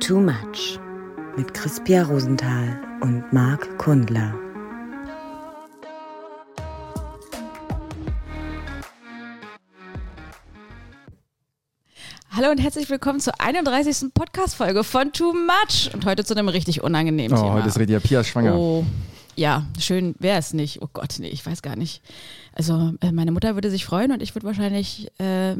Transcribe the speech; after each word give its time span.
Too 0.00 0.20
Much 0.20 0.78
mit 1.36 1.52
Crispia 1.54 2.02
Rosenthal 2.04 2.80
und 3.02 3.32
Marc 3.32 3.78
Kundler. 3.78 4.34
Hallo 12.30 12.50
und 12.50 12.58
herzlich 12.58 12.90
willkommen 12.90 13.20
zur 13.20 13.40
31. 13.40 14.12
Podcast-Folge 14.12 14.84
von 14.84 15.12
Too 15.12 15.32
Much 15.32 15.90
und 15.94 16.04
heute 16.04 16.24
zu 16.24 16.34
einem 16.34 16.48
richtig 16.48 16.82
unangenehmen 16.82 17.36
Oh, 17.36 17.40
Thema. 17.40 17.54
heute 17.54 17.68
ist 17.68 17.78
Redia 17.78 18.00
Pia 18.00 18.24
schwanger. 18.24 18.56
Oh, 18.56 18.84
ja, 19.36 19.66
schön 19.78 20.14
wäre 20.18 20.38
es 20.38 20.52
nicht. 20.52 20.82
Oh 20.82 20.88
Gott, 20.92 21.16
nee, 21.18 21.28
ich 21.28 21.44
weiß 21.46 21.62
gar 21.62 21.76
nicht. 21.76 22.02
Also 22.52 22.92
äh, 23.00 23.12
meine 23.12 23.32
Mutter 23.32 23.54
würde 23.54 23.70
sich 23.70 23.84
freuen 23.86 24.12
und 24.12 24.22
ich 24.22 24.34
würde 24.34 24.46
wahrscheinlich 24.46 25.08
äh, 25.18 25.54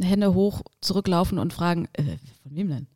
Hände 0.00 0.34
hoch 0.34 0.62
zurücklaufen 0.80 1.38
und 1.38 1.52
fragen, 1.52 1.86
äh, 1.92 2.16
von 2.56 2.56
wem 2.56 2.68
denn? 2.68 2.86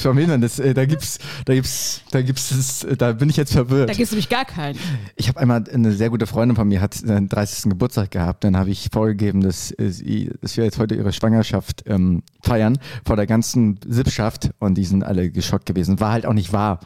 Schau 0.00 0.12
mal 0.12 0.26
hin, 0.26 0.40
das, 0.40 0.58
äh, 0.58 0.74
da 0.74 0.84
gibt's, 0.84 1.18
da 1.44 1.54
gibt's, 1.54 2.02
da 2.10 2.20
gibt's, 2.20 2.50
es, 2.50 2.84
äh, 2.84 2.96
da 2.96 3.12
bin 3.12 3.30
ich 3.30 3.36
jetzt 3.36 3.52
Da 3.52 3.64
verwirrt. 3.64 3.88
gibt 3.90 4.00
es 4.00 4.10
nämlich 4.10 4.28
gar 4.28 4.44
keinen. 4.44 4.78
Ich 5.14 5.28
habe 5.28 5.38
einmal 5.40 5.64
eine 5.72 5.92
sehr 5.92 6.10
gute 6.10 6.26
Freundin 6.26 6.56
von 6.56 6.68
mir 6.68 6.80
hat 6.80 6.94
seinen 6.94 7.28
30. 7.28 7.70
Geburtstag 7.70 8.10
gehabt. 8.10 8.44
Dann 8.44 8.56
habe 8.56 8.70
ich 8.70 8.88
vorgegeben, 8.92 9.40
dass, 9.40 9.70
äh, 9.78 9.90
sie, 9.90 10.30
dass 10.40 10.56
wir 10.56 10.64
jetzt 10.64 10.78
heute 10.78 10.94
ihre 10.96 11.12
Schwangerschaft 11.12 11.84
ähm, 11.86 12.22
feiern 12.42 12.78
vor 13.06 13.16
der 13.16 13.26
ganzen 13.26 13.78
Sippschaft 13.86 14.50
und 14.58 14.74
die 14.74 14.84
sind 14.84 15.04
alle 15.04 15.30
geschockt 15.30 15.66
gewesen. 15.66 16.00
War 16.00 16.12
halt 16.12 16.26
auch 16.26 16.34
nicht 16.34 16.52
wahr, 16.52 16.80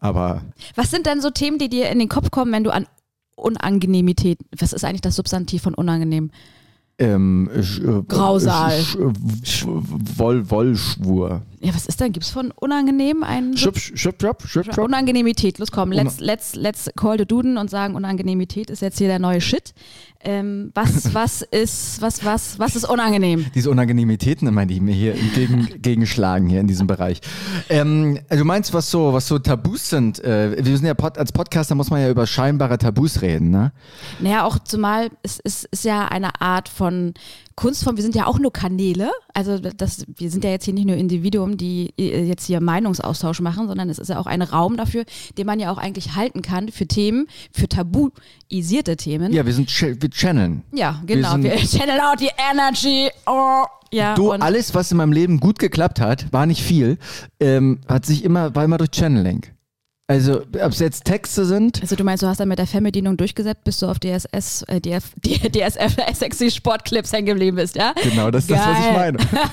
aber 0.00 0.42
Was 0.74 0.90
sind 0.90 1.06
denn 1.06 1.20
so 1.20 1.30
Themen, 1.30 1.58
die 1.58 1.68
dir 1.68 1.90
in 1.90 1.98
den 1.98 2.08
Kopf 2.08 2.30
kommen, 2.30 2.52
wenn 2.52 2.64
du 2.64 2.70
an 2.70 2.86
Unangenemität, 3.36 4.38
was 4.58 4.72
ist 4.72 4.84
eigentlich 4.84 5.02
das 5.02 5.16
Substantiv 5.16 5.62
von 5.62 5.74
unangenehm? 5.74 6.30
Ähm, 6.98 7.50
sch, 7.62 7.80
äh, 7.80 8.02
Grausal. 8.08 8.80
Sch, 9.42 9.66
Woll, 10.16 10.50
Wollschwur. 10.50 11.42
Ja, 11.66 11.74
was 11.74 11.86
ist 11.86 12.00
denn? 12.00 12.12
Gibt 12.12 12.24
es 12.24 12.30
von 12.30 12.52
unangenehm 12.52 13.24
einen 13.24 13.56
Schub, 13.56 13.76
schub, 13.76 14.22
schub, 14.22 14.46
schub. 14.46 14.78
Unangenemität, 14.78 15.58
los 15.58 15.72
komm, 15.72 15.90
let's, 15.90 16.20
let's, 16.20 16.54
let's 16.54 16.88
call 16.94 17.18
the 17.18 17.26
Duden 17.26 17.58
und 17.58 17.70
sagen, 17.70 17.96
Unangenemität 17.96 18.70
ist 18.70 18.82
jetzt 18.82 18.98
hier 18.98 19.08
der 19.08 19.18
neue 19.18 19.40
Shit. 19.40 19.74
Ähm, 20.20 20.70
was, 20.74 21.12
was 21.14 21.42
ist, 21.42 22.00
was, 22.00 22.24
was, 22.24 22.60
was 22.60 22.76
ist 22.76 22.88
unangenehm? 22.88 23.46
diese 23.52 23.68
Unangenehmitäten 23.68 24.46
immer, 24.46 24.64
die 24.64 24.78
mir 24.78 24.94
hier 24.94 25.14
entgegen, 25.16 25.68
gegenschlagen 25.82 26.48
hier 26.48 26.60
in 26.60 26.68
diesem 26.68 26.86
Bereich. 26.86 27.20
Ähm, 27.68 28.20
also 28.28 28.44
du 28.44 28.46
meinst, 28.46 28.72
was 28.72 28.88
so, 28.88 29.12
was 29.12 29.26
so 29.26 29.40
Tabus 29.40 29.90
sind? 29.90 30.22
Äh, 30.22 30.64
wir 30.64 30.76
sind 30.76 30.86
ja 30.86 30.94
Pod, 30.94 31.18
als 31.18 31.32
Podcaster 31.32 31.74
muss 31.74 31.90
man 31.90 32.00
ja 32.00 32.08
über 32.10 32.28
scheinbare 32.28 32.78
Tabus 32.78 33.22
reden, 33.22 33.50
ne? 33.50 33.72
Naja, 34.20 34.44
auch 34.44 34.60
zumal 34.60 35.08
es 35.24 35.40
ist, 35.40 35.64
ist 35.72 35.84
ja 35.84 36.06
eine 36.06 36.40
Art 36.40 36.68
von 36.68 37.14
Kunstform, 37.56 37.96
wir 37.96 38.02
sind 38.02 38.14
ja 38.14 38.26
auch 38.26 38.38
nur 38.38 38.52
Kanäle, 38.52 39.10
also 39.32 39.58
das, 39.58 40.04
wir 40.14 40.30
sind 40.30 40.44
ja 40.44 40.50
jetzt 40.50 40.66
hier 40.66 40.74
nicht 40.74 40.86
nur 40.86 40.96
Individuen, 40.96 41.56
die 41.56 41.94
äh, 41.98 42.22
jetzt 42.24 42.44
hier 42.46 42.60
Meinungsaustausch 42.60 43.40
machen, 43.40 43.66
sondern 43.66 43.88
es 43.88 43.98
ist 43.98 44.08
ja 44.08 44.18
auch 44.20 44.26
ein 44.26 44.42
Raum 44.42 44.76
dafür, 44.76 45.04
den 45.38 45.46
man 45.46 45.58
ja 45.58 45.70
auch 45.72 45.78
eigentlich 45.78 46.14
halten 46.16 46.42
kann 46.42 46.68
für 46.68 46.86
Themen, 46.86 47.26
für 47.52 47.66
tabuisierte 47.66 48.96
Themen. 48.96 49.32
Ja, 49.32 49.46
wir 49.46 49.54
sind 49.54 49.70
wir 49.80 50.10
channeln. 50.10 50.64
Ja, 50.72 51.00
genau. 51.06 51.32
sind- 51.32 51.44
Wir, 51.44 51.56
channel 51.56 51.98
out 52.00 52.20
die 52.20 52.30
Energy. 52.52 53.08
Oh, 53.26 53.64
ja, 53.90 54.14
Du, 54.14 54.32
alles, 54.32 54.74
was 54.74 54.90
in 54.90 54.98
meinem 54.98 55.12
Leben 55.12 55.40
gut 55.40 55.58
geklappt 55.58 55.98
hat, 56.00 56.30
war 56.32 56.44
nicht 56.44 56.62
viel, 56.62 56.98
ähm, 57.40 57.80
hat 57.88 58.04
sich 58.04 58.24
immer, 58.24 58.54
war 58.54 58.64
immer 58.64 58.76
durch 58.78 58.90
Channeling. 58.94 59.46
Also, 60.08 60.42
ob 60.42 60.70
es 60.70 60.78
jetzt 60.78 61.04
Texte 61.04 61.44
sind, 61.44 61.82
also 61.82 61.96
du 61.96 62.04
meinst, 62.04 62.22
du 62.22 62.28
hast 62.28 62.38
dann 62.38 62.46
mit 62.48 62.60
der 62.60 62.68
Fernbedienung 62.68 63.16
durchgesetzt, 63.16 63.64
bis 63.64 63.80
du 63.80 63.86
auf 63.86 63.98
DSS, 63.98 64.62
äh, 64.68 64.80
DF, 64.80 65.02
DSF 65.24 65.96
sexy 66.14 66.48
Sportclips 66.52 67.12
hängen 67.12 67.26
geblieben 67.26 67.56
bist, 67.56 67.74
ja? 67.74 67.92
genau, 68.04 68.30
das 68.30 68.44
ist 68.44 68.52
das, 68.52 68.60
was 68.60 68.78
ich 68.78 68.84
Geil. 68.84 69.12
meine. 69.14 69.18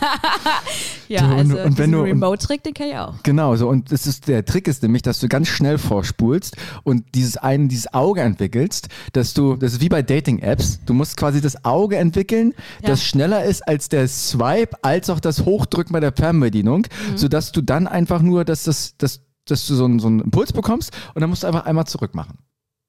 Ja, 1.09 1.21
Du, 1.21 1.33
und- 1.33 1.39
also 1.51 1.57
und 1.59 1.77
wenn 1.79 1.91
du- 1.91 2.01
Remote-Trick, 2.01 2.63
den 2.63 2.73
kenn 2.73 2.89
ich 2.89 2.97
auch. 2.97 3.15
Genau, 3.23 3.55
so. 3.55 3.67
Und 3.67 3.91
das 3.91 4.05
ist, 4.07 4.27
der 4.27 4.45
Trick 4.45 4.67
ist 4.67 4.81
nämlich, 4.83 5.01
dass 5.01 5.19
du 5.19 5.27
ganz 5.27 5.47
schnell 5.47 5.77
vorspulst 5.77 6.55
und 6.83 7.03
dieses 7.13 7.35
einen, 7.38 7.67
dieses 7.67 7.94
Auge 7.94 8.22
entwickelst, 8.22 8.88
dass 9.11 9.33
du, 9.33 9.55
das 9.55 9.73
ist 9.73 9.81
wie 9.81 9.89
bei 9.89 10.01
Dating-Apps, 10.01 10.79
du 10.85 10.94
musst 10.94 11.17
quasi 11.17 11.41
das 11.41 11.66
Auge 11.66 11.97
entwickeln, 11.97 12.53
Ja. 12.81 12.89
das 12.89 13.03
schneller 13.03 13.44
ist 13.44 13.67
als 13.67 13.89
der 13.89 14.07
Swipe, 14.07 14.78
als 14.83 15.09
auch 15.09 15.19
das 15.19 15.45
Hochdrücken 15.45 15.94
bei 15.94 15.99
der 15.99 16.13
Fernbedienung, 16.13 16.88
Mhm. 17.11 17.17
sodass 17.17 17.51
du 17.51 17.61
dann 17.61 17.88
einfach 17.88 18.22
nur, 18.22 18.45
dass 18.45 18.63
das, 18.63 18.94
das, 18.97 19.19
dass 19.45 19.65
du 19.67 19.75
so 19.75 19.85
einen, 19.85 19.99
so 19.99 20.07
einen 20.07 20.19
Impuls 20.21 20.53
bekommst 20.53 20.91
und 21.13 21.21
dann 21.21 21.29
musst 21.29 21.43
du 21.43 21.47
einfach 21.47 21.65
einmal 21.65 21.85
zurück 21.85 22.15
machen. 22.15 22.37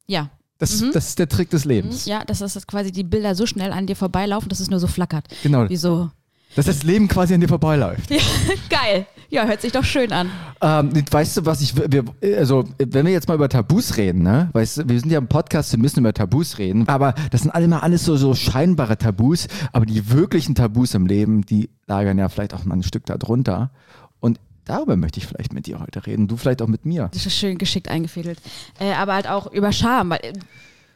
Ja. 0.07 0.31
Das, 0.59 0.81
Mhm. 0.81 0.91
das 0.93 1.09
ist 1.09 1.19
der 1.19 1.29
Trick 1.29 1.51
des 1.51 1.65
Lebens. 1.65 2.07
Ja, 2.07 2.25
dass 2.25 2.39
das 2.39 2.67
quasi 2.67 2.93
die 2.93 3.03
Bilder 3.03 3.35
so 3.35 3.45
schnell 3.45 3.73
an 3.73 3.87
dir 3.87 3.97
vorbeilaufen, 3.97 4.49
dass 4.49 4.61
es 4.61 4.71
nur 4.71 4.79
so 4.79 4.87
flackert. 4.87 5.27
Genau. 5.43 5.69
Wie 5.69 5.77
so. 5.77 6.11
Dass 6.55 6.67
das 6.67 6.85
Leben 6.85 7.09
quasi 7.09 7.35
an 7.35 7.41
dir 7.41 7.49
vorbeiläuft. 7.49 8.09
Ja, 8.13 8.19
geil. 8.71 9.07
Ja, 9.31 9.45
hört 9.47 9.61
sich 9.63 9.73
doch 9.73 9.83
schön 9.83 10.13
an. 10.13 10.31
Ähm, 10.61 10.93
weißt 11.11 11.39
du, 11.39 11.47
was 11.47 11.61
ich, 11.61 11.75
wir, 11.77 12.05
also, 12.39 12.65
wenn 12.79 13.05
wir 13.05 13.13
jetzt 13.13 13.27
mal 13.27 13.35
über 13.35 13.49
Tabus 13.49 13.97
reden, 13.97 14.23
ne? 14.23 14.51
Weißt 14.53 14.77
du, 14.79 14.89
wir 14.89 15.01
sind 15.01 15.11
ja 15.11 15.19
im 15.19 15.27
Podcast, 15.27 15.73
wir 15.73 15.81
müssen 15.81 15.99
über 15.99 16.13
Tabus 16.15 16.59
reden, 16.59 16.87
aber 16.87 17.15
das 17.33 17.41
sind 17.43 17.51
alle 17.51 17.67
mal 17.67 17.81
alles 17.81 18.05
so, 18.05 18.17
so 18.17 18.35
scheinbare 18.37 18.97
Tabus, 18.97 19.49
aber 19.73 19.87
die 19.87 20.09
wirklichen 20.13 20.55
Tabus 20.55 20.95
im 20.95 21.07
Leben, 21.07 21.43
die 21.45 21.71
lagern 21.89 22.17
ja 22.19 22.29
vielleicht 22.29 22.55
auch 22.55 22.65
mal 22.65 22.77
ein 22.77 22.85
Stück 22.85 23.07
darunter. 23.07 23.73
Darüber 24.65 24.97
möchte 24.97 25.19
ich 25.21 25.27
vielleicht 25.27 25.53
mit 25.53 25.67
dir 25.67 25.81
heute 25.81 26.07
reden, 26.07 26.27
du 26.29 26.37
vielleicht 26.37 26.63
auch 26.63 26.69
mit 26.69 26.85
mir. 26.87 27.09
Das 27.13 27.27
ist 27.27 27.37
schön 27.37 27.59
geschickt 27.59 27.89
eingefädelt. 27.89 28.39
Äh, 28.81 28.93
aber 28.93 29.15
halt 29.15 29.29
auch 29.29 29.51
über 29.53 29.73
Scham. 29.73 30.11
Weil, 30.11 30.21
äh, 30.23 30.33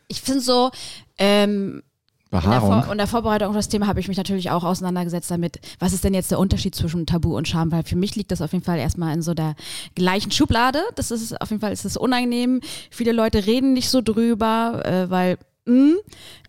ich 0.09 0.23
finde 0.23 0.41
so, 0.41 0.71
ähm, 1.19 1.83
In 2.31 2.41
der, 2.41 2.41
Behaarung. 2.41 2.93
In 2.93 2.99
der 2.99 3.07
Vorbereitung 3.07 3.49
auf 3.49 3.55
das 3.55 3.69
Thema 3.69 3.87
habe 3.87 4.01
ich 4.01 4.09
mich 4.09 4.17
natürlich 4.17 4.51
auch 4.51 4.65
auseinandergesetzt 4.65 5.31
damit, 5.31 5.61
was 5.79 5.93
ist 5.93 6.05
denn 6.05 6.15
jetzt 6.15 6.31
der 6.31 6.39
Unterschied 6.39 6.75
zwischen 6.75 7.07
Tabu 7.07 7.37
und 7.37 7.47
Scham, 7.49 7.71
weil 7.73 7.83
für 7.85 7.97
mich 7.97 8.17
liegt 8.17 8.31
das 8.31 8.41
auf 8.43 8.53
jeden 8.53 8.65
Fall 8.65 8.79
erstmal 8.79 9.15
in 9.15 9.23
so 9.23 9.35
der 9.35 9.55
gleichen 9.95 10.31
Schublade. 10.31 10.81
Das 10.95 11.11
ist 11.11 11.41
auf 11.41 11.51
jeden 11.51 11.61
Fall 11.61 11.73
ist 11.73 11.85
das 11.85 11.97
unangenehm. 11.97 12.61
Viele 12.91 13.13
Leute 13.13 13.47
reden 13.47 13.73
nicht 13.75 13.91
so 13.91 14.01
drüber, 14.03 14.83
äh, 14.85 15.11
weil, 15.11 15.39
mh, 15.67 15.97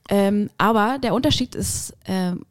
ähm, 0.10 0.50
aber 0.58 0.98
der 1.00 1.14
Unterschied 1.14 1.54
ist, 1.56 1.94
ähm, 2.06 2.46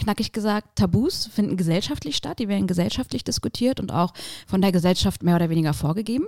knackig 0.00 0.32
gesagt, 0.32 0.76
Tabus 0.76 1.26
finden 1.26 1.56
gesellschaftlich 1.56 2.16
statt, 2.16 2.38
die 2.38 2.48
werden 2.48 2.66
gesellschaftlich 2.66 3.24
diskutiert 3.24 3.80
und 3.80 3.92
auch 3.92 4.12
von 4.46 4.60
der 4.60 4.72
Gesellschaft 4.72 5.22
mehr 5.22 5.36
oder 5.36 5.50
weniger 5.50 5.74
vorgegeben. 5.74 6.26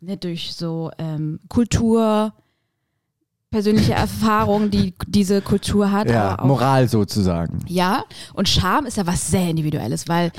Ne, 0.00 0.16
durch 0.16 0.54
so 0.54 0.92
ähm, 0.98 1.40
Kultur, 1.48 2.32
persönliche 3.50 3.92
Erfahrungen, 3.94 4.70
die 4.70 4.94
diese 5.06 5.42
Kultur 5.42 5.90
hat. 5.90 6.08
Ja, 6.08 6.30
aber 6.30 6.42
auch, 6.42 6.46
Moral 6.46 6.88
sozusagen. 6.88 7.58
Ja, 7.66 8.04
und 8.34 8.48
Scham 8.48 8.86
ist 8.86 8.96
ja 8.96 9.06
was 9.06 9.28
sehr 9.28 9.48
Individuelles, 9.48 10.06
weil 10.06 10.30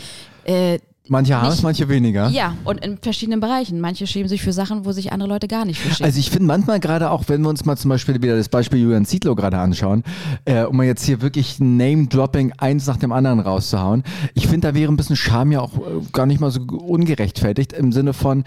äh, 0.45 0.79
Manche 1.09 1.41
haben 1.41 1.51
es, 1.51 1.61
manche 1.63 1.89
weniger. 1.89 2.29
ja, 2.29 2.55
und 2.63 2.83
in 2.85 2.97
verschiedenen 2.97 3.39
Bereichen. 3.39 3.79
Manche 3.79 4.07
schämen 4.07 4.29
sich 4.29 4.41
für 4.41 4.53
Sachen, 4.53 4.85
wo 4.85 4.91
sich 4.91 5.11
andere 5.11 5.29
Leute 5.29 5.47
gar 5.47 5.65
nicht 5.65 5.79
für 5.79 5.89
schämen. 5.89 6.05
Also 6.05 6.19
ich 6.19 6.29
finde 6.29 6.45
manchmal 6.45 6.79
gerade 6.79 7.09
auch, 7.11 7.23
wenn 7.27 7.41
wir 7.41 7.49
uns 7.49 7.65
mal 7.65 7.77
zum 7.77 7.89
Beispiel 7.89 8.21
wieder 8.21 8.37
das 8.37 8.49
Beispiel 8.49 8.79
Julian 8.79 9.05
Zietlow 9.05 9.35
gerade 9.35 9.57
anschauen, 9.57 10.03
äh, 10.45 10.63
um 10.63 10.77
mal 10.77 10.85
jetzt 10.85 11.03
hier 11.03 11.21
wirklich 11.21 11.59
Name-Dropping 11.59 12.53
eins 12.57 12.87
nach 12.87 12.97
dem 12.97 13.11
anderen 13.11 13.39
rauszuhauen, 13.39 14.03
ich 14.33 14.47
finde, 14.47 14.69
da 14.69 14.75
wäre 14.75 14.91
ein 14.91 14.97
bisschen 14.97 15.15
Scham 15.15 15.51
ja 15.51 15.61
auch 15.61 15.75
äh, 15.75 16.01
gar 16.13 16.25
nicht 16.25 16.39
mal 16.39 16.51
so 16.51 16.61
ungerechtfertigt 16.61 17.73
im 17.73 17.91
Sinne 17.91 18.13
von, 18.13 18.43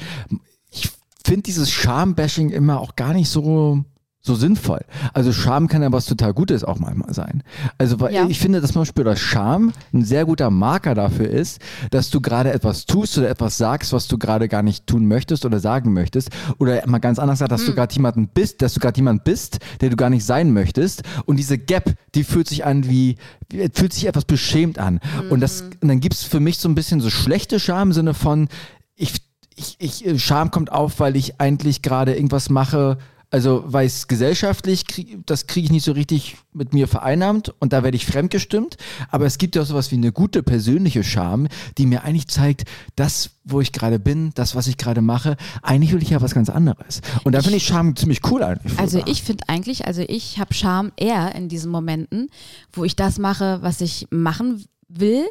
ich 0.70 0.90
finde 1.24 1.42
dieses 1.42 1.70
Scham-Bashing 1.70 2.50
immer 2.50 2.80
auch 2.80 2.96
gar 2.96 3.12
nicht 3.12 3.28
so 3.28 3.84
so 4.24 4.36
sinnvoll. 4.36 4.80
Also 5.14 5.32
Scham 5.32 5.66
kann 5.66 5.82
ja 5.82 5.90
was 5.90 6.06
total 6.06 6.32
Gutes 6.32 6.62
auch 6.62 6.78
manchmal 6.78 7.12
sein. 7.12 7.42
Also 7.76 7.98
weil 7.98 8.14
Ja. 8.14 8.26
ich 8.28 8.38
finde, 8.38 8.60
dass 8.60 8.70
zum 8.72 8.82
Beispiel 8.82 9.02
das 9.02 9.18
Scham 9.18 9.72
ein 9.92 10.04
sehr 10.04 10.24
guter 10.24 10.48
Marker 10.50 10.94
dafür 10.94 11.28
ist, 11.28 11.60
dass 11.90 12.08
du 12.10 12.20
gerade 12.20 12.52
etwas 12.52 12.86
tust 12.86 13.18
oder 13.18 13.28
etwas 13.28 13.58
sagst, 13.58 13.92
was 13.92 14.06
du 14.06 14.18
gerade 14.18 14.48
gar 14.48 14.62
nicht 14.62 14.86
tun 14.86 15.06
möchtest 15.06 15.44
oder 15.44 15.58
sagen 15.58 15.92
möchtest. 15.92 16.30
Oder 16.58 16.86
mal 16.86 17.00
ganz 17.00 17.18
anders 17.18 17.40
gesagt, 17.40 17.50
dass 17.50 17.64
du 17.66 17.74
gerade 17.74 17.92
jemanden 17.92 18.28
bist, 18.28 18.62
dass 18.62 18.74
du 18.74 18.80
gerade 18.80 18.96
jemand 18.96 19.24
bist, 19.24 19.58
der 19.80 19.90
du 19.90 19.96
gar 19.96 20.08
nicht 20.08 20.24
sein 20.24 20.52
möchtest. 20.52 21.02
Und 21.26 21.36
diese 21.38 21.58
Gap, 21.58 21.92
die 22.14 22.22
fühlt 22.22 22.48
sich 22.48 22.64
an 22.64 22.88
wie, 22.88 23.16
wie 23.50 23.68
fühlt 23.74 23.92
sich 23.92 24.06
etwas 24.06 24.24
beschämt 24.24 24.78
an. 24.78 25.00
Und 25.30 25.40
das, 25.40 25.62
und 25.80 25.88
dann 25.88 25.98
gibt's 25.98 26.22
für 26.22 26.38
mich 26.38 26.58
so 26.58 26.68
ein 26.68 26.76
bisschen 26.76 27.00
so 27.00 27.10
schlechte 27.10 27.58
Scham 27.58 27.88
im 27.88 27.92
Sinne 27.92 28.14
von, 28.14 28.48
ich 28.94 29.14
ich, 29.54 29.76
ich, 30.06 30.22
Scham 30.24 30.50
kommt 30.50 30.72
auf, 30.72 30.98
weil 30.98 31.14
ich 31.16 31.40
eigentlich 31.40 31.82
gerade 31.82 32.14
irgendwas 32.14 32.48
mache, 32.48 32.98
also 33.32 33.64
weil 33.66 33.86
es 33.86 34.08
gesellschaftlich, 34.08 34.86
krieg, 34.86 35.18
das 35.26 35.46
kriege 35.46 35.64
ich 35.64 35.72
nicht 35.72 35.84
so 35.84 35.92
richtig 35.92 36.36
mit 36.52 36.74
mir 36.74 36.86
vereinnahmt 36.86 37.52
und 37.60 37.72
da 37.72 37.82
werde 37.82 37.96
ich 37.96 38.04
fremdgestimmt. 38.04 38.76
Aber 39.10 39.24
es 39.24 39.38
gibt 39.38 39.56
ja 39.56 39.62
auch 39.62 39.66
sowas 39.66 39.90
wie 39.90 39.96
eine 39.96 40.12
gute 40.12 40.42
persönliche 40.42 41.02
Scham, 41.02 41.48
die 41.78 41.86
mir 41.86 42.04
eigentlich 42.04 42.28
zeigt, 42.28 42.64
das, 42.94 43.30
wo 43.44 43.62
ich 43.62 43.72
gerade 43.72 43.98
bin, 43.98 44.32
das, 44.34 44.54
was 44.54 44.66
ich 44.66 44.76
gerade 44.76 45.00
mache, 45.00 45.36
eigentlich 45.62 45.94
will 45.94 46.02
ich 46.02 46.10
ja 46.10 46.20
was 46.20 46.34
ganz 46.34 46.50
anderes. 46.50 47.00
Und 47.24 47.32
da 47.32 47.40
finde 47.40 47.56
ich 47.56 47.64
Scham 47.64 47.96
ziemlich 47.96 48.20
cool 48.30 48.42
eigentlich. 48.42 48.78
Also 48.78 48.98
sogar. 48.98 49.10
ich 49.10 49.22
finde 49.22 49.44
eigentlich, 49.48 49.86
also 49.86 50.02
ich 50.06 50.38
habe 50.38 50.52
Scham 50.52 50.92
eher 50.96 51.34
in 51.34 51.48
diesen 51.48 51.72
Momenten, 51.72 52.28
wo 52.70 52.84
ich 52.84 52.96
das 52.96 53.18
mache, 53.18 53.60
was 53.62 53.80
ich 53.80 54.08
machen 54.10 54.62
will, 54.88 55.24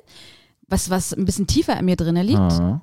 was, 0.68 0.90
was 0.90 1.14
ein 1.14 1.26
bisschen 1.26 1.46
tiefer 1.46 1.78
in 1.78 1.86
mir 1.86 1.98
drinne 1.98 2.24
liegt. 2.24 2.40
Ah. 2.40 2.82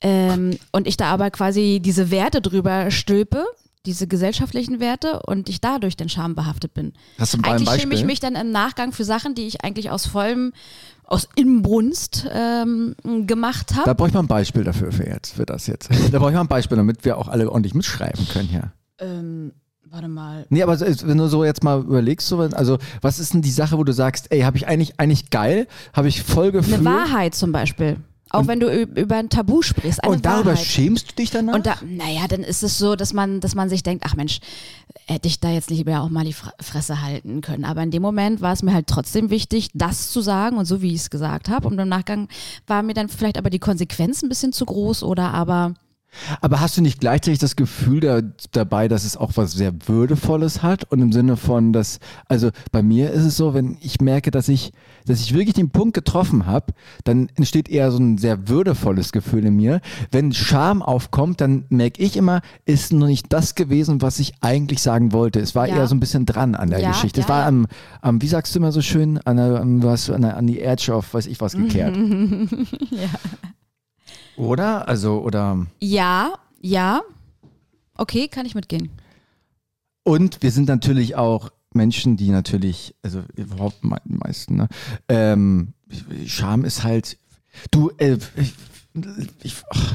Ähm, 0.00 0.56
und 0.72 0.88
ich 0.88 0.96
da 0.96 1.06
aber 1.12 1.30
quasi 1.30 1.80
diese 1.80 2.10
Werte 2.10 2.40
drüber 2.40 2.90
stülpe, 2.90 3.44
diese 3.86 4.06
gesellschaftlichen 4.06 4.80
Werte 4.80 5.20
und 5.26 5.48
ich 5.48 5.60
dadurch 5.60 5.96
den 5.96 6.08
Scham 6.08 6.34
behaftet 6.34 6.74
bin. 6.74 6.92
Hast 7.18 7.34
du 7.34 7.38
ein 7.38 7.44
Eigentlich 7.44 7.66
Beispiel? 7.66 7.80
schäme 7.82 7.94
ich 7.94 8.04
mich 8.04 8.20
dann 8.20 8.34
im 8.34 8.50
Nachgang 8.50 8.92
für 8.92 9.04
Sachen, 9.04 9.34
die 9.34 9.46
ich 9.46 9.64
eigentlich 9.64 9.90
aus 9.90 10.06
vollem, 10.06 10.52
aus 11.04 11.28
Inbrunst 11.36 12.26
ähm, 12.32 12.94
gemacht 13.26 13.70
Da 13.70 13.76
habe. 13.76 13.94
brauche 13.94 14.08
ich 14.08 14.14
mal 14.14 14.20
ein 14.20 14.26
Beispiel 14.28 14.64
dafür 14.64 14.92
für 14.92 15.06
jetzt, 15.06 15.34
für 15.36 15.46
das 15.46 15.66
jetzt. 15.66 15.88
Da 16.12 16.18
brauche 16.18 16.30
ich 16.30 16.34
mal 16.34 16.42
ein 16.42 16.48
Beispiel, 16.48 16.76
damit 16.76 17.04
wir 17.04 17.16
auch 17.18 17.28
alle 17.28 17.50
ordentlich 17.50 17.74
mitschreiben 17.74 18.28
können 18.28 18.48
hier. 18.48 18.72
Ähm, 18.98 19.52
warte 19.88 20.08
mal. 20.08 20.44
Nee, 20.50 20.62
aber 20.62 20.78
wenn 20.80 21.16
du 21.18 21.28
so 21.28 21.44
jetzt 21.44 21.62
mal 21.64 21.80
überlegst, 21.80 22.26
so, 22.28 22.40
also 22.40 22.78
was 23.00 23.18
ist 23.20 23.32
denn 23.32 23.42
die 23.42 23.50
Sache, 23.50 23.78
wo 23.78 23.84
du 23.84 23.92
sagst, 23.92 24.26
ey, 24.32 24.40
habe 24.40 24.56
ich 24.58 24.66
eigentlich 24.68 24.98
eigentlich 25.00 25.30
geil, 25.30 25.66
habe 25.94 26.08
ich 26.08 26.22
voll 26.22 26.52
gefühlt 26.52 26.76
Eine 26.80 26.84
Wahrheit 26.84 27.34
zum 27.34 27.52
Beispiel. 27.52 27.96
Auch 28.30 28.46
wenn 28.46 28.60
du 28.60 28.70
über 28.70 29.16
ein 29.16 29.28
Tabu 29.28 29.62
sprichst. 29.62 30.06
Und 30.06 30.26
darüber 30.26 30.50
Wahrheit. 30.50 30.64
schämst 30.64 31.10
du 31.10 31.14
dich 31.14 31.30
danach? 31.30 31.54
Und 31.54 31.66
da, 31.66 31.76
naja, 31.86 32.26
dann 32.28 32.42
ist 32.42 32.62
es 32.62 32.78
so, 32.78 32.94
dass 32.96 33.12
man, 33.12 33.40
dass 33.40 33.54
man 33.54 33.68
sich 33.68 33.82
denkt, 33.82 34.04
ach 34.06 34.16
Mensch, 34.16 34.40
hätte 35.06 35.28
ich 35.28 35.40
da 35.40 35.50
jetzt 35.50 35.70
nicht 35.70 35.86
mehr 35.86 36.02
auch 36.02 36.10
mal 36.10 36.24
die 36.24 36.34
Fre- 36.34 36.52
Fresse 36.60 37.00
halten 37.02 37.40
können. 37.40 37.64
Aber 37.64 37.82
in 37.82 37.90
dem 37.90 38.02
Moment 38.02 38.40
war 38.40 38.52
es 38.52 38.62
mir 38.62 38.74
halt 38.74 38.86
trotzdem 38.86 39.30
wichtig, 39.30 39.70
das 39.74 40.10
zu 40.10 40.20
sagen 40.20 40.58
und 40.58 40.66
so 40.66 40.82
wie 40.82 40.88
ich 40.94 41.00
es 41.00 41.10
gesagt 41.10 41.48
habe. 41.48 41.68
Und 41.68 41.78
im 41.78 41.88
Nachgang 41.88 42.28
war 42.66 42.82
mir 42.82 42.94
dann 42.94 43.08
vielleicht 43.08 43.38
aber 43.38 43.50
die 43.50 43.58
Konsequenz 43.58 44.22
ein 44.22 44.28
bisschen 44.28 44.52
zu 44.52 44.64
groß 44.66 45.02
oder 45.02 45.32
aber 45.32 45.74
Aber 46.40 46.60
hast 46.60 46.76
du 46.76 46.82
nicht 46.82 47.00
gleichzeitig 47.00 47.38
das 47.38 47.56
Gefühl 47.56 48.00
da, 48.00 48.20
dabei, 48.52 48.88
dass 48.88 49.04
es 49.04 49.16
auch 49.16 49.32
was 49.36 49.52
sehr 49.52 49.72
Würdevolles 49.86 50.62
hat? 50.62 50.90
Und 50.90 51.00
im 51.00 51.12
Sinne 51.12 51.36
von, 51.36 51.72
dass, 51.72 51.98
also 52.26 52.50
bei 52.72 52.82
mir 52.82 53.10
ist 53.10 53.24
es 53.24 53.36
so, 53.36 53.54
wenn 53.54 53.76
ich 53.80 54.00
merke, 54.00 54.30
dass 54.30 54.48
ich, 54.48 54.72
dass 55.06 55.20
ich 55.20 55.34
wirklich 55.34 55.54
den 55.54 55.70
Punkt 55.70 55.94
getroffen 55.94 56.46
habe, 56.46 56.72
dann 57.04 57.28
entsteht 57.36 57.68
eher 57.68 57.90
so 57.90 57.98
ein 57.98 58.18
sehr 58.18 58.48
würdevolles 58.48 59.12
Gefühl 59.12 59.44
in 59.46 59.56
mir. 59.56 59.80
Wenn 60.10 60.32
Scham 60.32 60.82
aufkommt, 60.82 61.40
dann 61.40 61.64
merke 61.68 62.02
ich 62.02 62.16
immer, 62.16 62.40
ist 62.64 62.92
noch 62.92 63.06
nicht 63.06 63.32
das 63.32 63.54
gewesen, 63.54 64.02
was 64.02 64.18
ich 64.18 64.32
eigentlich 64.40 64.82
sagen 64.82 65.12
wollte. 65.12 65.40
Es 65.40 65.54
war 65.54 65.68
Ja. 65.68 65.76
eher 65.76 65.86
so 65.86 65.94
ein 65.94 66.00
bisschen 66.00 66.26
dran 66.26 66.54
an 66.54 66.70
der 66.70 66.80
Ja, 66.80 66.90
Geschichte. 66.90 67.20
es 67.20 67.26
ja, 67.26 67.34
war 67.34 67.40
ja. 67.42 67.48
am, 67.48 67.66
am, 68.00 68.20
wie 68.22 68.28
sagst 68.28 68.54
du 68.54 68.58
immer 68.58 68.72
so 68.72 68.82
schön, 68.82 69.18
an, 69.24 69.36
der, 69.36 69.64
du 69.64 69.88
hast 69.88 70.10
an, 70.10 70.22
der, 70.22 70.36
an 70.36 70.46
die 70.46 70.60
Edge 70.60 70.92
of, 70.92 71.12
weiß 71.14 71.26
ich 71.26 71.40
was, 71.40 71.52
gekehrt. 71.54 71.96
Oder? 74.38 74.88
Also, 74.88 75.20
oder. 75.20 75.66
ja, 75.80 76.34
ja, 76.60 77.02
okay, 77.96 78.28
kann 78.28 78.46
ich 78.46 78.54
mitgehen. 78.54 78.90
Und 80.04 80.42
wir 80.42 80.50
sind 80.50 80.68
natürlich 80.68 81.16
auch 81.16 81.50
Menschen, 81.74 82.16
die 82.16 82.30
natürlich, 82.30 82.94
also 83.02 83.22
überhaupt 83.36 83.82
die 83.82 84.14
meisten, 84.14 84.56
ne? 84.56 84.68
Ähm, 85.08 85.74
Scham 86.26 86.64
ist 86.64 86.82
halt, 86.82 87.18
du, 87.70 87.90
äh, 87.98 88.18
ich, 88.36 88.54
ich, 89.42 89.54
ach. 89.70 89.94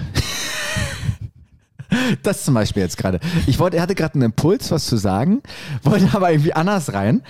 Das 2.24 2.44
zum 2.44 2.54
Beispiel 2.54 2.84
jetzt 2.84 2.98
gerade. 2.98 3.20
Ich 3.48 3.60
wollte, 3.60 3.78
er 3.78 3.84
hatte 3.84 3.96
gerade 3.96 4.16
einen 4.16 4.24
Impuls, 4.24 4.72
was 4.72 4.86
zu 4.86 4.98
sagen, 4.98 5.42
wollte 5.84 6.10
aber 6.14 6.32
irgendwie 6.32 6.54
anders 6.54 6.94
rein. 6.94 7.22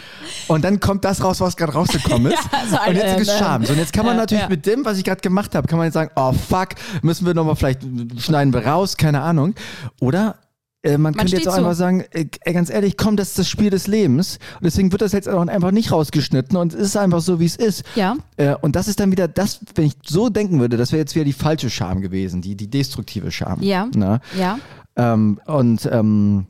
Und 0.47 0.63
dann 0.63 0.79
kommt 0.79 1.05
das 1.05 1.23
raus, 1.23 1.39
was 1.39 1.57
gerade 1.57 1.73
rausgekommen 1.73 2.31
ist. 2.33 2.43
Ja, 2.51 2.59
so 2.69 2.89
und 2.89 2.95
jetzt 2.95 3.19
ist 3.21 3.27
es 3.29 3.39
Scham. 3.39 3.65
So, 3.65 3.73
und 3.73 3.79
jetzt 3.79 3.93
kann 3.93 4.05
man 4.05 4.17
natürlich 4.17 4.43
ja. 4.43 4.49
mit 4.49 4.65
dem, 4.65 4.85
was 4.85 4.97
ich 4.97 5.03
gerade 5.03 5.21
gemacht 5.21 5.55
habe, 5.55 5.67
kann 5.67 5.77
man 5.77 5.85
jetzt 5.85 5.93
sagen, 5.93 6.11
oh 6.15 6.33
fuck, 6.33 6.69
müssen 7.01 7.25
wir 7.25 7.33
nochmal 7.33 7.55
vielleicht 7.55 7.81
schneiden 8.17 8.53
wir 8.53 8.65
raus, 8.65 8.97
keine 8.97 9.21
Ahnung. 9.21 9.55
Oder 9.99 10.35
äh, 10.83 10.97
man, 10.97 11.15
könnte 11.15 11.37
jetzt 11.37 11.47
auch 11.47 11.53
zu. 11.53 11.59
einfach 11.59 11.75
sagen, 11.75 12.03
äh, 12.11 12.25
ganz 12.51 12.69
ehrlich, 12.69 12.97
komm, 12.97 13.15
das 13.15 13.29
ist 13.29 13.39
das 13.39 13.49
Spiel 13.49 13.69
des 13.69 13.87
Lebens. 13.87 14.37
Und 14.55 14.65
deswegen 14.65 14.91
wird 14.91 15.01
das 15.01 15.13
jetzt 15.13 15.29
auch 15.29 15.47
einfach 15.47 15.71
nicht 15.71 15.91
rausgeschnitten 15.91 16.57
und 16.57 16.73
es 16.73 16.79
ist 16.79 16.97
einfach 16.97 17.21
so, 17.21 17.39
wie 17.39 17.45
es 17.45 17.55
ist. 17.55 17.83
Ja. 17.95 18.17
Äh, 18.35 18.55
und 18.61 18.75
das 18.75 18.89
ist 18.89 18.99
dann 18.99 19.11
wieder 19.11 19.29
das, 19.29 19.61
wenn 19.75 19.85
ich 19.85 19.93
so 20.05 20.29
denken 20.29 20.59
würde, 20.59 20.75
das 20.75 20.91
wäre 20.91 20.99
jetzt 20.99 21.15
wieder 21.15 21.25
die 21.25 21.33
falsche 21.33 21.69
Scham 21.69 22.01
gewesen, 22.01 22.41
die, 22.41 22.55
die 22.55 22.69
destruktive 22.69 23.31
Scham. 23.31 23.61
Ja. 23.61 23.87
Na? 23.95 24.19
Ja. 24.37 24.59
Ähm, 24.97 25.39
und 25.45 25.87
ähm, 25.91 26.47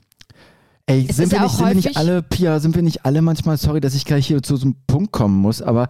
ey, 0.88 1.06
Es 1.08 1.18
sind 1.18 1.32
wir, 1.32 1.38
ja 1.38 1.44
nicht, 1.44 1.56
sind 1.56 1.68
wir 1.68 1.76
nicht 1.76 1.98
alle, 1.98 2.24
Pia, 2.24 2.60
sind 2.60 2.76
wir 2.76 2.82
nicht 2.82 3.06
alle 3.06 3.22
manchmal, 3.22 3.58
sorry, 3.58 3.82
dass 3.82 3.94
ich 3.94 4.04
gleich 4.04 4.26
hier 4.26 4.42
zu 4.42 4.56
so 4.56 4.66
einem 4.66 4.76
Punkt 4.88 5.12
kommen 5.12 5.38
muss, 5.38 5.62
aber 5.62 5.90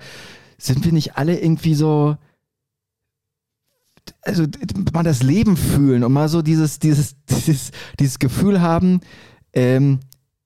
sind 0.58 0.84
wir 0.84 0.92
nicht 0.92 1.16
alle 1.16 1.40
irgendwie 1.40 1.76
so, 1.76 2.18
also 4.22 4.46
mal 4.94 5.04
das 5.04 5.24
Leben 5.24 5.58
fühlen 5.58 6.04
und 6.04 6.14
mal 6.14 6.30
so 6.30 6.42
dieses, 6.42 6.80
dieses, 6.80 7.16
dieses, 7.30 7.72
dieses 8.00 8.20
Gefühl 8.20 8.62
haben, 8.62 9.02
ähm, 9.54 10.00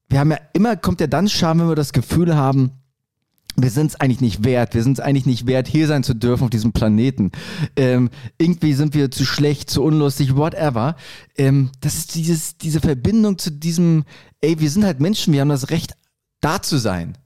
wir 0.10 0.20
haben 0.20 0.32
ja 0.32 0.40
immer, 0.54 0.76
kommt 0.78 1.02
ja 1.02 1.08
dann 1.08 1.28
Scham, 1.28 1.60
wenn 1.60 1.68
wir 1.68 1.76
das 1.76 1.94
Gefühl 1.94 2.36
haben, 2.36 2.72
wir 3.60 3.72
sind 3.72 3.88
es 3.88 4.00
eigentlich 4.00 4.22
nicht 4.22 4.46
wert. 4.46 4.76
Wir 4.76 4.84
sind 4.84 5.00
es 5.00 5.04
eigentlich 5.04 5.26
nicht 5.26 5.48
wert, 5.48 5.68
hier 5.68 5.88
sein 5.88 6.04
zu 6.04 6.14
dürfen 6.14 6.44
auf 6.44 6.50
diesem 6.52 6.74
Planeten. 6.74 7.32
Ähm, 7.76 8.12
irgendwie 8.38 8.74
sind 8.74 8.94
wir 8.94 9.10
zu 9.10 9.26
schlecht, 9.26 9.72
zu 9.72 9.84
unlustig, 9.84 10.36
whatever. 10.36 10.96
Ähm, 11.36 11.72
das 11.82 11.96
ist 11.96 12.14
dieses, 12.16 12.58
diese 12.58 12.80
Verbindung 12.80 13.40
zu 13.40 13.52
diesem, 13.52 14.06
ey, 14.42 14.60
wir 14.60 14.70
sind 14.70 14.86
halt 14.86 15.00
Menschen, 15.00 15.34
wir 15.34 15.42
haben 15.42 15.50
das 15.50 15.72
Recht, 15.72 15.94
da 16.40 16.62
zu 16.62 16.78
sein. 16.78 17.18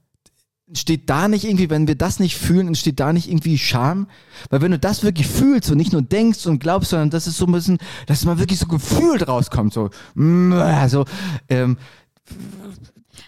Steht 0.74 1.10
da 1.10 1.28
nicht 1.28 1.44
irgendwie, 1.44 1.70
wenn 1.70 1.86
wir 1.86 1.94
das 1.94 2.18
nicht 2.18 2.36
fühlen, 2.36 2.68
entsteht 2.68 3.00
da 3.00 3.12
nicht 3.12 3.28
irgendwie 3.28 3.58
Scham? 3.58 4.06
Weil 4.50 4.62
wenn 4.62 4.70
du 4.70 4.78
das 4.78 5.02
wirklich 5.02 5.26
fühlst 5.26 5.70
und 5.70 5.76
nicht 5.76 5.92
nur 5.92 6.02
denkst 6.02 6.46
und 6.46 6.60
glaubst, 6.60 6.90
sondern 6.90 7.10
das 7.10 7.26
ist 7.26 7.36
so 7.36 7.46
ein 7.46 7.52
bisschen, 7.52 7.78
dass 8.06 8.24
mal 8.24 8.38
wirklich 8.38 8.58
so 8.58 8.66
gefühlt 8.66 9.26
rauskommt, 9.28 9.72
so, 9.72 9.90
mm, 10.14 10.52
also, 10.52 11.04
ähm, 11.48 11.76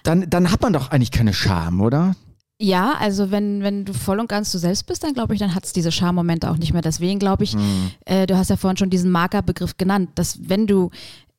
dann, 0.02 0.28
dann 0.28 0.50
hat 0.50 0.62
man 0.62 0.72
doch 0.72 0.90
eigentlich 0.90 1.10
keine 1.10 1.32
Scham, 1.32 1.80
oder? 1.80 2.14
Ja, 2.60 2.94
also 2.98 3.30
wenn, 3.30 3.62
wenn 3.62 3.84
du 3.84 3.92
voll 3.92 4.20
und 4.20 4.28
ganz 4.28 4.52
du 4.52 4.58
selbst 4.58 4.86
bist, 4.86 5.02
dann 5.02 5.12
glaube 5.12 5.34
ich, 5.34 5.40
dann 5.40 5.54
hat 5.54 5.64
es 5.64 5.72
diese 5.72 5.90
Schammomente 5.90 6.50
auch 6.50 6.56
nicht 6.56 6.72
mehr. 6.72 6.82
Deswegen 6.82 7.18
glaube 7.18 7.44
ich, 7.44 7.56
äh, 8.04 8.26
du 8.26 8.36
hast 8.36 8.48
ja 8.48 8.56
vorhin 8.56 8.76
schon 8.76 8.90
diesen 8.90 9.10
Markerbegriff 9.10 9.76
genannt, 9.76 10.10
dass 10.14 10.48
wenn 10.48 10.66
du 10.66 10.90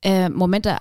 äh, 0.02 0.28
Momente 0.28 0.76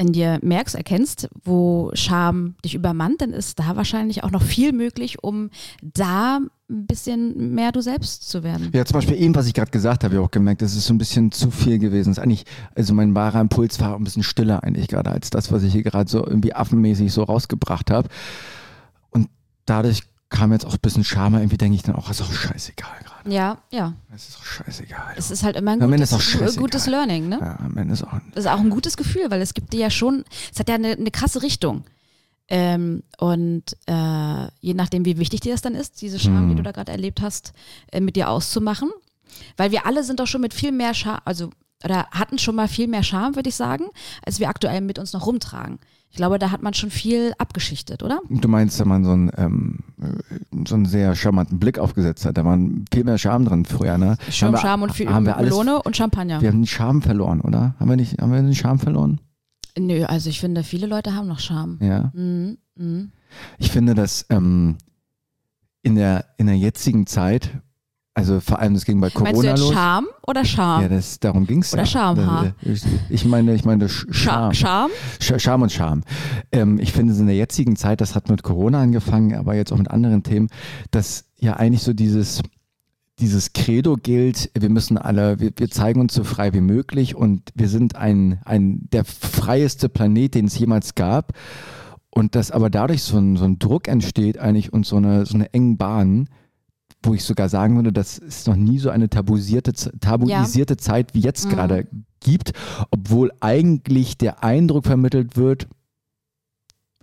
in 0.00 0.12
dir 0.12 0.38
merkst, 0.42 0.74
erkennst, 0.74 1.28
wo 1.44 1.90
Scham 1.92 2.54
dich 2.64 2.74
übermannt, 2.74 3.20
dann 3.20 3.32
ist 3.32 3.58
da 3.58 3.76
wahrscheinlich 3.76 4.24
auch 4.24 4.30
noch 4.30 4.42
viel 4.42 4.72
möglich, 4.72 5.22
um 5.22 5.50
da 5.82 6.40
ein 6.70 6.86
bisschen 6.86 7.54
mehr 7.54 7.70
du 7.70 7.82
selbst 7.82 8.28
zu 8.28 8.42
werden. 8.42 8.70
Ja, 8.72 8.84
zum 8.84 8.94
Beispiel 8.94 9.20
eben, 9.20 9.34
was 9.34 9.46
ich 9.46 9.54
gerade 9.54 9.70
gesagt 9.70 10.02
habe, 10.02 10.14
habe 10.14 10.22
ich 10.22 10.26
auch 10.26 10.30
gemerkt, 10.30 10.62
das 10.62 10.74
ist 10.74 10.86
so 10.86 10.94
ein 10.94 10.98
bisschen 10.98 11.32
zu 11.32 11.50
viel 11.50 11.78
gewesen. 11.78 12.10
Das 12.10 12.18
ist 12.18 12.22
eigentlich, 12.22 12.44
also 12.74 12.94
mein 12.94 13.14
wahrer 13.14 13.40
Impuls 13.40 13.78
war 13.80 13.94
ein 13.94 14.04
bisschen 14.04 14.22
stiller 14.22 14.62
eigentlich 14.64 14.88
gerade 14.88 15.10
als 15.10 15.30
das, 15.30 15.52
was 15.52 15.62
ich 15.62 15.72
hier 15.72 15.82
gerade 15.82 16.10
so 16.10 16.26
irgendwie 16.26 16.54
affenmäßig 16.54 17.12
so 17.12 17.22
rausgebracht 17.22 17.90
habe. 17.90 18.08
Und 19.10 19.28
dadurch 19.66 20.04
kam 20.30 20.52
jetzt 20.52 20.64
auch 20.64 20.74
ein 20.74 20.80
bisschen 20.80 21.04
Scham, 21.04 21.34
irgendwie 21.34 21.58
denke 21.58 21.74
ich 21.74 21.82
dann 21.82 21.96
auch, 21.96 22.08
ist 22.08 22.22
auch 22.22 22.32
scheißegal 22.32 22.98
gerade. 23.04 23.30
Ja, 23.30 23.58
ja. 23.70 23.94
Es 24.14 24.28
ist 24.28 24.38
auch 24.38 24.44
scheißegal. 24.44 25.14
Es 25.16 25.30
ist 25.30 25.42
halt 25.42 25.56
immer 25.56 25.72
ein 25.72 25.80
gutes, 25.80 26.12
ist 26.12 26.56
auch 26.56 26.56
gutes 26.56 26.86
Learning, 26.86 27.28
ne? 27.28 27.38
ja, 27.40 27.58
am 27.58 27.76
Ende 27.76 27.92
ist 27.94 28.04
auch. 28.04 28.12
Das 28.34 28.44
ist 28.44 28.50
auch 28.50 28.60
ein 28.60 28.70
gutes 28.70 28.96
Gefühl, 28.96 29.30
weil 29.30 29.42
es 29.42 29.54
gibt 29.54 29.72
dir 29.72 29.80
ja 29.80 29.90
schon, 29.90 30.24
es 30.52 30.58
hat 30.60 30.68
ja 30.68 30.76
eine, 30.76 30.92
eine 30.92 31.10
krasse 31.10 31.42
Richtung. 31.42 31.84
Ähm, 32.48 33.02
und 33.18 33.76
äh, 33.86 34.46
je 34.60 34.74
nachdem, 34.74 35.04
wie 35.04 35.18
wichtig 35.18 35.40
dir 35.40 35.52
das 35.52 35.62
dann 35.62 35.74
ist, 35.74 36.00
diese 36.00 36.18
Scham, 36.18 36.48
die 36.48 36.56
du 36.56 36.62
da 36.62 36.72
gerade 36.72 36.90
erlebt 36.90 37.20
hast, 37.20 37.52
äh, 37.92 38.00
mit 38.00 38.16
dir 38.16 38.28
auszumachen. 38.28 38.90
Weil 39.56 39.70
wir 39.70 39.86
alle 39.86 40.02
sind 40.02 40.18
doch 40.18 40.26
schon 40.26 40.40
mit 40.40 40.54
viel 40.54 40.72
mehr 40.72 40.94
Scham, 40.94 41.20
also 41.24 41.50
oder 41.84 42.06
hatten 42.10 42.38
schon 42.38 42.56
mal 42.56 42.68
viel 42.68 42.88
mehr 42.88 43.02
Scham, 43.02 43.36
würde 43.36 43.48
ich 43.48 43.54
sagen, 43.54 43.84
als 44.24 44.40
wir 44.40 44.48
aktuell 44.48 44.80
mit 44.80 44.98
uns 44.98 45.12
noch 45.12 45.26
rumtragen. 45.26 45.78
Ich 46.10 46.16
glaube, 46.16 46.40
da 46.40 46.50
hat 46.50 46.60
man 46.60 46.74
schon 46.74 46.90
viel 46.90 47.32
abgeschichtet, 47.38 48.02
oder? 48.02 48.20
Du 48.28 48.48
meinst, 48.48 48.80
wenn 48.80 48.88
man 48.88 49.04
so 49.04 49.12
einen, 49.12 49.30
ähm, 49.36 49.78
äh, 50.02 50.66
so 50.66 50.74
einen 50.74 50.86
sehr 50.86 51.14
charmanten 51.14 51.60
Blick 51.60 51.78
aufgesetzt 51.78 52.24
hat, 52.24 52.36
da 52.36 52.44
war 52.44 52.58
viel 52.92 53.04
mehr 53.04 53.16
Scham 53.16 53.44
drin 53.44 53.64
früher, 53.64 53.96
ne? 53.96 54.16
Schirm, 54.28 54.56
Scham 54.56 54.82
und 54.82 54.92
viel 54.92 55.08
haben 55.08 55.24
wir 55.24 55.36
alles, 55.36 55.50
Melone 55.50 55.80
und 55.82 55.96
Champagner. 55.96 56.40
Wir 56.40 56.48
haben 56.48 56.62
den 56.62 56.66
Charme 56.66 57.00
verloren, 57.00 57.40
oder? 57.40 57.76
Haben 57.78 57.88
wir 57.88 57.96
nicht, 57.96 58.20
haben 58.20 58.32
wir 58.32 58.42
den 58.42 58.54
Charme 58.56 58.80
verloren? 58.80 59.20
Nö, 59.78 60.04
also 60.04 60.30
ich 60.30 60.40
finde, 60.40 60.64
viele 60.64 60.88
Leute 60.88 61.14
haben 61.14 61.28
noch 61.28 61.38
Scham. 61.38 61.78
Ja. 61.80 62.10
Mhm. 62.12 62.58
Mhm. 62.74 63.12
Ich 63.58 63.70
finde, 63.70 63.94
dass 63.94 64.26
ähm, 64.30 64.78
in, 65.82 65.94
der, 65.94 66.24
in 66.38 66.46
der 66.46 66.56
jetzigen 66.56 67.06
Zeit, 67.06 67.50
also 68.14 68.40
vor 68.40 68.58
allem 68.58 68.74
das 68.74 68.84
ging 68.84 69.00
bei 69.00 69.06
Meinst 69.06 69.16
du 69.16 69.24
Corona 69.24 69.48
jetzt 69.50 69.60
los. 69.60 69.72
Scham 69.72 70.06
oder 70.26 70.44
Scham? 70.44 70.82
Ja, 70.82 70.88
das, 70.88 71.20
darum 71.20 71.46
ging 71.46 71.60
es 71.62 71.72
Oder 71.72 71.82
ja. 71.82 71.86
Schamhaar? 71.86 72.52
Ich, 72.62 72.82
ich 73.08 73.24
meine, 73.24 73.54
ich 73.54 73.64
meine 73.64 73.86
Sch- 73.86 74.12
Scha 74.12 74.52
Scham. 74.52 74.54
Scham? 74.54 74.90
Sch- 75.20 75.38
Scham 75.38 75.62
und 75.62 75.72
Scham. 75.72 76.02
Ähm, 76.52 76.78
ich 76.80 76.92
finde 76.92 77.12
es 77.12 77.20
in 77.20 77.26
der 77.26 77.36
jetzigen 77.36 77.76
Zeit, 77.76 78.00
das 78.00 78.14
hat 78.14 78.28
mit 78.28 78.42
Corona 78.42 78.82
angefangen, 78.82 79.34
aber 79.34 79.54
jetzt 79.54 79.72
auch 79.72 79.78
mit 79.78 79.90
anderen 79.90 80.22
Themen, 80.22 80.48
dass 80.90 81.24
ja 81.38 81.54
eigentlich 81.54 81.82
so 81.82 81.92
dieses, 81.92 82.42
dieses 83.20 83.52
Credo 83.52 83.96
gilt, 83.96 84.50
wir 84.58 84.70
müssen 84.70 84.98
alle, 84.98 85.38
wir, 85.40 85.52
wir 85.56 85.70
zeigen 85.70 86.00
uns 86.00 86.12
so 86.12 86.24
frei 86.24 86.52
wie 86.52 86.60
möglich 86.60 87.14
und 87.14 87.50
wir 87.54 87.68
sind 87.68 87.94
ein, 87.96 88.40
ein 88.44 88.88
der 88.92 89.04
freieste 89.04 89.88
Planet, 89.88 90.34
den 90.34 90.46
es 90.46 90.58
jemals 90.58 90.94
gab. 90.94 91.32
Und 92.12 92.34
dass 92.34 92.50
aber 92.50 92.70
dadurch 92.70 93.02
so 93.04 93.18
ein, 93.18 93.36
so 93.36 93.44
ein 93.44 93.60
Druck 93.60 93.86
entsteht 93.86 94.36
eigentlich 94.38 94.72
und 94.72 94.84
so 94.84 94.96
eine, 94.96 95.26
so 95.26 95.34
eine 95.34 95.54
engen 95.54 95.76
Bahn, 95.76 96.28
wo 97.02 97.14
ich 97.14 97.24
sogar 97.24 97.48
sagen 97.48 97.76
würde, 97.76 97.92
dass 97.92 98.18
es 98.18 98.46
noch 98.46 98.56
nie 98.56 98.78
so 98.78 98.90
eine 98.90 99.08
tabuisierte, 99.08 99.72
tabuisierte 100.00 100.76
Zeit 100.76 101.14
wie 101.14 101.20
jetzt 101.20 101.46
Mhm. 101.46 101.50
gerade 101.50 101.86
gibt, 102.20 102.52
obwohl 102.90 103.32
eigentlich 103.40 104.18
der 104.18 104.44
Eindruck 104.44 104.84
vermittelt 104.86 105.36
wird, 105.36 105.66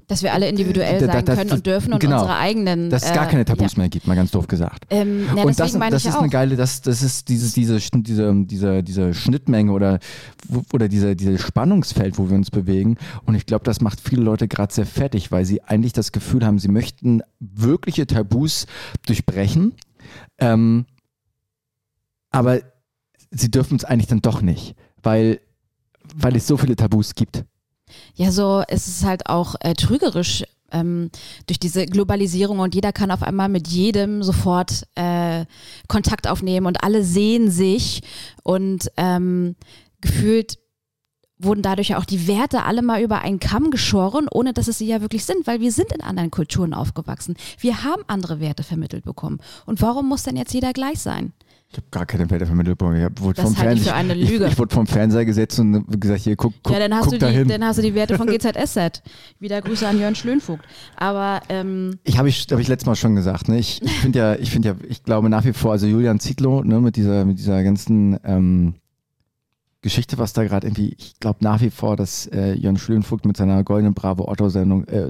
Dass 0.10 0.24
wir 0.24 0.32
alle 0.34 0.48
individuell 0.48 1.01
sein 1.01 1.25
das, 1.25 1.38
können 1.38 1.51
und 1.51 1.66
dürfen 1.66 1.92
und 1.92 2.00
genau, 2.00 2.22
unsere 2.22 2.38
eigenen. 2.38 2.89
Dass 2.89 3.04
es 3.04 3.12
gar 3.13 3.27
keine 3.27 3.44
Tabus 3.44 3.74
ja. 3.74 3.80
mehr 3.80 3.89
gibt, 3.89 4.08
mal 4.08 4.16
ganz 4.16 4.32
doof 4.32 4.48
gesagt. 4.48 4.86
Ähm, 4.89 5.25
na, 5.36 5.42
und 5.42 5.60
das, 5.60 5.74
das 5.74 5.94
ist 5.94 6.06
ja 6.06 6.18
eine 6.18 6.27
auch. 6.27 6.32
geile, 6.32 6.56
das, 6.56 6.82
das 6.82 7.04
ist 7.04 7.27
dieses, 7.27 7.51
diese, 7.51 7.77
diese, 7.94 8.34
diese, 8.46 8.84
diese 8.84 9.13
Schnittmenge 9.13 9.70
oder, 9.74 10.00
oder 10.72 10.88
diese, 10.88 11.18
diese 11.18 11.38
Spannungsfeld, 11.38 12.18
wo 12.18 12.30
wir 12.30 12.38
uns 12.38 12.51
bewegen. 12.51 12.96
Und 13.25 13.36
ich 13.36 13.46
glaube, 13.46 13.66
das 13.66 13.82
macht 13.82 14.00
viele 14.00 14.22
Leute 14.22 14.48
gerade 14.48 14.74
sehr 14.74 14.86
fertig, 14.86 15.30
weil 15.34 15.44
sie 15.44 15.62
eigentlich 15.63 15.92
das 15.92 16.13
Gefühl 16.13 16.46
haben, 16.46 16.58
sie 16.58 16.70
möchten 16.70 17.22
wirkliche 17.42 18.08
Tabus 18.08 18.66
durchbrechen. 19.08 19.74
Ähm, 20.39 20.86
aber 22.32 22.62
sie 23.32 23.51
dürfen 23.51 23.77
es 23.77 23.86
eigentlich 23.86 24.08
dann 24.08 24.22
doch 24.22 24.41
nicht, 24.41 24.75
weil, 25.01 25.41
weil 26.15 26.36
es 26.36 26.48
so 26.48 26.58
viele 26.58 26.75
Tabus 26.75 27.15
gibt. 27.15 27.44
Ja, 28.15 28.32
so 28.32 28.63
es 28.67 28.88
ist 28.88 29.06
halt 29.06 29.27
auch 29.27 29.56
äh, 29.62 29.74
trügerisch 29.74 30.44
ähm, 30.72 31.10
durch 31.46 31.60
diese 31.60 31.86
Globalisierung 31.86 32.60
und 32.60 32.75
jeder 32.75 32.91
kann 32.91 33.12
auf 33.12 33.24
einmal 33.24 33.50
mit 33.50 33.67
jedem 33.67 34.24
sofort 34.24 34.86
äh, 34.96 35.46
Kontakt 35.88 36.27
aufnehmen 36.27 36.65
und 36.65 36.84
alle 36.84 37.03
sehen 37.03 37.50
sich 37.50 38.01
und 38.44 38.91
ähm, 38.98 39.56
gefühlt 40.01 40.60
wurden 41.39 41.62
dadurch 41.62 41.89
ja 41.89 41.98
auch 41.98 42.06
die 42.06 42.27
Werte 42.27 42.63
alle 42.63 42.82
mal 42.82 43.01
über 43.01 43.22
einen 43.22 43.39
Kamm 43.39 43.70
geschoren, 43.72 44.27
ohne 44.32 44.53
dass 44.53 44.67
es 44.67 44.77
sie 44.79 44.88
ja 44.88 45.01
wirklich 45.01 45.25
sind, 45.25 45.46
weil 45.46 45.60
wir 45.62 45.72
sind 45.72 45.91
in 45.91 46.01
anderen 46.01 46.32
Kulturen 46.32 46.74
aufgewachsen. 46.74 47.36
Wir 47.60 47.84
haben 47.84 48.01
andere 48.08 48.39
Werte 48.39 48.63
vermittelt 48.63 49.06
bekommen. 49.06 49.39
Und 49.65 49.82
warum 49.82 50.08
muss 50.10 50.24
denn 50.24 50.36
jetzt 50.36 50.53
jeder 50.53 50.74
gleich 50.74 51.00
sein? 51.00 51.34
Ich 51.70 51.75
habe 51.75 51.88
gar 51.91 52.06
keine 52.06 52.29
Werte 52.29 52.46
vermittelt 52.46 52.77
bekommen. 52.77 52.96
Ich 52.96 53.22
wurde 53.22 53.41
Das 53.41 53.46
vom 53.46 53.58
halte 53.58 53.74
ich 53.74 53.84
Fernseher, 53.84 53.91
für 53.91 53.96
eine 53.96 54.13
Lüge. 54.13 54.46
Ich, 54.46 54.53
ich 54.53 54.58
wurde 54.58 54.74
vom 54.74 54.88
Fernseher 54.88 55.25
gesetzt 55.25 55.60
und 55.60 56.00
gesagt, 56.00 56.22
hier, 56.22 56.38
guck, 56.38 56.53
guck, 56.63 56.72
ja, 56.74 56.79
dann 56.79 56.96
hast, 56.96 57.03
guck 57.03 57.13
du 57.13 57.20
da 57.20 57.29
die, 57.29 57.36
hin. 57.36 57.48
dann 57.50 57.63
hast 57.65 57.77
du 57.77 57.82
die 57.82 57.94
Werte 57.94 58.17
von 58.17 58.27
GZSZ. 58.27 59.03
Wieder 59.39 59.62
Grüße 59.62 59.86
an 59.86 60.00
Jörn 60.00 60.15
Schlönvogt. 60.15 60.63
Aber 60.96 61.41
ähm, 61.50 62.00
Ich 62.06 62.17
habe 62.17 62.29
ich, 62.29 62.48
hab 62.50 62.60
ich 62.60 62.70
letztes 62.70 62.86
Mal 62.86 62.96
schon 62.96 63.15
gesagt, 63.15 63.50
ne? 63.50 63.60
Ich, 63.60 63.82
ich 63.82 63.91
finde 63.91 64.20
ja, 64.20 64.36
ich 64.36 64.50
finde 64.50 64.70
ja, 64.70 64.75
ich 64.88 65.03
glaube 65.03 65.29
nach 65.29 65.44
wie 65.44 65.51
vor, 65.51 65.74
also 65.74 65.88
Julian 65.88 66.22
Zietlow, 66.22 66.63
ne, 66.63 66.79
mit 66.79 66.96
dieser, 66.96 67.25
mit 67.25 67.38
dieser 67.38 67.62
ganzen 67.63 68.17
ähm, 68.24 68.75
Geschichte, 69.82 70.18
was 70.18 70.34
da 70.34 70.44
gerade 70.44 70.68
irgendwie, 70.68 70.96
ich 70.98 71.20
glaube 71.20 71.40
nach 71.42 71.62
wie 71.62 71.70
vor, 71.70 71.96
dass 71.96 72.26
äh, 72.28 72.54
Jörn 72.54 72.78
Schlönvogt 72.78 73.26
mit 73.26 73.38
seiner 73.38 73.64
goldenen 73.64 73.94
Bravo 73.94 74.28
Otto 74.28 74.50
Sammlung, 74.50 74.86
äh, 74.86 75.10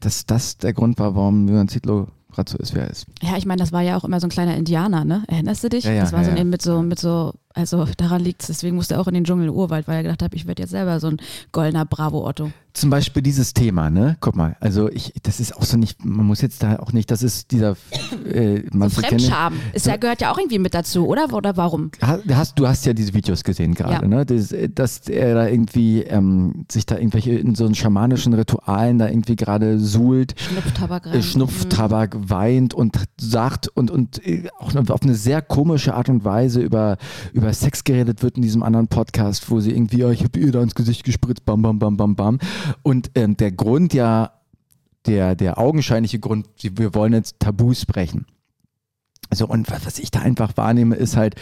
dass 0.00 0.26
das 0.26 0.58
der 0.58 0.72
Grund 0.72 0.98
war, 0.98 1.14
warum 1.14 1.46
Julian 1.48 1.68
Zietlow 1.68 2.08
gerade 2.36 2.50
so 2.52 2.58
ist, 2.58 2.74
wer 2.74 2.84
er 2.84 2.90
ist. 2.90 3.06
ja, 3.22 3.36
ich 3.36 3.46
meine, 3.46 3.58
das 3.60 3.72
war 3.72 3.82
ja 3.82 3.96
auch 3.96 4.04
immer 4.04 4.20
so 4.20 4.26
ein 4.28 4.30
kleiner 4.30 4.56
Indianer, 4.56 5.04
ne? 5.04 5.24
Erinnerst 5.26 5.64
du 5.64 5.68
dich? 5.68 5.84
Ja, 5.84 5.92
ja, 5.92 6.02
das 6.02 6.12
war 6.12 6.22
so 6.22 6.30
ja, 6.30 6.36
ja. 6.36 6.40
ein 6.42 6.48
mit 6.50 6.62
so, 6.62 6.82
mit 6.82 6.98
so, 7.00 7.32
also 7.54 7.86
daran 7.96 8.22
liegt 8.22 8.42
es, 8.42 8.46
deswegen 8.48 8.76
musste 8.76 8.94
er 8.94 9.00
auch 9.00 9.08
in 9.08 9.14
den 9.14 9.24
Dschungel 9.24 9.50
Urwald, 9.50 9.88
weil 9.88 9.96
er 9.96 10.02
gedacht 10.04 10.22
hat, 10.22 10.34
ich 10.34 10.46
werde 10.46 10.62
jetzt 10.62 10.70
selber 10.70 11.00
so 11.00 11.08
ein 11.08 11.16
goldener 11.52 11.84
Bravo 11.84 12.26
Otto. 12.26 12.50
Zum 12.74 12.90
Beispiel 12.90 13.22
dieses 13.22 13.54
Thema, 13.54 13.88
ne? 13.88 14.18
Guck 14.20 14.36
mal, 14.36 14.54
also 14.60 14.90
ich, 14.90 15.14
das 15.22 15.40
ist 15.40 15.56
auch 15.56 15.62
so 15.62 15.78
nicht, 15.78 16.04
man 16.04 16.26
muss 16.26 16.42
jetzt 16.42 16.62
da 16.62 16.78
auch 16.78 16.92
nicht, 16.92 17.10
das 17.10 17.22
ist 17.22 17.50
dieser, 17.50 17.74
äh, 18.30 18.62
man 18.70 18.90
So 18.90 19.00
Fremdscham. 19.00 19.54
Ist 19.72 19.86
ja, 19.86 19.96
gehört 19.96 20.20
ja 20.20 20.30
auch 20.30 20.36
irgendwie 20.38 20.58
mit 20.58 20.74
dazu, 20.74 21.06
oder? 21.06 21.32
Oder 21.32 21.56
warum? 21.56 21.90
Ha- 22.02 22.18
Hast, 22.34 22.58
du 22.58 22.68
hast 22.68 22.84
ja 22.84 22.92
diese 22.92 23.14
Videos 23.14 23.44
gesehen 23.44 23.72
gerade, 23.74 24.06
ne? 24.06 24.26
Das, 24.26 24.54
dass 24.74 25.08
er 25.08 25.34
da 25.34 25.48
irgendwie 25.48 26.02
ähm, 26.02 26.66
sich 26.70 26.84
da 26.84 26.96
irgendwelche 26.98 27.32
in 27.32 27.54
so 27.54 27.64
einen 27.64 27.74
schamanischen 27.74 28.34
Ritualen 28.34 28.98
da 28.98 29.08
irgendwie 29.08 29.36
gerade 29.36 29.78
suhlt, 29.78 30.34
Schnupftabak 30.38 31.06
rein. 31.06 31.14
äh, 31.14 31.22
Schnupftabak 31.22 32.25
weint 32.30 32.74
und 32.74 32.96
sagt 33.20 33.68
und, 33.68 33.90
und 33.90 34.24
äh, 34.26 34.48
auch 34.58 34.74
auf 34.74 35.02
eine 35.02 35.14
sehr 35.14 35.42
komische 35.42 35.94
Art 35.94 36.08
und 36.08 36.24
Weise 36.24 36.60
über, 36.60 36.96
über 37.32 37.52
Sex 37.52 37.84
geredet 37.84 38.22
wird 38.22 38.36
in 38.36 38.42
diesem 38.42 38.62
anderen 38.62 38.88
Podcast, 38.88 39.50
wo 39.50 39.60
sie 39.60 39.72
irgendwie, 39.72 39.98
ja, 39.98 40.10
ich 40.10 40.24
habe 40.24 40.38
ihr 40.38 40.52
da 40.52 40.62
ins 40.62 40.74
Gesicht 40.74 41.04
gespritzt, 41.04 41.44
bam, 41.44 41.62
bam, 41.62 41.78
bam, 41.78 41.96
bam, 41.96 42.16
bam. 42.16 42.38
Und 42.82 43.10
ähm, 43.14 43.36
der 43.36 43.52
Grund 43.52 43.94
ja, 43.94 44.32
der, 45.06 45.34
der 45.34 45.58
augenscheinliche 45.58 46.18
Grund, 46.18 46.46
wir 46.60 46.94
wollen 46.94 47.12
jetzt 47.12 47.40
Tabus 47.40 47.86
brechen. 47.86 48.26
Also 49.30 49.46
und 49.46 49.70
was, 49.70 49.86
was 49.86 49.98
ich 49.98 50.10
da 50.10 50.20
einfach 50.20 50.56
wahrnehme, 50.56 50.96
ist 50.96 51.16
halt, 51.16 51.34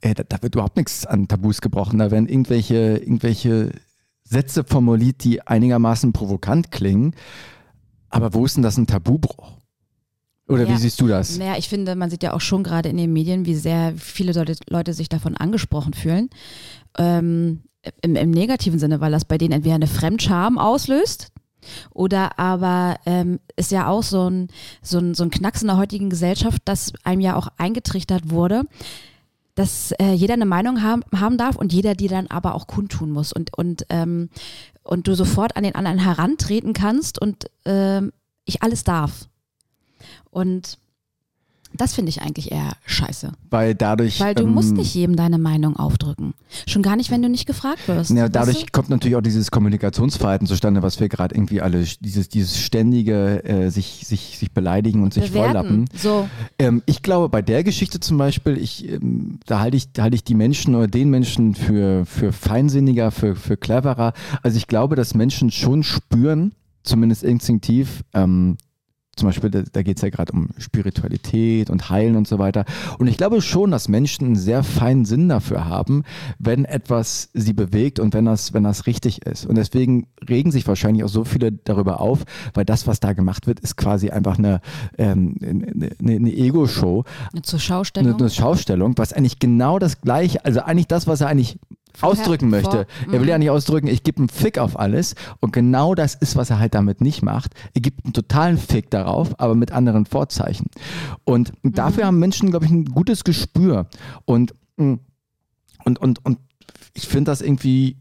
äh, 0.00 0.14
da, 0.14 0.22
da 0.22 0.42
wird 0.42 0.54
überhaupt 0.54 0.76
nichts 0.76 1.06
an 1.06 1.28
Tabus 1.28 1.60
gebrochen. 1.60 1.98
Da 1.98 2.10
werden 2.10 2.28
irgendwelche, 2.28 2.98
irgendwelche 2.98 3.72
Sätze 4.24 4.64
formuliert, 4.64 5.24
die 5.24 5.42
einigermaßen 5.46 6.12
provokant 6.12 6.70
klingen. 6.70 7.14
Aber 8.08 8.34
wo 8.34 8.44
ist 8.44 8.56
denn 8.56 8.62
das 8.62 8.76
ein 8.76 8.86
Tabubruch? 8.86 9.52
Oder 10.48 10.66
wie 10.66 10.72
Ja. 10.72 10.78
siehst 10.78 11.00
du 11.00 11.06
das? 11.06 11.38
Naja, 11.38 11.56
ich 11.56 11.68
finde, 11.68 11.94
man 11.94 12.10
sieht 12.10 12.22
ja 12.22 12.34
auch 12.34 12.40
schon 12.40 12.62
gerade 12.62 12.88
in 12.88 12.96
den 12.96 13.12
Medien, 13.12 13.46
wie 13.46 13.54
sehr 13.54 13.94
viele 13.96 14.32
Leute, 14.32 14.56
Leute 14.68 14.92
sich 14.92 15.08
davon 15.08 15.36
angesprochen 15.36 15.94
fühlen. 15.94 16.28
Ähm, 16.98 17.62
im, 18.02 18.16
Im 18.16 18.30
negativen 18.30 18.78
Sinne, 18.78 19.00
weil 19.00 19.12
das 19.12 19.24
bei 19.24 19.38
denen 19.38 19.52
entweder 19.52 19.74
eine 19.74 19.86
Fremdscham 19.86 20.58
auslöst 20.58 21.32
oder 21.92 22.38
aber 22.38 22.96
ähm, 23.06 23.40
ist 23.56 23.70
ja 23.70 23.88
auch 23.88 24.02
so 24.02 24.28
ein, 24.28 24.48
so, 24.82 24.98
ein, 24.98 25.14
so 25.14 25.22
ein 25.22 25.30
Knacks 25.30 25.62
in 25.62 25.68
der 25.68 25.76
heutigen 25.76 26.10
Gesellschaft, 26.10 26.62
dass 26.64 26.92
einem 27.04 27.20
ja 27.20 27.36
auch 27.36 27.48
eingetrichtert 27.56 28.30
wurde, 28.30 28.64
dass 29.54 29.92
äh, 29.92 30.12
jeder 30.12 30.34
eine 30.34 30.46
Meinung 30.46 30.82
haben, 30.82 31.02
haben 31.14 31.38
darf 31.38 31.56
und 31.56 31.72
jeder 31.72 31.94
die 31.94 32.08
dann 32.08 32.26
aber 32.26 32.54
auch 32.54 32.66
kundtun 32.66 33.10
muss 33.10 33.32
und, 33.32 33.56
und, 33.56 33.86
ähm, 33.90 34.28
und 34.82 35.06
du 35.08 35.14
sofort 35.14 35.56
an 35.56 35.62
den 35.62 35.74
anderen 35.74 35.98
herantreten 35.98 36.72
kannst 36.72 37.20
und 37.20 37.46
ähm, 37.64 38.12
ich 38.44 38.62
alles 38.62 38.84
darf. 38.84 39.28
Und 40.34 40.78
das 41.76 41.94
finde 41.94 42.10
ich 42.10 42.22
eigentlich 42.22 42.52
eher 42.52 42.72
scheiße. 42.86 43.32
Weil 43.50 43.74
dadurch. 43.74 44.20
Weil 44.20 44.34
du 44.34 44.44
ähm, 44.44 44.54
musst 44.54 44.74
nicht 44.76 44.94
jedem 44.94 45.16
deine 45.16 45.38
Meinung 45.38 45.76
aufdrücken. 45.76 46.34
Schon 46.68 46.82
gar 46.82 46.94
nicht, 46.94 47.10
wenn 47.10 47.20
du 47.20 47.28
nicht 47.28 47.46
gefragt 47.46 47.88
wirst. 47.88 48.10
Ja, 48.10 48.24
weißt 48.24 48.34
dadurch 48.34 48.66
du? 48.66 48.72
kommt 48.72 48.90
natürlich 48.90 49.16
auch 49.16 49.22
dieses 49.22 49.50
Kommunikationsverhalten 49.50 50.46
zustande, 50.46 50.82
was 50.82 51.00
wir 51.00 51.08
gerade 51.08 51.34
irgendwie 51.34 51.60
alle, 51.60 51.84
dieses, 52.00 52.28
dieses 52.28 52.60
ständige 52.60 53.42
äh, 53.44 53.70
sich, 53.70 54.02
sich, 54.06 54.38
sich 54.38 54.52
beleidigen 54.52 55.02
und 55.02 55.14
sich 55.14 55.32
vorlappen. 55.32 55.86
Bewerten. 55.86 55.98
So, 55.98 56.28
Ähm, 56.58 56.82
ich 56.86 57.02
glaube, 57.02 57.28
bei 57.28 57.42
der 57.42 57.64
Geschichte 57.64 57.98
zum 57.98 58.18
Beispiel, 58.18 58.56
ich, 58.56 58.88
ähm, 58.88 59.40
da 59.46 59.58
halte 59.58 59.76
ich, 59.76 59.88
halte 59.98 60.14
ich 60.14 60.22
die 60.22 60.34
Menschen 60.34 60.76
oder 60.76 60.86
den 60.86 61.10
Menschen 61.10 61.56
für, 61.56 62.06
für 62.06 62.32
feinsinniger, 62.32 63.10
für, 63.10 63.34
für 63.34 63.56
cleverer. 63.56 64.12
Also 64.42 64.58
ich 64.58 64.68
glaube, 64.68 64.94
dass 64.94 65.14
Menschen 65.14 65.50
schon 65.50 65.82
spüren, 65.82 66.52
zumindest 66.84 67.24
instinktiv, 67.24 68.04
ähm, 68.12 68.58
zum 69.16 69.28
Beispiel, 69.28 69.50
da, 69.50 69.62
da 69.72 69.82
geht 69.82 69.96
es 69.96 70.02
ja 70.02 70.10
gerade 70.10 70.32
um 70.32 70.48
Spiritualität 70.58 71.70
und 71.70 71.90
Heilen 71.90 72.16
und 72.16 72.28
so 72.28 72.38
weiter. 72.38 72.64
Und 72.98 73.06
ich 73.06 73.16
glaube 73.16 73.42
schon, 73.42 73.70
dass 73.70 73.88
Menschen 73.88 74.26
einen 74.26 74.36
sehr 74.36 74.62
feinen 74.62 75.04
Sinn 75.04 75.28
dafür 75.28 75.66
haben, 75.66 76.04
wenn 76.38 76.64
etwas 76.64 77.30
sie 77.34 77.52
bewegt 77.52 77.98
und 78.00 78.14
wenn 78.14 78.24
das, 78.24 78.54
wenn 78.54 78.64
das 78.64 78.86
richtig 78.86 79.24
ist. 79.26 79.46
Und 79.46 79.56
deswegen 79.56 80.06
regen 80.28 80.50
sich 80.50 80.66
wahrscheinlich 80.66 81.04
auch 81.04 81.08
so 81.08 81.24
viele 81.24 81.52
darüber 81.52 82.00
auf, 82.00 82.24
weil 82.54 82.64
das, 82.64 82.86
was 82.86 83.00
da 83.00 83.12
gemacht 83.12 83.46
wird, 83.46 83.60
ist 83.60 83.76
quasi 83.76 84.10
einfach 84.10 84.38
eine, 84.38 84.60
ähm, 84.98 85.36
eine, 85.42 85.90
eine 86.00 86.32
Ego-Show, 86.32 87.04
eine 87.32 87.42
zur 87.42 87.58
eine, 87.58 87.60
Schaustellung. 87.60 88.20
eine 88.20 88.30
Schaustellung, 88.30 88.94
was 88.96 89.12
eigentlich 89.12 89.38
genau 89.38 89.78
das 89.78 90.00
gleiche, 90.00 90.44
also 90.44 90.60
eigentlich 90.60 90.88
das, 90.88 91.06
was 91.06 91.20
er 91.20 91.28
eigentlich 91.28 91.58
ausdrücken 92.00 92.50
möchte. 92.50 92.86
Er 93.06 93.12
will 93.12 93.20
mhm. 93.20 93.28
ja 93.28 93.38
nicht 93.38 93.50
ausdrücken, 93.50 93.86
ich 93.86 94.02
gebe 94.02 94.18
einen 94.18 94.28
Fick 94.28 94.58
auf 94.58 94.78
alles. 94.78 95.14
Und 95.40 95.52
genau 95.52 95.94
das 95.94 96.14
ist, 96.14 96.36
was 96.36 96.50
er 96.50 96.58
halt 96.58 96.74
damit 96.74 97.00
nicht 97.00 97.22
macht. 97.22 97.54
Er 97.74 97.80
gibt 97.80 98.04
einen 98.04 98.12
totalen 98.12 98.58
Fick 98.58 98.90
darauf, 98.90 99.38
aber 99.38 99.54
mit 99.54 99.72
anderen 99.72 100.06
Vorzeichen. 100.06 100.66
Und 101.24 101.52
dafür 101.62 102.04
Mhm. 102.04 102.06
haben 102.08 102.18
Menschen, 102.18 102.50
glaube 102.50 102.66
ich, 102.66 102.70
ein 102.70 102.86
gutes 102.86 103.24
Gespür. 103.24 103.86
Und, 104.24 104.54
mm, 104.76 104.94
und, 105.84 105.98
und, 105.98 106.24
und 106.24 106.38
ich 106.94 107.06
finde 107.06 107.30
das 107.30 107.40
irgendwie. 107.40 107.96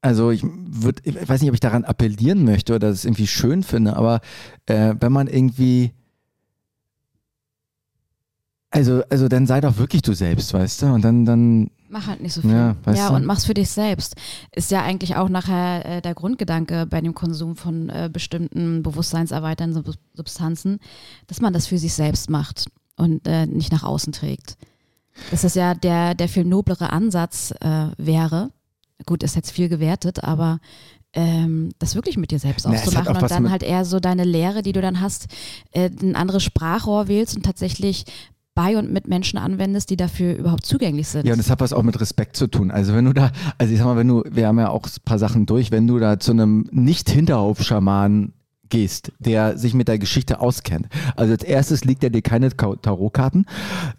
Also 0.00 0.30
ich 0.30 0.42
würde, 0.44 1.00
ich 1.04 1.28
weiß 1.28 1.40
nicht, 1.40 1.48
ob 1.48 1.54
ich 1.54 1.60
daran 1.60 1.84
appellieren 1.84 2.44
möchte 2.44 2.74
oder 2.74 2.90
das 2.90 3.06
irgendwie 3.06 3.26
schön 3.26 3.62
finde, 3.62 3.96
aber 3.96 4.20
äh, 4.66 4.94
wenn 5.00 5.12
man 5.12 5.28
irgendwie 5.28 5.92
also, 8.74 9.02
also 9.08 9.28
dann 9.28 9.46
sei 9.46 9.60
doch 9.60 9.78
wirklich 9.78 10.02
du 10.02 10.14
selbst, 10.14 10.52
weißt 10.52 10.82
du? 10.82 10.86
Und 10.86 11.04
dann, 11.04 11.24
dann, 11.24 11.70
Mach 11.94 12.08
halt 12.08 12.20
nicht 12.20 12.32
so 12.32 12.40
viel. 12.40 12.50
Ja, 12.50 12.74
Ja, 12.98 13.08
und 13.10 13.24
mach's 13.24 13.44
für 13.44 13.54
dich 13.54 13.70
selbst. 13.70 14.16
Ist 14.50 14.72
ja 14.72 14.82
eigentlich 14.82 15.14
auch 15.14 15.28
nachher 15.28 15.84
äh, 15.86 16.02
der 16.02 16.14
Grundgedanke 16.14 16.86
bei 16.86 17.00
dem 17.00 17.14
Konsum 17.14 17.54
von 17.54 17.88
äh, 17.88 18.10
bestimmten 18.12 18.82
bewusstseinserweiternden 18.82 19.84
Sub- 19.84 19.94
Substanzen, 20.12 20.80
dass 21.28 21.40
man 21.40 21.52
das 21.52 21.68
für 21.68 21.78
sich 21.78 21.94
selbst 21.94 22.28
macht 22.30 22.66
und 22.96 23.28
äh, 23.28 23.46
nicht 23.46 23.70
nach 23.70 23.84
außen 23.84 24.12
trägt. 24.12 24.56
Dass 25.30 25.42
das 25.42 25.54
ja 25.54 25.74
der, 25.74 26.16
der 26.16 26.28
viel 26.28 26.44
noblere 26.44 26.90
Ansatz 26.90 27.52
äh, 27.60 27.86
wäre. 27.96 28.50
Gut, 29.06 29.22
ist 29.22 29.36
jetzt 29.36 29.52
viel 29.52 29.68
gewertet, 29.68 30.24
aber 30.24 30.58
ähm, 31.12 31.70
das 31.78 31.94
wirklich 31.94 32.16
mit 32.16 32.32
dir 32.32 32.40
selbst 32.40 32.66
auszumachen 32.66 33.06
und 33.22 33.30
dann 33.30 33.44
halt 33.52 33.62
eher 33.62 33.84
so 33.84 34.00
deine 34.00 34.24
Lehre, 34.24 34.62
die 34.62 34.72
du 34.72 34.80
dann 34.80 35.00
hast, 35.00 35.28
äh, 35.70 35.88
ein 36.02 36.16
anderes 36.16 36.42
Sprachrohr 36.42 37.06
wählst 37.06 37.36
und 37.36 37.44
tatsächlich 37.46 38.04
bei 38.54 38.76
und 38.78 38.92
mit 38.92 39.08
Menschen 39.08 39.38
anwendest, 39.38 39.90
die 39.90 39.96
dafür 39.96 40.36
überhaupt 40.36 40.64
zugänglich 40.64 41.08
sind. 41.08 41.26
ja, 41.26 41.32
und 41.32 41.38
das 41.38 41.50
hat 41.50 41.60
was 41.60 41.72
auch 41.72 41.82
mit 41.82 42.00
Respekt 42.00 42.36
zu 42.36 42.46
tun. 42.46 42.70
Also 42.70 42.94
wenn 42.94 43.04
du 43.04 43.12
da, 43.12 43.32
also 43.58 43.72
ich 43.72 43.78
sag 43.78 43.86
mal, 43.86 43.96
wenn 43.96 44.08
du, 44.08 44.22
wir 44.30 44.46
haben 44.46 44.58
ja 44.58 44.68
auch 44.68 44.84
ein 44.86 45.02
paar 45.04 45.18
Sachen 45.18 45.46
durch, 45.46 45.70
wenn 45.70 45.86
du 45.86 45.98
da 45.98 46.20
zu 46.20 46.32
einem 46.32 46.68
Nicht-Hinterhof-Schaman 46.70 48.32
gehst, 48.70 49.12
der 49.18 49.58
sich 49.58 49.74
mit 49.74 49.88
der 49.88 49.98
Geschichte 49.98 50.40
auskennt. 50.40 50.88
Also 51.16 51.32
als 51.32 51.44
erstes 51.44 51.84
liegt 51.84 52.02
er 52.02 52.10
dir 52.10 52.22
keine 52.22 52.50
Ka- 52.50 52.76
Tarotkarten 52.76 53.46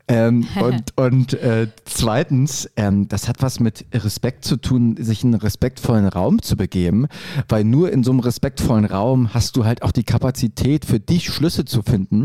ähm, 0.07 0.47
und, 0.61 0.97
und 0.97 1.33
äh, 1.35 1.67
zweitens, 1.85 2.69
ähm, 2.75 3.07
das 3.07 3.27
hat 3.27 3.41
was 3.41 3.59
mit 3.59 3.85
Respekt 3.93 4.43
zu 4.43 4.57
tun, 4.57 4.95
sich 4.99 5.23
in 5.23 5.33
einen 5.33 5.41
respektvollen 5.41 6.07
Raum 6.07 6.41
zu 6.41 6.57
begeben, 6.57 7.07
weil 7.47 7.63
nur 7.63 7.91
in 7.91 8.03
so 8.03 8.11
einem 8.11 8.21
respektvollen 8.21 8.85
Raum 8.85 9.33
hast 9.33 9.55
du 9.55 9.65
halt 9.65 9.81
auch 9.83 9.91
die 9.91 10.03
Kapazität 10.03 10.85
für 10.85 10.99
dich 10.99 11.29
Schlüsse 11.29 11.65
zu 11.65 11.81
finden 11.81 12.23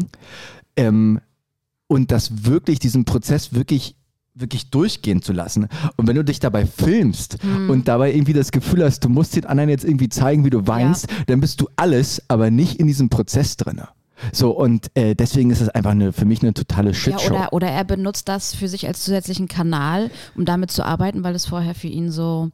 ähm, 0.77 1.21
und 1.91 2.13
das 2.13 2.45
wirklich, 2.45 2.79
diesen 2.79 3.05
Prozess 3.05 3.53
wirklich 3.53 3.97
wirklich 4.33 4.71
durchgehen 4.71 5.23
zu 5.23 5.33
lassen. 5.33 5.67
Und 5.97 6.07
wenn 6.07 6.15
du 6.15 6.25
dich 6.25 6.39
dabei 6.39 6.65
filmst 6.65 7.39
und 7.69 7.89
dabei 7.89 8.15
irgendwie 8.15 8.33
das 8.33 8.53
Gefühl 8.53 8.85
hast, 8.85 9.01
du 9.05 9.09
musst 9.09 9.35
den 9.35 9.45
anderen 9.45 9.69
jetzt 9.69 9.85
irgendwie 9.85 10.09
zeigen, 10.09 10.45
wie 10.45 10.51
du 10.51 10.67
weinst, 10.69 11.09
dann 11.27 11.41
bist 11.41 11.61
du 11.61 11.69
alles, 11.75 12.23
aber 12.29 12.51
nicht 12.51 12.79
in 12.79 12.87
diesem 12.87 13.09
Prozess 13.11 13.57
drinne. 13.57 13.89
So, 14.33 14.53
und 14.53 14.87
äh, 14.95 15.15
deswegen 15.17 15.51
ist 15.51 15.61
es 15.61 15.69
einfach 15.69 15.91
eine, 15.91 16.13
für 16.13 16.27
mich 16.27 16.43
eine 16.43 16.55
totale 16.55 16.91
Ja, 16.91 16.95
Shitshow. 16.95 17.35
oder, 17.35 17.53
oder 17.53 17.67
er 17.69 17.85
benutzt 17.85 18.29
das 18.29 18.55
für 18.55 18.69
sich 18.69 18.87
als 18.87 19.03
zusätzlichen 19.03 19.49
Kanal, 19.49 20.11
um 20.37 20.45
damit 20.45 20.71
zu 20.71 20.85
arbeiten, 20.85 21.25
weil 21.25 21.35
es 21.35 21.47
vorher 21.47 21.75
für 21.75 21.89
ihn 21.89 22.11
so 22.11 22.51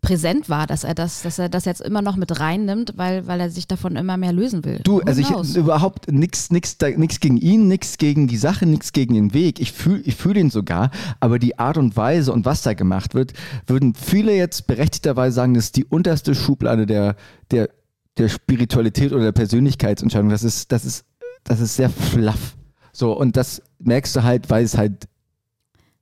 präsent 0.00 0.48
war, 0.48 0.66
dass 0.66 0.84
er 0.84 0.94
das, 0.94 1.22
dass 1.22 1.38
er 1.38 1.48
das 1.48 1.64
jetzt 1.64 1.80
immer 1.80 2.02
noch 2.02 2.16
mit 2.16 2.38
reinnimmt, 2.38 2.92
weil, 2.96 3.26
weil 3.26 3.40
er 3.40 3.50
sich 3.50 3.66
davon 3.66 3.96
immer 3.96 4.16
mehr 4.16 4.32
lösen 4.32 4.64
will. 4.64 4.80
Du, 4.84 5.00
also 5.00 5.20
ich 5.20 5.56
überhaupt 5.56 6.10
nichts 6.10 6.50
nix, 6.50 6.76
nix 6.96 7.18
gegen 7.20 7.36
ihn, 7.36 7.66
nichts 7.66 7.98
gegen 7.98 8.28
die 8.28 8.36
Sache, 8.36 8.64
nichts 8.66 8.92
gegen 8.92 9.14
den 9.14 9.34
Weg. 9.34 9.60
Ich 9.60 9.72
fühle 9.72 10.00
ich 10.02 10.14
fühl 10.14 10.36
ihn 10.36 10.50
sogar, 10.50 10.90
aber 11.18 11.38
die 11.38 11.58
Art 11.58 11.78
und 11.78 11.96
Weise 11.96 12.32
und 12.32 12.44
was 12.44 12.62
da 12.62 12.74
gemacht 12.74 13.14
wird, 13.14 13.32
würden 13.66 13.94
viele 13.94 14.34
jetzt 14.34 14.66
berechtigterweise 14.66 15.34
sagen, 15.34 15.54
das 15.54 15.66
ist 15.66 15.76
die 15.76 15.84
unterste 15.84 16.34
Schublade 16.34 16.86
der, 16.86 17.16
der, 17.50 17.68
der 18.18 18.28
Spiritualität 18.28 19.12
oder 19.12 19.24
der 19.24 19.32
Persönlichkeitsentscheidung. 19.32 20.30
Das 20.30 20.44
ist, 20.44 20.70
das 20.70 20.84
ist, 20.84 21.04
das 21.42 21.60
ist 21.60 21.74
sehr 21.74 21.90
fluff. 21.90 22.56
So, 22.92 23.16
und 23.16 23.36
das 23.36 23.62
merkst 23.80 24.14
du 24.14 24.22
halt, 24.22 24.48
weil 24.50 24.64
es 24.64 24.76
halt 24.76 25.08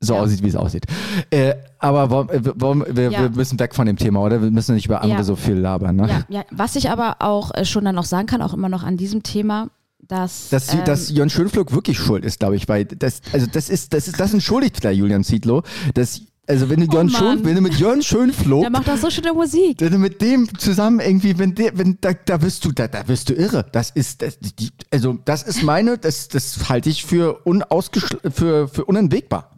so 0.06 0.14
Ja. 0.14 0.20
aussieht, 0.20 0.42
wie 0.42 0.48
es 0.48 0.56
aussieht. 0.56 0.86
Äh, 1.30 1.54
aber 1.78 2.10
warum, 2.10 2.30
äh, 2.30 2.40
warum, 2.54 2.84
wir, 2.88 3.10
Ja. 3.10 3.20
wir 3.22 3.30
müssen 3.30 3.58
weg 3.60 3.74
von 3.74 3.86
dem 3.86 3.96
Thema, 3.96 4.20
oder? 4.20 4.40
Wir 4.42 4.50
müssen 4.50 4.74
nicht 4.74 4.86
über 4.86 5.02
andere 5.02 5.18
Ja. 5.18 5.24
so 5.24 5.36
viel 5.36 5.54
labern, 5.56 5.96
ne? 5.96 6.08
ja, 6.08 6.24
ja, 6.28 6.44
was 6.50 6.76
ich 6.76 6.88
aber 6.90 7.16
auch 7.20 7.52
äh, 7.54 7.64
schon 7.64 7.84
dann 7.84 7.94
noch 7.94 8.04
sagen 8.06 8.26
kann, 8.26 8.40
auch 8.42 8.54
immer 8.54 8.68
noch 8.68 8.82
an 8.84 8.96
diesem 8.96 9.22
Thema, 9.22 9.68
dass, 10.08 10.50
Dass, 10.50 10.72
ähm, 10.72 10.84
dass 10.84 11.10
Jörn 11.10 11.30
Schönflug 11.30 11.72
wirklich 11.72 11.98
schuld 11.98 12.24
ist, 12.24 12.38
glaube 12.38 12.54
ich, 12.56 12.68
weil 12.68 12.84
das, 12.84 13.20
also 13.32 13.46
das 13.52 13.68
ist, 13.68 13.92
das 13.92 14.06
ist, 14.06 14.20
das 14.20 14.32
entschuldigt 14.32 14.76
vielleicht 14.80 14.98
Julian 15.00 15.24
Zietlow, 15.24 15.62
dass, 15.94 16.20
also 16.46 16.70
wenn 16.70 16.78
du 16.78 16.86
Jörn 16.86 17.10
Oh. 17.12 17.18
Schön, 17.18 17.44
wenn 17.44 17.56
du 17.56 17.60
mit 17.60 17.74
Jörn 17.74 18.02
Schönflug, 18.02 18.60
der 18.60 18.70
macht 18.70 18.88
auch 18.88 18.96
so 18.98 19.10
schöne 19.10 19.32
Musik. 19.32 19.80
wenn 19.80 19.90
du 19.90 19.98
mit 19.98 20.22
dem 20.22 20.48
zusammen 20.60 21.00
irgendwie, 21.00 21.36
wenn 21.40 21.56
der, 21.56 21.76
wenn, 21.76 21.98
da, 22.00 22.12
da 22.12 22.40
wirst 22.40 22.64
du, 22.64 22.70
da, 22.70 22.86
da 22.86 23.08
wirst 23.08 23.28
du 23.30 23.34
irre. 23.34 23.66
Das 23.72 23.90
ist, 23.90 24.22
das, 24.22 24.38
die, 24.38 24.70
also 24.92 25.18
das 25.24 25.42
ist 25.42 25.64
meine, 25.64 25.98
das, 25.98 26.28
das 26.28 26.68
halte 26.68 26.88
ich 26.88 27.04
für 27.04 27.40
unausgeschl 27.44 28.30
für, 28.30 28.68
für 28.68 28.84
unentwegbar. 28.84 29.55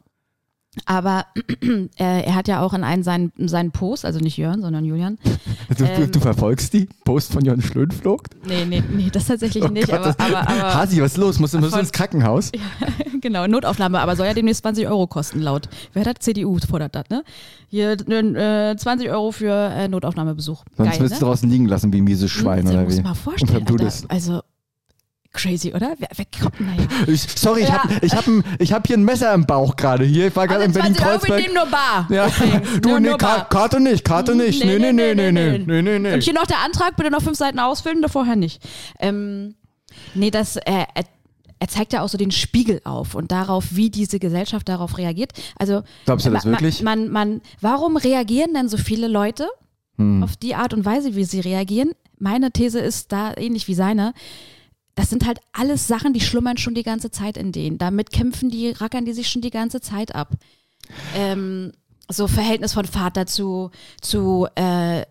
Aber 0.87 1.27
äh, 1.63 1.87
er 1.99 2.35
hat 2.35 2.49
ja 2.49 2.61
auch 2.63 2.75
in 2.75 2.85
einen 2.85 3.03
seinen, 3.03 3.33
seinen 3.37 3.71
Post, 3.71 4.05
also 4.05 4.19
nicht 4.21 4.37
Jörn, 4.37 4.61
sondern 4.63 4.85
Julian. 4.85 5.19
Du, 5.77 5.85
Ähm. 5.85 6.11
du 6.11 6.19
verfolgst 6.19 6.73
die 6.73 6.89
Post 7.05 7.31
von 7.33 7.45
Jörn 7.45 7.61
Schönflug? 7.61 8.23
Nee, 8.47 8.65
nee, 8.65 8.83
nee, 8.91 9.11
das 9.13 9.27
tatsächlich 9.27 9.63
Oh 9.63 9.69
nicht. 9.69 9.87
Gott, 9.89 9.97
aber, 10.01 10.05
das- 10.07 10.19
aber, 10.19 10.49
aber 10.49 10.75
Hasi, 10.75 11.01
was 11.03 11.13
ist 11.13 11.19
los? 11.19 11.39
Musst 11.39 11.53
du, 11.53 11.59
musst 11.59 11.77
ins 11.77 11.93
Krankenhaus? 11.93 12.51
genau, 13.21 13.47
Notaufnahme, 13.47 14.01
aber 14.01 14.17
soll 14.17 14.27
ja 14.27 14.33
demnächst 14.35 14.63
20 14.63 14.87
Euro 14.89 15.07
kosten, 15.07 15.41
laut. 15.41 15.69
Wer 15.93 16.07
hat 16.07 16.23
CDU 16.23 16.59
fordert 16.67 16.95
das, 16.95 17.05
ne? 17.11 17.23
Hier 17.69 17.93
äh, 18.09 18.77
20 18.77 19.11
Euro 19.11 19.31
für 19.31 19.53
äh, 19.53 19.89
Notaufnahmebesuch. 19.89 20.65
Sonst 20.77 20.91
Geil, 20.93 21.01
wirst 21.01 21.13
ne? 21.15 21.19
du 21.21 21.25
draußen 21.27 21.51
liegen 21.51 21.67
lassen 21.67 21.93
wie 21.93 21.99
ein 22.01 22.05
mieses 22.05 22.31
Schwein, 22.31 22.65
Hm, 22.67 22.71
oder 22.75 22.85
muss 22.85 22.97
wie? 22.97 23.03
mal 23.03 23.11
Und 23.11 23.17
vorstellen. 23.17 23.67
Alter, 23.69 23.93
also, 24.09 24.41
crazy, 25.33 25.73
oder? 25.75 25.95
Wer, 25.99 26.09
wer 26.17 26.25
kommt 26.41 26.59
denn 26.59 26.77
da? 26.77 26.85
Ich, 27.13 27.23
sorry, 27.23 27.63
ich 27.63 27.69
Ja. 27.69 27.83
habe 27.85 27.95
ich 28.03 28.13
hab, 28.15 28.25
ich 28.59 28.73
hab 28.73 28.87
hier 28.87 28.97
ein 28.97 29.05
Messer 29.05 29.33
im 29.35 29.47
Bauch 29.47 29.77
gerade 29.77 30.05
hier. 30.05 30.29
Ich 30.29 30.37
war 30.37 30.47
gerade 30.49 30.65
in 30.65 30.73
20 30.73 31.01
Euro, 31.05 31.13
wir 31.13 31.19
Berlin-Kreuzberg. 31.19 31.41
nehmen 31.43 31.55
nur 31.55 31.67
Bar. 31.67 32.07
Ja. 32.11 32.29
Du, 32.81 32.89
nur, 32.91 33.01
nee, 33.01 33.09
nur 33.11 33.19
Bar. 33.19 33.49
Karte 33.49 33.81
nicht, 33.81 34.05
Karte 34.05 34.35
nicht. 34.35 34.65
Nee, 34.65 34.79
nee, 34.79 34.93
nee, 34.93 35.15
nee, 35.15 35.31
nee, 35.33 35.59
nee, 35.59 35.83
nee, 35.83 35.99
nee. 35.99 36.15
Und 36.15 36.23
hier 36.23 36.33
noch 36.35 36.47
der 36.47 36.59
Antrag, 36.65 36.97
bitte 36.97 37.11
noch 37.11 37.23
fünf 37.23 37.37
Seiten 37.39 37.59
ausfüllen, 37.59 38.03
da 38.03 38.09
vorher 38.09 38.37
nicht. 38.37 38.63
Ähm, 38.99 39.55
nee, 40.15 40.31
das, 40.31 40.57
äh, 40.57 40.85
er, 41.61 41.69
zeigt 41.69 41.93
ja 41.93 42.03
auch 42.03 42.09
so 42.09 42.17
den 42.19 42.31
Spiegel 42.31 42.81
auf 42.85 43.15
und 43.15 43.31
darauf, 43.33 43.67
wie 43.73 43.91
diese 43.91 44.19
Gesellschaft 44.19 44.69
darauf 44.69 44.97
reagiert. 44.99 45.33
Also, 45.59 45.83
Glaubst 46.05 46.25
du 46.27 46.31
das 46.31 46.45
ma- 46.45 46.53
wirklich? 46.53 46.83
Man, 46.83 47.09
man, 47.11 47.41
warum 47.61 47.97
reagieren 47.97 48.55
denn 48.55 48.69
so 48.69 48.77
viele 48.77 49.09
Leute 49.09 49.49
Hm. 49.99 50.23
auf 50.23 50.37
die 50.37 50.55
Art 50.55 50.73
und 50.73 50.85
Weise, 50.85 51.17
wie 51.17 51.25
sie 51.25 51.41
reagieren? 51.41 51.91
Meine 52.21 52.53
These 52.53 52.79
ist 52.79 53.11
da 53.13 53.33
ähnlich 53.37 53.67
wie 53.69 53.75
seine. 53.75 54.15
Das 54.99 55.11
sind 55.11 55.25
halt 55.25 55.39
alles 55.53 55.87
Sachen, 55.87 56.13
die 56.13 56.21
schlummern 56.21 56.57
schon 56.57 56.75
die 56.75 56.83
ganze 56.83 57.13
Zeit 57.13 57.37
in 57.37 57.53
denen. 57.53 57.79
Damit 57.79 58.11
kämpfen 58.11 58.51
die, 58.51 58.71
rackern 58.71 59.05
die 59.05 59.13
sich 59.13 59.29
schon 59.29 59.43
die 59.43 59.51
ganze 59.51 59.81
Zeit 59.81 60.13
ab. 60.13 60.33
Ähm, 61.15 61.71
so 62.11 62.27
Verhältnis 62.27 62.73
von 62.73 62.85
Vater 62.85 63.25
zu, 63.25 63.71
zu 64.01 64.49
äh, 64.57 65.03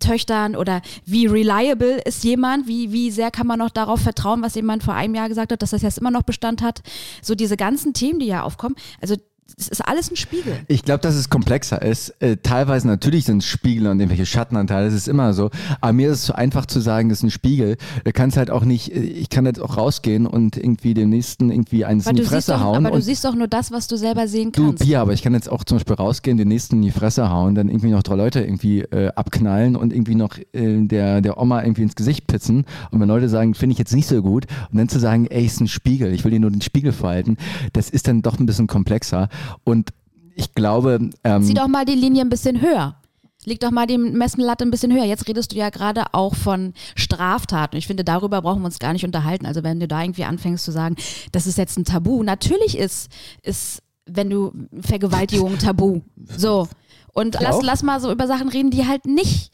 Töchtern 0.00 0.56
oder 0.56 0.80
wie 1.04 1.26
reliable 1.26 2.00
ist 2.06 2.24
jemand, 2.24 2.68
wie, 2.68 2.90
wie 2.90 3.10
sehr 3.10 3.30
kann 3.30 3.46
man 3.46 3.58
noch 3.58 3.68
darauf 3.68 4.00
vertrauen, 4.00 4.40
was 4.40 4.54
jemand 4.54 4.82
vor 4.82 4.94
einem 4.94 5.14
Jahr 5.14 5.28
gesagt 5.28 5.52
hat, 5.52 5.60
dass 5.60 5.72
das 5.72 5.82
jetzt 5.82 5.98
immer 5.98 6.10
noch 6.10 6.22
Bestand 6.22 6.62
hat. 6.62 6.80
So 7.20 7.34
diese 7.34 7.58
ganzen 7.58 7.92
Themen, 7.92 8.20
die 8.20 8.28
ja 8.28 8.44
aufkommen. 8.44 8.76
Also 8.98 9.16
es 9.58 9.68
ist 9.68 9.80
alles 9.80 10.10
ein 10.10 10.16
Spiegel. 10.16 10.56
Ich 10.68 10.82
glaube, 10.84 11.00
dass 11.00 11.14
es 11.14 11.28
komplexer 11.28 11.82
ist. 11.82 12.10
Äh, 12.20 12.36
teilweise 12.42 12.86
natürlich 12.86 13.24
sind 13.24 13.38
es 13.38 13.46
Spiegel 13.46 13.88
und 13.88 13.98
irgendwelche 13.98 14.26
Schattenanteile, 14.26 14.86
das 14.86 14.94
ist 14.94 15.08
immer 15.08 15.32
so. 15.32 15.50
Aber 15.80 15.92
mir 15.92 16.10
ist 16.10 16.18
es 16.20 16.26
so 16.26 16.32
einfach 16.32 16.66
zu 16.66 16.80
sagen, 16.80 17.08
das 17.08 17.18
ist 17.18 17.24
ein 17.24 17.30
Spiegel. 17.30 17.76
Du 18.04 18.12
kannst 18.12 18.36
halt 18.36 18.50
auch 18.50 18.64
nicht, 18.64 18.94
äh, 18.94 19.00
ich 19.00 19.30
kann 19.30 19.46
jetzt 19.46 19.60
auch 19.60 19.76
rausgehen 19.76 20.26
und 20.26 20.56
irgendwie 20.56 20.94
dem 20.94 21.10
nächsten 21.10 21.50
irgendwie 21.50 21.84
eins 21.84 22.06
Aber, 22.06 22.10
in 22.10 22.16
die 22.16 22.22
du 22.22 22.28
Fresse 22.28 22.52
doch, 22.52 22.60
hauen. 22.60 22.86
aber 22.86 22.96
du 22.96 23.02
siehst 23.02 23.24
doch 23.24 23.34
nur 23.34 23.48
das, 23.48 23.72
was 23.72 23.88
du 23.88 23.96
selber 23.96 24.28
sehen 24.28 24.52
Du, 24.52 24.66
kannst. 24.68 24.84
Pia, 24.84 25.02
aber 25.02 25.12
ich 25.12 25.22
kann 25.22 25.34
jetzt 25.34 25.50
auch 25.50 25.64
zum 25.64 25.78
Beispiel 25.78 25.96
rausgehen, 25.96 26.36
den 26.36 26.48
nächsten 26.48 26.76
in 26.76 26.82
die 26.82 26.90
Fresse 26.92 27.30
hauen, 27.30 27.54
dann 27.54 27.68
irgendwie 27.68 27.90
noch 27.90 28.02
drei 28.02 28.14
Leute 28.16 28.40
irgendwie 28.40 28.82
äh, 28.82 29.08
abknallen 29.14 29.74
und 29.76 29.92
irgendwie 29.92 30.14
noch 30.14 30.38
äh, 30.52 30.86
der, 30.86 31.20
der 31.20 31.38
Oma 31.38 31.62
irgendwie 31.62 31.82
ins 31.82 31.96
Gesicht 31.96 32.26
pitzen. 32.26 32.64
Und 32.90 33.00
wenn 33.00 33.08
Leute 33.08 33.28
sagen, 33.28 33.54
finde 33.54 33.72
ich 33.72 33.78
jetzt 33.78 33.94
nicht 33.94 34.06
so 34.08 34.22
gut, 34.22 34.46
und 34.70 34.78
dann 34.78 34.88
zu 34.88 35.00
sagen, 35.00 35.26
ey, 35.26 35.44
ist 35.44 35.60
ein 35.60 35.68
Spiegel, 35.68 36.12
ich 36.12 36.24
will 36.24 36.30
dir 36.30 36.40
nur 36.40 36.50
den 36.50 36.60
Spiegel 36.62 36.92
verhalten, 36.92 37.36
das 37.72 37.90
ist 37.90 38.06
dann 38.08 38.22
doch 38.22 38.38
ein 38.38 38.46
bisschen 38.46 38.66
komplexer. 38.66 39.28
Und 39.64 39.90
ich 40.34 40.54
glaube, 40.54 41.10
ähm, 41.24 41.42
Zieh 41.42 41.54
doch 41.54 41.68
mal 41.68 41.84
die 41.84 41.94
Linie 41.94 42.22
ein 42.22 42.28
bisschen 42.28 42.60
höher. 42.60 42.96
Leg 43.44 43.60
doch 43.60 43.70
mal 43.70 43.86
die 43.86 43.98
Messlatte 43.98 44.64
ein 44.64 44.70
bisschen 44.70 44.92
höher. 44.92 45.04
Jetzt 45.04 45.26
redest 45.28 45.52
du 45.52 45.56
ja 45.56 45.70
gerade 45.70 46.12
auch 46.12 46.34
von 46.34 46.74
Straftaten. 46.96 47.76
Ich 47.76 47.86
finde, 47.86 48.04
darüber 48.04 48.42
brauchen 48.42 48.60
wir 48.62 48.66
uns 48.66 48.78
gar 48.78 48.92
nicht 48.92 49.04
unterhalten. 49.04 49.46
Also 49.46 49.62
wenn 49.62 49.80
du 49.80 49.88
da 49.88 50.02
irgendwie 50.02 50.24
anfängst 50.24 50.64
zu 50.64 50.72
sagen, 50.72 50.96
das 51.32 51.46
ist 51.46 51.56
jetzt 51.56 51.78
ein 51.78 51.84
Tabu. 51.84 52.22
Natürlich 52.22 52.76
ist, 52.76 53.10
ist 53.42 53.82
wenn 54.06 54.30
du 54.30 54.52
Vergewaltigung 54.80 55.58
tabu. 55.58 56.00
So. 56.36 56.68
Und 57.14 57.36
lass, 57.40 57.56
auch? 57.56 57.62
lass 57.62 57.82
mal 57.82 58.00
so 58.00 58.12
über 58.12 58.26
Sachen 58.26 58.48
reden, 58.48 58.70
die 58.70 58.86
halt 58.86 59.06
nicht 59.06 59.52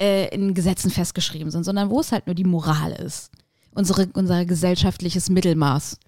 äh, 0.00 0.28
in 0.34 0.54
Gesetzen 0.54 0.90
festgeschrieben 0.90 1.50
sind, 1.50 1.64
sondern 1.64 1.90
wo 1.90 2.00
es 2.00 2.12
halt 2.12 2.26
nur 2.26 2.34
die 2.34 2.44
Moral 2.44 2.92
ist. 2.92 3.30
Unsere, 3.74 4.08
unser 4.14 4.44
gesellschaftliches 4.44 5.28
Mittelmaß. 5.30 5.98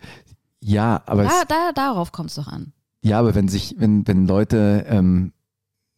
ja, 0.61 1.03
aber 1.07 1.25
Da, 1.25 1.45
da, 1.49 1.73
darauf 1.73 2.13
kommt 2.13 2.31
es 2.31 2.37
doch 2.37 2.47
an. 2.47 2.73
Ja, 3.07 3.21
aber 3.21 3.37
wenn 3.37 3.47
sich, 3.47 3.77
wenn, 3.79 4.05
wenn 4.09 4.27
Leute, 4.27 4.85
ähm, 4.89 5.33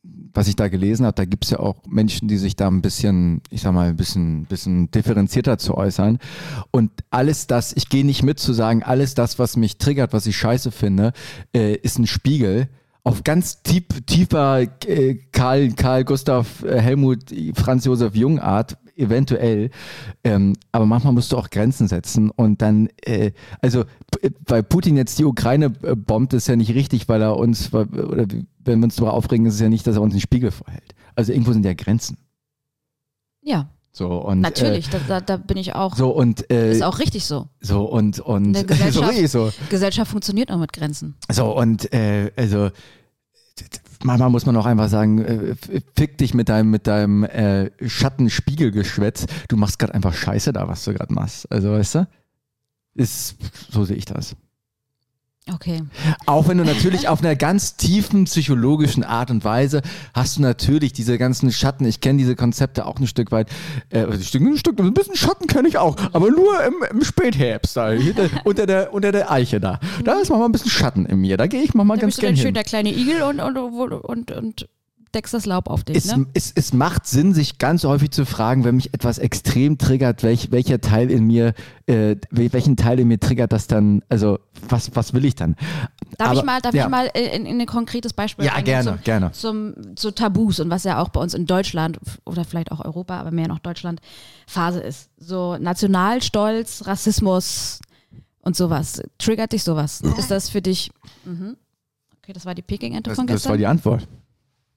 was 0.02 0.46
ich 0.46 0.56
da 0.56 0.68
gelesen 0.68 1.06
habe, 1.06 1.14
da 1.14 1.24
gibt 1.24 1.44
es 1.44 1.50
ja 1.50 1.58
auch 1.58 1.76
Menschen, 1.86 2.28
die 2.28 2.36
sich 2.36 2.54
da 2.54 2.68
ein 2.68 2.82
bisschen, 2.82 3.40
ich 3.48 3.62
sag 3.62 3.72
mal, 3.72 3.88
ein 3.88 3.96
bisschen, 3.96 4.44
bisschen 4.44 4.90
differenzierter 4.90 5.56
zu 5.56 5.74
äußern. 5.74 6.18
Und 6.70 6.90
alles 7.08 7.46
das, 7.46 7.72
ich 7.74 7.88
gehe 7.88 8.04
nicht 8.04 8.22
mit 8.22 8.38
zu 8.38 8.52
sagen, 8.52 8.82
alles 8.82 9.14
das, 9.14 9.38
was 9.38 9.56
mich 9.56 9.78
triggert, 9.78 10.12
was 10.12 10.26
ich 10.26 10.36
scheiße 10.36 10.70
finde, 10.70 11.14
äh, 11.54 11.76
ist 11.76 11.98
ein 11.98 12.06
Spiegel. 12.06 12.68
Auf 13.04 13.24
ganz 13.24 13.62
tief, 13.62 13.84
tiefer 14.04 14.66
äh, 14.86 15.14
Karl, 15.32 15.72
Karl 15.72 16.04
Gustav, 16.04 16.62
äh, 16.62 16.78
Helmut, 16.78 17.34
Franz 17.54 17.86
Josef 17.86 18.14
Jung 18.14 18.38
Art, 18.38 18.76
eventuell. 18.98 19.70
Ähm, 20.24 20.54
aber 20.72 20.86
manchmal 20.86 21.12
musst 21.12 21.32
du 21.32 21.36
auch 21.38 21.50
Grenzen 21.50 21.88
setzen 21.88 22.30
und 22.30 22.60
dann, 22.62 22.88
äh, 23.02 23.32
also 23.60 23.84
weil 24.46 24.62
Putin 24.62 24.96
jetzt 24.96 25.18
die 25.18 25.24
Ukraine 25.24 25.72
äh, 25.82 25.94
bombt, 25.94 26.32
ist 26.34 26.48
ja 26.48 26.56
nicht 26.56 26.74
richtig, 26.74 27.08
weil 27.08 27.22
er 27.22 27.36
uns, 27.36 27.72
oder 27.72 28.26
wenn 28.64 28.80
wir 28.80 28.84
uns 28.84 28.96
darüber 28.96 29.14
aufregen, 29.14 29.46
ist 29.46 29.54
es 29.54 29.60
ja 29.60 29.68
nicht, 29.68 29.86
dass 29.86 29.96
er 29.96 30.02
uns 30.02 30.14
den 30.14 30.20
Spiegel 30.20 30.50
vorhält. 30.50 30.94
Also 31.14 31.32
irgendwo 31.32 31.52
sind 31.52 31.64
ja 31.64 31.74
Grenzen. 31.74 32.18
Ja, 33.42 33.70
So 33.92 34.08
und 34.08 34.40
natürlich. 34.40 34.88
Da, 34.90 34.98
da, 35.08 35.20
da 35.20 35.36
bin 35.38 35.56
ich 35.56 35.74
auch. 35.74 35.94
Äh, 35.94 35.96
so 35.96 36.10
und 36.10 36.50
äh, 36.50 36.72
Ist 36.72 36.82
auch 36.82 36.98
richtig 36.98 37.24
so. 37.24 37.48
so 37.60 37.84
und 37.84 38.20
und 38.20 38.54
so 38.56 38.64
Gesellschaft- 38.64 39.28
so. 39.30 39.50
Gesellschaft 39.70 40.10
funktioniert 40.10 40.50
auch 40.50 40.58
mit 40.58 40.72
Grenzen. 40.72 41.14
So 41.32 41.56
und 41.56 41.92
äh, 41.92 42.30
also 42.36 42.70
manchmal 44.02 44.30
muss 44.30 44.46
man 44.46 44.56
auch 44.56 44.66
einfach 44.66 44.88
sagen, 44.88 45.18
äh, 45.18 45.54
fick 45.96 46.18
dich 46.18 46.34
mit 46.34 46.48
deinem 46.48 46.70
mit 46.70 46.86
deinem 46.86 47.24
äh, 47.24 47.70
Schattenspiegelgeschwätz. 47.86 49.26
Du 49.48 49.56
machst 49.56 49.78
gerade 49.78 49.94
einfach 49.94 50.14
Scheiße 50.14 50.52
da, 50.52 50.68
was 50.68 50.84
du 50.84 50.94
gerade 50.94 51.12
machst. 51.12 51.50
Also 51.50 51.72
weißt 51.72 51.94
du, 51.96 52.08
ist 52.94 53.36
so 53.70 53.84
sehe 53.84 53.96
ich 53.96 54.04
das. 54.04 54.36
Okay. 55.52 55.82
Auch 56.26 56.48
wenn 56.48 56.58
du 56.58 56.64
natürlich 56.64 57.08
auf 57.08 57.20
einer 57.20 57.36
ganz 57.36 57.76
tiefen 57.76 58.24
psychologischen 58.24 59.04
Art 59.04 59.30
und 59.30 59.44
Weise 59.44 59.82
hast 60.14 60.36
du 60.36 60.42
natürlich 60.42 60.92
diese 60.92 61.18
ganzen 61.18 61.50
Schatten. 61.52 61.84
Ich 61.84 62.00
kenne 62.00 62.18
diese 62.18 62.36
Konzepte 62.36 62.86
auch 62.86 62.98
ein 62.98 63.06
Stück 63.06 63.32
weit. 63.32 63.48
Äh, 63.90 64.04
ein, 64.04 64.22
Stück, 64.22 64.42
ein 64.42 64.58
Stück, 64.58 64.78
ein 64.78 64.94
bisschen 64.94 65.16
Schatten 65.16 65.46
kenne 65.46 65.68
ich 65.68 65.78
auch, 65.78 65.96
aber 66.12 66.30
nur 66.30 66.62
im, 66.64 66.74
im 66.90 67.04
Spätherbst, 67.04 67.76
da, 67.76 67.90
hinter, 67.90 68.28
unter, 68.44 68.66
der, 68.66 68.92
unter 68.92 69.12
der 69.12 69.30
Eiche 69.30 69.60
da. 69.60 69.80
Da 70.04 70.14
ist 70.14 70.28
manchmal 70.28 70.48
ein 70.48 70.52
bisschen 70.52 70.70
Schatten 70.70 71.06
in 71.06 71.20
mir. 71.20 71.36
Da 71.36 71.46
gehe 71.46 71.62
ich 71.62 71.74
manchmal 71.74 71.96
Da 71.96 72.02
ganz 72.02 72.16
bist 72.16 72.22
du 72.22 72.26
dann 72.26 72.34
gerne 72.34 72.46
schön 72.46 72.54
der 72.54 72.64
kleine 72.64 72.92
Igel 72.92 73.22
und, 73.22 73.40
und, 73.40 73.56
und, 73.56 74.30
und 74.30 74.68
deckst 75.14 75.32
das 75.34 75.46
Laub 75.46 75.68
auf 75.68 75.84
dich, 75.84 75.96
Es, 75.96 76.04
ne? 76.16 76.26
es, 76.34 76.52
es 76.54 76.72
macht 76.72 77.06
Sinn, 77.06 77.32
sich 77.34 77.58
ganz 77.58 77.84
häufig 77.84 78.10
zu 78.10 78.24
fragen, 78.26 78.64
wenn 78.64 78.76
mich 78.76 78.92
etwas 78.94 79.18
extrem 79.18 79.78
triggert, 79.78 80.22
welch, 80.22 80.50
welcher 80.50 80.80
Teil 80.80 81.10
in 81.10 81.24
mir, 81.26 81.54
äh, 81.86 82.16
wel- 82.30 82.52
welchen 82.52 82.76
Teil 82.76 83.00
in 83.00 83.08
mir 83.08 83.18
triggert 83.18 83.52
das 83.52 83.66
dann, 83.66 84.02
also 84.08 84.38
was, 84.68 84.94
was 84.94 85.14
will 85.14 85.24
ich 85.24 85.34
dann? 85.34 85.56
Darf 86.18 86.28
Aber- 86.30 86.38
ich 86.40 86.44
mal, 86.44 86.60
darf 86.60 86.74
ja. 86.74 86.84
ich 86.84 86.90
mal 86.90 87.06
in, 87.14 87.46
in 87.46 87.60
ein 87.60 87.66
konkretes 87.66 88.12
Beispiel 88.12 88.44
Ja, 88.44 88.60
gerne, 88.60 88.90
zum, 88.96 89.02
gerne. 89.04 89.32
Zum, 89.32 89.74
zu 89.96 90.10
Tabus 90.14 90.60
und 90.60 90.68
was 90.70 90.84
ja 90.84 91.00
auch 91.00 91.08
bei 91.08 91.20
uns 91.20 91.34
in 91.34 91.46
Deutschland 91.46 91.98
oder 92.24 92.44
vielleicht 92.44 92.70
auch 92.72 92.84
Europa, 92.84 93.18
aber 93.18 93.30
mehr 93.30 93.48
noch 93.48 93.58
Deutschland 93.60 94.00
Phase 94.46 94.80
ist. 94.80 95.08
So 95.18 95.56
Nationalstolz, 95.58 96.86
Rassismus 96.86 97.80
und 98.42 98.56
sowas. 98.56 99.02
Triggert 99.18 99.52
dich 99.52 99.62
sowas? 99.64 100.00
Ist 100.18 100.30
das 100.30 100.48
für 100.48 100.62
dich? 100.62 100.90
Mhm. 101.24 101.56
Okay, 102.22 102.32
das 102.32 102.44
war 102.46 102.54
die 102.54 102.62
Peking-Ente 102.62 103.10
Das, 103.10 103.16
von 103.16 103.26
das 103.26 103.36
gestern. 103.36 103.50
war 103.50 103.56
die 103.58 103.66
Antwort. 103.66 104.06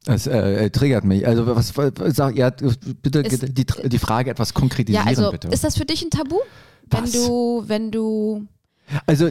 Das 0.04 0.26
äh, 0.26 0.66
äh, 0.66 0.70
triggert 0.72 1.04
mich. 1.04 1.28
Also 1.28 1.46
was, 1.46 1.78
was 1.78 1.94
sag, 2.16 2.36
ja, 2.36 2.50
bitte 2.50 3.20
Ist- 3.20 3.58
die, 3.58 3.66
die 3.66 4.00
Frage 4.00 4.32
etwas 4.32 4.50
ja, 4.50 4.54
konkretisieren, 4.60 5.08
also 5.08 5.32
bitte. 5.32 5.50
ist 5.50 5.64
das 5.64 5.78
für 5.78 5.86
dich 5.86 6.02
ein 6.04 6.10
Tabu? 6.10 6.38
Wenn 6.90 7.04
Was? 7.04 7.12
du, 7.12 7.64
wenn 7.68 7.92
du 7.92 8.48
also 9.06 9.30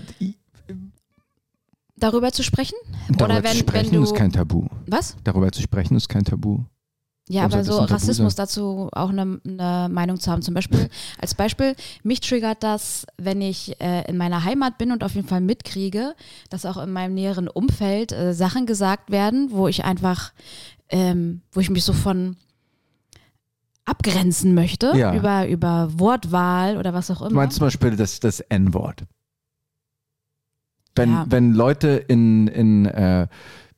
darüber 1.96 2.32
zu 2.32 2.42
sprechen? 2.42 2.76
darüber 3.08 3.24
Oder 3.24 3.44
wenn, 3.44 3.52
zu 3.52 3.58
sprechen 3.58 3.92
wenn 3.92 3.98
du 3.98 4.04
ist 4.04 4.14
kein 4.14 4.32
Tabu. 4.32 4.66
was? 4.86 5.16
Darüber 5.24 5.50
zu 5.52 5.60
sprechen 5.60 5.96
ist 5.96 6.08
kein 6.08 6.24
Tabu. 6.24 6.60
Ja, 7.32 7.44
aber 7.44 7.62
so 7.62 7.78
Rassismus 7.78 8.34
dazu 8.34 8.88
auch 8.92 9.10
eine, 9.10 9.40
eine 9.46 9.88
Meinung 9.88 10.18
zu 10.18 10.30
haben. 10.32 10.42
Zum 10.42 10.52
Beispiel, 10.52 10.88
als 11.20 11.34
Beispiel, 11.36 11.76
mich 12.02 12.20
triggert 12.20 12.62
das, 12.64 13.06
wenn 13.18 13.40
ich 13.40 13.80
äh, 13.80 14.02
in 14.10 14.16
meiner 14.16 14.42
Heimat 14.44 14.78
bin 14.78 14.90
und 14.90 15.04
auf 15.04 15.14
jeden 15.14 15.28
Fall 15.28 15.40
mitkriege, 15.40 16.14
dass 16.48 16.66
auch 16.66 16.76
in 16.76 16.90
meinem 16.92 17.14
näheren 17.14 17.46
Umfeld 17.46 18.10
äh, 18.10 18.34
Sachen 18.34 18.66
gesagt 18.66 19.10
werden, 19.12 19.50
wo 19.52 19.68
ich 19.68 19.84
einfach, 19.84 20.32
ähm, 20.88 21.42
wo 21.52 21.60
ich 21.60 21.70
mich 21.70 21.84
so 21.84 21.92
von 21.92 22.36
abgrenzen 23.84 24.54
möchte 24.54 24.92
Ja. 24.96 25.14
über, 25.14 25.48
über 25.48 25.88
Wortwahl 25.98 26.76
oder 26.78 26.94
was 26.94 27.10
auch 27.10 27.18
Du 27.20 27.26
immer. 27.26 27.36
meinst 27.36 27.56
zum 27.58 27.66
Beispiel 27.66 27.96
das, 27.96 28.20
das 28.20 28.40
N-Wort. 28.40 29.04
Wenn, 30.94 31.10
Ja. 31.12 31.26
wenn 31.28 31.52
Leute 31.52 31.88
in, 32.08 32.48
in 32.48 32.86
äh, 32.86 33.26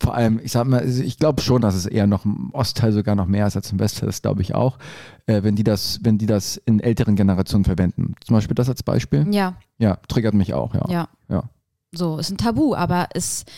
vor 0.00 0.14
allem, 0.14 0.40
ich 0.42 0.50
sag 0.52 0.66
mal, 0.66 0.86
ich 0.88 1.18
glaube 1.18 1.42
schon, 1.42 1.62
dass 1.62 1.74
es 1.76 1.86
eher 1.86 2.06
noch 2.08 2.24
im 2.24 2.50
Ostteil 2.52 2.90
sogar 2.92 3.14
noch 3.14 3.26
mehr 3.26 3.46
ist 3.46 3.54
als 3.54 3.70
im 3.70 3.78
Westteil, 3.78 4.06
das 4.06 4.20
glaube 4.22 4.42
ich 4.42 4.54
auch, 4.54 4.78
äh, 5.26 5.42
wenn 5.44 5.54
die 5.54 5.62
das, 5.62 6.00
wenn 6.02 6.18
die 6.18 6.26
das 6.26 6.56
in 6.56 6.80
älteren 6.80 7.14
Generationen 7.14 7.64
verwenden. 7.64 8.14
Zum 8.24 8.34
Beispiel 8.34 8.54
das 8.56 8.68
als 8.68 8.82
Beispiel. 8.82 9.26
ja, 9.32 9.54
Ja, 9.78 9.96
triggert 10.08 10.34
mich 10.34 10.54
auch, 10.54 10.74
ja. 10.74 10.84
ja. 10.88 11.08
Ja. 11.28 11.44
So, 11.92 12.18
ist 12.18 12.30
ein 12.30 12.38
Tabu, 12.38 12.74
aber 12.74 13.08
ist, 13.14 13.48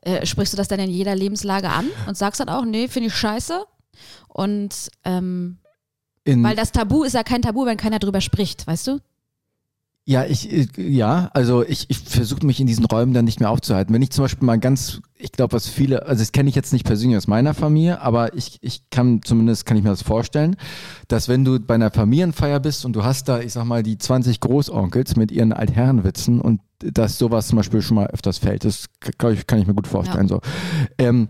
äh, 0.00 0.26
sprichst 0.26 0.52
du 0.52 0.56
das 0.56 0.66
dann 0.68 0.80
in 0.80 0.90
jeder 0.90 1.14
Lebenslage 1.14 1.68
an 1.68 1.86
und 2.08 2.16
sagst 2.16 2.40
dann 2.40 2.48
auch, 2.48 2.64
nee, 2.64 2.88
finde 2.88 3.08
ich 3.08 3.14
scheiße. 3.14 3.62
Und 4.28 4.90
ähm, 5.04 5.58
In, 6.24 6.42
Weil 6.42 6.56
das 6.56 6.72
Tabu 6.72 7.04
ist 7.04 7.12
ja 7.12 7.22
kein 7.22 7.42
Tabu, 7.42 7.66
wenn 7.66 7.76
keiner 7.76 7.98
drüber 7.98 8.20
spricht, 8.20 8.66
weißt 8.66 8.86
du? 8.88 8.98
Ja, 10.04 10.24
ich, 10.24 10.50
ich- 10.52 10.76
ja, 10.76 11.30
also 11.32 11.64
ich, 11.64 11.86
ich 11.88 12.00
versuche 12.00 12.44
mich 12.44 12.58
in 12.58 12.66
diesen 12.66 12.84
Räumen 12.86 13.14
dann 13.14 13.24
nicht 13.24 13.38
mehr 13.38 13.50
aufzuhalten. 13.50 13.94
Wenn 13.94 14.02
ich 14.02 14.10
zum 14.10 14.24
Beispiel 14.24 14.44
mal 14.44 14.58
ganz, 14.58 15.00
ich 15.16 15.30
glaube, 15.30 15.52
was 15.52 15.68
viele, 15.68 16.06
also 16.06 16.20
das 16.20 16.32
kenne 16.32 16.48
ich 16.48 16.56
jetzt 16.56 16.72
nicht 16.72 16.84
persönlich 16.84 17.16
aus 17.16 17.28
meiner 17.28 17.54
Familie, 17.54 18.00
aber 18.00 18.34
ich, 18.34 18.58
ich 18.62 18.90
kann 18.90 19.20
zumindest, 19.22 19.64
kann 19.64 19.76
ich 19.76 19.84
mir 19.84 19.90
das 19.90 20.02
vorstellen, 20.02 20.56
dass 21.06 21.28
wenn 21.28 21.44
du 21.44 21.60
bei 21.60 21.74
einer 21.76 21.92
Familienfeier 21.92 22.58
bist 22.58 22.84
und 22.84 22.94
du 22.96 23.04
hast 23.04 23.28
da, 23.28 23.38
ich 23.38 23.52
sag 23.52 23.64
mal, 23.64 23.84
die 23.84 23.96
20 23.96 24.40
Großonkels 24.40 25.14
mit 25.14 25.30
ihren 25.30 25.52
Altherrenwitzen 25.52 26.40
und 26.40 26.60
dass 26.80 27.16
sowas 27.16 27.46
zum 27.46 27.58
Beispiel 27.58 27.80
schon 27.80 27.94
mal 27.94 28.08
öfters 28.08 28.38
fällt, 28.38 28.64
das 28.64 28.86
kann 29.18 29.34
ich, 29.34 29.46
kann 29.46 29.60
ich 29.60 29.68
mir 29.68 29.74
gut 29.74 29.86
vorstellen. 29.86 30.26
So. 30.26 30.40
Ähm, 30.98 31.28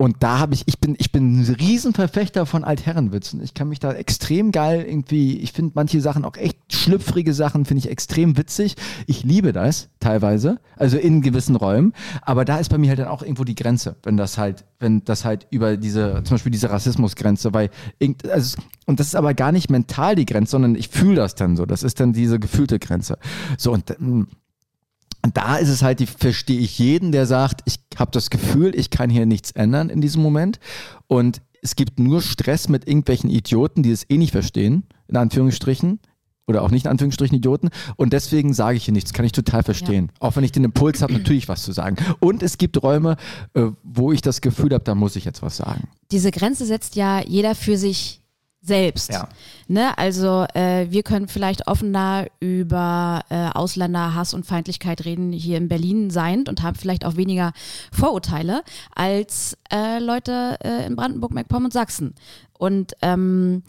und 0.00 0.22
da 0.22 0.38
habe 0.38 0.54
ich, 0.54 0.62
ich 0.66 0.78
bin, 0.78 0.94
ich 0.96 1.10
bin 1.10 1.40
ein 1.40 1.54
Riesenverfechter 1.56 2.46
von 2.46 2.62
Altherrenwitzen. 2.62 3.42
Ich 3.42 3.54
kann 3.54 3.68
mich 3.68 3.80
da 3.80 3.92
extrem 3.92 4.52
geil 4.52 4.86
irgendwie, 4.88 5.38
ich 5.38 5.50
finde 5.50 5.72
manche 5.74 6.00
Sachen 6.00 6.24
auch 6.24 6.36
echt 6.36 6.56
schlüpfrige 6.72 7.34
Sachen, 7.34 7.64
finde 7.64 7.80
ich 7.80 7.90
extrem 7.90 8.36
witzig. 8.36 8.76
Ich 9.08 9.24
liebe 9.24 9.52
das 9.52 9.88
teilweise, 9.98 10.60
also 10.76 10.96
in 10.98 11.20
gewissen 11.20 11.56
Räumen. 11.56 11.94
Aber 12.22 12.44
da 12.44 12.58
ist 12.58 12.68
bei 12.68 12.78
mir 12.78 12.90
halt 12.90 13.00
dann 13.00 13.08
auch 13.08 13.22
irgendwo 13.22 13.42
die 13.42 13.56
Grenze, 13.56 13.96
wenn 14.04 14.16
das 14.16 14.38
halt, 14.38 14.64
wenn 14.78 15.04
das 15.04 15.24
halt 15.24 15.48
über 15.50 15.76
diese, 15.76 16.22
zum 16.22 16.36
Beispiel 16.36 16.52
diese 16.52 16.70
Rassismusgrenze, 16.70 17.52
weil, 17.52 17.70
also, 18.30 18.56
und 18.86 19.00
das 19.00 19.08
ist 19.08 19.16
aber 19.16 19.34
gar 19.34 19.50
nicht 19.50 19.68
mental 19.68 20.14
die 20.14 20.26
Grenze, 20.26 20.52
sondern 20.52 20.76
ich 20.76 20.90
fühle 20.90 21.16
das 21.16 21.34
dann 21.34 21.56
so. 21.56 21.66
Das 21.66 21.82
ist 21.82 21.98
dann 21.98 22.12
diese 22.12 22.38
gefühlte 22.38 22.78
Grenze. 22.78 23.18
So, 23.56 23.72
und 23.72 23.90
und 23.98 24.28
da 25.36 25.56
ist 25.56 25.68
es 25.68 25.82
halt, 25.82 26.00
die 26.00 26.06
verstehe 26.06 26.58
ich 26.58 26.78
jeden, 26.78 27.12
der 27.12 27.26
sagt, 27.26 27.62
ich 27.64 27.80
habe 27.96 28.10
das 28.10 28.30
Gefühl, 28.30 28.74
ich 28.74 28.90
kann 28.90 29.10
hier 29.10 29.26
nichts 29.26 29.50
ändern 29.52 29.90
in 29.90 30.00
diesem 30.00 30.22
Moment. 30.22 30.60
Und 31.06 31.40
es 31.62 31.76
gibt 31.76 31.98
nur 31.98 32.22
Stress 32.22 32.68
mit 32.68 32.86
irgendwelchen 32.86 33.30
Idioten, 33.30 33.82
die 33.82 33.90
es 33.90 34.08
eh 34.08 34.16
nicht 34.16 34.32
verstehen, 34.32 34.84
in 35.08 35.16
Anführungsstrichen. 35.16 36.00
Oder 36.46 36.62
auch 36.62 36.70
nicht 36.70 36.86
in 36.86 36.90
Anführungsstrichen 36.90 37.36
Idioten. 37.36 37.68
Und 37.96 38.14
deswegen 38.14 38.54
sage 38.54 38.78
ich 38.78 38.86
hier 38.86 38.94
nichts. 38.94 39.12
Kann 39.12 39.26
ich 39.26 39.32
total 39.32 39.62
verstehen. 39.62 40.10
Auch 40.18 40.34
wenn 40.36 40.44
ich 40.44 40.52
den 40.52 40.64
Impuls 40.64 41.02
habe, 41.02 41.12
natürlich 41.12 41.46
was 41.46 41.62
zu 41.62 41.72
sagen. 41.72 41.96
Und 42.20 42.42
es 42.42 42.56
gibt 42.56 42.82
Räume, 42.82 43.16
äh, 43.52 43.66
wo 43.82 44.12
ich 44.12 44.22
das 44.22 44.40
Gefühl 44.40 44.72
habe, 44.72 44.82
da 44.82 44.94
muss 44.94 45.14
ich 45.16 45.26
jetzt 45.26 45.42
was 45.42 45.58
sagen. 45.58 45.88
Diese 46.10 46.30
Grenze 46.30 46.64
setzt 46.64 46.96
ja 46.96 47.20
jeder 47.20 47.54
für 47.54 47.76
sich 47.76 48.22
selbst. 48.68 49.10
Ja. 49.10 49.28
Ne? 49.66 49.98
Also 49.98 50.46
äh, 50.54 50.86
wir 50.90 51.02
können 51.02 51.26
vielleicht 51.26 51.66
offener 51.66 52.26
über 52.38 53.22
äh, 53.28 53.48
Ausländerhass 53.48 54.32
und 54.32 54.46
Feindlichkeit 54.46 55.04
reden 55.04 55.32
hier 55.32 55.58
in 55.58 55.68
Berlin 55.68 56.10
seiend 56.10 56.48
und 56.48 56.62
haben 56.62 56.76
vielleicht 56.76 57.04
auch 57.04 57.16
weniger 57.16 57.52
Vorurteile 57.92 58.62
als 58.94 59.58
äh, 59.72 59.98
Leute 59.98 60.58
äh, 60.62 60.86
in 60.86 60.94
Brandenburg, 60.94 61.32
MacPom 61.32 61.64
und 61.64 61.72
Sachsen. 61.72 62.14
Und 62.58 62.94
ähm, 63.02 63.62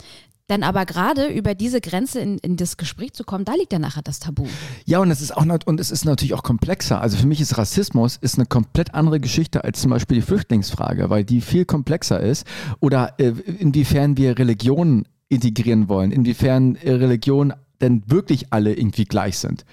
dann 0.50 0.64
aber 0.64 0.86
gerade 0.86 1.28
über 1.28 1.56
diese 1.56 1.82
Grenze 1.82 2.20
in, 2.20 2.38
in 2.40 2.58
das 2.58 2.78
Gespräch 2.78 3.14
zu 3.14 3.24
kommen, 3.24 3.46
da 3.46 3.54
liegt 3.54 3.72
ja 3.74 3.80
nachher 3.80 4.02
das 4.02 4.20
Tabu. 4.20 4.46
Ja, 4.86 5.00
und 5.00 5.12
es 5.12 5.22
ist 5.22 5.36
auch 5.36 5.46
und 5.66 5.80
es 5.80 5.92
ist 5.92 6.06
natürlich 6.06 6.34
auch 6.34 6.44
komplexer. 6.44 7.02
Also 7.02 7.18
für 7.18 7.28
mich 7.28 7.42
ist 7.42 7.58
Rassismus 7.58 8.18
ist 8.18 8.38
eine 8.38 8.46
komplett 8.46 8.94
andere 8.94 9.20
Geschichte 9.20 9.64
als 9.64 9.82
zum 9.82 9.92
Beispiel 9.92 10.18
die 10.18 10.22
Flüchtlingsfrage, 10.22 11.10
weil 11.10 11.24
die 11.24 11.42
viel 11.42 11.66
komplexer 11.66 12.20
ist. 12.20 12.46
Oder 12.80 13.14
äh, 13.20 13.34
inwiefern 13.60 14.18
wir 14.18 14.38
Religionen 14.38 15.08
integrieren 15.30 15.90
wollen, 15.90 16.12
inwiefern 16.12 16.76
Religionen 16.84 17.54
denn 17.82 18.04
wirklich 18.08 18.52
alle 18.52 18.74
irgendwie 18.74 19.06
gleich 19.06 19.38
sind. 19.38 19.66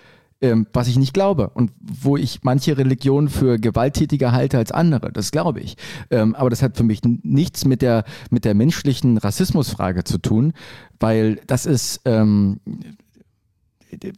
Ähm, 0.46 0.66
was 0.72 0.86
ich 0.86 0.96
nicht 0.96 1.12
glaube 1.12 1.50
und 1.50 1.72
wo 1.80 2.16
ich 2.16 2.40
manche 2.42 2.78
Religionen 2.78 3.28
für 3.28 3.58
gewalttätiger 3.58 4.32
halte 4.32 4.58
als 4.58 4.70
andere, 4.70 5.10
das 5.12 5.32
glaube 5.32 5.60
ich. 5.60 5.76
Ähm, 6.10 6.34
aber 6.34 6.50
das 6.50 6.62
hat 6.62 6.76
für 6.76 6.84
mich 6.84 7.00
nichts 7.04 7.64
mit 7.64 7.82
der, 7.82 8.04
mit 8.30 8.44
der 8.44 8.54
menschlichen 8.54 9.18
Rassismusfrage 9.18 10.04
zu 10.04 10.18
tun, 10.18 10.52
weil 11.00 11.40
das 11.46 11.66
ist, 11.66 12.00
ähm, 12.04 12.60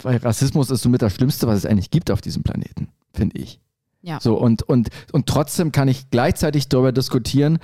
weil 0.02 0.18
Rassismus 0.18 0.70
ist 0.70 0.82
somit 0.82 1.02
das 1.02 1.14
Schlimmste, 1.14 1.46
was 1.46 1.58
es 1.58 1.66
eigentlich 1.66 1.90
gibt 1.90 2.10
auf 2.10 2.20
diesem 2.20 2.42
Planeten, 2.42 2.88
finde 3.14 3.38
ich. 3.38 3.60
Ja. 4.02 4.20
So, 4.20 4.38
und, 4.38 4.62
und, 4.62 4.88
und 5.12 5.26
trotzdem 5.26 5.72
kann 5.72 5.88
ich 5.88 6.10
gleichzeitig 6.10 6.68
darüber 6.68 6.92
diskutieren, 6.92 7.58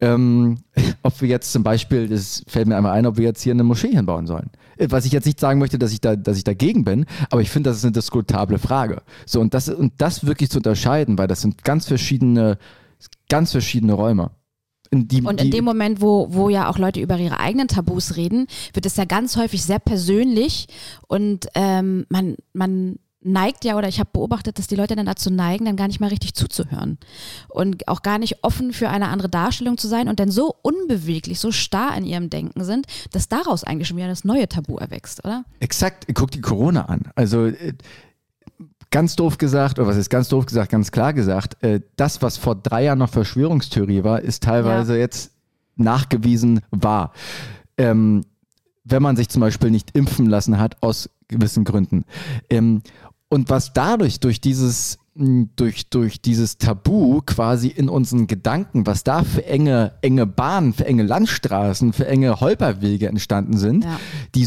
ähm, 0.00 0.58
ob 1.02 1.20
wir 1.20 1.28
jetzt 1.28 1.52
zum 1.52 1.62
Beispiel, 1.62 2.08
das 2.08 2.42
fällt 2.46 2.68
mir 2.68 2.76
einmal 2.76 2.92
ein, 2.92 3.06
ob 3.06 3.16
wir 3.16 3.24
jetzt 3.24 3.42
hier 3.42 3.52
eine 3.52 3.64
Moschee 3.64 3.90
hinbauen 3.90 4.26
sollen. 4.26 4.50
Äh, 4.76 4.88
Was 4.90 5.04
ich 5.04 5.12
jetzt 5.12 5.26
nicht 5.26 5.40
sagen 5.40 5.58
möchte, 5.58 5.78
dass 5.78 5.92
ich 5.92 6.00
da, 6.00 6.16
dass 6.16 6.36
ich 6.36 6.44
dagegen 6.44 6.84
bin, 6.84 7.06
aber 7.30 7.40
ich 7.40 7.50
finde, 7.50 7.70
das 7.70 7.78
ist 7.78 7.84
eine 7.84 7.92
diskutable 7.92 8.58
Frage. 8.58 9.02
So, 9.26 9.40
und 9.40 9.54
das, 9.54 9.68
und 9.68 9.94
das 9.98 10.26
wirklich 10.26 10.50
zu 10.50 10.58
unterscheiden, 10.58 11.18
weil 11.18 11.28
das 11.28 11.40
sind 11.40 11.64
ganz 11.64 11.86
verschiedene, 11.86 12.58
ganz 13.28 13.52
verschiedene 13.52 13.92
Räume. 13.92 14.30
In 14.90 15.06
die, 15.06 15.20
Und 15.22 15.40
in 15.42 15.50
dem 15.50 15.64
Moment, 15.64 16.00
wo, 16.00 16.28
wo 16.30 16.48
ja 16.48 16.70
auch 16.70 16.78
Leute 16.78 17.00
über 17.00 17.18
ihre 17.18 17.38
eigenen 17.38 17.68
Tabus 17.68 18.16
reden, 18.16 18.46
wird 18.72 18.86
es 18.86 18.96
ja 18.96 19.04
ganz 19.04 19.36
häufig 19.36 19.62
sehr 19.62 19.78
persönlich 19.78 20.66
und 21.08 21.46
ähm, 21.54 22.06
man, 22.08 22.36
man 22.54 22.98
neigt 23.20 23.64
ja, 23.64 23.76
oder 23.76 23.88
ich 23.88 23.98
habe 23.98 24.10
beobachtet, 24.12 24.58
dass 24.58 24.68
die 24.68 24.76
Leute 24.76 24.94
dann 24.94 25.06
dazu 25.06 25.30
neigen, 25.30 25.64
dann 25.64 25.76
gar 25.76 25.88
nicht 25.88 26.00
mal 26.00 26.08
richtig 26.08 26.34
zuzuhören 26.34 26.98
und 27.48 27.88
auch 27.88 28.02
gar 28.02 28.18
nicht 28.18 28.44
offen 28.44 28.72
für 28.72 28.88
eine 28.88 29.08
andere 29.08 29.28
Darstellung 29.28 29.76
zu 29.76 29.88
sein 29.88 30.08
und 30.08 30.20
dann 30.20 30.30
so 30.30 30.54
unbeweglich, 30.62 31.40
so 31.40 31.50
starr 31.50 31.96
in 31.96 32.04
ihrem 32.04 32.30
Denken 32.30 32.64
sind, 32.64 32.86
dass 33.12 33.28
daraus 33.28 33.64
eigentlich 33.64 33.88
schon 33.88 33.96
wieder 33.96 34.08
das 34.08 34.24
neue 34.24 34.48
Tabu 34.48 34.76
erwächst, 34.76 35.24
oder? 35.24 35.44
Exakt, 35.58 36.06
guck 36.14 36.30
die 36.30 36.40
Corona 36.40 36.84
an. 36.84 37.10
Also 37.16 37.46
äh, 37.46 37.74
ganz 38.90 39.16
doof 39.16 39.38
gesagt, 39.38 39.78
oder 39.78 39.88
was 39.88 39.96
ist 39.96 40.10
ganz 40.10 40.28
doof 40.28 40.46
gesagt, 40.46 40.70
ganz 40.70 40.92
klar 40.92 41.12
gesagt, 41.12 41.62
äh, 41.62 41.80
das, 41.96 42.22
was 42.22 42.36
vor 42.36 42.54
drei 42.54 42.84
Jahren 42.84 42.98
noch 42.98 43.10
Verschwörungstheorie 43.10 44.04
war, 44.04 44.22
ist 44.22 44.44
teilweise 44.44 44.96
jetzt 44.96 45.32
nachgewiesen 45.76 46.60
wahr. 46.70 47.12
Ähm, 47.76 48.24
wenn 48.84 49.02
man 49.02 49.16
sich 49.16 49.28
zum 49.28 49.40
Beispiel 49.40 49.70
nicht 49.70 49.96
impfen 49.96 50.26
lassen 50.26 50.58
hat, 50.58 50.76
aus 50.82 51.10
gewissen 51.28 51.64
Gründen. 51.64 52.04
Ähm, 52.48 52.82
und 53.28 53.50
was 53.50 53.72
dadurch, 53.72 54.20
durch 54.20 54.40
dieses, 54.40 54.98
mh, 55.14 55.48
durch, 55.56 55.88
durch 55.90 56.20
dieses 56.22 56.58
Tabu 56.58 57.20
quasi 57.26 57.68
in 57.68 57.88
unseren 57.88 58.26
Gedanken, 58.26 58.86
was 58.86 59.04
da 59.04 59.22
für 59.24 59.44
enge, 59.46 59.92
enge 60.02 60.26
Bahnen, 60.26 60.72
für 60.72 60.86
enge 60.86 61.02
Landstraßen, 61.02 61.92
für 61.92 62.06
enge 62.06 62.40
Holperwege 62.40 63.08
entstanden 63.08 63.56
sind, 63.58 63.84
Ja. 63.84 63.98
die, 64.34 64.46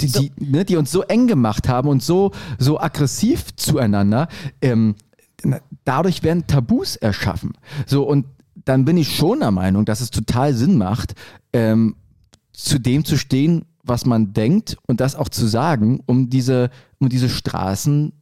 die, 0.00 0.06
die, 0.06 0.32
ne, 0.38 0.64
die 0.64 0.76
uns 0.76 0.90
so 0.90 1.02
eng 1.02 1.26
gemacht 1.26 1.68
haben 1.68 1.88
und 1.88 2.02
so, 2.02 2.32
so 2.58 2.80
aggressiv 2.80 3.54
zueinander, 3.56 4.28
ähm, 4.62 4.94
dadurch 5.84 6.22
werden 6.22 6.46
Tabus 6.46 6.96
erschaffen. 6.96 7.52
So, 7.86 8.04
und 8.04 8.26
dann 8.64 8.84
bin 8.84 8.96
ich 8.96 9.14
schon 9.16 9.40
der 9.40 9.50
Meinung, 9.50 9.84
dass 9.84 10.00
es 10.00 10.10
total 10.10 10.54
Sinn 10.54 10.78
macht, 10.78 11.14
ähm, 11.52 11.96
zu 12.52 12.78
dem 12.78 13.04
zu 13.04 13.16
stehen, 13.18 13.64
was 13.82 14.06
man 14.06 14.32
denkt 14.32 14.76
und 14.86 15.00
das 15.00 15.16
auch 15.16 15.28
zu 15.28 15.46
sagen, 15.46 16.00
um 16.06 16.30
diese, 16.30 16.70
um 17.02 17.08
diese 17.08 17.28
Straßen 17.28 18.12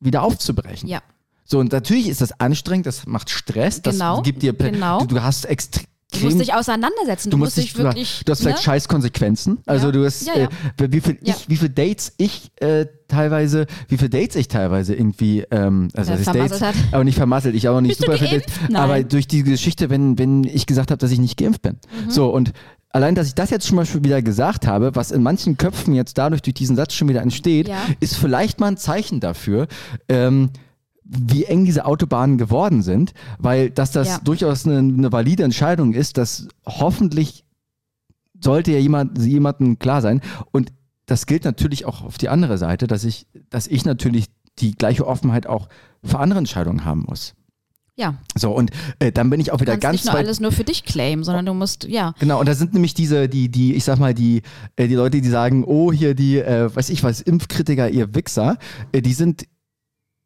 wieder 0.00 0.22
aufzubrechen. 0.22 0.88
Ja. 0.88 1.00
So, 1.44 1.58
und 1.58 1.72
natürlich 1.72 2.08
ist 2.08 2.20
das 2.20 2.38
anstrengend, 2.40 2.86
das 2.86 3.06
macht 3.06 3.28
Stress, 3.30 3.82
das 3.82 3.94
Genau, 3.96 4.22
gibt 4.22 4.42
dir, 4.42 4.52
genau. 4.52 5.00
du, 5.00 5.06
du 5.06 5.22
hast 5.22 5.44
extrem 5.44 5.84
Du 6.12 6.18
musst 6.24 6.40
dich 6.40 6.52
auseinandersetzen. 6.52 7.30
Du, 7.30 7.36
musst 7.36 7.56
dich 7.56 7.72
du, 7.72 7.84
wirklich. 7.84 8.22
du 8.24 8.32
hast 8.32 8.40
vielleicht 8.40 8.58
ne? 8.58 8.62
scheiß 8.64 8.88
Konsequenzen. 8.88 9.58
Also 9.64 9.86
Ja. 9.86 9.92
du 9.92 10.04
hast, 10.04 10.26
Ja, 10.26 10.38
ja. 10.40 10.48
Äh, 10.80 10.88
wie 10.90 11.00
viel 11.00 11.18
Ja. 11.22 11.34
ich, 11.36 11.48
wie 11.48 11.56
viele 11.56 11.70
Dates 11.70 12.14
ich 12.16 12.50
äh, 12.56 12.86
teilweise, 13.06 13.66
wie 13.86 13.96
viele 13.96 14.10
Dates 14.10 14.34
ich 14.34 14.48
teilweise 14.48 14.92
irgendwie, 14.96 15.44
ähm, 15.52 15.88
also 15.94 16.10
Äh, 16.10 16.14
das 16.16 16.20
ist 16.22 16.26
Dates, 16.26 16.58
vermasselt 16.58 16.62
hat. 16.86 16.94
aber 16.94 17.04
nicht 17.04 17.14
vermasselt, 17.14 17.54
ich 17.54 17.68
auch 17.68 17.80
nicht 17.80 17.90
Bist 17.90 18.00
du 18.00 18.06
super 18.12 18.18
viele? 18.18 18.40
Dates, 18.40 18.52
Nein. 18.70 18.76
aber 18.82 19.04
durch 19.04 19.28
die 19.28 19.44
Geschichte, 19.44 19.88
wenn, 19.88 20.18
wenn 20.18 20.42
ich 20.42 20.66
gesagt 20.66 20.90
habe, 20.90 20.98
dass 20.98 21.12
ich 21.12 21.20
nicht 21.20 21.36
geimpft 21.36 21.62
bin. 21.62 21.74
Mhm. 22.06 22.10
So 22.10 22.28
und 22.34 22.52
Allein, 22.92 23.14
dass 23.14 23.28
ich 23.28 23.34
das 23.34 23.50
jetzt 23.50 23.66
schon 23.68 23.76
mal 23.76 23.86
wieder 24.04 24.20
gesagt 24.20 24.66
habe, 24.66 24.94
was 24.96 25.12
in 25.12 25.22
manchen 25.22 25.56
Köpfen 25.56 25.94
jetzt 25.94 26.18
dadurch 26.18 26.42
durch 26.42 26.54
diesen 26.54 26.74
Satz 26.76 26.92
schon 26.94 27.08
wieder 27.08 27.22
entsteht, 27.22 27.68
Ja. 27.68 27.76
ist 28.00 28.16
vielleicht 28.16 28.58
mal 28.58 28.66
ein 28.68 28.76
Zeichen 28.76 29.20
dafür, 29.20 29.68
ähm, 30.08 30.50
wie 31.04 31.44
eng 31.44 31.64
diese 31.64 31.84
Autobahnen 31.86 32.36
geworden 32.38 32.82
sind, 32.82 33.12
weil 33.38 33.70
dass 33.70 33.92
das 33.92 34.08
Ja. 34.08 34.18
durchaus 34.24 34.66
eine, 34.66 34.78
eine 34.78 35.12
valide 35.12 35.44
Entscheidung 35.44 35.92
ist, 35.94 36.18
dass 36.18 36.48
hoffentlich 36.66 37.44
sollte 38.42 38.72
ja 38.72 38.78
jemand, 38.78 39.18
jemandem 39.18 39.78
klar 39.78 40.00
sein. 40.02 40.20
Und 40.50 40.72
das 41.06 41.26
gilt 41.26 41.44
natürlich 41.44 41.84
auch 41.84 42.02
auf 42.02 42.18
die 42.18 42.28
andere 42.28 42.58
Seite, 42.58 42.86
dass 42.86 43.04
ich, 43.04 43.26
dass 43.50 43.66
ich 43.66 43.84
natürlich 43.84 44.26
die 44.58 44.72
gleiche 44.74 45.06
Offenheit 45.06 45.46
auch 45.46 45.68
für 46.04 46.18
andere 46.18 46.38
Entscheidungen 46.38 46.84
haben 46.84 47.04
muss. 47.08 47.34
Ja. 48.00 48.14
So, 48.34 48.52
und 48.52 48.70
äh, 48.98 49.12
dann 49.12 49.28
bin 49.28 49.40
ich 49.40 49.52
auch 49.52 49.60
wieder 49.60 49.76
ganz 49.76 49.92
nicht 49.92 50.04
nur 50.06 50.14
weit. 50.14 50.24
alles 50.24 50.40
nur 50.40 50.52
für 50.52 50.64
dich 50.64 50.84
claimen, 50.84 51.22
sondern 51.22 51.44
du 51.44 51.52
musst, 51.52 51.84
ja. 51.84 52.14
Genau, 52.18 52.40
und 52.40 52.48
da 52.48 52.54
sind 52.54 52.72
nämlich 52.72 52.94
diese, 52.94 53.28
die, 53.28 53.50
die, 53.50 53.74
ich 53.74 53.84
sag 53.84 53.98
mal, 53.98 54.14
die, 54.14 54.40
äh, 54.76 54.88
die 54.88 54.94
Leute, 54.94 55.20
die 55.20 55.28
sagen, 55.28 55.64
oh, 55.64 55.92
hier 55.92 56.14
die, 56.14 56.38
äh, 56.38 56.74
weiß 56.74 56.88
ich 56.88 57.02
was, 57.02 57.20
Impfkritiker, 57.20 57.90
ihr 57.90 58.14
Wichser, 58.14 58.56
äh, 58.92 59.02
die 59.02 59.12
sind 59.12 59.46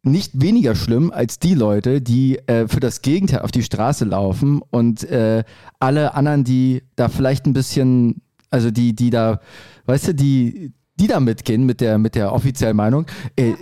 nicht 0.05 0.41
weniger 0.41 0.77
schlimm 0.77 1.11
als 1.11 1.41
die 1.41 1.55
Leute, 1.55 2.01
die 2.01 2.39
äh, 2.47 2.69
für 2.69 2.79
das 2.79 3.03
Gegenteil 3.03 3.41
auf 3.41 3.51
die 3.51 3.65
Straße 3.65 4.05
laufen 4.05 4.63
und 4.71 5.03
äh, 5.11 5.43
alle 5.81 6.15
anderen, 6.15 6.45
die 6.45 6.85
da 6.95 7.09
vielleicht 7.09 7.45
ein 7.47 7.55
bisschen, 7.55 8.23
also 8.51 8.71
die, 8.71 8.95
die 8.95 9.11
da, 9.11 9.41
weißt 9.87 10.09
du, 10.09 10.15
die, 10.15 10.75
die 11.05 11.09
da 11.09 11.21
mitgehen 11.21 11.65
mit 11.65 11.81
der, 11.81 11.99
mit 11.99 12.15
der 12.15 12.33
offiziellen 12.33 12.77
Meinung, 12.77 13.07
äh, 13.37 13.53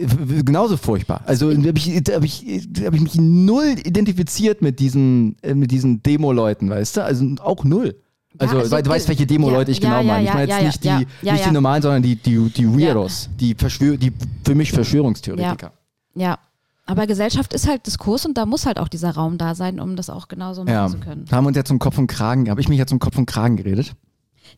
genauso 0.44 0.76
furchtbar. 0.76 1.22
Also 1.26 1.52
da 1.52 1.68
habe 1.68 1.78
ich, 1.78 1.88
hab 1.88 2.24
ich, 2.24 2.68
hab 2.84 2.94
ich 2.94 3.00
mich 3.00 3.14
null 3.16 3.74
identifiziert 3.84 4.62
mit 4.62 4.78
diesen, 4.78 5.36
äh, 5.42 5.54
mit 5.54 5.70
diesen 5.70 6.02
Demo-Leuten, 6.02 6.70
weißt 6.70 6.98
du? 6.98 7.04
Also 7.04 7.26
auch 7.40 7.64
null. 7.64 7.96
Also, 8.38 8.58
also 8.58 8.70
weil 8.70 8.82
du 8.82 8.90
weißt, 8.90 9.08
welche 9.08 9.26
Demo-Leute 9.26 9.72
ich 9.72 9.78
ja, 9.78 9.88
genau 9.88 10.00
ja, 10.00 10.06
meine. 10.06 10.22
Ich 10.22 10.28
ja, 10.28 10.34
meine 10.34 10.46
jetzt 10.46 10.52
ja, 10.52 10.58
ja, 10.58 10.66
nicht, 10.66 10.84
die, 10.84 10.88
ja, 10.88 11.00
ja, 11.22 11.32
nicht 11.32 11.44
die 11.44 11.48
ja. 11.48 11.52
normalen, 11.52 11.82
sondern 11.82 12.02
die, 12.02 12.16
die, 12.16 12.48
die 12.50 12.66
Weirdos, 12.66 13.28
die, 13.38 13.54
Verschwör 13.54 13.96
die 13.96 14.12
für 14.44 14.54
mich 14.54 14.72
Verschwörungstheoretiker. 14.72 15.72
Ja. 16.14 16.38
Aber 16.84 17.06
Gesellschaft 17.06 17.52
ist 17.52 17.68
halt 17.68 17.86
Diskurs 17.86 18.26
und 18.26 18.36
da 18.36 18.44
muss 18.44 18.66
halt 18.66 18.78
auch 18.78 18.88
dieser 18.88 19.10
Raum 19.10 19.38
da 19.38 19.54
sein, 19.54 19.78
um 19.78 19.94
das 19.94 20.10
auch 20.10 20.28
genauso 20.28 20.64
machen 20.64 20.74
Ja, 20.74 20.88
zu 20.88 20.98
können. 20.98 21.26
haben 21.30 21.44
wir 21.44 21.48
uns 21.48 21.56
jetzt 21.56 21.70
um 21.70 21.78
Kopf 21.78 21.96
und 21.96 22.08
Kragen, 22.08 22.50
habe 22.50 22.60
ich 22.60 22.68
mich 22.68 22.78
jetzt 22.78 22.92
um 22.92 22.98
Kopf 22.98 23.16
und 23.18 23.26
Kragen 23.26 23.56
geredet? 23.56 23.94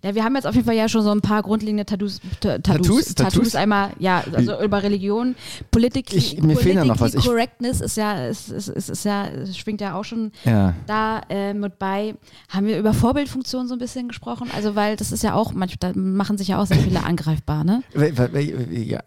Ja, 0.02 0.14
wir 0.14 0.24
haben 0.24 0.34
jetzt 0.34 0.46
auf 0.46 0.54
jeden 0.54 0.66
Fall 0.66 0.74
ja 0.76 0.88
schon 0.88 1.02
so 1.02 1.10
ein 1.10 1.20
paar 1.20 1.42
grundlegende 1.42 1.84
Tattoos, 1.84 2.20
Ta- 2.40 2.58
Tattoos, 2.58 3.14
Tattoos? 3.14 3.14
Tattoos, 3.14 3.54
einmal, 3.54 3.90
ja, 3.98 4.22
also 4.34 4.60
über 4.62 4.82
Religion, 4.82 5.34
Politically, 5.70 6.18
Ich- 6.18 6.42
mir 6.42 6.56
fehlen 6.56 6.76
ja 6.76 6.84
noch 6.84 7.00
was. 7.00 7.14
Correctness 7.14 7.80
ist 7.80 7.96
ja, 7.96 8.26
ist, 8.26 8.50
ist, 8.50 8.68
ist, 8.68 8.88
ist 8.90 9.04
ja, 9.04 9.26
es 9.26 9.56
schwingt 9.56 9.80
ja 9.80 9.94
auch 9.94 10.04
schon 10.04 10.32
Ja. 10.44 10.74
da 10.86 11.20
äh, 11.28 11.54
mit 11.54 11.78
bei. 11.78 12.14
Haben 12.48 12.66
wir 12.66 12.78
über 12.78 12.92
Vorbildfunktion 12.94 13.68
so 13.68 13.74
ein 13.74 13.78
bisschen 13.78 14.08
gesprochen? 14.08 14.48
Also, 14.54 14.74
weil 14.74 14.96
das 14.96 15.12
ist 15.12 15.22
ja 15.22 15.34
auch, 15.34 15.52
manchmal 15.52 15.92
da 15.92 15.98
machen 15.98 16.38
sich 16.38 16.48
ja 16.48 16.60
auch 16.60 16.66
sehr 16.66 16.78
viele 16.78 17.02
angreifbar, 17.04 17.64
ne? 17.64 17.82
Ja, 17.94 19.00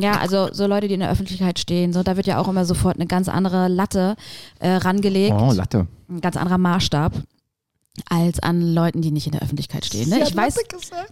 Ja, 0.00 0.18
also 0.20 0.48
so 0.52 0.66
Leute, 0.66 0.88
die 0.88 0.94
in 0.94 1.00
der 1.00 1.10
Öffentlichkeit 1.10 1.58
stehen, 1.58 1.92
so, 1.92 2.02
da 2.02 2.16
wird 2.16 2.26
ja 2.26 2.38
auch 2.38 2.48
immer 2.48 2.64
sofort 2.64 2.96
eine 2.96 3.06
ganz 3.06 3.28
andere 3.28 3.68
Latte 3.68 4.16
äh, 4.58 4.70
rangelegt, 4.70 5.34
Oh, 5.38 5.52
Latte. 5.52 5.86
ein 6.08 6.20
ganz 6.20 6.36
anderer 6.36 6.58
Maßstab 6.58 7.12
als 8.08 8.40
an 8.40 8.60
Leuten, 8.74 9.02
die 9.02 9.10
nicht 9.12 9.26
in 9.26 9.32
der 9.32 9.42
Öffentlichkeit 9.42 9.84
stehen. 9.84 10.08
Ne? 10.08 10.22
Ich 10.22 10.36
weiß, 10.36 10.56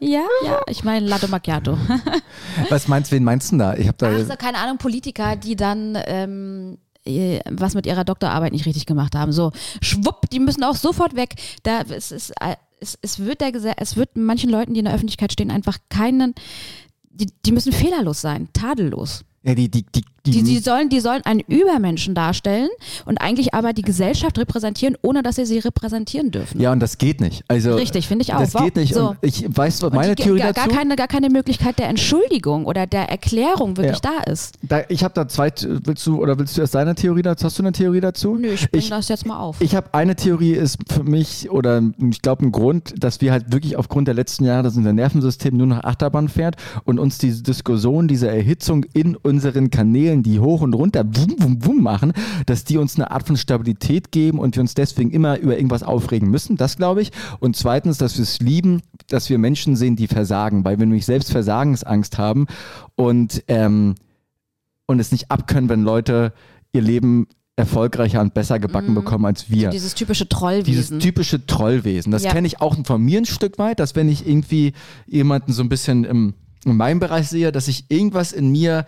ja, 0.01 0.25
ja, 0.45 0.61
ich 0.69 0.83
meine 0.85 1.07
Latte 1.07 1.29
Macchiato. 1.29 1.79
Was 2.71 2.89
meinst 2.89 3.13
du, 3.13 3.17
wen 3.17 3.25
meinst 3.25 3.49
du 3.49 3.53
denn 3.53 3.59
da? 3.61 3.75
Ich 3.75 3.87
habe 3.87 3.97
da. 3.99 4.11
Ach 4.13 4.27
so, 4.27 4.35
keine 4.37 4.59
Ahnung, 4.59 4.79
Politiker, 4.79 5.37
die 5.37 5.55
dann 5.55 5.97
ähm, 6.07 6.79
äh, 7.05 7.41
was 7.51 7.75
mit 7.75 7.87
ihrer 7.87 8.05
Doktorarbeit 8.05 8.53
nicht 8.53 8.67
richtig 8.67 8.87
gemacht 8.87 9.15
haben. 9.15 9.33
So, 9.33 9.53
schwupp, 9.81 10.29
die 10.31 10.41
müssen 10.41 10.65
auch 10.65 10.77
sofort 10.77 11.15
weg. 11.17 11.35
Da, 11.63 11.83
es, 11.83 12.11
ist, 12.13 12.31
äh, 12.41 12.57
es, 12.81 12.99
es, 13.01 13.19
wird 13.21 13.41
der, 13.41 13.51
Gese- 13.53 13.75
es 13.77 13.97
wird 13.97 14.17
manchen 14.17 14.51
Leuten, 14.51 14.75
die 14.75 14.81
in 14.81 14.87
der 14.87 14.95
Öffentlichkeit 14.95 15.33
stehen, 15.33 15.51
einfach 15.51 15.79
keinen, 15.89 16.35
die, 17.11 17.29
die 17.47 17.53
müssen 17.53 17.73
fehlerlos 17.73 18.21
sein, 18.21 18.49
tadellos. 18.53 19.25
ja, 19.43 19.55
die, 19.55 19.71
die, 19.71 19.85
die, 19.85 20.05
die, 20.27 20.43
Die, 20.43 20.59
sollen, 20.59 20.89
die 20.89 21.01
sollen 21.01 21.23
einen 21.25 21.41
Übermenschen 21.41 22.15
darstellen 22.15 22.69
und 23.07 23.19
eigentlich 23.21 23.55
aber 23.55 23.73
die 23.73 23.83
Gesellschaft 23.83 24.39
repräsentieren, 24.39 24.97
ohne 25.03 25.23
dass 25.23 25.37
sie 25.37 25.47
sie 25.47 25.59
repräsentieren 25.59 26.31
dürfen. 26.31 26.61
ja, 26.61 26.71
und 26.73 26.81
das 26.81 26.99
geht 26.99 27.21
nicht. 27.21 27.43
Also, 27.49 27.75
Richtig, 27.75 28.07
finde 28.07 28.23
ich 28.23 28.33
auch. 28.35 28.39
Das 28.41 28.55
Wow. 28.55 28.65
geht 28.65 28.77
nicht. 28.77 28.95
So. 28.95 29.11
Und 29.11 29.17
ich 29.23 29.45
weiß, 29.49 29.83
was 29.83 29.93
meine 29.93 30.15
die, 30.15 30.23
Theorie 30.23 30.39
gar, 30.41 30.53
dazu. 30.53 30.69
gar, 30.69 30.79
keine, 30.79 30.97
gar 30.97 31.09
keine 31.09 31.29
Möglichkeit 31.29 31.79
der 31.79 31.89
Entschuldigung 31.89 32.67
oder 32.67 32.87
der 32.87 33.09
Erklärung 33.09 33.77
wirklich 33.77 33.99
Ja. 34.05 34.13
da 34.25 34.31
ist. 34.31 34.55
Da, 34.63 34.83
ich 34.89 35.03
habe 35.03 35.15
da 35.15 35.27
zwei. 35.27 35.51
Willst 35.85 36.07
du 36.07 36.21
oder 36.23 36.39
willst 36.39 36.57
du 36.57 36.61
erst 36.61 36.75
deine 36.75 36.95
Theorie 36.95 37.23
dazu? 37.23 37.47
Hast 37.47 37.59
du 37.59 37.63
eine 37.63 37.73
Theorie 37.73 38.01
dazu? 38.01 38.35
Nö, 38.37 38.49
ich 38.53 38.71
bring 38.71 38.81
Ich- 38.81 38.91
das 38.91 39.09
jetzt 39.09 39.27
mal 39.27 39.39
auf. 39.39 39.61
Ich 39.61 39.75
habe 39.75 39.93
eine 39.93 40.15
Theorie, 40.15 40.53
ist 40.53 40.79
für 40.89 41.03
mich, 41.03 41.51
oder 41.51 41.83
ich 42.11 42.23
glaube 42.23 42.45
ein 42.47 42.53
Grund, 42.53 42.95
dass 43.03 43.21
wir 43.21 43.33
halt 43.33 43.53
wirklich 43.53 43.77
aufgrund 43.77 44.07
der 44.09 44.15
letzten 44.15 44.45
Jahre, 44.45 44.63
dass 44.63 44.77
unser 44.77 44.93
Nervensystem 44.93 45.57
nur 45.57 45.67
noch 45.67 45.83
Achterbahn 45.85 46.29
fährt 46.29 46.57
und 46.85 46.99
uns 46.99 47.19
diese 47.19 47.43
Diskussion, 47.43 48.07
diese 48.09 48.29
Erhitzung 48.29 48.85
in 48.93 49.17
unseren 49.17 49.71
Kanälen, 49.71 50.12
die 50.23 50.39
hoch 50.41 50.61
und 50.61 50.75
runter 50.75 51.05
wum, 51.07 51.35
wum, 51.39 51.65
wum 51.65 51.83
machen, 51.83 52.13
dass 52.47 52.65
die 52.65 52.77
uns 52.77 52.97
eine 52.97 53.11
Art 53.11 53.27
von 53.27 53.37
Stabilität 53.37 54.13
geben 54.13 54.39
und 54.39 54.57
wir 54.57 54.61
uns 54.61 54.75
deswegen 54.75 55.11
immer 55.11 55.39
über 55.39 55.57
irgendwas 55.57 55.83
aufregen 55.83 56.29
müssen. 56.31 56.57
Das 56.57 56.77
glaube 56.77 57.01
ich. 57.03 57.13
Und 57.41 57.57
zweitens, 57.57 57.97
dass 57.99 58.17
wir 58.17 58.25
es 58.25 58.41
lieben, 58.41 58.83
dass 59.07 59.31
wir 59.31 59.39
Menschen 59.39 59.77
sehen, 59.77 59.97
die 59.97 60.09
versagen, 60.09 60.65
weil 60.65 60.79
wir 60.79 60.85
nämlich 60.87 61.07
selbst 61.07 61.31
Versagensangst 61.33 62.19
haben 62.19 62.47
und, 62.97 63.45
ähm, 63.49 63.95
und 64.87 64.99
es 65.01 65.13
nicht 65.13 65.31
abkönnen, 65.31 65.71
wenn 65.71 65.83
Leute 65.83 66.33
ihr 66.73 66.83
Leben 66.83 67.27
erfolgreicher 67.55 68.21
und 68.23 68.33
besser 68.35 68.59
gebacken 68.59 68.95
bekommen 68.95 69.27
als 69.27 69.51
wir. 69.51 69.69
Dieses 69.71 69.95
typische 69.95 70.25
Dieses 70.25 70.39
Trollwesen. 70.41 71.01
typische 71.01 71.47
Trollwesen. 71.47 72.11
Das 72.11 72.25
Ja. 72.25 72.33
kenne 72.33 72.47
ich 72.47 72.61
auch 72.63 72.75
von 72.85 73.03
mir 73.03 73.19
ein 73.21 73.27
Stück 73.27 73.59
weit, 73.59 73.79
dass 73.79 73.95
wenn 73.95 74.09
ich 74.09 74.27
irgendwie 74.27 74.73
jemanden 75.07 75.53
so 75.53 75.63
ein 75.63 75.69
bisschen 75.69 76.05
im, 76.05 76.35
in 76.65 76.77
meinem 76.77 76.99
Bereich 76.99 77.29
sehe, 77.29 77.53
dass 77.53 77.69
ich 77.69 77.85
irgendwas 77.91 78.33
in 78.33 78.51
mir 78.51 78.87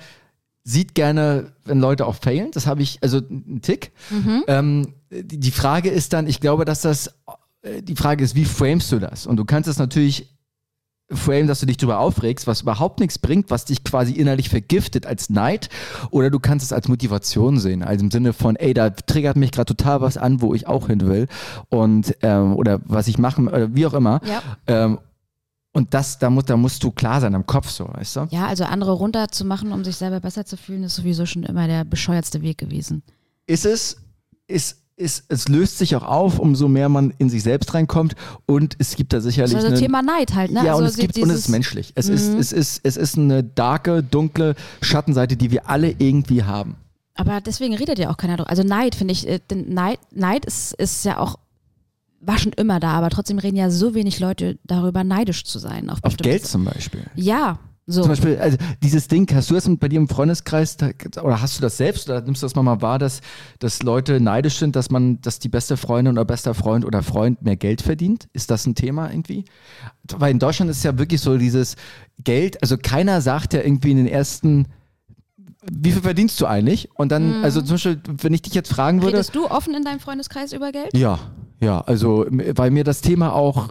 sieht 0.65 0.95
gerne, 0.95 1.53
wenn 1.65 1.79
Leute 1.79 2.07
auch 2.07 2.17
failen. 2.17 2.51
Das 2.53 2.67
habe 2.67 2.83
ich, 2.83 2.99
also 3.03 3.19
ein 3.19 3.61
Tick. 3.63 3.93
Mhm. 4.11 4.45
Ähm, 4.49 4.95
die, 5.11 5.39
die 5.39 5.51
Frage 5.51 5.91
ist 5.91 6.13
dann, 6.15 6.27
ich 6.27 6.41
glaube, 6.41 6.65
dass 6.65 6.81
das, 6.81 7.15
äh, 7.63 7.83
die 7.83 7.97
Frage 7.97 8.25
ist, 8.25 8.35
wie 8.35 8.47
framest 8.47 8.91
du 8.91 8.99
das? 8.99 9.27
Und 9.27 9.37
du 9.37 9.45
kannst 9.45 9.69
es 9.69 9.79
natürlich 9.79 10.35
frame, 11.11 11.47
dass 11.47 11.61
du 11.61 11.67
dich 11.67 11.77
darüber 11.77 11.99
aufregst, 11.99 12.47
was 12.47 12.63
überhaupt 12.63 12.99
nichts 13.01 13.19
bringt, 13.19 13.51
was 13.51 13.67
dich 13.67 13.85
quasi 13.85 14.13
innerlich 14.13 14.49
vergiftet 14.49 15.07
als 15.07 15.29
Neid, 15.29 15.69
oder 16.11 16.31
du 16.31 16.41
kannst 16.41 16.65
es 16.65 16.73
als 16.73 16.89
Motivation 16.89 17.59
sehen, 17.59 17.83
also 17.83 18.05
im 18.05 18.11
Sinne 18.11 18.33
von, 18.33 18.57
ey, 18.57 18.73
da 18.73 18.89
triggert 18.89 19.37
mich 19.37 19.53
gerade 19.53 19.75
total 19.75 20.01
was 20.01 20.17
an, 20.17 20.41
wo 20.41 20.55
ich 20.55 20.67
auch 20.67 20.87
hin 20.87 21.03
will 21.03 21.29
und 21.69 22.17
ähm, 22.23 22.57
oder 22.57 22.81
was 22.87 23.07
ich 23.07 23.19
machen, 23.19 23.49
oder 23.49 23.75
wie 23.75 23.87
auch 23.87 23.93
immer. 23.95 24.21
Ja. 24.25 24.43
Ähm, 24.67 24.99
und 25.75 25.93
das, 25.93 26.19
da, 26.19 26.31
muss, 26.31 26.45
da 26.45 26.57
musst 26.57 26.83
du 26.85 26.91
klar 26.93 27.21
sein 27.21 27.35
am 27.35 27.45
Kopf 27.45 27.69
so, 27.69 27.89
weißt 27.93 28.17
du? 28.17 28.29
ja, 28.31 28.47
also 28.47 28.65
andere 28.65 28.93
runterzumachen, 28.93 29.73
um 29.73 29.85
sich 29.85 29.97
selber 29.97 30.21
besser 30.21 30.47
zu 30.47 30.57
fühlen, 30.57 30.85
ist 30.85 30.95
sowieso 30.95 31.27
schon 31.27 31.43
immer 31.43 31.67
der 31.67 31.85
bescheuertste 31.85 32.43
Weg 32.43 32.59
gewesen. 32.59 33.03
ist 33.47 33.67
es, 33.67 33.97
ist, 34.47 34.79
ist, 34.97 35.25
es 35.29 35.49
löst 35.49 35.79
sich 35.79 35.97
auch 35.97 36.05
auf, 36.05 36.39
umso 36.39 36.69
mehr 36.69 36.89
man 36.89 37.13
in 37.19 37.29
sich 37.29 37.43
selbst 37.43 37.75
reinkommt 37.75 38.15
und 38.47 38.77
es 38.79 38.95
gibt 38.95 39.13
da 39.13 39.21
sicherlich 39.21 39.57
Also 39.57 39.67
eine, 39.67 39.79
Thema 39.79 40.01
Neid 40.03 40.35
halt, 40.35 40.53
ne? 40.53 40.65
ja, 40.65 40.73
also 40.73 40.85
und 40.85 40.89
es 40.89 40.97
gibt, 40.97 41.19
und 41.19 41.31
es 41.31 41.41
ist 41.41 41.49
menschlich. 41.49 41.93
Es 41.97 42.09
ist, 42.09 42.29
es 42.29 42.53
ist, 42.53 42.81
es 42.85 42.97
ist 42.97 43.19
eine 43.19 43.43
darke, 43.43 44.05
dunkle 44.05 44.55
Schattenseite, 44.81 45.37
die 45.37 45.51
wir 45.51 45.69
alle 45.69 45.91
irgendwie 45.99 46.45
haben. 46.45 46.77
Aber 47.17 47.41
deswegen 47.41 47.75
redet 47.75 47.99
ja 47.99 48.11
auch 48.11 48.17
keiner 48.17 48.37
drüber. 48.37 48.51
Also 48.51 48.63
Neid, 48.63 48.95
finde 48.95 49.13
ich, 49.13 49.27
äh, 49.29 49.41
Neid, 49.53 49.99
Neid 50.13 50.45
ist, 50.45 50.73
ist 50.75 51.05
ja 51.05 51.19
auch, 51.19 51.37
war 52.27 52.39
schon 52.39 52.53
immer 52.53 52.81
da, 52.81 52.93
aber 52.93 53.11
trotzdem 53.11 53.39
reden 53.39 53.57
ja 53.57 53.71
so 53.71 53.95
wenig 53.95 54.21
Leute 54.21 54.59
darüber, 54.65 55.05
neidisch 55.05 55.45
zu 55.45 55.59
sein. 55.59 55.91
Auf, 55.91 55.99
Auf 56.03 56.17
Geld 56.17 56.47
zum 56.47 56.65
Beispiel. 56.65 57.05
Ja, 57.15 57.59
So. 57.87 58.01
Zum 58.01 58.09
Beispiel, 58.09 58.39
also 58.39 58.57
dieses 58.83 59.09
Ding, 59.09 59.31
hast 59.35 59.51
du 59.51 59.55
das 59.55 59.69
bei 59.79 59.89
dir 59.89 59.99
im 59.99 60.09
Freundeskreis 60.09 60.79
da- 60.79 60.93
oder 61.23 61.43
hast 61.43 61.59
du 61.59 61.61
das 61.61 61.77
selbst 61.77 62.09
oder 62.09 62.23
nimmst 62.23 62.43
du 62.43 62.47
das 62.47 62.55
mal 62.55 62.81
wahr, 62.81 62.99
dass, 62.99 63.21
dass 63.59 63.83
Leute 63.83 64.21
neidisch 64.21 64.57
sind, 64.57 64.75
dass 64.75 64.91
man, 64.91 65.21
dass 65.21 65.39
die 65.39 65.51
beste 65.51 65.77
Freundin 65.77 66.15
oder 66.15 66.25
bester 66.25 66.55
Freund 66.55 66.87
oder 66.87 67.03
Freund 67.03 67.43
mehr 67.43 67.57
Geld 67.57 67.83
verdient? 67.83 68.27
Ist 68.33 68.51
das 68.51 68.67
ein 68.67 68.75
Thema 68.75 69.11
irgendwie? 69.11 69.45
Weil 70.17 70.31
in 70.31 70.39
Deutschland 70.39 70.71
ist 70.71 70.83
ja 70.83 70.97
wirklich 70.97 71.21
so 71.21 71.37
dieses 71.37 71.77
Geld, 72.23 72.63
also 72.63 72.79
keiner 72.79 73.21
sagt 73.21 73.53
ja 73.53 73.61
irgendwie 73.61 73.91
in 73.91 73.99
den 73.99 74.09
ersten, 74.09 74.67
wie 75.71 75.93
viel 75.93 76.03
verdienst 76.03 76.41
du 76.41 76.47
eigentlich? 76.47 76.89
Und 76.95 77.13
dann, 77.13 77.45
also 77.45 77.61
zum 77.61 77.75
Beispiel, 77.75 78.01
wenn 78.23 78.33
ich 78.33 78.41
dich 78.43 78.55
jetzt 78.55 78.73
fragen 78.73 79.03
würde. 79.03 79.15
Redest 79.19 79.35
du 79.35 79.47
offen 79.51 79.75
in 79.75 79.85
deinem 79.85 80.01
Freundeskreis 80.01 80.55
über 80.55 80.73
Geld? 80.73 80.97
Ja, 80.97 81.19
ja, 81.65 81.81
also 81.81 82.27
weil 82.29 82.71
mir 82.71 82.85
das 82.85 83.01
Thema 83.01 83.33
auch 83.33 83.69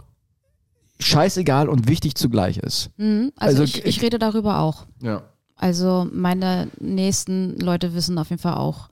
scheißegal 1.00 1.68
und 1.68 1.88
wichtig 1.88 2.14
zugleich 2.16 2.58
ist. 2.58 2.90
Mhm. 2.96 3.32
Also, 3.36 3.62
Also, 3.62 3.64
ich, 3.64 3.84
ich 3.84 4.02
rede 4.02 4.18
darüber 4.18 4.60
auch. 4.60 4.86
Ja. 5.00 5.22
Also 5.56 6.06
meine 6.12 6.68
nächsten 6.80 7.58
Leute 7.58 7.94
wissen 7.94 8.18
auf 8.18 8.30
jeden 8.30 8.42
Fall 8.42 8.54
auch 8.54 8.88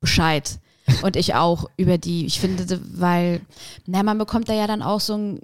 Bescheid. 0.00 0.58
Und 1.02 1.16
ich 1.16 1.34
auch 1.34 1.70
über 1.76 1.98
die, 1.98 2.26
ich 2.26 2.40
finde, 2.40 2.80
weil, 2.94 3.42
na, 3.86 4.02
man 4.02 4.18
bekommt 4.18 4.48
da 4.48 4.54
ja 4.54 4.66
dann 4.66 4.82
auch 4.82 5.00
so 5.00 5.14
ein 5.14 5.40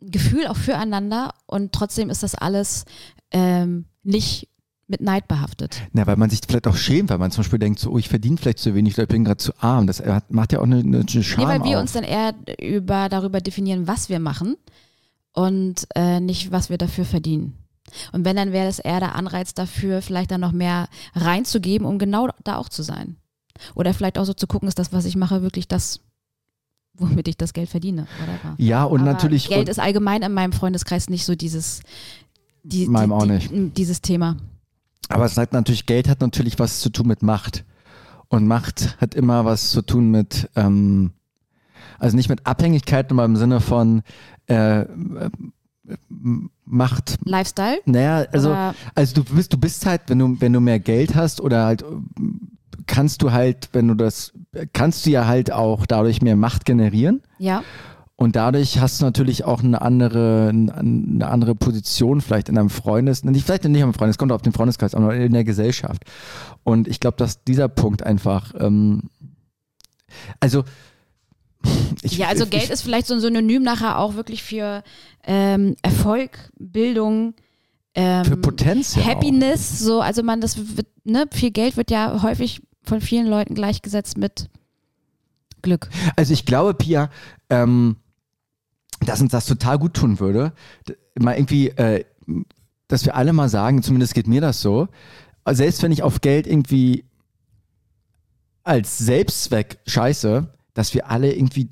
Gefühl 0.00 0.48
auch 0.48 0.56
füreinander 0.56 1.32
und 1.46 1.72
trotzdem 1.72 2.10
ist 2.10 2.24
das 2.24 2.34
alles 2.34 2.84
ähm, 3.30 3.84
nicht 4.02 4.48
mit 4.92 5.00
Neid 5.00 5.26
behaftet. 5.26 5.82
Na, 5.92 6.06
weil 6.06 6.16
man 6.16 6.30
sich 6.30 6.40
vielleicht 6.46 6.68
auch 6.68 6.76
schämt, 6.76 7.10
weil 7.10 7.18
man 7.18 7.32
zum 7.32 7.42
Beispiel 7.42 7.58
denkt, 7.58 7.80
so, 7.80 7.90
oh, 7.90 7.98
ich 7.98 8.08
verdiene 8.08 8.36
vielleicht 8.36 8.58
zu 8.60 8.74
wenig 8.74 8.94
oder 8.94 9.02
ich 9.02 9.08
bin 9.08 9.24
gerade 9.24 9.38
zu 9.38 9.52
arm. 9.58 9.88
Das 9.88 9.98
hat, 10.00 10.30
macht 10.30 10.52
ja 10.52 10.60
auch 10.60 10.64
eine, 10.64 10.78
eine 10.78 11.04
Scham 11.08 11.44
Nee, 11.44 11.50
weil 11.50 11.64
wir 11.64 11.76
auf. 11.78 11.82
uns 11.82 11.92
dann 11.92 12.04
eher 12.04 12.34
über, 12.60 13.08
darüber 13.08 13.40
definieren, 13.40 13.88
was 13.88 14.08
wir 14.08 14.20
machen 14.20 14.56
und 15.32 15.88
äh, 15.96 16.20
nicht, 16.20 16.52
was 16.52 16.70
wir 16.70 16.78
dafür 16.78 17.04
verdienen. 17.04 17.54
Und 18.12 18.24
wenn, 18.24 18.36
dann 18.36 18.52
wäre 18.52 18.68
es 18.68 18.78
eher 18.78 19.00
der 19.00 19.16
Anreiz 19.16 19.54
dafür, 19.54 20.02
vielleicht 20.02 20.30
dann 20.30 20.40
noch 20.40 20.52
mehr 20.52 20.88
reinzugeben, 21.14 21.86
um 21.86 21.98
genau 21.98 22.28
da 22.44 22.56
auch 22.56 22.68
zu 22.68 22.82
sein. 22.82 23.16
Oder 23.74 23.92
vielleicht 23.92 24.18
auch 24.18 24.24
so 24.24 24.34
zu 24.34 24.46
gucken, 24.46 24.68
ist 24.68 24.78
das, 24.78 24.92
was 24.92 25.04
ich 25.04 25.16
mache, 25.16 25.42
wirklich 25.42 25.68
das, 25.68 26.00
womit 26.94 27.28
ich 27.28 27.36
das 27.36 27.52
Geld 27.52 27.68
verdiene. 27.68 28.06
Whatever. 28.20 28.54
ja, 28.58 28.84
und 28.84 29.00
Aber 29.02 29.12
natürlich. 29.12 29.48
Geld 29.48 29.68
ist 29.68 29.78
allgemein 29.78 30.22
in 30.22 30.32
meinem 30.32 30.52
Freundeskreis 30.52 31.10
nicht 31.10 31.24
so 31.24 31.34
dieses, 31.34 31.82
die, 32.62 32.86
Meinem 32.86 33.10
die, 33.10 33.14
auch 33.14 33.22
die, 33.24 33.30
nicht. 33.30 33.76
dieses 33.76 34.00
Thema. 34.00 34.36
Aber 35.08 35.24
es 35.24 35.36
hat 35.36 35.52
natürlich, 35.52 35.86
Geld 35.86 36.08
hat 36.08 36.20
natürlich 36.20 36.58
was 36.58 36.80
zu 36.80 36.90
tun 36.90 37.06
mit 37.08 37.22
Macht. 37.22 37.64
Und 38.28 38.46
Macht 38.46 38.96
hat 39.00 39.14
immer 39.14 39.44
was 39.44 39.70
zu 39.70 39.82
tun 39.82 40.10
mit, 40.10 40.48
ähm, 40.56 41.10
also 41.98 42.16
nicht 42.16 42.28
mit 42.30 42.46
Abhängigkeit, 42.46 43.10
aber 43.12 43.24
im 43.24 43.36
Sinne 43.36 43.60
von 43.60 44.02
äh, 44.48 44.80
äh, 44.80 44.86
Macht. 46.64 47.18
Lifestyle? 47.24 47.80
Naja, 47.84 48.24
also. 48.32 48.50
Oder- 48.50 48.74
Also 48.94 49.22
du 49.22 49.24
bist, 49.34 49.52
du 49.52 49.58
bist 49.58 49.84
halt, 49.84 50.02
wenn 50.06 50.18
du, 50.18 50.40
wenn 50.40 50.52
du 50.52 50.60
mehr 50.60 50.78
Geld 50.80 51.14
hast 51.14 51.40
oder 51.40 51.66
halt 51.66 51.84
kannst 52.86 53.22
du 53.22 53.32
halt, 53.32 53.68
wenn 53.72 53.88
du 53.88 53.94
das, 53.94 54.32
kannst 54.72 55.06
du 55.06 55.10
ja 55.10 55.26
halt 55.26 55.52
auch 55.52 55.86
dadurch 55.86 56.22
mehr 56.22 56.36
Macht 56.36 56.64
generieren. 56.64 57.22
Ja. 57.38 57.62
Und 58.22 58.36
dadurch 58.36 58.78
hast 58.78 59.00
du 59.00 59.04
natürlich 59.04 59.42
auch 59.42 59.64
eine 59.64 59.82
andere, 59.82 60.48
eine 60.50 61.26
andere 61.26 61.56
Position 61.56 62.20
vielleicht 62.20 62.48
in 62.48 62.56
einem 62.56 62.70
Freundes, 62.70 63.24
nicht 63.24 63.44
vielleicht 63.44 63.64
nicht 63.64 63.80
im 63.80 63.94
Freundes, 63.94 64.16
kommt 64.16 64.30
auf 64.30 64.42
den 64.42 64.52
Freundeskreis, 64.52 64.94
aber 64.94 65.12
in 65.16 65.32
der 65.32 65.42
Gesellschaft. 65.42 66.04
Und 66.62 66.86
ich 66.86 67.00
glaube, 67.00 67.16
dass 67.16 67.42
dieser 67.42 67.68
Punkt 67.68 68.04
einfach, 68.04 68.54
ähm, 68.56 69.10
also 70.38 70.62
ich, 72.02 72.16
Ja, 72.16 72.28
also 72.28 72.44
ich, 72.44 72.50
Geld 72.50 72.70
ist 72.70 72.82
vielleicht 72.82 73.08
so 73.08 73.14
ein 73.14 73.20
Synonym 73.20 73.64
nachher 73.64 73.98
auch 73.98 74.14
wirklich 74.14 74.44
für 74.44 74.84
ähm, 75.24 75.74
Erfolg, 75.82 76.52
Bildung, 76.60 77.34
ähm, 77.96 78.24
für 78.24 78.36
Potenz 78.36 78.94
ja 78.94 79.02
auch. 79.02 79.06
Happiness, 79.08 79.80
so, 79.80 80.00
also 80.00 80.22
man, 80.22 80.40
das 80.40 80.76
wird, 80.76 80.86
ne, 81.02 81.26
viel 81.32 81.50
Geld 81.50 81.76
wird 81.76 81.90
ja 81.90 82.22
häufig 82.22 82.62
von 82.84 83.00
vielen 83.00 83.26
Leuten 83.26 83.56
gleichgesetzt 83.56 84.16
mit 84.16 84.48
Glück. 85.60 85.90
Also 86.14 86.32
ich 86.32 86.46
glaube, 86.46 86.74
Pia, 86.74 87.10
ähm, 87.50 87.96
dass 89.04 89.20
uns 89.20 89.32
das 89.32 89.46
total 89.46 89.78
gut 89.78 89.94
tun 89.94 90.20
würde, 90.20 90.52
mal 91.18 91.36
irgendwie, 91.36 91.68
äh, 91.68 92.04
dass 92.88 93.04
wir 93.04 93.14
alle 93.14 93.32
mal 93.32 93.48
sagen, 93.48 93.82
zumindest 93.82 94.14
geht 94.14 94.26
mir 94.26 94.40
das 94.40 94.60
so, 94.60 94.88
selbst 95.50 95.82
wenn 95.82 95.92
ich 95.92 96.02
auf 96.02 96.20
Geld 96.20 96.46
irgendwie 96.46 97.04
als 98.64 98.98
Selbstzweck 98.98 99.78
scheiße, 99.86 100.48
dass 100.74 100.94
wir 100.94 101.10
alle 101.10 101.32
irgendwie 101.32 101.68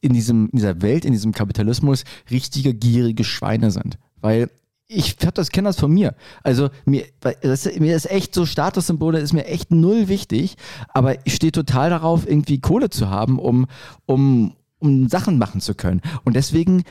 in, 0.00 0.12
diesem, 0.12 0.46
in 0.46 0.58
dieser 0.58 0.80
Welt, 0.82 1.04
in 1.04 1.12
diesem 1.12 1.32
Kapitalismus 1.32 2.04
richtige 2.30 2.74
gierige 2.74 3.24
Schweine 3.24 3.70
sind. 3.70 3.98
Weil 4.20 4.50
ich 4.86 5.16
hab 5.24 5.34
das, 5.34 5.50
kenne 5.50 5.68
das 5.68 5.78
von 5.78 5.92
mir. 5.92 6.14
Also 6.42 6.70
mir, 6.86 7.04
das, 7.42 7.66
mir 7.78 7.94
ist 7.94 8.10
echt 8.10 8.34
so 8.34 8.46
Statussymbole 8.46 9.20
ist 9.20 9.34
mir 9.34 9.44
echt 9.44 9.70
null 9.70 10.08
wichtig, 10.08 10.56
aber 10.94 11.26
ich 11.26 11.34
stehe 11.34 11.52
total 11.52 11.90
darauf, 11.90 12.26
irgendwie 12.26 12.60
Kohle 12.60 12.88
zu 12.88 13.10
haben, 13.10 13.38
um, 13.38 13.66
um, 14.06 14.54
um 14.78 15.08
Sachen 15.08 15.38
machen 15.38 15.60
zu 15.60 15.74
können. 15.74 16.00
Und 16.24 16.34
deswegen 16.34 16.84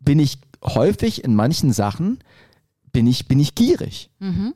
bin 0.00 0.18
ich 0.18 0.38
häufig 0.62 1.24
in 1.24 1.34
manchen 1.34 1.72
Sachen 1.72 2.18
bin 2.96 3.06
ich, 3.06 3.28
bin 3.28 3.38
ich 3.38 3.54
gierig. 3.54 4.08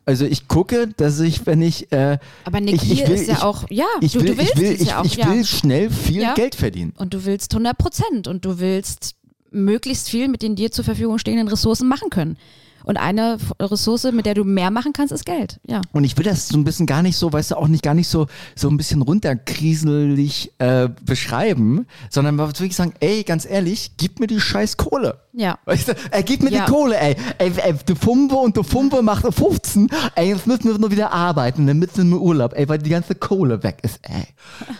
Also 0.06 0.24
ich 0.24 0.48
gucke, 0.48 0.88
dass 0.96 1.20
ich, 1.20 1.44
wenn 1.44 1.60
ich 1.60 1.92
äh, 1.92 2.18
Aber 2.44 2.56
eine 2.56 2.70
ich, 2.70 2.90
ich 2.90 2.96
Gier 2.96 3.08
will, 3.08 3.14
ist 3.16 3.26
ja 3.26 3.34
ich, 3.34 3.42
auch, 3.42 3.66
ja, 3.68 3.84
ich 4.00 4.12
du, 4.12 4.20
will, 4.20 4.28
du 4.28 4.38
willst 4.38 4.54
ich 4.54 4.60
will, 4.60 4.72
ich, 4.72 4.88
ja 4.88 5.00
auch, 5.00 5.04
ich 5.04 5.16
ja. 5.16 5.30
will 5.30 5.44
schnell 5.44 5.90
viel 5.90 6.22
Ja. 6.22 6.32
Geld 6.32 6.54
verdienen. 6.54 6.94
Und 6.96 7.12
du 7.12 7.26
willst 7.26 7.52
100 7.52 7.76
Prozent 7.76 8.28
und 8.28 8.46
du 8.46 8.58
willst 8.58 9.14
möglichst 9.50 10.08
viel 10.08 10.28
mit 10.28 10.40
den 10.40 10.56
dir 10.56 10.72
zur 10.72 10.86
Verfügung 10.86 11.18
stehenden 11.18 11.48
Ressourcen 11.48 11.86
machen 11.86 12.08
können. 12.08 12.38
Und 12.84 12.96
eine 12.96 13.38
Ressource, 13.60 14.10
mit 14.12 14.26
der 14.26 14.34
du 14.34 14.44
mehr 14.44 14.70
machen 14.70 14.92
kannst, 14.92 15.12
ist 15.12 15.26
Geld. 15.26 15.60
Ja. 15.66 15.80
Und 15.92 16.04
ich 16.04 16.16
will 16.16 16.24
das 16.24 16.48
so 16.48 16.58
ein 16.58 16.64
bisschen 16.64 16.86
gar 16.86 17.02
nicht 17.02 17.16
so, 17.16 17.32
weißt 17.32 17.52
du, 17.52 17.56
auch 17.56 17.68
nicht 17.68 17.82
gar 17.82 17.94
nicht 17.94 18.08
so, 18.08 18.26
so 18.54 18.68
ein 18.68 18.76
bisschen 18.76 19.02
runterkrieselig 19.02 20.52
äh, 20.58 20.88
beschreiben, 21.04 21.86
sondern 22.08 22.38
wirklich 22.38 22.74
sagen, 22.76 22.94
ey, 23.00 23.22
ganz 23.24 23.44
ehrlich, 23.44 23.92
gib 23.96 24.20
mir 24.20 24.26
die 24.26 24.40
scheiß 24.40 24.76
Kohle. 24.76 25.18
Ja. 25.32 25.58
Weißt 25.64 25.88
du, 25.88 25.94
ey, 26.10 26.22
gib 26.24 26.42
mir 26.42 26.50
Ja. 26.50 26.64
die 26.66 26.72
Kohle, 26.72 26.98
ey. 26.98 27.16
ey, 27.38 27.52
ey 27.62 27.74
die 27.86 27.94
Fumpe 27.94 28.34
und 28.34 28.56
die 28.56 28.64
Fumpe 28.64 29.00
macht 29.00 29.24
15. 29.32 29.88
Ey, 30.16 30.30
jetzt 30.30 30.46
müssen 30.46 30.64
wir 30.64 30.76
nur 30.78 30.90
wieder 30.90 31.12
arbeiten, 31.12 31.66
dann 31.68 31.78
müssen 31.78 31.96
wir 31.96 32.02
im 32.02 32.12
Urlaub, 32.22 32.52
ey, 32.56 32.68
weil 32.68 32.78
die 32.78 32.90
ganze 32.90 33.14
Kohle 33.14 33.62
weg 33.62 33.78
ist, 33.82 34.00
ey. 34.02 34.24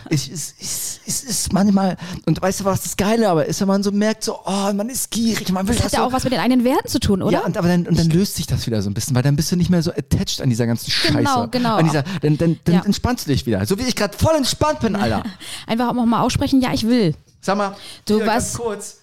Es 0.09 0.27
ist, 0.27 1.07
ist 1.07 1.53
manchmal, 1.53 1.95
und 2.25 2.41
weißt 2.41 2.59
du, 2.61 2.65
was 2.65 2.81
das 2.83 2.97
Geile 2.97 3.29
aber 3.29 3.45
ist, 3.45 3.61
wenn 3.61 3.67
man 3.69 3.81
so 3.81 3.91
merkt, 3.91 4.23
so, 4.25 4.39
oh, 4.45 4.73
man 4.73 4.89
ist 4.89 5.09
gierig, 5.11 5.51
man 5.51 5.67
will 5.67 5.75
Das 5.75 5.83
das, 5.83 5.85
hat 5.85 5.93
ja 5.93 5.99
so, 5.99 6.05
auch 6.09 6.13
was 6.13 6.23
mit 6.25 6.33
den 6.33 6.39
eigenen 6.41 6.63
Werten 6.65 6.87
zu 6.89 6.99
tun, 6.99 7.21
oder? 7.21 7.39
ja, 7.39 7.45
und, 7.45 7.57
aber 7.57 7.67
dann, 7.69 7.87
und 7.87 7.97
dann 7.97 8.09
löst 8.09 8.35
sich 8.35 8.45
das 8.47 8.67
wieder 8.67 8.81
so 8.81 8.89
ein 8.89 8.93
bisschen, 8.93 9.15
weil 9.15 9.23
dann 9.23 9.35
bist 9.37 9.51
du 9.51 9.55
nicht 9.55 9.69
mehr 9.69 9.81
so 9.81 9.91
attached 9.91 10.41
an 10.41 10.49
dieser 10.49 10.67
ganzen 10.67 10.91
Scheiße. 10.91 11.17
Genau, 11.17 11.47
genau. 11.47 11.75
An 11.75 11.85
dieser, 11.85 12.03
dann 12.21 12.37
dann, 12.37 12.59
dann 12.65 12.75
Ja. 12.75 12.81
entspannst 12.81 13.25
du 13.27 13.31
dich 13.31 13.45
wieder. 13.45 13.65
So 13.65 13.77
wie 13.77 13.83
ich 13.83 13.95
gerade 13.95 14.17
voll 14.17 14.35
entspannt 14.35 14.79
bin, 14.81 14.95
Alter. 14.95 15.23
Einfach 15.67 15.89
auch 15.89 15.93
mal 15.93 16.21
aussprechen, 16.21 16.61
ja, 16.61 16.73
ich 16.73 16.85
will. 16.87 17.15
Sag 17.41 17.57
mal, 17.57 17.75
Du, 18.05 18.19
ganz 18.19 18.53
kurz. 18.53 18.97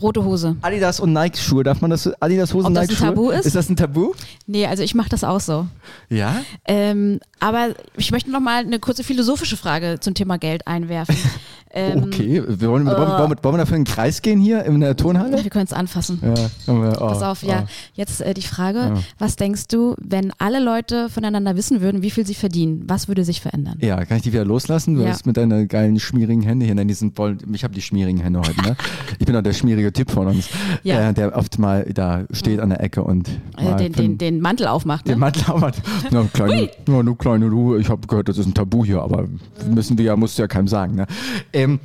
Rote 0.00 0.24
Hose. 0.24 0.56
Adidas 0.62 1.00
und 1.00 1.12
Nike-Schuhe, 1.12 1.64
darf 1.64 1.80
man 1.80 1.90
das, 1.90 2.06
Adidas 2.20 2.52
Hosen, 2.54 2.66
Ob 2.68 2.74
das 2.74 2.82
ein 2.82 2.86
Nike-Schuhe? 2.88 3.08
Tabu 3.08 3.30
ist? 3.30 3.46
Ist 3.46 3.56
das 3.56 3.68
ein 3.68 3.76
Tabu? 3.76 4.12
Nee, 4.46 4.66
also 4.66 4.82
ich 4.82 4.94
mache 4.94 5.08
das 5.08 5.24
auch 5.24 5.40
so. 5.40 5.66
Ja? 6.08 6.42
Ähm, 6.66 7.20
aber 7.40 7.70
ich 7.96 8.10
möchte 8.12 8.30
noch 8.30 8.40
mal 8.40 8.64
eine 8.64 8.78
kurze 8.78 9.02
philosophische 9.04 9.56
Frage 9.56 9.98
zum 10.00 10.14
Thema 10.14 10.38
Geld 10.38 10.66
einwerfen. 10.66 11.16
ähm, 11.72 12.04
Okay, 12.04 12.42
wir 12.46 12.68
wollen, 12.68 12.84
wollen, 12.86 12.96
wollen, 12.96 13.30
wir- 13.30 13.42
wollen 13.42 13.54
wir 13.54 13.58
dafür 13.58 13.76
in 13.76 13.84
den 13.84 13.92
Kreis 13.92 14.20
gehen 14.22 14.40
hier 14.40 14.64
in 14.64 14.80
der 14.80 14.96
Turnhalle? 14.96 15.42
Wir 15.42 15.50
können 15.50 15.64
es 15.64 15.72
anfassen. 15.72 16.20
Ja, 16.22 16.34
oh, 16.74 17.06
Pass 17.08 17.22
auf, 17.22 17.42
ja. 17.42 17.62
oh. 17.64 17.68
Jetzt 17.94 18.20
äh, 18.20 18.34
die 18.34 18.42
Frage, 18.42 18.94
was 19.18 19.36
denkst 19.36 19.68
du, 19.68 19.94
wenn 19.98 20.32
alle 20.38 20.60
Leute 20.60 21.08
voneinander 21.08 21.56
wissen 21.56 21.80
würden, 21.80 22.02
wie 22.02 22.10
viel 22.10 22.26
sie 22.26 22.34
verdienen, 22.34 22.84
was 22.86 23.08
würde 23.08 23.24
sich 23.24 23.40
verändern? 23.40 23.78
Ja, 23.80 24.04
kann 24.04 24.18
ich 24.18 24.24
die 24.24 24.32
wieder 24.32 24.44
loslassen? 24.44 24.94
Du 24.96 25.02
Ja. 25.02 25.08
hast 25.10 25.26
mit 25.26 25.36
deinen 25.36 25.68
geilen 25.68 25.98
schmierigen 26.00 26.42
Hände 26.42 26.66
hier. 26.66 26.74
Nein, 26.74 26.88
die 26.88 26.94
sind 26.94 27.16
voll, 27.16 27.38
ich 27.52 27.64
habe 27.64 27.72
die 27.74 27.82
schmierigen 27.82 28.18
Hände 28.20 28.40
heute, 28.40 28.60
ne? 28.62 28.76
Ich 29.18 29.26
bin 29.26 29.34
doch 29.34 29.42
der 29.42 29.52
schmierige 29.52 29.79
Typ 29.92 30.10
von 30.10 30.26
uns, 30.28 30.48
Ja. 30.82 31.10
äh, 31.10 31.14
der 31.14 31.36
oft 31.36 31.58
mal 31.58 31.84
da 31.94 32.24
steht 32.32 32.60
an 32.60 32.70
der 32.70 32.82
Ecke 32.82 33.02
und 33.02 33.28
Äh, 33.56 33.76
den, 33.76 33.92
den, 33.92 34.18
den 34.18 34.40
Mantel 34.40 34.66
aufmacht, 34.68 35.06
ne? 35.06 35.12
Den 35.14 35.18
Mantel 35.20 35.54
mal. 35.58 35.72
Na, 36.10 36.24
kleine, 36.32 36.68
du 36.84 37.14
kleine 37.14 37.50
du, 37.50 37.76
ich 37.76 37.88
habe 37.88 38.06
gehört, 38.06 38.28
das 38.28 38.38
ist 38.38 38.46
ein 38.46 38.54
Tabu 38.54 38.84
hier, 38.84 39.02
aber 39.02 39.26
müssen 39.68 39.96
wir 39.98 40.04
ja, 40.04 40.16
musst 40.16 40.38
du 40.38 40.42
ja 40.42 40.48
keinem 40.48 40.68
sagen. 40.68 40.94
Ne? 40.94 41.06
Ähm, 41.52 41.80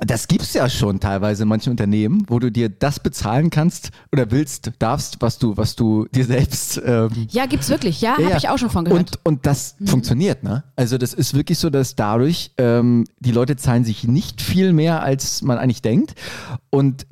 das 0.00 0.28
gibt's 0.28 0.52
ja 0.52 0.68
schon 0.68 1.00
teilweise 1.00 1.44
in 1.44 1.48
manchen 1.48 1.70
Unternehmen, 1.70 2.24
wo 2.28 2.38
du 2.38 2.50
dir 2.50 2.68
das 2.68 3.00
bezahlen 3.00 3.50
kannst 3.50 3.90
oder 4.12 4.30
willst, 4.30 4.72
darfst, 4.78 5.16
was 5.20 5.38
du, 5.38 5.56
was 5.56 5.76
du 5.76 6.06
dir 6.06 6.24
selbst 6.24 6.80
ähm, 6.84 7.10
ja, 7.30 7.46
gibt's 7.46 7.68
wirklich. 7.68 8.00
Ja, 8.00 8.10
ja, 8.10 8.16
habe 8.16 8.30
ja. 8.30 8.36
ich 8.36 8.48
auch 8.48 8.58
schon 8.58 8.70
von 8.70 8.84
gehört. 8.84 9.16
Und, 9.24 9.26
und 9.26 9.46
das 9.46 9.76
funktioniert, 9.84 10.42
ne? 10.42 10.64
Also 10.76 10.98
das 10.98 11.14
ist 11.14 11.34
wirklich 11.34 11.58
so, 11.58 11.70
dass 11.70 11.94
dadurch 11.94 12.52
ähm, 12.58 13.04
die 13.20 13.32
Leute 13.32 13.56
zahlen 13.56 13.84
sich 13.84 14.04
nicht 14.04 14.42
viel 14.42 14.72
mehr, 14.72 15.02
als 15.02 15.42
man 15.42 15.58
eigentlich 15.58 15.82
denkt. 15.82 16.14
Und 16.70 17.06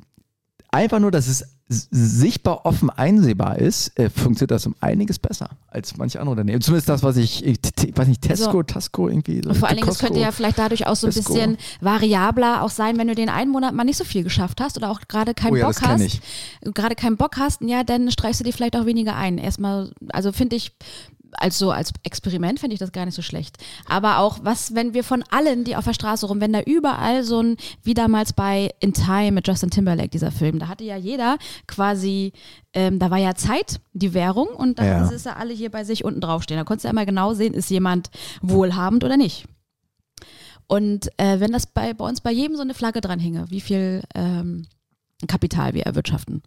einfach 0.69 0.99
nur, 0.99 1.11
dass 1.11 1.27
es 1.27 1.54
sichtbar 1.67 2.65
offen 2.65 2.89
einsehbar 2.91 3.57
ist, 3.57 3.97
äh, 3.97 4.09
funktioniert 4.11 4.51
das 4.51 4.67
um 4.67 4.75
einiges 4.81 5.17
besser 5.17 5.49
als 5.67 5.97
manche 5.97 6.19
andere 6.19 6.31
Unternehmen. 6.33 6.61
Zumindest 6.61 6.87
das, 6.89 7.01
was 7.01 7.17
ich, 7.17 7.43
ich, 7.43 7.57
ich 7.83 7.97
weiß 7.97 8.07
nicht, 8.07 8.21
Tesco, 8.21 8.47
Also- 8.49 8.63
Tasco 8.63 9.09
irgendwie. 9.09 9.41
so, 9.43 9.49
Und 9.49 9.55
vor 9.57 9.67
allen 9.67 9.77
Dingen, 9.77 9.89
es 9.89 9.97
könnte 9.97 10.19
ja 10.19 10.31
vielleicht 10.31 10.59
dadurch 10.59 10.85
auch 10.85 10.95
so 10.95 11.07
ein 11.07 11.13
Tesco. 11.13 11.33
bisschen 11.33 11.57
variabler 11.81 12.61
auch 12.61 12.69
sein, 12.69 12.97
wenn 12.99 13.07
du 13.07 13.15
den 13.15 13.29
einen 13.29 13.49
Monat 13.51 13.73
mal 13.73 13.83
nicht 13.83 13.97
so 13.97 14.03
viel 14.03 14.23
geschafft 14.23 14.61
hast 14.61 14.77
oder 14.77 14.91
auch 14.91 15.01
gerade 15.07 15.33
keinen 15.33 15.53
Oh 15.53 15.55
ja, 15.57 15.67
Bock 15.67 15.81
hast. 15.81 16.19
Gerade 16.61 16.95
keinen 16.95 17.17
Bock 17.17 17.37
hast, 17.37 17.61
ja, 17.61 17.83
dann 17.83 18.11
streichst 18.11 18.39
du 18.39 18.43
dir 18.43 18.53
vielleicht 18.53 18.75
auch 18.75 18.85
weniger 18.85 19.15
ein. 19.15 19.37
Erstmal, 19.39 19.91
also 20.09 20.31
finde 20.31 20.55
ich, 20.57 20.71
als 21.33 21.57
so 21.57 21.71
als 21.71 21.91
Experiment 22.03 22.59
finde 22.59 22.73
ich 22.73 22.79
das 22.79 22.91
gar 22.91 23.05
nicht 23.05 23.15
so 23.15 23.21
schlecht. 23.21 23.57
Aber 23.87 24.19
auch 24.19 24.39
was, 24.43 24.73
wenn 24.75 24.93
wir 24.93 25.03
von 25.03 25.23
allen, 25.29 25.63
die 25.63 25.75
auf 25.75 25.85
der 25.85 25.93
Straße 25.93 26.25
rum, 26.25 26.41
wenn 26.41 26.53
da 26.53 26.61
überall 26.61 27.23
so 27.23 27.41
ein, 27.41 27.57
wie 27.83 27.93
damals 27.93 28.33
bei 28.33 28.71
In 28.79 28.93
Time 28.93 29.31
mit 29.33 29.47
Justin 29.47 29.69
Timberlake, 29.69 30.09
dieser 30.09 30.31
Film, 30.31 30.59
da 30.59 30.67
hatte 30.67 30.83
ja 30.83 30.97
jeder 30.97 31.37
quasi, 31.67 32.33
ähm, 32.73 32.99
da 32.99 33.11
war 33.11 33.17
ja 33.17 33.35
Zeit, 33.35 33.79
die 33.93 34.13
Währung, 34.13 34.47
und 34.47 34.79
da 34.79 34.85
Ja. 34.85 35.09
es 35.11 35.23
ja 35.23 35.33
alle 35.35 35.53
hier 35.53 35.71
bei 35.71 35.83
sich 35.83 36.03
unten 36.05 36.21
draufstehen. 36.21 36.57
Da 36.59 36.63
konntest 36.63 36.83
du 36.83 36.87
ja 36.87 36.91
immer 36.91 37.05
genau 37.05 37.33
sehen, 37.33 37.53
ist 37.53 37.69
jemand 37.69 38.09
wohlhabend 38.41 39.03
oder 39.03 39.17
nicht. 39.17 39.45
Und 40.67 41.09
äh, 41.17 41.39
wenn 41.39 41.51
das 41.51 41.67
bei, 41.67 41.93
bei 41.93 42.07
uns 42.07 42.21
bei 42.21 42.31
jedem 42.31 42.55
so 42.55 42.61
eine 42.63 42.73
Flagge 42.73 43.01
dran 43.01 43.19
hinge, 43.19 43.45
wie 43.49 43.61
viel 43.61 44.01
ähm, 44.15 44.65
Kapital 45.27 45.73
wir 45.73 45.83
erwirtschaften, 45.83 46.41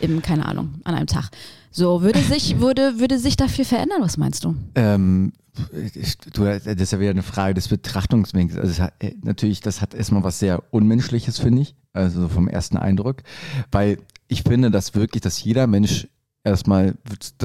im, 0.00 0.22
keine 0.22 0.46
Ahnung, 0.46 0.74
an 0.84 0.94
einem 0.94 1.06
Tag. 1.06 1.30
So, 1.70 2.02
würde 2.02 2.20
sich, 2.20 2.60
würde, 2.60 3.00
würde 3.00 3.18
sich 3.18 3.36
dafür 3.36 3.64
verändern, 3.64 3.98
was 4.00 4.16
meinst 4.16 4.44
du? 4.44 4.54
Ähm, 4.74 5.32
ich, 5.72 6.18
du, 6.18 6.44
das 6.44 6.66
ist 6.66 6.92
ja 6.92 7.00
wieder 7.00 7.10
eine 7.10 7.22
Frage 7.22 7.54
des 7.54 7.68
Betrachtungswinkels. 7.68 8.60
Also 8.60 8.82
hat, 8.82 8.94
äh, 9.00 9.14
natürlich, 9.22 9.60
das 9.60 9.80
hat 9.80 9.94
erstmal 9.94 10.22
was 10.22 10.38
sehr 10.38 10.62
Unmenschliches, 10.70 11.38
finde 11.38 11.62
ich, 11.62 11.74
also 11.92 12.22
so 12.22 12.28
vom 12.28 12.48
ersten 12.48 12.76
Eindruck, 12.76 13.22
weil 13.70 13.98
ich 14.28 14.42
finde, 14.42 14.70
dass 14.70 14.94
wirklich, 14.94 15.22
dass 15.22 15.42
jeder 15.42 15.66
Mensch 15.66 16.08
erstmal, 16.44 16.94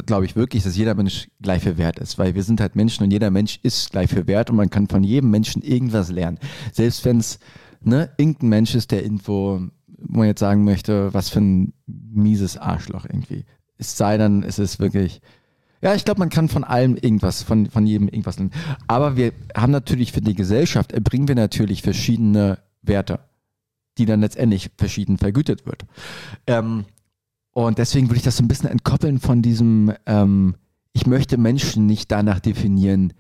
glaube 0.06 0.26
ich 0.26 0.36
wirklich, 0.36 0.64
dass 0.64 0.76
jeder 0.76 0.94
Mensch 0.94 1.30
gleich 1.42 1.64
viel 1.64 1.78
wert 1.78 2.00
ist, 2.00 2.18
weil 2.18 2.36
wir 2.36 2.44
sind 2.44 2.62
halt 2.62 2.76
Menschen 2.76 3.04
und 3.04 3.12
jeder 3.12 3.32
Mensch 3.32 3.60
ist 3.64 3.92
gleich 3.92 4.10
viel 4.10 4.28
wert 4.28 4.50
und 4.50 4.58
man 4.58 4.70
kann 4.70 4.88
von 4.88 5.04
jedem 5.04 5.32
Menschen 5.32 5.62
irgendwas 5.62 6.12
lernen. 6.12 6.38
Selbst 6.74 7.06
wenn 7.06 7.18
es 7.18 7.40
ne, 7.82 8.10
irgendein 8.18 8.50
Mensch 8.50 8.76
ist, 8.76 8.92
der 8.92 9.04
irgendwo, 9.04 9.62
wo 10.02 10.20
man 10.20 10.28
jetzt 10.28 10.40
sagen 10.40 10.64
möchte, 10.64 11.14
was 11.14 11.30
für 11.30 11.40
ein 11.40 11.74
mieses 11.88 12.58
Arschloch 12.58 13.06
irgendwie. 13.06 13.46
Es 13.78 13.98
sei 13.98 14.18
dann, 14.18 14.44
es 14.44 14.60
ist 14.60 14.80
wirklich, 14.80 15.22
ja, 15.82 15.96
ich 15.96 16.06
glaube, 16.06 16.20
man 16.20 16.30
kann 16.30 16.50
von 16.50 16.64
allem 16.64 16.98
irgendwas, 16.98 17.44
von, 17.44 17.68
von 17.68 17.88
jedem 17.88 18.08
irgendwas 18.08 18.38
lernen. 18.38 18.52
Aber 18.88 19.16
wir 19.16 19.34
haben 19.56 19.72
natürlich 19.72 20.12
für 20.12 20.22
die 20.22 20.36
Gesellschaft, 20.36 20.92
erbringen 20.92 21.28
wir 21.28 21.36
natürlich 21.36 21.82
verschiedene 21.82 22.60
Werte, 22.82 23.20
die 23.98 24.06
dann 24.06 24.22
letztendlich 24.22 24.72
verschieden 24.78 25.18
vergütet 25.18 25.66
wird. 25.66 25.86
Ähm, 26.48 26.86
und 27.52 27.78
deswegen 27.78 28.08
würde 28.08 28.18
ich 28.18 28.24
das 28.24 28.38
so 28.38 28.44
ein 28.44 28.48
bisschen 28.48 28.70
entkoppeln 28.70 29.20
von 29.20 29.42
diesem, 29.42 29.94
ähm, 30.06 30.56
ich 30.94 31.08
möchte 31.08 31.38
Menschen 31.38 31.86
nicht 31.86 32.12
danach 32.12 32.40
definieren, 32.40 33.14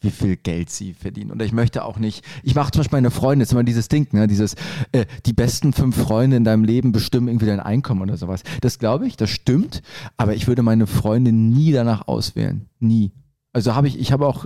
wie 0.00 0.10
viel 0.10 0.36
Geld 0.36 0.70
sie 0.70 0.94
verdienen. 0.94 1.30
Und 1.30 1.42
ich 1.42 1.52
möchte 1.52 1.84
auch 1.84 1.98
nicht, 1.98 2.24
ich 2.42 2.54
mache 2.54 2.70
zum 2.70 2.80
Beispiel 2.80 2.98
meine 2.98 3.10
Freunde, 3.10 3.42
ist 3.42 3.52
immer 3.52 3.64
dieses 3.64 3.88
Ding, 3.88 4.08
ne, 4.12 4.26
dieses, 4.26 4.54
äh, 4.92 5.06
die 5.24 5.32
besten 5.32 5.72
fünf 5.72 5.96
Freunde 5.96 6.36
in 6.36 6.44
deinem 6.44 6.64
Leben 6.64 6.92
bestimmen 6.92 7.28
irgendwie 7.28 7.46
dein 7.46 7.60
Einkommen 7.60 8.02
oder 8.02 8.16
sowas. 8.16 8.42
Das 8.60 8.78
glaube 8.78 9.06
ich, 9.06 9.16
das 9.16 9.30
stimmt, 9.30 9.82
aber 10.16 10.34
ich 10.34 10.46
würde 10.46 10.62
meine 10.62 10.86
Freunde 10.86 11.32
nie 11.32 11.72
danach 11.72 12.08
auswählen. 12.08 12.66
Nie. 12.78 13.12
Also 13.52 13.74
habe 13.74 13.88
ich, 13.88 13.98
ich 13.98 14.12
habe 14.12 14.26
auch, 14.26 14.44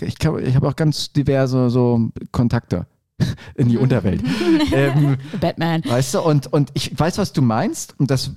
ich, 0.00 0.24
ich 0.24 0.54
habe 0.54 0.68
auch 0.68 0.76
ganz 0.76 1.12
diverse 1.12 1.68
so 1.68 2.10
Kontakte 2.30 2.86
in 3.56 3.68
die 3.68 3.76
Unterwelt. 3.78 4.22
ähm, 4.72 5.16
Batman. 5.40 5.82
Weißt 5.84 6.14
du, 6.14 6.20
und, 6.20 6.52
und 6.52 6.70
ich 6.74 6.98
weiß, 6.98 7.18
was 7.18 7.32
du 7.32 7.42
meinst. 7.42 7.98
Und 7.98 8.10
das, 8.10 8.30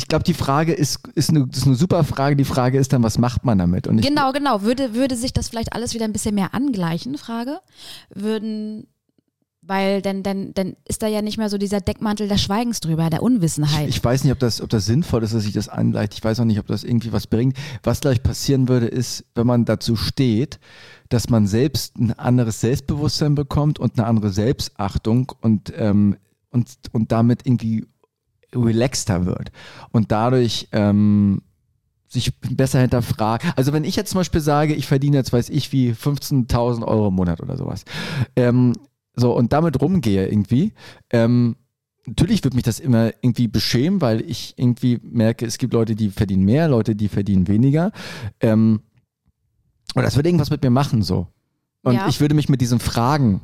ich 0.00 0.08
glaube, 0.08 0.24
die 0.24 0.32
Frage 0.32 0.72
ist, 0.72 1.06
ist, 1.14 1.28
eine, 1.28 1.46
das 1.46 1.58
ist 1.58 1.66
eine 1.66 1.76
super 1.76 2.04
Frage. 2.04 2.34
Die 2.34 2.46
Frage 2.46 2.78
ist 2.78 2.94
dann, 2.94 3.02
was 3.02 3.18
macht 3.18 3.44
man 3.44 3.58
damit? 3.58 3.86
Und 3.86 3.98
ich, 3.98 4.06
Genau, 4.06 4.32
genau. 4.32 4.62
Würde, 4.62 4.94
würde 4.94 5.14
sich 5.14 5.34
das 5.34 5.50
vielleicht 5.50 5.74
alles 5.74 5.92
wieder 5.92 6.06
ein 6.06 6.14
bisschen 6.14 6.34
mehr 6.34 6.54
angleichen, 6.54 7.18
Frage? 7.18 7.60
Würden, 8.14 8.86
weil 9.60 10.00
dann, 10.00 10.22
dann, 10.22 10.54
dann 10.54 10.74
ist 10.88 11.02
da 11.02 11.06
ja 11.06 11.20
nicht 11.20 11.36
mehr 11.36 11.50
so 11.50 11.58
dieser 11.58 11.82
Deckmantel 11.82 12.28
des 12.28 12.40
Schweigens 12.40 12.80
drüber, 12.80 13.10
der 13.10 13.22
Unwissenheit. 13.22 13.90
Ich 13.90 14.02
weiß 14.02 14.24
nicht, 14.24 14.32
ob 14.32 14.38
das, 14.38 14.62
ob 14.62 14.70
das 14.70 14.86
sinnvoll 14.86 15.22
ist, 15.22 15.34
dass 15.34 15.42
sich 15.42 15.52
das 15.52 15.68
angleicht. 15.68 16.14
Ich 16.14 16.24
weiß 16.24 16.40
auch 16.40 16.46
nicht, 16.46 16.58
ob 16.58 16.66
das 16.66 16.82
irgendwie 16.82 17.12
was 17.12 17.26
bringt. 17.26 17.58
Was 17.82 18.00
gleich 18.00 18.22
passieren 18.22 18.68
würde, 18.68 18.86
ist, 18.86 19.26
wenn 19.34 19.46
man 19.46 19.66
dazu 19.66 19.96
steht, 19.96 20.60
dass 21.10 21.28
man 21.28 21.46
selbst 21.46 21.98
ein 21.98 22.18
anderes 22.18 22.62
Selbstbewusstsein 22.62 23.34
bekommt 23.34 23.78
und 23.78 23.98
eine 23.98 24.06
andere 24.06 24.30
Selbstachtung 24.30 25.30
und, 25.42 25.74
ähm, 25.76 26.16
und, 26.50 26.70
und 26.92 27.12
damit 27.12 27.44
irgendwie 27.44 27.84
relaxter 28.54 29.26
wird. 29.26 29.52
Und 29.92 30.12
dadurch 30.12 30.68
ähm, 30.72 31.42
sich 32.08 32.36
besser 32.40 32.80
hinterfragt. 32.80 33.44
Also 33.56 33.72
wenn 33.72 33.84
ich 33.84 33.94
jetzt 33.96 34.10
zum 34.10 34.18
Beispiel 34.18 34.40
sage, 34.40 34.74
ich 34.74 34.86
verdiene 34.86 35.16
jetzt, 35.16 35.32
weiß 35.32 35.48
ich 35.48 35.70
wie, 35.72 35.92
15.000 35.92 36.84
Euro 36.86 37.08
im 37.08 37.14
Monat 37.14 37.40
oder 37.40 37.56
sowas. 37.56 37.84
Ähm, 38.34 38.72
so, 39.14 39.32
und 39.36 39.52
damit 39.52 39.80
rumgehe 39.80 40.26
irgendwie, 40.26 40.72
ähm, 41.10 41.56
natürlich 42.06 42.42
wird 42.42 42.54
mich 42.54 42.64
das 42.64 42.80
immer 42.80 43.12
irgendwie 43.20 43.46
beschämen, 43.46 44.00
weil 44.00 44.22
ich 44.22 44.54
irgendwie 44.56 44.98
merke, 45.02 45.46
es 45.46 45.58
gibt 45.58 45.72
Leute, 45.72 45.94
die 45.94 46.10
verdienen 46.10 46.44
mehr, 46.44 46.68
Leute, 46.68 46.96
die 46.96 47.08
verdienen 47.08 47.46
weniger. 47.46 47.92
Ähm, 48.40 48.80
und 49.94 50.02
das 50.02 50.16
würde 50.16 50.28
irgendwas 50.28 50.50
mit 50.50 50.62
mir 50.62 50.70
machen 50.70 51.02
so. 51.02 51.28
Und 51.82 51.94
Ja. 51.94 52.08
ich 52.08 52.20
würde 52.20 52.34
mich 52.34 52.48
mit 52.48 52.60
diesen 52.60 52.80
Fragen, 52.80 53.40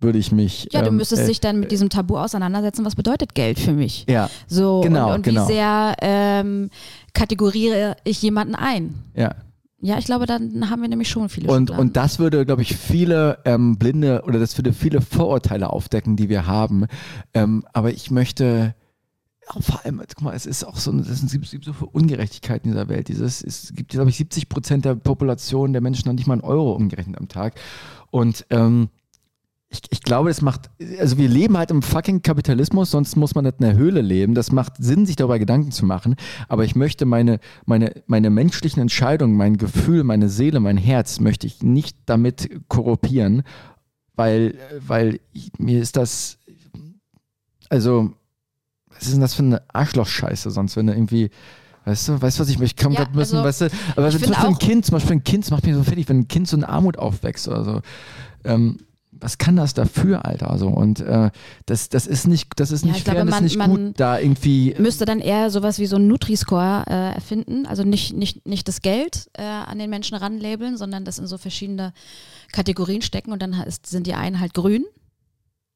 würde 0.00 0.18
ich 0.18 0.30
mich. 0.32 0.68
ja, 0.72 0.82
du 0.82 0.88
ähm, 0.88 0.96
müsstest 0.96 1.22
äh, 1.22 1.26
dich 1.26 1.40
dann 1.40 1.58
mit 1.60 1.72
diesem 1.72 1.88
Tabu 1.90 2.16
auseinandersetzen, 2.18 2.84
was 2.84 2.94
bedeutet 2.96 3.34
Geld 3.34 3.58
für 3.58 3.72
mich? 3.72 4.06
Ja, 4.08 4.30
So, 4.46 4.80
Genau, 4.82 5.08
und, 5.08 5.14
und 5.16 5.22
genau. 5.22 5.48
wie 5.48 5.52
sehr 5.52 5.96
ähm, 6.00 6.70
kategoriere 7.14 7.96
ich 8.04 8.22
jemanden 8.22 8.54
ein? 8.54 8.94
ja. 9.14 9.34
Ja, 9.80 9.96
ich 9.96 10.06
glaube, 10.06 10.26
dann 10.26 10.70
haben 10.70 10.82
wir 10.82 10.88
nämlich 10.88 11.08
schon 11.08 11.28
viele 11.28 11.46
Und, 11.52 11.68
Schubladen. 11.68 11.80
und 11.80 11.96
das 11.96 12.18
würde, 12.18 12.44
glaube 12.44 12.62
ich, 12.62 12.74
viele 12.76 13.38
ähm, 13.44 13.78
blinde 13.78 14.22
oder 14.26 14.40
das 14.40 14.58
würde 14.58 14.72
viele 14.72 15.00
Vorurteile 15.00 15.70
aufdecken, 15.70 16.16
die 16.16 16.28
wir 16.28 16.48
haben. 16.48 16.86
Ähm, 17.32 17.64
aber 17.72 17.92
ich 17.92 18.10
möchte 18.10 18.74
auch 19.46 19.62
vor 19.62 19.84
allem, 19.84 20.02
guck 20.04 20.20
mal, 20.20 20.34
es 20.34 20.46
ist 20.46 20.64
auch 20.64 20.74
so, 20.76 20.92
es 20.98 21.30
gibt 21.30 21.46
so 21.64 21.72
viele 21.72 21.90
Ungerechtigkeiten 21.92 22.70
in 22.70 22.74
dieser 22.76 22.88
Welt. 22.88 23.06
Dieses, 23.06 23.40
es 23.40 23.72
gibt, 23.72 23.92
glaube 23.92 24.10
ich, 24.10 24.16
70 24.16 24.48
Prozent 24.48 24.84
der 24.84 24.96
Population 24.96 25.72
der 25.72 25.80
Menschen 25.80 26.08
noch 26.08 26.14
nicht 26.14 26.26
mal 26.26 26.34
einen 26.34 26.42
Euro 26.42 26.72
umgerechnet 26.72 27.16
am 27.16 27.28
Tag. 27.28 27.54
Und 28.10 28.46
ähm, 28.50 28.88
ich, 29.70 29.80
ich 29.90 30.02
glaube, 30.02 30.30
es 30.30 30.40
macht, 30.40 30.70
also 30.98 31.18
wir 31.18 31.28
leben 31.28 31.58
halt 31.58 31.70
im 31.70 31.82
fucking 31.82 32.22
Kapitalismus, 32.22 32.90
sonst 32.90 33.16
muss 33.16 33.34
man 33.34 33.44
nicht 33.44 33.60
in 33.60 33.66
der 33.66 33.76
Höhle 33.76 34.00
leben. 34.00 34.34
Das 34.34 34.50
macht 34.50 34.74
Sinn, 34.78 35.04
sich 35.04 35.16
darüber 35.16 35.38
Gedanken 35.38 35.72
zu 35.72 35.84
machen. 35.84 36.16
Aber 36.48 36.64
ich 36.64 36.74
möchte 36.74 37.04
meine, 37.04 37.38
meine, 37.66 37.92
meine 38.06 38.30
menschlichen 38.30 38.80
Entscheidungen, 38.80 39.36
mein 39.36 39.58
Gefühl, 39.58 40.04
meine 40.04 40.30
Seele, 40.30 40.60
mein 40.60 40.78
Herz, 40.78 41.20
möchte 41.20 41.46
ich 41.46 41.62
nicht 41.62 41.98
damit 42.06 42.48
korruptieren, 42.68 43.42
weil, 44.14 44.54
weil 44.80 45.20
ich, 45.32 45.52
mir 45.58 45.82
ist 45.82 45.96
das, 45.96 46.38
also, 47.68 48.12
was 48.88 49.04
ist 49.04 49.12
denn 49.12 49.20
das 49.20 49.34
für 49.34 49.42
eine 49.42 49.62
Arschlochscheiße 49.74 50.50
sonst, 50.50 50.76
wenn 50.76 50.86
du 50.86 50.94
irgendwie, 50.94 51.30
Weißt 51.84 52.08
du, 52.08 52.20
weißt 52.20 52.38
du, 52.38 52.42
was 52.42 52.50
ich, 52.50 52.60
ich 52.60 52.76
kann 52.76 52.92
Ja, 52.92 53.04
gerade 53.04 53.16
müssen, 53.16 53.36
also, 53.36 53.48
weißt 53.48 53.60
du, 53.62 53.64
aber 53.96 54.10
zum 54.10 54.20
Beispiel 54.20 54.46
ein 54.46 54.58
Kind, 54.58 54.84
zum 54.84 54.92
Beispiel 54.92 55.16
ein 55.16 55.24
Kind, 55.24 55.44
das 55.44 55.50
macht 55.50 55.64
mich 55.64 55.74
so 55.74 55.82
fertig, 55.82 56.06
wenn 56.10 56.18
ein 56.18 56.28
Kind 56.28 56.46
so 56.46 56.54
in 56.54 56.64
Armut 56.64 56.98
aufwächst 56.98 57.48
oder 57.48 57.64
so. 57.64 57.80
Ähm, 58.44 58.76
was 59.20 59.38
kann 59.38 59.56
das 59.56 59.74
dafür, 59.74 60.24
Alter? 60.24 60.56
So, 60.58 60.68
und 60.68 61.00
äh, 61.00 61.30
das, 61.66 61.88
das 61.88 62.06
ist 62.06 62.26
nicht, 62.26 62.48
das 62.56 62.70
ist 62.70 62.84
Ja, 62.84 62.88
nicht 62.88 62.98
ich 62.98 63.04
fair, 63.04 63.14
glaube, 63.14 63.30
das 63.30 63.40
ist 63.40 63.56
nicht 63.56 63.66
gut, 63.66 63.92
da 64.00 64.18
irgendwie. 64.18 64.74
müsste 64.78 65.04
dann 65.04 65.20
eher 65.20 65.50
sowas 65.50 65.78
wie 65.78 65.86
so 65.86 65.96
ein 65.96 66.06
Nutri-Score 66.06 66.84
äh, 66.86 67.14
erfinden. 67.14 67.66
Also 67.66 67.84
nicht, 67.84 68.14
nicht, 68.14 68.46
nicht 68.46 68.68
das 68.68 68.82
Geld 68.82 69.28
äh, 69.34 69.42
an 69.42 69.78
den 69.78 69.90
Menschen 69.90 70.16
ranlabeln, 70.16 70.76
sondern 70.76 71.04
das 71.04 71.18
in 71.18 71.26
so 71.26 71.38
verschiedene 71.38 71.92
Kategorien 72.52 73.02
stecken 73.02 73.32
und 73.32 73.42
dann 73.42 73.52
ist, 73.52 73.86
sind 73.86 74.06
die 74.06 74.14
einen 74.14 74.40
halt 74.40 74.54
grün. 74.54 74.84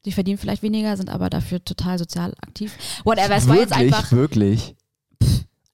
Die 0.04 0.12
verdienen 0.12 0.38
vielleicht 0.38 0.62
weniger, 0.62 0.96
sind 0.96 1.10
aber 1.10 1.30
dafür 1.30 1.64
total 1.64 1.98
sozial 1.98 2.34
aktiv. 2.42 2.76
Whatever, 3.04 3.36
es 3.36 3.46
war 3.48 3.56
jetzt 3.56 3.70
wirklich, 3.70 3.94
einfach. 3.94 4.12
wirklich. 4.12 4.74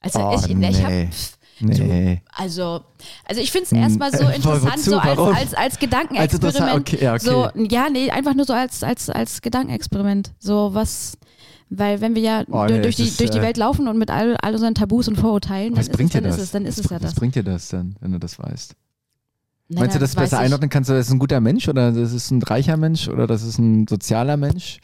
Also 0.01 0.21
Oh, 0.21 0.37
ich, 0.37 0.51
ich 0.51 1.09
nee. 1.61 1.79
Nee. 1.79 2.23
also, 2.35 2.81
also 3.25 3.41
ich 3.41 3.51
finde 3.51 3.67
es 3.67 3.73
erstmal 3.73 4.11
so 4.17 4.25
Äh, 4.25 4.37
interessant, 4.37 4.79
so 4.81 4.99
als, 4.99 5.19
als, 5.19 5.37
als 5.37 5.55
Also 5.55 5.79
Gedankenexperiment. 5.81 6.57
das, 6.59 6.75
okay, 6.77 6.99
ja, 7.05 7.15
okay. 7.15 7.25
So, 7.25 7.49
ja, 7.71 7.89
nee, 7.91 8.11
einfach 8.11 8.35
nur 8.35 8.45
so 8.45 8.53
als, 8.53 8.83
als, 8.83 9.11
als 9.11 9.43
Gedankenexperiment. 9.43 10.33
So 10.39 10.75
was, 10.75 11.19
weil 11.71 12.01
wenn 12.01 12.15
wir 12.15 12.23
ja 12.23 12.45
Oh, 12.51 12.67
du- 12.67 12.75
nee, 12.75 12.81
durch, 12.83 12.97
die, 12.97 13.05
ist, 13.05 13.21
durch 13.21 13.31
die 13.31 13.39
äh, 13.39 13.43
Welt 13.43 13.57
laufen 13.57 13.89
und 13.89 13.99
mit 13.99 14.11
all, 14.11 14.37
all 14.43 14.53
unseren 14.55 14.75
Tabus 14.75 15.09
und 15.09 15.17
Vorurteilen, 15.17 15.75
dann, 15.75 15.79
was 15.79 15.89
ist, 15.89 15.97
bringt 15.97 16.11
es, 16.11 16.13
dir 16.15 16.23
dann 16.23 16.31
das? 16.31 16.37
ist 16.39 16.45
es, 16.45 16.51
dann 16.53 16.65
ist 16.67 16.79
was, 16.79 16.85
es 16.87 16.91
ja 16.91 16.97
was 16.97 17.03
das. 17.03 17.15
bringt 17.15 17.35
dir 17.35 17.45
das 17.45 17.69
denn, 17.69 17.95
wenn 18.01 18.13
du 18.13 18.19
das 18.19 18.39
weißt? 18.39 18.75
Na, 19.71 19.81
Meinst 19.81 19.95
du, 19.97 19.99
dann 19.99 20.05
das 20.09 20.15
besser 20.15 20.39
ich- 20.39 20.45
einordnen 20.47 20.71
kannst? 20.71 20.89
Du, 20.89 20.95
das 20.95 21.07
ist 21.09 21.13
ein 21.13 21.19
guter 21.19 21.41
Mensch 21.41 21.69
oder 21.69 21.93
das 21.93 22.13
ist 22.13 22.31
ein 22.31 22.43
reicher 22.43 22.77
Mensch 22.79 23.09
oder 23.09 23.27
das 23.27 23.43
ist 23.43 23.59
ein 23.59 23.87
sozialer 23.87 24.37
Mensch? 24.39 24.79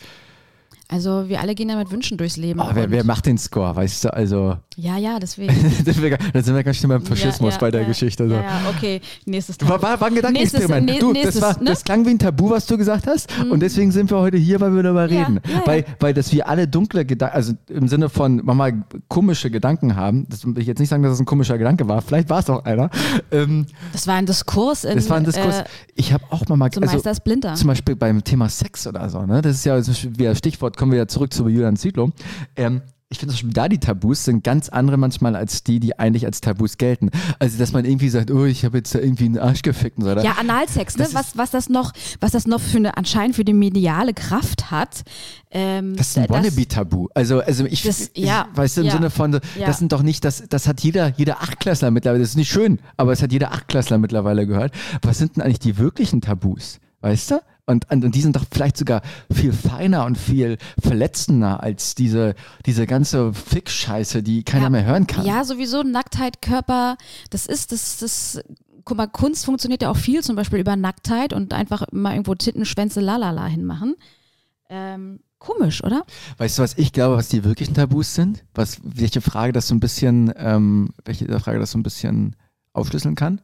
Also 0.88 1.28
wir 1.30 1.40
alle 1.40 1.54
gehen 1.54 1.70
ja 1.70 1.76
mit 1.76 1.90
Wünschen 1.90 2.18
durchs 2.18 2.36
Leben. 2.36 2.60
Oh, 2.60 2.68
wer, 2.74 2.90
wer 2.90 3.04
macht 3.04 3.24
den 3.24 3.38
Score, 3.38 3.74
weißt 3.74 4.04
du? 4.04 4.12
Also, 4.12 4.58
Ja, 4.76 4.96
ja, 4.98 5.18
deswegen. 5.18 5.54
da 5.84 6.42
sind 6.42 6.54
wir 6.54 6.62
ganz 6.64 6.76
schnell 6.76 6.88
beim 6.98 7.06
Faschismus 7.06 7.50
ja, 7.50 7.56
ja, 7.56 7.60
bei 7.60 7.70
der 7.70 7.82
ja. 7.82 7.88
Geschichte. 7.88 8.28
So. 8.28 8.34
Ja, 8.34 8.60
okay. 8.74 9.00
Nächstes 9.24 9.56
Tabu. 9.58 9.72
War, 9.72 9.82
war, 9.82 10.00
war 10.00 10.08
ein 10.08 10.14
Gedankenexperiment. 10.14 10.86
Nächstes- 10.86 11.00
du, 11.00 11.12
nä- 11.12 11.22
das, 11.24 11.40
war, 11.40 11.48
nächstes, 11.48 11.64
ne? 11.64 11.70
das 11.70 11.84
klang 11.84 12.06
wie 12.06 12.10
ein 12.10 12.18
Tabu, 12.18 12.50
was 12.50 12.66
du 12.66 12.76
gesagt 12.76 13.06
hast. 13.06 13.28
Und 13.50 13.60
deswegen 13.60 13.92
sind 13.92 14.10
wir 14.10 14.18
heute 14.18 14.36
hier, 14.36 14.60
weil 14.60 14.74
wir 14.74 14.82
darüber 14.82 15.08
reden. 15.08 15.40
Weil, 15.64 15.84
weil 16.00 16.14
dass 16.14 16.32
wir 16.32 16.48
alle 16.48 16.66
dunkle 16.66 17.04
Gedanken, 17.04 17.36
also 17.36 17.52
im 17.68 17.88
Sinne 17.88 18.08
von 18.08 18.40
manchmal 18.44 18.84
komische 19.08 19.50
Gedanken 19.50 19.96
haben. 19.96 20.26
Das 20.28 20.44
will 20.44 20.58
ich 20.58 20.66
jetzt 20.66 20.78
nicht 20.78 20.88
sagen, 20.88 21.02
dass 21.02 21.12
es 21.12 21.20
ein 21.20 21.26
komischer 21.26 21.56
Gedanke 21.58 21.86
war. 21.88 22.02
Vielleicht 22.02 22.28
war 22.30 22.40
es 22.40 22.50
auch 22.50 22.64
einer. 22.64 22.90
Ähm, 23.30 23.66
Das 23.92 24.06
war 24.06 24.14
ein 24.16 24.26
Diskurs 24.26 24.84
in. 24.84 24.96
das 24.96 25.08
war 25.08 25.16
ein 25.18 25.24
Diskurs. 25.24 25.60
Äh, 25.60 25.64
ich 25.94 26.12
habe 26.12 26.24
auch 26.30 26.46
mal 26.48 26.56
mal 26.56 26.70
zum 26.70 26.84
Meister 26.84 27.14
Splinter. 27.14 27.54
zum 27.54 27.68
Beispiel 27.68 27.96
beim 27.96 28.24
Thema 28.24 28.48
Sex 28.48 28.86
oder 28.86 29.08
so, 29.08 29.22
ne? 29.24 29.40
Das 29.42 29.56
ist 29.56 29.64
ja 29.64 29.80
wieder 30.18 30.34
Stichwort, 30.34 30.76
kommen 30.76 30.92
wir 30.92 30.98
ja 30.98 31.06
zurück 31.06 31.32
zu 31.32 31.48
Julian 31.48 31.76
Zietlow. 31.76 32.10
Ähm, 32.56 32.82
ich 33.14 33.18
finde, 33.20 33.34
da 33.52 33.68
die 33.68 33.78
Tabus 33.78 34.24
sind 34.24 34.44
ganz 34.44 34.68
andere 34.68 34.96
manchmal 34.96 35.36
als 35.36 35.62
die, 35.64 35.80
die 35.80 35.98
eigentlich 35.98 36.26
als 36.26 36.40
Tabus 36.40 36.78
gelten. 36.78 37.10
Also, 37.38 37.58
dass 37.58 37.72
man 37.72 37.84
irgendwie 37.84 38.08
sagt, 38.08 38.30
oh, 38.30 38.44
ich 38.44 38.64
habe 38.64 38.78
jetzt 38.78 38.94
da 38.94 38.98
irgendwie 38.98 39.24
einen 39.26 39.38
Arsch 39.38 39.62
gefickt 39.62 39.98
und 39.98 40.04
so. 40.04 40.10
oder? 40.10 40.22
Ja, 40.24 40.32
Analsex, 40.32 40.96
ne? 40.96 41.06
Was, 41.12 41.36
was 41.36 41.50
das 41.50 41.68
noch, 41.68 41.92
was 42.20 42.32
das 42.32 42.46
noch 42.46 42.60
für 42.60 42.78
eine 42.78 42.96
anscheinend 42.96 43.36
für 43.36 43.44
die 43.44 43.52
mediale 43.52 44.12
Kraft 44.14 44.70
hat. 44.70 45.02
Ähm, 45.50 45.96
Das 45.96 46.08
ist 46.08 46.18
ein 46.18 46.28
Wannabe-Tabu. 46.28 47.08
Also, 47.14 47.40
also 47.40 47.64
ich, 47.66 47.82
Das- 47.82 48.10
ich 48.14 48.24
ja, 48.24 48.48
weißt 48.54 48.76
du, 48.76 48.80
im 48.82 48.86
ja, 48.88 48.92
Sinne 48.92 49.10
von, 49.10 49.32
ja. 49.32 49.66
das 49.66 49.78
sind 49.78 49.92
doch 49.92 50.02
nicht, 50.02 50.24
das, 50.24 50.44
das 50.48 50.66
hat 50.66 50.80
jeder, 50.80 51.12
jeder 51.16 51.40
Achtklässler 51.42 51.90
mittlerweile, 51.90 52.20
das 52.20 52.30
ist 52.30 52.36
nicht 52.36 52.50
schön, 52.50 52.80
aber 52.96 53.12
es 53.12 53.22
hat 53.22 53.30
jeder 53.32 53.52
Achtklässler 53.52 53.98
mittlerweile 53.98 54.46
gehört. 54.46 54.72
Was 55.02 55.18
sind 55.18 55.36
denn 55.36 55.42
eigentlich 55.42 55.60
die 55.60 55.78
wirklichen 55.78 56.20
Tabus? 56.20 56.80
Weißt 57.00 57.30
du? 57.32 57.40
Und, 57.66 57.90
und, 57.90 58.04
und 58.04 58.14
die 58.14 58.20
sind 58.20 58.36
doch 58.36 58.44
vielleicht 58.52 58.76
sogar 58.76 59.00
viel 59.32 59.52
feiner 59.52 60.04
und 60.04 60.18
viel 60.18 60.58
verletzender 60.82 61.62
als 61.62 61.94
diese, 61.94 62.34
diese 62.66 62.86
ganze 62.86 63.32
Fick-Scheiße, 63.32 64.22
die 64.22 64.42
keiner 64.42 64.64
Ja. 64.64 64.70
mehr 64.70 64.84
hören 64.84 65.06
kann. 65.06 65.24
Ja, 65.24 65.44
sowieso 65.44 65.82
Nacktheit, 65.82 66.42
Körper, 66.42 66.96
das 67.30 67.46
ist, 67.46 67.72
das, 67.72 67.96
das, 67.98 68.40
guck 68.84 68.98
mal, 68.98 69.06
Kunst 69.06 69.46
funktioniert 69.46 69.80
ja 69.80 69.90
auch 69.90 69.96
viel, 69.96 70.22
zum 70.22 70.36
Beispiel 70.36 70.58
über 70.58 70.76
Nacktheit 70.76 71.32
und 71.32 71.54
einfach 71.54 71.86
mal 71.90 72.12
irgendwo 72.12 72.34
Titten, 72.34 72.66
Schwänze, 72.66 73.00
lalala 73.00 73.46
hinmachen. 73.46 73.94
Ähm, 74.68 75.20
komisch, 75.38 75.82
oder? 75.84 76.04
Weißt 76.36 76.58
du, 76.58 76.62
was 76.62 76.76
ich 76.76 76.92
glaube, 76.92 77.16
was 77.16 77.28
die 77.28 77.44
wirklichen 77.44 77.74
Tabus 77.74 78.14
sind? 78.14 78.44
Was, 78.54 78.78
welche 78.82 79.22
Frage 79.22 79.52
das 79.54 79.68
so 79.68 79.74
ein 79.74 79.80
bisschen, 79.80 80.32
ähm, 80.36 80.90
welche 81.06 81.26
Frage 81.40 81.58
das 81.60 81.70
so 81.70 81.78
ein 81.78 81.82
bisschen 81.82 82.36
aufschlüsseln 82.74 83.14
kann? 83.14 83.40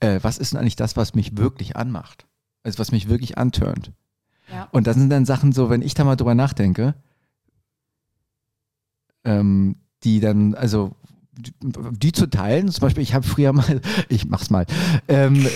Äh, 0.00 0.20
was 0.22 0.38
ist 0.38 0.52
denn 0.52 0.60
eigentlich 0.60 0.76
das, 0.76 0.96
was 0.96 1.14
mich 1.14 1.36
wirklich 1.36 1.76
anmacht? 1.76 2.26
Also 2.64 2.78
was 2.78 2.92
mich 2.92 3.08
wirklich 3.08 3.38
antörnt? 3.38 3.92
Ja. 4.50 4.68
Und 4.72 4.86
das 4.86 4.96
sind 4.96 5.10
dann 5.10 5.24
Sachen 5.24 5.52
so, 5.52 5.70
wenn 5.70 5.82
ich 5.82 5.94
da 5.94 6.04
mal 6.04 6.16
drüber 6.16 6.34
nachdenke, 6.34 6.94
ähm, 9.24 9.76
die 10.04 10.20
dann, 10.20 10.54
also 10.54 10.94
die, 11.34 11.52
die 11.62 12.12
zu 12.12 12.26
teilen, 12.28 12.68
zum 12.70 12.82
Beispiel, 12.82 13.02
ich 13.02 13.14
habe 13.14 13.26
früher 13.26 13.52
mal, 13.52 13.80
ich 14.08 14.26
mach's 14.26 14.50
mal, 14.50 14.66
ähm, 15.08 15.34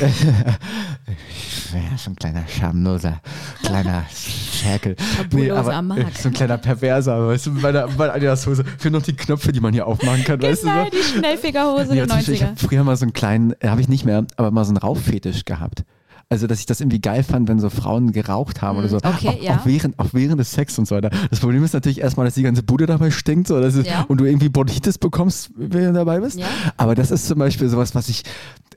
ich 1.28 1.74
wäre 1.74 1.98
so 1.98 2.10
ein 2.10 2.16
kleiner 2.16 2.46
schamloser, 2.48 3.20
kleiner 3.62 4.04
Ferkel. 4.10 4.96
Tabuloser 5.16 5.74
aber, 5.74 5.98
äh, 5.98 6.06
So 6.18 6.28
ein 6.28 6.34
kleiner 6.34 6.58
Perverser, 6.58 7.26
weißt 7.28 7.46
du, 7.46 7.60
bei 7.60 7.72
der, 7.72 7.88
bei 7.88 8.06
der 8.06 8.14
Adidas-Hose. 8.14 8.64
Für 8.78 8.90
noch 8.90 9.02
die 9.02 9.14
Knöpfe, 9.14 9.52
die 9.52 9.60
man 9.60 9.74
hier 9.74 9.86
aufmachen 9.86 10.24
kann, 10.24 10.40
weißt 10.40 10.62
du 10.62 10.66
so? 10.68 10.72
Genau, 10.72 10.90
die 10.90 11.02
Schnellfigerhose 11.02 11.88
Ja, 11.94 12.06
der 12.06 12.08
zum 12.08 12.16
Beispiel, 12.16 12.34
ich 12.34 12.42
90er. 12.42 12.46
habe 12.46 12.56
früher 12.56 12.84
mal 12.84 12.96
so 12.96 13.04
einen 13.04 13.12
kleinen, 13.12 13.52
äh, 13.60 13.68
habe 13.68 13.80
ich 13.80 13.88
nicht 13.88 14.04
mehr, 14.06 14.24
aber 14.36 14.50
mal 14.50 14.64
so 14.64 14.70
einen 14.70 14.78
Rauchfetisch 14.78 15.44
gehabt. 15.44 15.84
Also, 16.28 16.48
dass 16.48 16.58
ich 16.58 16.66
das 16.66 16.80
irgendwie 16.80 17.00
geil 17.00 17.22
fand, 17.22 17.48
wenn 17.48 17.60
so 17.60 17.70
Frauen 17.70 18.10
geraucht 18.10 18.60
haben 18.60 18.78
oder 18.78 18.88
so. 18.88 18.96
Mm, 18.96 19.00
okay, 19.04 19.28
auch, 19.28 19.42
ja. 19.42 19.56
auch, 19.56 19.66
während, 19.66 19.96
auch 19.98 20.08
während 20.12 20.40
des 20.40 20.50
Sex 20.50 20.76
und 20.76 20.88
so 20.88 20.96
weiter. 20.96 21.10
Das 21.30 21.38
Problem 21.38 21.62
ist 21.62 21.72
natürlich 21.72 22.00
erstmal, 22.00 22.26
dass 22.26 22.34
die 22.34 22.42
ganze 22.42 22.64
Bude 22.64 22.86
dabei 22.86 23.12
stinkt 23.12 23.46
so, 23.46 23.60
das 23.60 23.76
ist, 23.76 23.86
Ja. 23.86 24.04
und 24.08 24.18
du 24.20 24.24
irgendwie 24.24 24.48
Bronchitis 24.48 24.98
bekommst, 24.98 25.50
wenn 25.56 25.84
du 25.84 25.92
dabei 25.92 26.18
bist. 26.18 26.38
Ja. 26.38 26.46
Aber 26.76 26.96
das 26.96 27.12
ist 27.12 27.28
zum 27.28 27.38
Beispiel 27.38 27.68
sowas, 27.68 27.94
was 27.94 28.08
ich, 28.08 28.24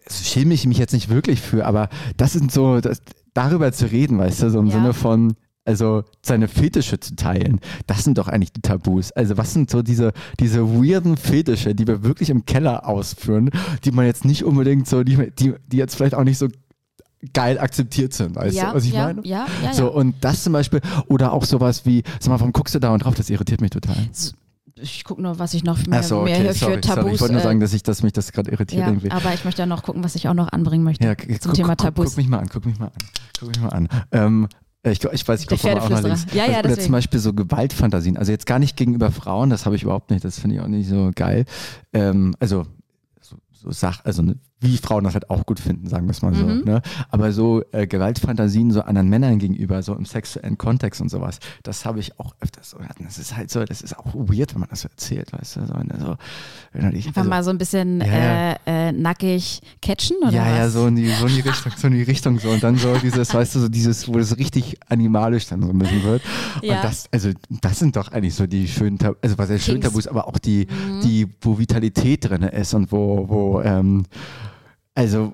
also 0.07 0.23
schäme 0.23 0.53
ich 0.53 0.67
mich 0.67 0.77
jetzt 0.77 0.93
nicht 0.93 1.09
wirklich 1.09 1.41
für, 1.41 1.65
aber 1.65 1.89
das 2.17 2.33
sind 2.33 2.51
so, 2.51 2.81
das, 2.81 3.01
darüber 3.33 3.71
zu 3.71 3.89
reden, 3.91 4.19
weißt 4.19 4.43
du, 4.43 4.51
so 4.51 4.59
im. 4.59 4.69
Sinne 4.69 4.93
von, 4.93 5.33
also 5.65 6.03
seine 6.21 6.47
Fetische 6.47 6.99
zu 6.99 7.15
teilen, 7.15 7.61
das 7.87 8.03
sind 8.03 8.19
doch 8.19 8.27
eigentlich 8.27 8.53
die 8.53 8.61
Tabus. 8.61 9.11
Also 9.11 9.37
was 9.37 9.53
sind 9.53 9.71
so 9.71 9.81
diese, 9.81 10.13
diese 10.39 10.67
weirden 10.67 11.17
Fetische, 11.17 11.73
die 11.73 11.87
wir 11.87 12.03
wirklich 12.03 12.29
im 12.29 12.45
Keller 12.45 12.87
ausführen, 12.87 13.49
die 13.85 13.91
man 13.91 14.05
jetzt 14.05 14.23
nicht 14.23 14.43
unbedingt 14.43 14.87
so, 14.87 15.03
die, 15.03 15.31
die, 15.31 15.55
die 15.67 15.77
jetzt 15.77 15.95
vielleicht 15.95 16.13
auch 16.13 16.23
nicht 16.23 16.37
so 16.37 16.47
geil 17.33 17.59
akzeptiert 17.59 18.13
sind, 18.13 18.35
weißt 18.35 18.55
ja, 18.55 18.69
du, 18.69 18.75
was 18.77 18.85
ich 18.85 18.93
ja, 18.93 19.07
meine? 19.07 19.21
ja, 19.25 19.45
ja, 19.61 19.67
ja. 19.67 19.73
So, 19.73 19.91
und 19.91 20.15
das 20.21 20.43
zum 20.43 20.53
Beispiel, 20.53 20.81
oder 21.07 21.33
auch 21.33 21.43
sowas 21.43 21.85
wie, 21.85 22.03
sag 22.19 22.29
mal, 22.29 22.39
warum 22.39 22.53
guckst 22.53 22.75
du 22.75 22.79
da 22.79 22.93
und 22.93 23.03
drauf? 23.03 23.15
Das 23.15 23.29
irritiert 23.29 23.61
mich 23.61 23.71
total. 23.71 23.95
Ich 24.81 25.03
gucke 25.03 25.21
nur, 25.21 25.37
was 25.39 25.53
ich 25.53 25.63
noch 25.63 25.85
mehr, 25.87 26.03
so, 26.03 26.21
mehr 26.21 26.35
okay, 26.35 26.43
hier 26.43 26.53
sorry, 26.53 26.73
für 26.75 26.81
Tabus. 26.81 27.01
sorry. 27.03 27.15
Ich 27.15 27.21
wollte 27.21 27.33
nur 27.33 27.41
äh, 27.41 27.45
sagen, 27.45 27.59
dass 27.59 27.73
ich, 27.73 27.83
dass 27.83 28.01
mich 28.01 28.13
das 28.13 28.31
gerade 28.31 28.49
irritiert 28.49 28.81
ja, 28.81 28.87
irgendwie. 28.87 29.11
aber 29.11 29.33
ich 29.33 29.43
möchte 29.43 29.61
ja 29.61 29.65
noch 29.65 29.83
gucken, 29.83 30.03
was 30.03 30.15
ich 30.15 30.29
auch 30.29 30.33
noch 30.33 30.49
anbringen 30.49 30.85
möchte 30.85 31.05
Ja, 31.05 31.17
zum 31.17 31.27
guck, 31.27 31.53
Thema 31.53 31.69
guck, 31.69 31.77
Tabus. 31.79 32.05
Guck 32.07 32.17
mich 32.17 32.27
mal 32.29 32.39
an, 32.39 32.49
guck 32.51 32.65
mich 32.65 32.79
mal 32.79 32.85
an. 32.85 32.93
Guck 33.37 33.49
mich 33.49 33.59
mal 33.59 33.69
an. 33.69 33.89
Ähm, 34.11 34.47
ich, 34.83 35.03
ich 35.03 35.27
weiß, 35.27 35.41
ich 35.41 35.47
glaube, 35.47 35.81
auch 35.81 35.89
mal 35.89 36.03
links. 36.03 36.25
Ja, 36.33 36.45
ja, 36.45 36.59
Oder 36.59 36.79
zum 36.79 36.93
Beispiel 36.93 37.19
so 37.19 37.33
Gewaltfantasien. 37.33 38.15
Also 38.17 38.31
jetzt 38.31 38.45
gar 38.45 38.59
nicht 38.59 38.77
gegenüber 38.77 39.11
Frauen, 39.11 39.49
das 39.49 39.65
habe 39.65 39.75
ich 39.75 39.83
überhaupt 39.83 40.09
nicht, 40.11 40.23
das 40.23 40.39
finde 40.39 40.55
ich 40.55 40.61
auch 40.61 40.67
nicht 40.67 40.87
so 40.87 41.11
geil. 41.13 41.43
Ähm, 41.91 42.33
also 42.39 42.65
so, 43.19 43.35
so 43.51 43.71
Sach, 43.71 44.05
also 44.05 44.21
ne, 44.21 44.37
wie 44.61 44.77
Frauen 44.77 45.03
das 45.03 45.13
halt 45.13 45.29
auch 45.29 45.45
gut 45.45 45.59
finden, 45.59 45.87
sagen 45.87 46.05
wir 46.07 46.11
es 46.11 46.21
mal 46.21 46.33
so. 46.33 46.45
Mhm. 46.45 46.63
Ne? 46.65 46.81
Aber 47.09 47.31
so 47.31 47.63
äh, 47.71 47.87
Gewaltfantasien 47.87 48.71
so 48.71 48.81
anderen 48.81 49.09
Männern 49.09 49.39
gegenüber, 49.39 49.81
so 49.81 49.93
im 49.95 50.05
sexuellen 50.05 50.57
Kontext 50.57 50.99
und 51.01 51.09
sowas, 51.09 51.39
das 51.63 51.85
habe 51.85 51.99
ich 51.99 52.19
auch 52.19 52.35
öfters 52.41 52.71
so. 52.71 52.77
Das 53.03 53.17
ist 53.17 53.35
halt 53.37 53.49
so, 53.49 53.63
das 53.63 53.81
ist 53.81 53.97
auch 53.97 54.13
weird, 54.13 54.53
wenn 54.53 54.61
man 54.61 54.69
das 54.69 54.81
so 54.81 54.89
erzählt, 54.89 55.31
weißt 55.31 55.57
du. 55.57 55.65
So, 55.65 55.73
ne, 55.73 55.95
so, 55.99 56.17
dich, 56.89 57.07
Einfach 57.07 57.21
also, 57.21 57.29
mal 57.29 57.43
so 57.43 57.49
ein 57.51 57.57
bisschen 57.57 58.01
Ja, 58.01 58.07
ja. 58.07 58.51
Äh, 58.51 58.89
äh, 58.89 58.91
nackig 58.91 59.61
catchen 59.81 60.17
oder 60.21 60.31
ja, 60.31 60.45
was? 60.45 60.57
ja, 60.57 60.69
so 60.69 60.87
in, 60.87 60.95
die, 60.95 61.09
so 61.09 61.25
in 61.27 61.35
die 61.35 61.41
Richtung, 61.41 61.71
so 61.75 61.87
in 61.87 61.93
die 61.93 62.03
Richtung 62.03 62.39
so. 62.39 62.49
Und 62.49 62.63
dann 62.63 62.75
so 62.75 62.95
dieses, 62.97 63.33
weißt 63.33 63.55
du, 63.55 63.59
so 63.59 63.69
dieses, 63.69 64.07
wo 64.07 64.17
es 64.17 64.37
richtig 64.37 64.77
animalisch 64.89 65.47
dann 65.47 65.61
so 65.61 65.69
ein 65.69 65.77
bisschen 65.79 66.03
wird. 66.03 66.21
Ja. 66.61 66.77
Und 66.77 66.83
das, 66.83 67.07
also, 67.11 67.29
das 67.61 67.79
sind 67.79 67.95
doch 67.95 68.11
eigentlich 68.11 68.35
so 68.35 68.45
die 68.47 68.67
schönen 68.67 68.97
Tabus, 68.97 69.17
also 69.21 69.37
was 69.37 69.49
heißt 69.49 69.63
schön. 69.65 69.81
Tabus, 69.81 70.07
aber 70.07 70.27
auch 70.27 70.37
die, 70.37 70.67
Mhm. 70.69 71.01
die, 71.01 71.27
wo 71.41 71.57
Vitalität 71.57 72.29
drin 72.29 72.43
ist 72.43 72.73
und 72.73 72.91
wo, 72.91 73.27
wo, 73.29 73.61
ähm, 73.61 74.03
also, 74.99 75.33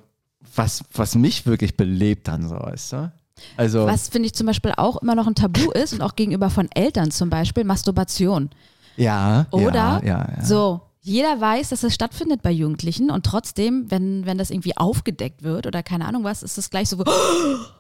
was, 0.56 0.84
was 0.94 1.16
mich 1.16 1.48
wirklich 1.48 1.76
belebt 1.76 2.28
dann 2.28 2.48
so, 2.48 2.56
weißt 2.56 2.94
du? 2.94 3.12
Also, 3.58 3.86
Was 3.88 4.10
finde 4.10 4.28
ich 4.28 4.34
zum 4.36 4.46
Beispiel 4.46 4.74
auch 4.78 5.02
immer 5.02 5.16
noch 5.16 5.26
ein 5.26 5.34
Tabu 5.34 5.72
ist 5.74 5.94
und 5.94 6.02
auch 6.02 6.16
gegenüber 6.16 6.52
von 6.52 6.70
Eltern 6.72 7.10
zum 7.10 7.32
Beispiel, 7.32 7.64
Masturbation. 7.64 8.52
ja, 8.96 9.48
Oder 9.50 9.74
ja, 9.74 10.02
ja, 10.04 10.30
ja. 10.38 10.46
so, 10.46 10.82
jeder 11.02 11.42
weiß, 11.42 11.70
dass 11.70 11.82
es 11.82 11.96
stattfindet 11.96 12.44
bei 12.44 12.52
Jugendlichen 12.52 13.10
und 13.10 13.26
trotzdem, 13.26 13.90
wenn, 13.90 14.28
wenn 14.28 14.38
das 14.38 14.52
irgendwie 14.52 14.78
aufgedeckt 14.78 15.42
wird 15.42 15.66
oder 15.66 15.82
keine 15.82 16.06
Ahnung 16.06 16.24
was, 16.24 16.44
ist 16.44 16.60
das 16.60 16.70
gleich 16.70 16.90
so, 16.90 17.04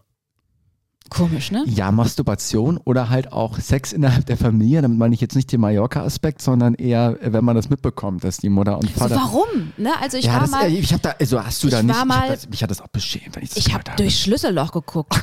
komisch, 1.10 1.51
ne? 1.51 1.64
Ja, 1.68 1.91
Masturbation 1.91 2.78
oder 2.78 3.10
halt 3.10 3.32
auch 3.32 3.60
Sex 3.60 3.93
innerhalb 3.93 4.26
der 4.26 4.38
Familie. 4.38 4.82
Damit 4.82 4.97
meine 4.97 5.14
ich 5.16 5.22
jetzt 5.22 5.36
nicht 5.36 5.51
den 5.51 5.62
Mallorca-Aspekt, 5.62 6.41
sondern 6.41 6.74
eher, 6.76 7.18
wenn 7.22 7.45
man 7.45 7.56
das 7.56 7.70
mitbekommt, 7.70 8.24
dass 8.24 8.38
die 8.38 8.49
Mutter 8.49 8.78
und 8.78 8.88
So, 8.89 8.99
Vater. 8.99 9.16
warum? 9.16 9.72
Ne? 9.78 9.91
Also 10.01 10.18
ich 10.18 10.26
ja, 10.26 10.34
war 10.34 10.39
das, 10.41 10.51
mal, 10.51 10.66
äh, 10.66 10.70
ich 10.78 10.91
habe 10.91 11.01
da, 11.01 11.16
also 11.20 11.43
hast 11.43 11.64
du 11.64 11.70
da 11.70 11.82
nicht, 11.84 11.93
war 11.95 12.01
ich 12.01 12.08
mal- 12.08 12.20
hab 12.22 12.28
das, 12.30 12.49
mich 12.49 12.64
hat 12.64 12.72
das 12.72 12.82
auch 12.82 12.88
beschämt, 12.88 13.36
wenn 13.36 13.43
ich 13.43 13.49
das 13.49 13.58
ich 13.66 13.74
habe 13.74 13.84
durchs 13.97 14.20
Schlüsselloch 14.20 14.72
geguckt. 14.72 15.16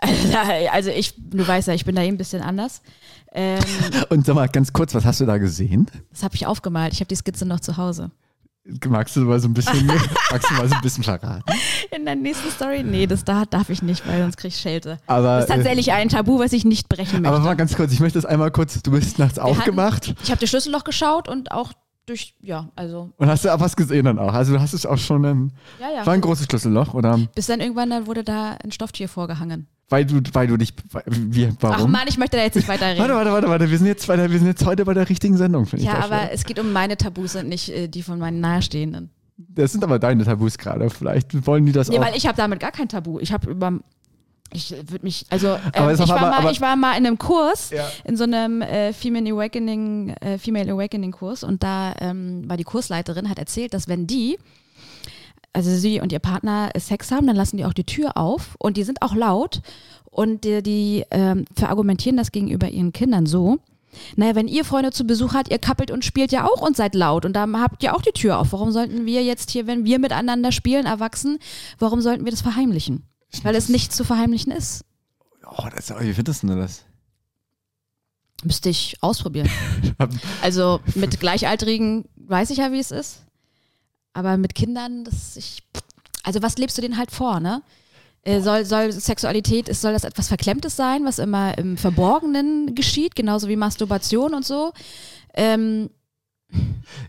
Also 0.72 0.90
ich, 0.90 1.14
du 1.18 1.46
weißt 1.46 1.66
ja, 1.68 1.74
ich 1.74 1.84
bin 1.84 1.96
da 1.96 2.02
eben 2.02 2.14
ein 2.14 2.18
bisschen 2.18 2.40
anders. 2.40 2.82
Ähm, 3.32 3.58
Und 4.10 4.24
sag 4.26 4.36
mal, 4.36 4.48
ganz 4.48 4.72
kurz, 4.72 4.94
was 4.94 5.04
hast 5.04 5.20
du 5.20 5.26
da 5.26 5.38
gesehen? 5.38 5.90
das 6.12 6.22
habe 6.22 6.36
ich 6.36 6.46
aufgemalt. 6.46 6.92
Ich 6.92 7.00
habe 7.00 7.08
die 7.08 7.16
Skizze 7.16 7.44
noch 7.44 7.58
zu 7.60 7.76
Hause. 7.76 8.12
Magst 8.86 9.16
du 9.16 9.20
mal 9.20 9.40
so 9.40 9.48
ein 9.48 9.54
bisschen, 9.54 9.86
magst 10.30 10.50
du 10.50 10.54
mal 10.54 10.68
so 10.68 10.74
ein 10.74 10.80
bisschen 10.82 11.02
verraten? 11.02 11.42
In 11.90 12.04
der 12.04 12.16
nächsten 12.16 12.50
Story? 12.50 12.82
Nee, 12.82 13.06
das 13.06 13.24
da 13.24 13.44
darf 13.46 13.70
ich 13.70 13.82
nicht, 13.82 14.06
weil 14.06 14.20
sonst 14.20 14.36
krieg 14.36 14.52
ich 14.52 14.60
Schelte. 14.60 14.98
Aber, 15.06 15.36
Das 15.38 15.44
ist 15.44 15.54
tatsächlich 15.54 15.92
ein 15.92 16.08
Tabu, 16.08 16.38
was 16.38 16.52
ich 16.52 16.64
nicht 16.64 16.88
brechen 16.88 17.24
äh, 17.24 17.28
aber 17.28 17.38
möchte. 17.38 17.48
mal 17.48 17.56
ganz 17.56 17.74
kurz, 17.76 17.92
ich 17.92 18.00
möchte 18.00 18.18
das 18.18 18.26
einmal 18.26 18.50
kurz, 18.50 18.80
du 18.82 18.90
bist 18.90 19.18
nachts 19.18 19.38
aufgemacht 19.38 20.14
Ich 20.22 20.30
habe 20.30 20.40
das 20.40 20.50
Schlüsselloch 20.50 20.84
geschaut 20.84 21.28
und 21.28 21.50
auch 21.50 21.72
durch, 22.06 22.34
ja, 22.40 22.68
also, 22.74 23.10
und 23.16 23.28
hast 23.28 23.44
du 23.44 23.54
auch 23.54 23.60
was 23.60 23.76
gesehen 23.76 24.06
dann 24.06 24.18
auch. 24.18 24.32
Also 24.32 24.54
du 24.54 24.60
hast 24.60 24.72
es 24.72 24.86
auch 24.86 24.96
schon, 24.98 25.24
ähm, 25.24 25.50
ja, 25.78 25.90
ja. 25.90 26.06
war 26.06 26.14
ein 26.14 26.20
großes 26.20 26.46
Schlüsselloch 26.46 26.94
oder 26.94 27.18
Bis 27.34 27.46
dann 27.46 27.60
irgendwann 27.60 27.90
dann 27.90 28.06
wurde 28.06 28.24
da 28.24 28.56
ein 28.64 28.72
Stofftier 28.72 29.08
vorgehangen. 29.08 29.66
Weil 29.88 30.04
du, 30.04 30.20
weil 30.32 30.46
du 30.46 30.56
dich, 30.56 30.74
wie, 31.06 31.48
warum? 31.60 31.76
Ach 31.86 31.86
Mann, 31.88 32.08
ich 32.08 32.18
möchte 32.18 32.36
da 32.36 32.42
jetzt 32.42 32.54
nicht 32.56 32.68
weiterreden. 32.68 32.98
Warte, 33.00 33.14
warte, 33.14 33.32
warte, 33.32 33.48
warte, 33.48 33.70
wir 33.70 33.78
sind 33.78 33.86
jetzt, 33.86 34.06
bei 34.06 34.16
der, 34.16 34.30
wir 34.30 34.38
sind 34.38 34.48
jetzt 34.48 34.64
heute 34.64 34.84
bei 34.84 34.94
der 34.94 35.08
richtigen 35.08 35.36
Sendung, 35.36 35.66
finde 35.66 35.84
ich. 35.84 35.90
ja, 35.90 35.98
aber 35.98 36.20
schon. 36.20 36.28
es 36.32 36.44
geht 36.44 36.58
um 36.58 36.72
meine 36.72 36.96
Tabus 36.96 37.36
und 37.36 37.48
nicht 37.48 37.70
äh, 37.70 37.88
die 37.88 38.02
von 38.02 38.18
meinen 38.18 38.40
Nahestehenden. 38.40 39.10
Das 39.36 39.72
sind 39.72 39.84
aber 39.84 39.98
deine 39.98 40.24
Tabus 40.24 40.58
gerade. 40.58 40.90
Vielleicht 40.90 41.46
wollen 41.46 41.64
die 41.64 41.72
das 41.72 41.88
Nee, 41.88 41.98
auch. 41.98 42.04
weil 42.04 42.16
ich 42.16 42.26
habe 42.26 42.36
damit 42.36 42.60
gar 42.60 42.72
kein 42.72 42.88
Tabu. 42.88 43.18
Ich 43.20 43.32
habe 43.32 43.50
über 43.50 43.78
ich 44.52 44.70
würde 44.70 45.00
mich, 45.04 45.26
also 45.28 45.48
ähm, 45.74 45.90
ich, 45.92 45.98
war 45.98 46.10
aber- 46.10 46.20
mal, 46.20 46.32
aber- 46.38 46.50
ich 46.50 46.60
war 46.62 46.74
mal 46.74 46.92
in 46.96 47.06
einem 47.06 47.18
Kurs, 47.18 47.70
Ja. 47.70 47.86
in 48.04 48.16
so 48.16 48.24
einem 48.24 48.62
äh, 48.62 48.92
Female 48.94 49.30
Awakening, 49.30 50.10
äh, 50.20 50.38
Female 50.38 50.72
Awakening 50.72 51.12
Kurs 51.12 51.44
und 51.44 51.62
da 51.62 51.94
ähm, 52.00 52.48
war 52.48 52.56
die 52.56 52.64
Kursleiterin, 52.64 53.28
hat 53.28 53.38
erzählt, 53.38 53.74
dass 53.74 53.88
wenn 53.88 54.06
die, 54.06 54.38
also 55.52 55.74
sie 55.74 56.00
und 56.00 56.12
ihr 56.12 56.18
Partner 56.18 56.70
Sex 56.76 57.10
haben, 57.10 57.26
dann 57.26 57.36
lassen 57.36 57.56
die 57.56 57.64
auch 57.64 57.72
die 57.72 57.84
Tür 57.84 58.16
auf 58.16 58.54
und 58.58 58.76
die 58.76 58.84
sind 58.84 59.02
auch 59.02 59.14
laut 59.14 59.60
und 60.10 60.44
die, 60.44 60.62
die 60.62 61.04
ähm, 61.10 61.44
verargumentieren 61.54 62.16
das 62.16 62.32
gegenüber 62.32 62.68
ihren 62.68 62.92
Kindern 62.92 63.26
so, 63.26 63.58
Naja, 64.16 64.34
wenn 64.34 64.48
ihr 64.48 64.64
Freunde 64.64 64.90
zu 64.90 65.04
Besuch 65.04 65.34
habt, 65.34 65.50
ihr 65.50 65.58
kappelt 65.58 65.90
und 65.90 66.04
spielt 66.04 66.32
ja 66.32 66.44
auch 66.44 66.60
und 66.60 66.76
seid 66.76 66.94
laut 66.94 67.24
und 67.24 67.34
da 67.34 67.46
habt 67.54 67.82
ihr 67.82 67.94
auch 67.94 68.02
die 68.02 68.12
Tür 68.12 68.38
auf. 68.38 68.52
Warum 68.52 68.70
sollten 68.70 69.06
wir 69.06 69.22
jetzt 69.24 69.50
hier, 69.50 69.66
wenn 69.66 69.84
wir 69.84 69.98
miteinander 69.98 70.52
spielen, 70.52 70.86
erwachsen, 70.86 71.38
warum 71.78 72.00
sollten 72.00 72.24
wir 72.24 72.30
das 72.30 72.42
verheimlichen? 72.42 73.04
Weil 73.42 73.54
es 73.54 73.68
nicht 73.68 73.92
zu 73.92 74.04
verheimlichen 74.04 74.52
ist. 74.52 74.84
Oh, 75.46 75.66
das, 75.74 75.90
wie 76.00 76.14
findest 76.14 76.42
du 76.42 76.54
das? 76.54 76.84
Müsste 78.44 78.68
ich 78.68 78.96
ausprobieren. 79.00 79.50
also 80.42 80.80
mit 80.94 81.18
Gleichaltrigen 81.18 82.04
weiß 82.16 82.50
ich 82.50 82.58
ja, 82.58 82.72
wie 82.72 82.78
es 82.78 82.90
ist. 82.90 83.24
Aber 84.12 84.36
mit 84.36 84.54
Kindern, 84.54 85.04
das 85.04 85.36
ich. 85.36 85.62
Also 86.22 86.42
was 86.42 86.58
lebst 86.58 86.76
du 86.76 86.82
denen 86.82 86.98
halt 86.98 87.10
vor, 87.10 87.40
ne? 87.40 87.62
Äh, 88.22 88.40
soll, 88.40 88.64
soll 88.64 88.92
Sexualität, 88.92 89.74
soll 89.74 89.92
das 89.92 90.04
etwas 90.04 90.28
Verklemmtes 90.28 90.76
sein, 90.76 91.04
was 91.04 91.18
immer 91.18 91.56
im 91.56 91.76
Verborgenen 91.76 92.74
geschieht, 92.74 93.14
genauso 93.14 93.48
wie 93.48 93.56
Masturbation 93.56 94.34
und 94.34 94.44
so? 94.44 94.72
Ähm, 95.34 95.88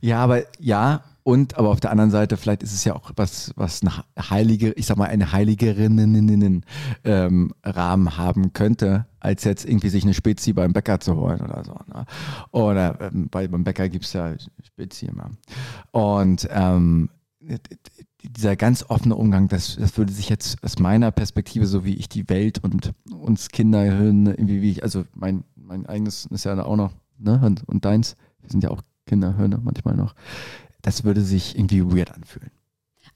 ja, 0.01 0.23
aber 0.23 0.43
ja, 0.59 1.03
und 1.29 1.59
aber 1.59 1.69
auf 1.69 1.79
der 1.79 1.91
anderen 1.91 2.09
Seite, 2.09 2.37
vielleicht 2.37 2.63
ist 2.63 2.73
es 2.73 2.83
ja 2.85 2.95
auch 2.95 3.11
was, 3.15 3.53
was 3.55 3.83
eine 3.83 3.91
heilige, 4.31 4.71
ich 4.71 4.87
sag 4.87 4.97
mal, 4.97 5.09
eine 5.09 5.31
heiligerinnen 5.31 6.65
ähm, 7.03 7.53
Rahmen 7.63 8.17
haben 8.17 8.51
könnte, 8.53 9.05
als 9.19 9.43
jetzt 9.43 9.63
irgendwie 9.65 9.89
sich 9.89 10.03
eine 10.03 10.15
Spezi 10.15 10.53
beim 10.53 10.73
Bäcker 10.73 10.99
zu 10.99 11.15
holen 11.15 11.39
oder 11.41 11.63
so. 11.63 11.73
Ne? 11.93 12.05
Oder 12.49 12.99
ähm, 12.99 13.27
bei, 13.29 13.47
beim 13.47 13.63
Bäcker 13.63 13.89
gibt 13.89 14.05
es 14.05 14.13
ja 14.13 14.33
Spezi 14.63 15.05
immer. 15.05 15.29
Und 15.91 16.49
ähm, 16.51 17.11
dieser 18.23 18.55
ganz 18.55 18.83
offene 18.89 19.15
Umgang, 19.15 19.49
das, 19.49 19.75
das 19.75 19.99
würde 19.99 20.11
sich 20.11 20.29
jetzt 20.29 20.63
aus 20.63 20.79
meiner 20.79 21.11
Perspektive, 21.11 21.67
so 21.67 21.85
wie 21.85 21.93
ich 21.93 22.09
die 22.09 22.27
Welt 22.27 22.63
und 22.63 22.91
uns 23.11 23.49
Kinder, 23.49 23.85
irgendwie 23.85 24.63
wie 24.63 24.71
ich, 24.71 24.81
also 24.81 25.05
mein, 25.13 25.43
mein 25.55 25.85
eigenes 25.85 26.25
ist 26.25 26.45
ja 26.45 26.59
auch 26.63 26.75
noch, 26.75 26.91
ne, 27.19 27.39
und, 27.45 27.69
und 27.69 27.85
deins, 27.85 28.15
wir 28.41 28.49
sind 28.49 28.63
ja 28.63 28.71
auch 28.71 28.81
Kinderhirne 29.05 29.59
manchmal 29.63 29.95
noch, 29.95 30.15
das 30.81 31.03
würde 31.03 31.21
sich 31.21 31.55
irgendwie 31.55 31.83
weird 31.83 32.11
anfühlen. 32.11 32.51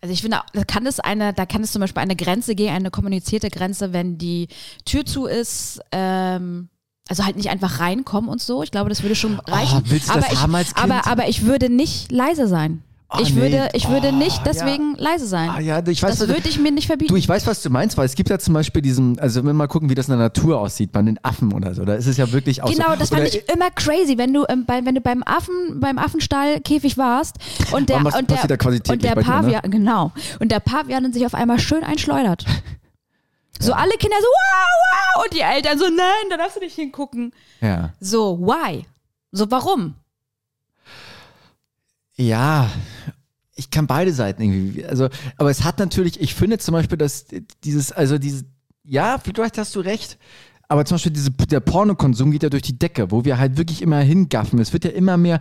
Also 0.02 0.14
ich 0.14 0.22
finde, 0.22 0.42
da 0.54 0.64
kann 0.66 0.86
es 0.86 1.00
eine, 1.00 1.34
da 1.34 1.46
kann 1.46 1.64
es 1.64 1.72
zum 1.72 1.80
Beispiel 1.80 2.02
eine 2.02 2.16
Grenze 2.16 2.56
gehen, 2.56 2.74
eine 2.74 2.92
kommunizierte 2.92 3.50
Grenze, 3.50 3.94
wenn 3.94 4.18
die 4.18 4.50
Tür 4.84 5.06
zu 5.06 5.28
ist, 5.28 5.80
ähm, 5.94 6.68
also 7.08 7.26
halt 7.26 7.38
nicht 7.38 7.50
einfach 7.50 7.80
reinkommen 7.80 8.30
und 8.30 8.42
so. 8.42 8.64
Ich 8.64 8.72
glaube, 8.72 8.90
das 8.90 9.02
würde 9.02 9.16
schon 9.16 9.40
reichen. 9.40 9.82
Oh, 9.86 9.90
willst 9.90 10.10
du 10.10 10.14
aber, 10.14 10.22
das 10.22 10.34
ich, 10.34 10.40
haben 10.40 10.56
als 10.56 10.76
kind? 10.76 10.92
aber, 10.92 11.08
aber 11.08 11.30
ich 11.30 11.46
würde 11.46 11.70
nicht 11.70 12.12
leise 12.12 12.48
sein. 12.48 12.84
Oh, 13.16 13.20
ich, 13.22 13.36
nee. 13.36 13.42
würde, 13.42 13.70
ich 13.74 13.88
würde 13.90 14.10
oh, 14.10 14.16
nicht 14.16 14.42
deswegen 14.44 14.96
ja. 14.96 15.04
leise 15.04 15.28
sein. 15.28 15.50
Ah, 15.50 15.60
ja, 15.60 15.86
ich 15.86 16.02
weiß, 16.02 16.18
das 16.18 16.28
würde 16.28 16.50
ich 16.50 16.60
mir 16.60 16.72
nicht 16.72 16.88
verbieten. 16.88 17.14
Du, 17.14 17.16
ich 17.16 17.30
weiß, 17.30 17.46
was 17.46 17.62
du 17.62 17.70
meinst, 17.70 17.96
weil 17.96 18.06
es 18.08 18.16
gibt 18.16 18.30
ja 18.30 18.40
zum 18.40 18.56
Beispiel 18.56 18.82
diesen, 18.82 19.20
also 19.20 19.42
wenn 19.42 19.48
wir 19.48 19.54
mal 19.54 19.68
gucken, 19.68 19.90
wie 19.90 19.96
das 19.96 20.08
in 20.08 20.14
der 20.14 20.20
Natur 20.20 20.60
aussieht, 20.60 20.92
bei 20.92 21.02
den 21.04 21.24
Affen 21.24 21.54
oder 21.54 21.76
so, 21.76 21.86
da 21.86 21.94
ist 21.94 22.08
es 22.08 22.18
ja 22.18 22.32
wirklich 22.32 22.64
auch 22.64 22.72
Genau, 22.72 22.92
so, 22.92 22.96
das 22.98 23.10
fand 23.10 23.28
ich 23.28 23.48
immer 23.50 23.70
crazy, 23.70 24.18
wenn 24.18 24.34
du, 24.34 24.46
ähm, 24.50 24.66
bei, 24.66 24.84
wenn 24.84 24.96
du 24.96 25.02
beim 25.02 25.22
Affen, 25.24 25.80
beim 25.80 26.00
Affenstall 26.00 26.60
Käfig 26.62 26.98
warst 26.98 27.36
und 27.72 27.90
der, 27.90 28.04
was 28.04 28.16
und 28.16 28.32
der, 28.32 28.48
da 28.48 28.58
quasi 28.58 28.82
und 28.90 29.04
der 29.04 29.16
ne? 29.16 29.22
Pavian, 29.22 29.62
genau, 29.70 30.12
und 30.40 30.52
der 30.52 30.60
Pavian 30.60 31.04
dann 31.04 31.14
sich 31.14 31.26
auf 31.26 31.36
einmal 31.36 31.60
schön 31.60 31.84
einschleudert. 31.84 32.46
So 33.60 33.74
alle 33.74 33.92
Kinder 33.92 34.18
so, 34.20 34.28
wow, 34.28 35.16
wow, 35.16 35.24
und 35.24 35.34
die 35.34 35.42
Eltern 35.42 35.78
so, 35.78 35.86
nein, 35.86 36.30
da 36.30 36.38
darfst 36.38 36.58
du 36.58 36.62
nicht 36.62 36.76
hingucken. 36.76 37.32
Ja. 37.62 37.94
So, 38.00 38.40
why? 38.40 38.86
So, 39.32 39.50
warum? 39.52 39.96
Ja, 42.16 42.70
ich 43.56 43.70
kann 43.70 43.88
beide 43.88 44.14
Seiten 44.14 44.42
irgendwie. 44.42 44.86
Also, 44.86 45.10
aber 45.38 45.50
es 45.50 45.64
hat 45.64 45.80
natürlich, 45.80 46.20
ich 46.20 46.36
finde 46.36 46.58
zum 46.58 46.74
Beispiel, 46.74 46.98
dass 46.98 47.26
dieses, 47.64 47.92
also 47.92 48.18
dieses, 48.18 48.46
ja, 48.84 49.20
vielleicht 49.24 49.58
hast 49.58 49.76
du 49.76 49.80
recht. 49.80 50.18
Aber 50.70 50.86
zum 50.86 50.96
Beispiel 50.96 51.12
diese, 51.12 51.30
der 51.30 51.60
Pornokonsum 51.60 52.32
geht 52.32 52.42
ja 52.42 52.50
durch 52.50 52.64
die 52.64 52.80
Decke, 52.80 53.12
wo 53.12 53.26
wir 53.26 53.38
halt 53.38 53.58
wirklich 53.58 53.82
immer 53.82 54.00
hingaffen. 54.00 54.60
Es 54.60 54.74
wird 54.74 54.86
ja 54.86 54.92
immer 54.92 55.18
mehr, 55.18 55.40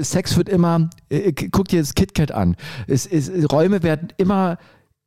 Sex 0.00 0.36
wird 0.36 0.48
immer, 0.48 0.90
äh, 1.08 1.32
guck 1.32 1.68
dir 1.68 1.80
das 1.80 1.94
KitKat 1.94 2.32
an. 2.32 2.56
Es, 2.86 3.06
es, 3.06 3.30
Räume 3.50 3.82
werden 3.82 4.08
immer, 4.18 4.58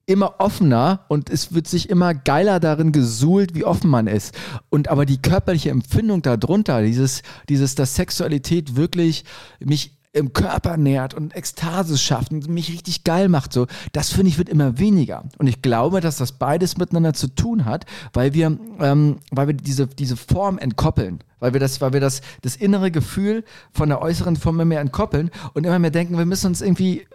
immer 0.06 0.40
offener 0.40 1.06
und 1.08 1.30
es 1.30 1.54
wird 1.54 1.68
sich 1.68 1.90
immer 1.90 2.16
geiler 2.16 2.60
darin 2.60 2.92
gesuhlt, 2.92 3.54
wie 3.54 3.66
offen 3.66 3.90
man 3.90 4.08
ist. 4.08 4.34
Und 4.70 4.88
aber 4.88 5.06
die 5.06 5.22
körperliche 5.22 5.70
Empfindung 5.70 6.22
darunter, 6.22 6.82
dieses, 6.82 7.22
dieses, 7.48 7.76
dass 7.76 7.96
Sexualität 7.96 8.76
wirklich 8.76 9.24
mich 9.60 9.98
im 10.14 10.32
Körper 10.32 10.78
nährt 10.78 11.16
und 11.16 11.36
Ekstase 11.36 11.98
schafft 11.98 12.32
und 12.32 12.48
mich 12.48 12.72
richtig 12.72 13.04
geil 13.04 13.30
macht, 13.30 13.52
so, 13.52 13.66
das 13.92 14.12
finde 14.12 14.30
ich 14.30 14.38
wird 14.38 14.48
immer 14.48 14.78
weniger. 14.78 15.24
Und 15.40 15.48
ich 15.48 15.62
glaube, 15.64 16.02
dass 16.02 16.18
das 16.18 16.34
beides 16.34 16.78
miteinander 16.78 17.14
zu 17.14 17.28
tun 17.28 17.66
hat, 17.66 17.86
weil 18.14 18.34
wir, 18.34 18.58
ähm, 18.80 19.18
weil 19.32 19.48
wir 19.48 19.54
diese, 19.56 19.88
diese 19.88 20.16
Form 20.16 20.60
entkoppeln. 20.60 21.20
Weil 21.40 21.54
wir 21.54 21.60
das, 21.60 21.82
weil 21.82 21.94
wir 21.94 22.00
das, 22.00 22.22
das 22.42 22.56
innere 22.56 22.92
Gefühl 22.92 23.44
von 23.72 23.90
der 23.90 24.02
äußeren 24.02 24.38
Form 24.38 24.56
immer 24.56 24.66
mehr 24.66 24.82
entkoppeln 24.82 25.32
und 25.54 25.66
immer 25.66 25.80
mehr 25.80 25.92
denken, 25.92 26.18
wir 26.18 26.26
müssen 26.26 26.48
uns 26.48 26.62
irgendwie 26.62 27.06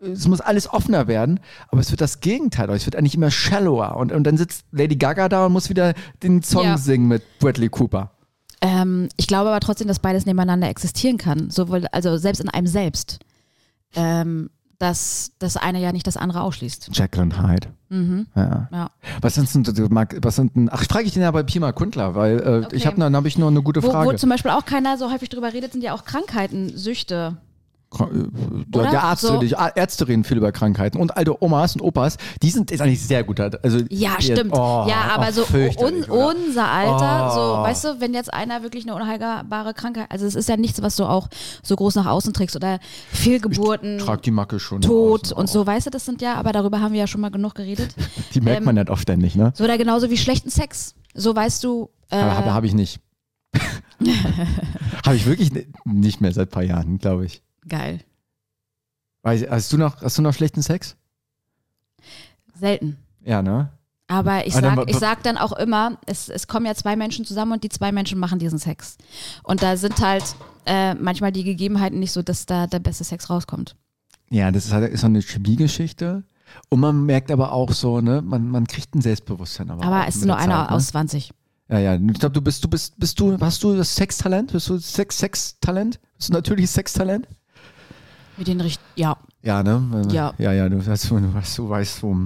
es 0.00 0.28
muss 0.28 0.40
alles 0.40 0.72
offener 0.72 1.08
werden, 1.08 1.40
aber 1.70 1.80
es 1.80 1.90
wird 1.90 2.00
das 2.00 2.20
Gegenteil, 2.20 2.70
es 2.70 2.86
wird 2.86 2.94
eigentlich 2.94 3.16
immer 3.16 3.32
shallower. 3.32 3.96
Und, 3.96 4.12
und 4.12 4.22
dann 4.24 4.36
sitzt 4.36 4.64
Lady 4.70 4.94
Gaga 4.94 5.28
da 5.28 5.46
und 5.46 5.52
muss 5.52 5.70
wieder 5.70 5.94
den 6.22 6.42
Song 6.42 6.64
Ja. 6.64 6.78
singen 6.78 7.08
mit 7.08 7.22
Bradley 7.40 7.68
Cooper. 7.68 8.12
Ähm, 8.60 9.08
ich 9.16 9.26
glaube 9.26 9.50
aber 9.50 9.60
trotzdem, 9.60 9.88
dass 9.88 9.98
beides 10.00 10.26
nebeneinander 10.26 10.68
existieren 10.68 11.16
kann. 11.16 11.50
Sowohl, 11.50 11.86
also 11.92 12.16
selbst 12.16 12.40
in 12.40 12.48
einem 12.48 12.66
selbst. 12.66 13.18
Ähm, 13.94 14.50
dass 14.78 15.32
das 15.40 15.56
eine 15.56 15.80
ja 15.80 15.90
nicht 15.92 16.06
das 16.06 16.16
andere 16.16 16.40
ausschließt. 16.42 16.88
Und 16.88 16.96
Hyde. 17.42 17.68
Mhm. 17.88 18.26
Ja. 18.36 18.68
Ja. 18.70 18.90
Was 19.20 19.34
sind 19.34 19.66
denn, 19.66 19.88
was 20.22 20.36
sind 20.36 20.54
denn, 20.54 20.68
ach, 20.72 20.84
frage 20.84 21.04
ich 21.06 21.12
den 21.14 21.22
ja 21.22 21.30
bei 21.32 21.42
Pima 21.42 21.72
Kundler, 21.72 22.14
weil 22.14 22.38
äh, 22.40 22.64
Okay. 22.66 22.76
ich 22.76 22.86
habe 22.86 22.96
dann 23.00 23.16
habe 23.16 23.26
ich 23.26 23.38
noch 23.38 23.48
eine 23.48 23.62
gute 23.62 23.82
Wo, 23.82 23.90
Frage. 23.90 24.08
wo 24.10 24.12
zum 24.16 24.30
Beispiel 24.30 24.52
auch 24.52 24.64
keiner 24.64 24.96
so 24.96 25.10
häufig 25.10 25.30
drüber 25.30 25.52
redet, 25.52 25.72
sind 25.72 25.82
ja 25.82 25.94
auch 25.94 26.04
Krankheiten, 26.04 26.76
Süchte. 26.76 27.38
Äh, 27.90 28.76
Oder? 28.76 28.90
Der 28.90 29.02
Arzt, 29.02 29.22
So. 29.22 29.38
die 29.38 29.54
Ärzte 29.74 30.06
reden 30.06 30.22
viel 30.22 30.36
über 30.36 30.52
Krankheiten 30.52 30.98
und 30.98 31.16
alte 31.16 31.42
Omas 31.42 31.74
und 31.74 31.80
Opas, 31.80 32.18
die 32.42 32.50
sind 32.50 32.70
ist 32.70 32.80
eigentlich 32.82 33.02
sehr 33.02 33.24
gut. 33.24 33.40
Also 33.40 33.78
Ja, 33.88 34.16
die- 34.18 34.24
stimmt. 34.24 34.52
Oh, 34.52 34.84
ja, 34.86 35.08
aber 35.14 35.28
oh, 35.28 35.32
so 35.32 35.84
un, 35.84 36.04
unser 36.04 36.68
Alter, 36.70 37.30
Oh. 37.30 37.34
so, 37.34 37.62
weißt 37.62 37.84
du, 37.84 38.00
wenn 38.00 38.12
jetzt 38.12 38.32
einer 38.32 38.62
wirklich 38.62 38.84
eine 38.84 38.94
unheilbare 38.94 39.72
Krankheit, 39.72 40.06
also 40.10 40.26
es 40.26 40.34
ist 40.34 40.48
ja 40.50 40.58
nichts, 40.58 40.82
was 40.82 40.96
du 40.96 41.04
auch 41.06 41.28
so 41.62 41.76
groß 41.76 41.94
nach 41.94 42.06
außen 42.06 42.34
trägst 42.34 42.56
oder 42.56 42.78
Fehlgeburten, 43.10 43.98
Trag 43.98 44.20
die 44.22 44.32
Macke 44.32 44.60
schon. 44.60 44.82
Tod 44.82 45.32
und 45.32 45.48
so, 45.48 45.66
weißt 45.66 45.86
du, 45.86 45.90
das 45.90 46.04
sind 46.04 46.20
ja, 46.20 46.34
aber 46.34 46.52
darüber 46.52 46.80
haben 46.80 46.92
wir 46.92 47.00
ja 47.00 47.06
schon 47.06 47.22
mal 47.22 47.30
genug 47.30 47.54
geredet. 47.54 47.94
Die 48.34 48.40
merkt 48.42 48.58
ähm, 48.60 48.64
man 48.66 48.74
nicht 48.74 48.90
oft 48.90 49.02
ständig, 49.02 49.34
ne? 49.34 49.52
So 49.56 49.64
oder 49.64 49.78
genauso 49.78 50.10
wie 50.10 50.16
schlechten 50.18 50.50
Sex. 50.50 50.94
So 51.14 51.34
weißt 51.34 51.64
du, 51.64 51.88
äh, 52.10 52.16
Aber 52.16 52.36
habe 52.36 52.54
hab 52.54 52.64
ich 52.64 52.74
nicht. 52.74 53.00
habe 55.06 55.16
ich 55.16 55.26
wirklich 55.26 55.52
ni- 55.52 55.66
nicht 55.84 56.20
mehr 56.20 56.32
seit 56.32 56.48
ein 56.48 56.50
paar 56.50 56.62
Jahren, 56.62 56.98
glaube 56.98 57.26
ich. 57.26 57.42
Geil. 57.68 58.00
Hast 59.24 59.72
du 59.72 59.76
noch, 59.76 60.00
hast 60.02 60.18
du 60.18 60.22
noch 60.22 60.32
schlechten 60.32 60.62
Sex? 60.62 60.96
Selten. 62.54 62.96
Ja, 63.24 63.42
ne? 63.42 63.70
Aber 64.10 64.46
ich 64.46 64.54
sag, 64.54 64.88
ich 64.88 64.96
sag 64.96 65.22
dann 65.22 65.36
auch 65.36 65.52
immer, 65.52 65.98
es, 66.06 66.30
es 66.30 66.46
kommen 66.46 66.64
ja 66.64 66.74
zwei 66.74 66.96
Menschen 66.96 67.26
zusammen 67.26 67.52
und 67.52 67.62
die 67.62 67.68
zwei 67.68 67.92
Menschen 67.92 68.18
machen 68.18 68.38
diesen 68.38 68.58
Sex. 68.58 68.96
Und 69.42 69.62
da 69.62 69.76
sind 69.76 70.00
halt 70.00 70.24
äh, 70.64 70.94
manchmal 70.94 71.30
die 71.30 71.44
Gegebenheiten 71.44 71.98
nicht 71.98 72.12
so, 72.12 72.22
dass 72.22 72.46
da 72.46 72.66
der 72.66 72.78
beste 72.78 73.04
Sex 73.04 73.28
rauskommt. 73.28 73.76
Ja, 74.30 74.50
das 74.50 74.64
ist, 74.64 74.72
halt, 74.72 74.90
ist 74.90 75.02
so 75.02 75.06
eine 75.06 75.20
Chemiegeschichte. 75.20 76.24
Und 76.70 76.80
man 76.80 77.04
merkt 77.04 77.30
aber 77.30 77.52
auch 77.52 77.70
so, 77.72 78.00
ne, 78.00 78.22
man, 78.22 78.48
man 78.48 78.66
kriegt 78.66 78.94
ein 78.94 79.02
Selbstbewusstsein. 79.02 79.70
Aber, 79.70 79.84
Aber 79.84 80.08
es 80.08 80.16
ist 80.16 80.24
nur 80.24 80.36
der 80.36 80.44
einer 80.44 80.62
Zeit, 80.62 80.70
ne? 80.70 80.76
aus 80.76 80.86
20. 80.86 81.32
Ja, 81.68 81.78
ja. 81.78 81.94
Ich 81.94 82.18
glaube, 82.18 82.32
du 82.32 82.40
bist, 82.40 82.64
du 82.64 82.68
bist, 82.68 82.98
bist 82.98 83.20
du, 83.20 83.38
hast 83.38 83.62
du 83.62 83.76
das 83.76 83.94
Sextalent? 83.94 84.52
Bist 84.52 84.70
du 84.70 84.78
Sex, 84.78 85.18
Sextalent? 85.18 86.00
Bist 86.16 86.30
du 86.30 86.32
natürliches 86.32 86.72
Sextalent? 86.72 87.28
Mit 88.38 88.46
den 88.46 88.60
richt 88.60 88.80
ja. 88.96 89.16
Ja, 89.42 89.62
ne? 89.62 90.08
Ja. 90.12 90.32
Ja, 90.38 90.52
ja, 90.52 90.68
du, 90.68 90.84
hast, 90.86 91.10
du, 91.10 91.34
weißt, 91.34 91.58
du 91.58 91.68
weißt, 91.68 92.02
wo. 92.02 92.16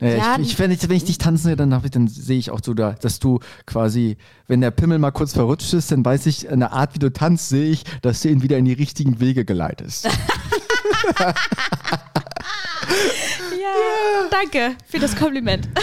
Ja, 0.00 0.08
Ja, 0.08 0.36
ich, 0.38 0.52
ich, 0.52 0.58
wenn, 0.58 0.70
ich, 0.70 0.86
wenn 0.88 0.96
ich 0.96 1.04
dich 1.04 1.16
tanzen 1.18 1.44
sehe, 1.44 1.56
dann, 1.56 1.72
ich- 1.84 1.90
dann 1.90 2.06
sehe 2.06 2.38
ich 2.38 2.50
auch 2.50 2.60
so, 2.62 2.74
da, 2.74 2.92
dass 2.92 3.18
du 3.18 3.40
quasi, 3.64 4.18
wenn 4.46 4.60
der 4.60 4.70
Pimmel 4.70 4.98
mal 4.98 5.10
kurz 5.10 5.32
verrutscht 5.32 5.72
ist, 5.72 5.90
dann 5.90 6.04
weiß 6.04 6.26
ich, 6.26 6.46
in 6.46 6.60
der 6.60 6.72
Art, 6.72 6.94
wie 6.94 6.98
du 6.98 7.10
tanzt, 7.12 7.48
sehe 7.48 7.70
ich, 7.70 7.84
dass 8.02 8.20
du 8.20 8.28
ihn 8.28 8.42
wieder 8.42 8.58
in 8.58 8.66
die 8.66 8.74
richtigen 8.74 9.20
Wege 9.20 9.44
geleitest. 9.46 10.06
Ja, 12.88 14.28
danke 14.30 14.76
für 14.86 14.98
das 14.98 15.16
Kompliment. 15.16 15.68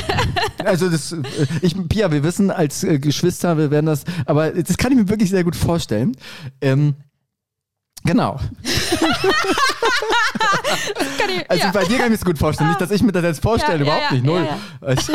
Also 0.65 0.89
das, 0.89 1.11
äh, 1.11 1.17
ich, 1.61 1.75
Pia, 1.89 2.09
wir 2.09 2.23
wissen 2.23 2.49
als 2.49 2.85
äh, 2.85 2.97
Geschwister, 2.97 3.57
wir 3.57 3.69
werden 3.69 3.87
das, 3.87 4.05
aber 4.25 4.49
das 4.51 4.77
kann 4.77 4.93
ich 4.93 4.97
mir 4.97 5.09
wirklich 5.09 5.29
sehr 5.29 5.43
gut 5.43 5.57
vorstellen. 5.57 6.15
Ähm, 6.61 6.93
genau. 8.03 8.39
Kann 11.17 11.29
ich, 11.29 11.49
Also 11.49 11.63
ja. 11.65 11.71
bei 11.71 11.83
dir 11.85 11.97
kann 11.97 12.05
ich 12.07 12.11
mir 12.11 12.17
das 12.17 12.25
gut 12.25 12.37
vorstellen. 12.37 12.69
Nicht, 12.69 12.81
dass 12.81 12.91
ich 12.91 13.01
mir 13.03 13.11
das 13.11 13.23
jetzt 13.23 13.41
vorstelle, 13.41 13.77
Ja, 13.77 13.83
überhaupt 13.83 14.03
ja, 14.05 14.11
nicht. 14.13 14.25
Null. 14.25 14.47
ja, 14.81 14.95
du? 14.95 15.13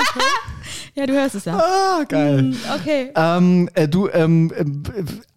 ja, 1.00 1.06
du 1.06 1.12
hörst 1.14 1.34
es 1.34 1.44
ja. 1.44 1.56
Ah, 1.58 2.04
geil. 2.08 2.38
Hm, 2.38 2.56
Okay. 2.80 3.12
Ähm, 3.14 3.68
äh, 3.74 3.88
du, 3.88 4.08
ähm, 4.08 4.52
ähm, 4.56 4.82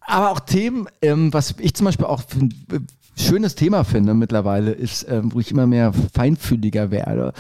aber 0.02 0.32
auch 0.32 0.40
Themen, 0.42 0.88
ähm, 1.02 1.34
was 1.34 1.56
ich 1.60 1.74
zum 1.74 1.86
Beispiel 1.86 2.06
auch 2.06 2.22
find, 2.28 2.54
äh, 2.72 2.80
schönes 3.24 3.56
Thema 3.56 3.84
finde 3.84 4.14
mittlerweile, 4.14 4.72
ist, 4.72 5.06
ähm, 5.10 5.34
wo 5.34 5.40
ich 5.40 5.52
immer 5.52 5.68
mehr 5.68 5.94
feinfühliger 6.14 6.92
werde, 6.92 7.34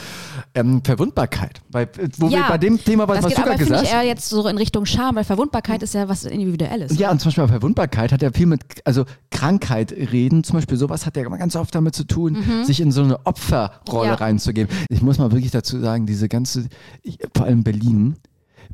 ähm, 0.53 0.81
Verwundbarkeit. 0.83 1.61
Bei, 1.69 1.87
wo 2.17 2.27
ja, 2.27 2.39
wir 2.39 2.47
bei 2.49 2.57
dem 2.57 2.83
Thema, 2.83 3.07
was, 3.07 3.17
das 3.17 3.25
was 3.25 3.33
du 3.33 3.41
gerade 3.41 3.57
gesagt 3.57 3.83
ich 3.83 3.91
eher 3.91 4.03
jetzt 4.03 4.29
so 4.29 4.47
in 4.47 4.57
Richtung 4.57 4.85
Scham, 4.85 5.15
weil 5.15 5.23
Verwundbarkeit 5.23 5.83
ist 5.83 5.93
ja 5.93 6.07
was 6.09 6.25
Individuelles. 6.25 6.97
Ja, 6.97 7.11
und 7.11 7.19
zum 7.19 7.29
Beispiel 7.29 7.47
Verwundbarkeit 7.47 8.11
hat 8.11 8.21
ja 8.21 8.31
viel 8.31 8.45
mit, 8.47 8.61
also 8.85 9.05
Krankheit 9.31 9.91
reden, 9.91 10.43
zum 10.43 10.55
Beispiel 10.55 10.77
sowas 10.77 11.05
hat 11.05 11.17
ja 11.17 11.23
ganz 11.23 11.55
oft 11.55 11.73
damit 11.73 11.95
zu 11.95 12.03
tun, 12.03 12.37
sich 12.63 12.79
in 12.81 12.91
so 12.91 13.03
eine 13.03 13.25
Opferrolle 13.25 14.09
Ja. 14.09 14.13
reinzugeben. 14.15 14.73
Ich 14.89 15.01
muss 15.01 15.17
mal 15.17 15.31
wirklich 15.31 15.51
dazu 15.51 15.79
sagen, 15.79 16.05
diese 16.05 16.27
ganze, 16.29 16.67
ich, 17.03 17.19
vor 17.35 17.45
allem 17.45 17.63
Berlin, 17.63 18.15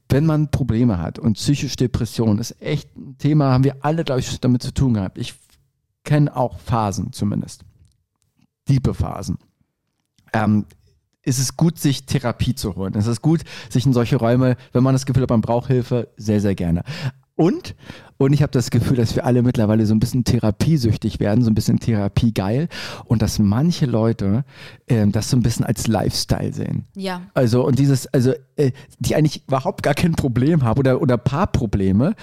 wenn 0.09 0.25
man 0.25 0.49
Probleme 0.51 0.99
hat 0.99 1.19
und 1.19 1.33
psychische 1.33 1.75
Depression 1.75 2.39
ist 2.39 2.61
echt 2.61 2.95
ein 2.95 3.17
Thema, 3.17 3.51
haben 3.51 3.63
wir 3.63 3.77
alle, 3.81 4.03
glaube 4.03 4.21
ich, 4.21 4.39
damit 4.39 4.63
zu 4.63 4.73
tun 4.73 4.93
gehabt. 4.93 5.17
Ich 5.17 5.33
kenne 6.07 6.35
auch 6.35 6.57
Phasen 6.59 7.11
zumindest. 7.11 7.65
Diepe 8.69 8.93
Phasen. 8.93 9.37
Ähm, 10.31 10.65
ist 11.21 11.37
es 11.37 11.57
gut, 11.57 11.77
sich 11.77 12.05
Therapie 12.05 12.55
zu 12.55 12.77
holen. 12.77 12.93
Es 12.95 13.07
ist 13.07 13.21
gut, 13.21 13.41
sich 13.69 13.85
in 13.85 13.91
solche 13.91 14.15
Räume, 14.15 14.55
wenn 14.71 14.83
man 14.83 14.95
das 14.95 15.05
Gefühl 15.05 15.23
hat, 15.23 15.29
man 15.29 15.41
braucht 15.41 15.67
Hilfe, 15.67 16.07
sehr, 16.15 16.39
sehr 16.39 16.55
gerne. 16.55 16.83
Und, 17.35 17.75
und 18.17 18.33
ich 18.33 18.41
habe 18.41 18.51
das 18.51 18.71
Gefühl, 18.71 18.95
dass 18.95 19.15
wir 19.15 19.25
alle 19.25 19.43
mittlerweile 19.43 19.85
so 19.85 19.93
ein 19.93 19.99
bisschen 19.99 20.23
therapiesüchtig 20.23 21.19
werden, 21.19 21.43
so 21.43 21.51
ein 21.51 21.55
bisschen 21.55 21.79
therapiegeil 21.79 22.67
und 23.05 23.21
dass 23.21 23.37
manche 23.37 23.85
Leute 23.85 24.43
ähm, 24.87 25.11
das 25.11 25.29
so 25.29 25.37
ein 25.37 25.43
bisschen 25.43 25.65
als 25.65 25.85
Lifestyle 25.87 26.51
sehen. 26.51 26.85
Ja. 26.95 27.21
Also 27.35 27.63
und 27.63 27.77
dieses, 27.77 28.07
also 28.07 28.33
äh, 28.55 28.71
die 28.97 29.15
eigentlich 29.15 29.43
überhaupt 29.47 29.83
gar 29.83 29.93
kein 29.93 30.13
Problem 30.13 30.63
haben 30.63 30.79
oder 30.79 30.99
oder 30.99 31.17
Paarprobleme 31.17 32.15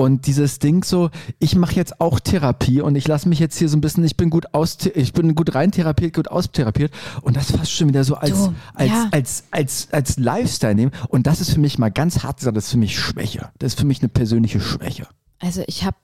und 0.00 0.26
dieses 0.26 0.58
Ding 0.58 0.82
so, 0.82 1.10
ich 1.38 1.56
mache 1.56 1.74
jetzt 1.74 2.00
auch 2.00 2.20
Therapie 2.20 2.80
und 2.80 2.96
ich 2.96 3.06
lasse 3.06 3.28
mich 3.28 3.38
jetzt 3.38 3.58
hier 3.58 3.68
so 3.68 3.76
ein 3.76 3.82
bisschen, 3.82 4.02
ich 4.02 4.16
bin 4.16 4.30
gut 4.30 4.54
aus, 4.54 4.78
ich 4.94 5.12
bin 5.12 5.34
gut 5.34 5.54
rein 5.54 5.72
therapiert, 5.72 6.14
gut 6.14 6.28
austherapiert 6.28 6.90
und 7.20 7.36
das 7.36 7.50
fast 7.50 7.70
schon 7.70 7.88
wieder 7.88 8.02
so 8.02 8.14
als 8.14 8.30
Du, 8.30 8.54
als, 8.72 8.88
ja. 8.88 9.08
als 9.10 9.44
als 9.50 9.88
als 9.92 10.18
Lifestyle 10.18 10.74
nehmen 10.74 10.92
und 11.08 11.26
das 11.26 11.42
ist 11.42 11.52
für 11.52 11.60
mich 11.60 11.78
mal 11.78 11.90
ganz 11.90 12.22
hart 12.22 12.38
gesagt, 12.38 12.56
das 12.56 12.64
ist 12.64 12.70
für 12.70 12.78
mich 12.78 12.98
Schwäche. 12.98 13.50
Das 13.58 13.74
ist 13.74 13.78
für 13.78 13.84
mich 13.84 14.00
eine 14.00 14.08
persönliche 14.08 14.58
Schwäche. 14.58 15.06
Also 15.38 15.62
ich 15.66 15.84
habe 15.84 15.98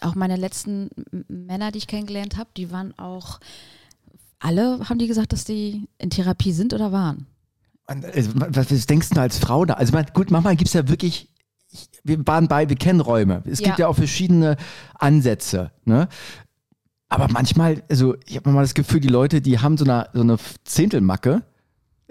auch 0.00 0.14
meine 0.14 0.36
letzten 0.36 0.90
Männer, 1.26 1.72
die 1.72 1.78
ich 1.78 1.88
kennengelernt 1.88 2.36
habe, 2.36 2.50
die 2.56 2.70
waren 2.70 2.96
auch, 2.96 3.40
alle 4.38 4.88
haben 4.88 4.98
die 4.98 5.08
gesagt, 5.08 5.32
dass 5.32 5.42
die 5.42 5.88
in 5.98 6.10
Therapie 6.10 6.52
sind 6.52 6.74
oder 6.74 6.92
waren. 6.92 7.26
Und, 7.88 8.04
äh, 8.04 8.24
was, 8.34 8.70
was 8.70 8.86
denkst 8.86 9.10
du 9.10 9.20
als 9.20 9.38
Frau 9.38 9.64
da? 9.64 9.74
Also 9.74 9.92
man, 9.92 10.06
gut, 10.14 10.30
manchmal 10.30 10.54
gibt 10.54 10.68
es 10.68 10.74
ja 10.74 10.88
wirklich, 10.88 11.22
ich, 11.22 11.31
wir 12.04 12.26
waren 12.26 12.48
bei, 12.48 12.68
wir 12.68 12.76
kennen 12.76 13.00
Räume. 13.00 13.42
Es 13.46 13.58
gibt 13.58 13.78
Ja. 13.78 13.84
ja 13.84 13.88
auch 13.88 13.96
verschiedene 13.96 14.56
Ansätze. 14.98 15.70
Ne? 15.84 16.08
Aber 17.08 17.28
manchmal, 17.28 17.82
also 17.90 18.16
ich 18.26 18.36
habe 18.36 18.50
mal 18.50 18.62
das 18.62 18.74
Gefühl, 18.74 19.00
die 19.00 19.08
Leute, 19.08 19.40
die 19.40 19.58
haben 19.58 19.76
so 19.76 19.84
eine, 19.84 20.08
so 20.14 20.22
eine 20.22 20.36
Zehntelmacke, 20.64 21.42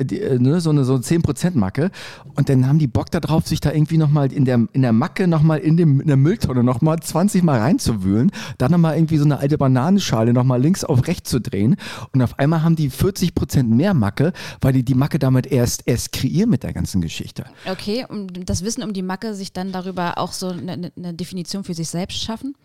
die, 0.05 0.21
äh, 0.21 0.39
ne, 0.39 0.61
so 0.61 0.69
eine 0.69 0.83
so 0.83 0.93
eine 0.93 1.03
10%-Macke 1.03 1.91
und 2.35 2.49
dann 2.49 2.67
haben 2.67 2.79
die 2.79 2.87
Bock 2.87 3.11
darauf, 3.11 3.47
sich 3.47 3.59
da 3.59 3.71
irgendwie 3.71 3.97
nochmal 3.97 4.31
in 4.31 4.45
der, 4.45 4.67
in 4.73 4.81
der 4.81 4.93
Macke 4.93 5.27
nochmal 5.27 5.59
in, 5.59 5.77
in 5.77 6.07
der 6.07 6.17
Mülltonne 6.17 6.63
nochmal 6.63 6.99
20 6.99 7.43
Mal 7.43 7.59
reinzuwühlen, 7.59 8.31
dann 8.57 8.71
nochmal 8.71 8.95
irgendwie 8.95 9.17
so 9.17 9.25
eine 9.25 9.39
alte 9.39 9.57
Bananenschale 9.57 10.33
nochmal 10.33 10.61
links 10.61 10.83
auf 10.83 11.07
rechts 11.07 11.29
zu 11.29 11.39
drehen 11.39 11.75
und 12.13 12.21
auf 12.21 12.39
einmal 12.39 12.63
haben 12.63 12.75
die 12.75 12.89
40% 12.89 13.63
mehr 13.63 13.93
Macke, 13.93 14.33
weil 14.61 14.73
die 14.73 14.83
die 14.83 14.95
Macke 14.95 15.19
damit 15.19 15.47
erst, 15.47 15.83
erst 15.85 16.11
kreieren 16.11 16.49
mit 16.49 16.63
der 16.63 16.73
ganzen 16.73 17.01
Geschichte. 17.01 17.45
Okay, 17.69 18.05
und 18.07 18.49
das 18.49 18.63
Wissen 18.63 18.83
um 18.83 18.93
die 18.93 19.01
Macke 19.01 19.33
sich 19.33 19.53
dann 19.53 19.71
darüber 19.71 20.17
auch 20.17 20.31
so 20.31 20.49
eine, 20.49 20.91
eine 20.95 21.13
Definition 21.13 21.63
für 21.63 21.73
sich 21.73 21.89
selbst 21.89 22.21
schaffen? 22.21 22.55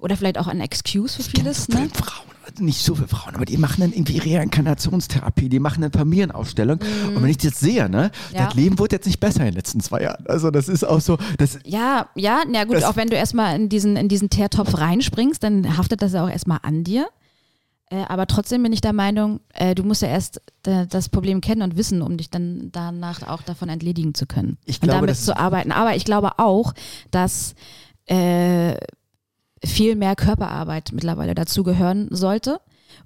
Oder 0.00 0.16
vielleicht 0.16 0.38
auch 0.38 0.46
ein 0.48 0.60
Excuse 0.60 1.22
für 1.22 1.30
vieles, 1.30 1.64
so 1.64 1.78
ne? 1.78 1.88
Frauen, 1.92 2.26
also 2.44 2.62
nicht 2.64 2.82
so 2.82 2.94
viele 2.94 3.08
Frauen, 3.08 3.34
aber 3.34 3.44
die 3.44 3.56
machen 3.56 3.80
dann 3.80 3.92
irgendwie 3.92 4.18
Reinkarnationstherapie, 4.36 5.48
die 5.48 5.58
machen 5.58 5.82
dann 5.82 5.92
Familienaufstellung. 5.92 6.80
Und 7.08 7.22
wenn 7.22 7.30
ich 7.30 7.38
das 7.38 7.60
sehe, 7.60 7.88
ne. 7.88 8.10
Ja. 8.32 8.46
das 8.46 8.54
Leben 8.54 8.78
wurde 8.78 8.96
jetzt 8.96 9.06
nicht 9.06 9.20
besser 9.20 9.40
in 9.40 9.46
den 9.46 9.54
letzten 9.54 9.80
zwei 9.80 10.02
Jahren. 10.02 10.26
Also 10.26 10.50
das 10.50 10.68
ist 10.68 10.84
auch 10.84 11.00
so, 11.00 11.18
das, 11.38 11.58
Ja, 11.64 12.08
ja, 12.14 12.42
na 12.48 12.64
gut, 12.64 12.82
auch 12.84 12.96
wenn 12.96 13.08
du 13.08 13.16
erstmal 13.16 13.54
in 13.56 13.68
diesen, 13.68 13.96
in 13.96 14.08
diesen 14.08 14.28
Teertopf 14.30 14.76
reinspringst, 14.78 15.42
dann 15.42 15.76
haftet 15.76 16.02
das 16.02 16.12
ja 16.12 16.24
auch 16.24 16.30
erstmal 16.30 16.58
an 16.62 16.84
dir. 16.84 17.06
Äh, 17.88 18.02
aber 18.08 18.26
trotzdem 18.26 18.64
bin 18.64 18.72
ich 18.72 18.80
der 18.80 18.92
Meinung, 18.92 19.38
äh, 19.54 19.74
du 19.76 19.84
musst 19.84 20.02
ja 20.02 20.08
erst 20.08 20.40
äh, 20.66 20.86
das 20.88 21.08
Problem 21.08 21.40
kennen 21.40 21.62
und 21.62 21.76
wissen, 21.76 22.02
um 22.02 22.16
dich 22.16 22.30
dann 22.30 22.70
danach 22.72 23.22
auch 23.28 23.42
davon 23.42 23.68
entledigen 23.68 24.12
zu 24.14 24.26
können. 24.26 24.58
Ich 24.64 24.76
und 24.76 24.88
glaube, 24.88 24.94
damit 24.96 25.10
das 25.10 25.20
ist- 25.20 25.26
zu 25.26 25.36
arbeiten. 25.38 25.70
Aber 25.70 25.94
ich 25.94 26.04
glaube 26.04 26.38
auch, 26.40 26.72
dass 27.12 27.54
äh, 28.06 28.74
viel 29.64 29.96
mehr 29.96 30.16
Körperarbeit 30.16 30.90
mittlerweile 30.92 31.34
dazugehören 31.34 32.08
sollte. 32.10 32.60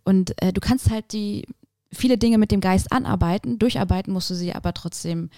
Und 0.04 0.40
äh, 0.42 0.52
du 0.52 0.60
kannst 0.60 0.90
halt 0.90 1.12
die 1.12 1.46
viele 1.92 2.18
Dinge 2.18 2.38
mit 2.38 2.52
dem 2.52 2.60
Geist 2.60 2.92
anarbeiten, 2.92 3.58
durcharbeiten 3.58 4.12
musst 4.12 4.30
du 4.30 4.34
sie 4.34 4.54
aber 4.54 4.72
trotzdem 4.72 5.28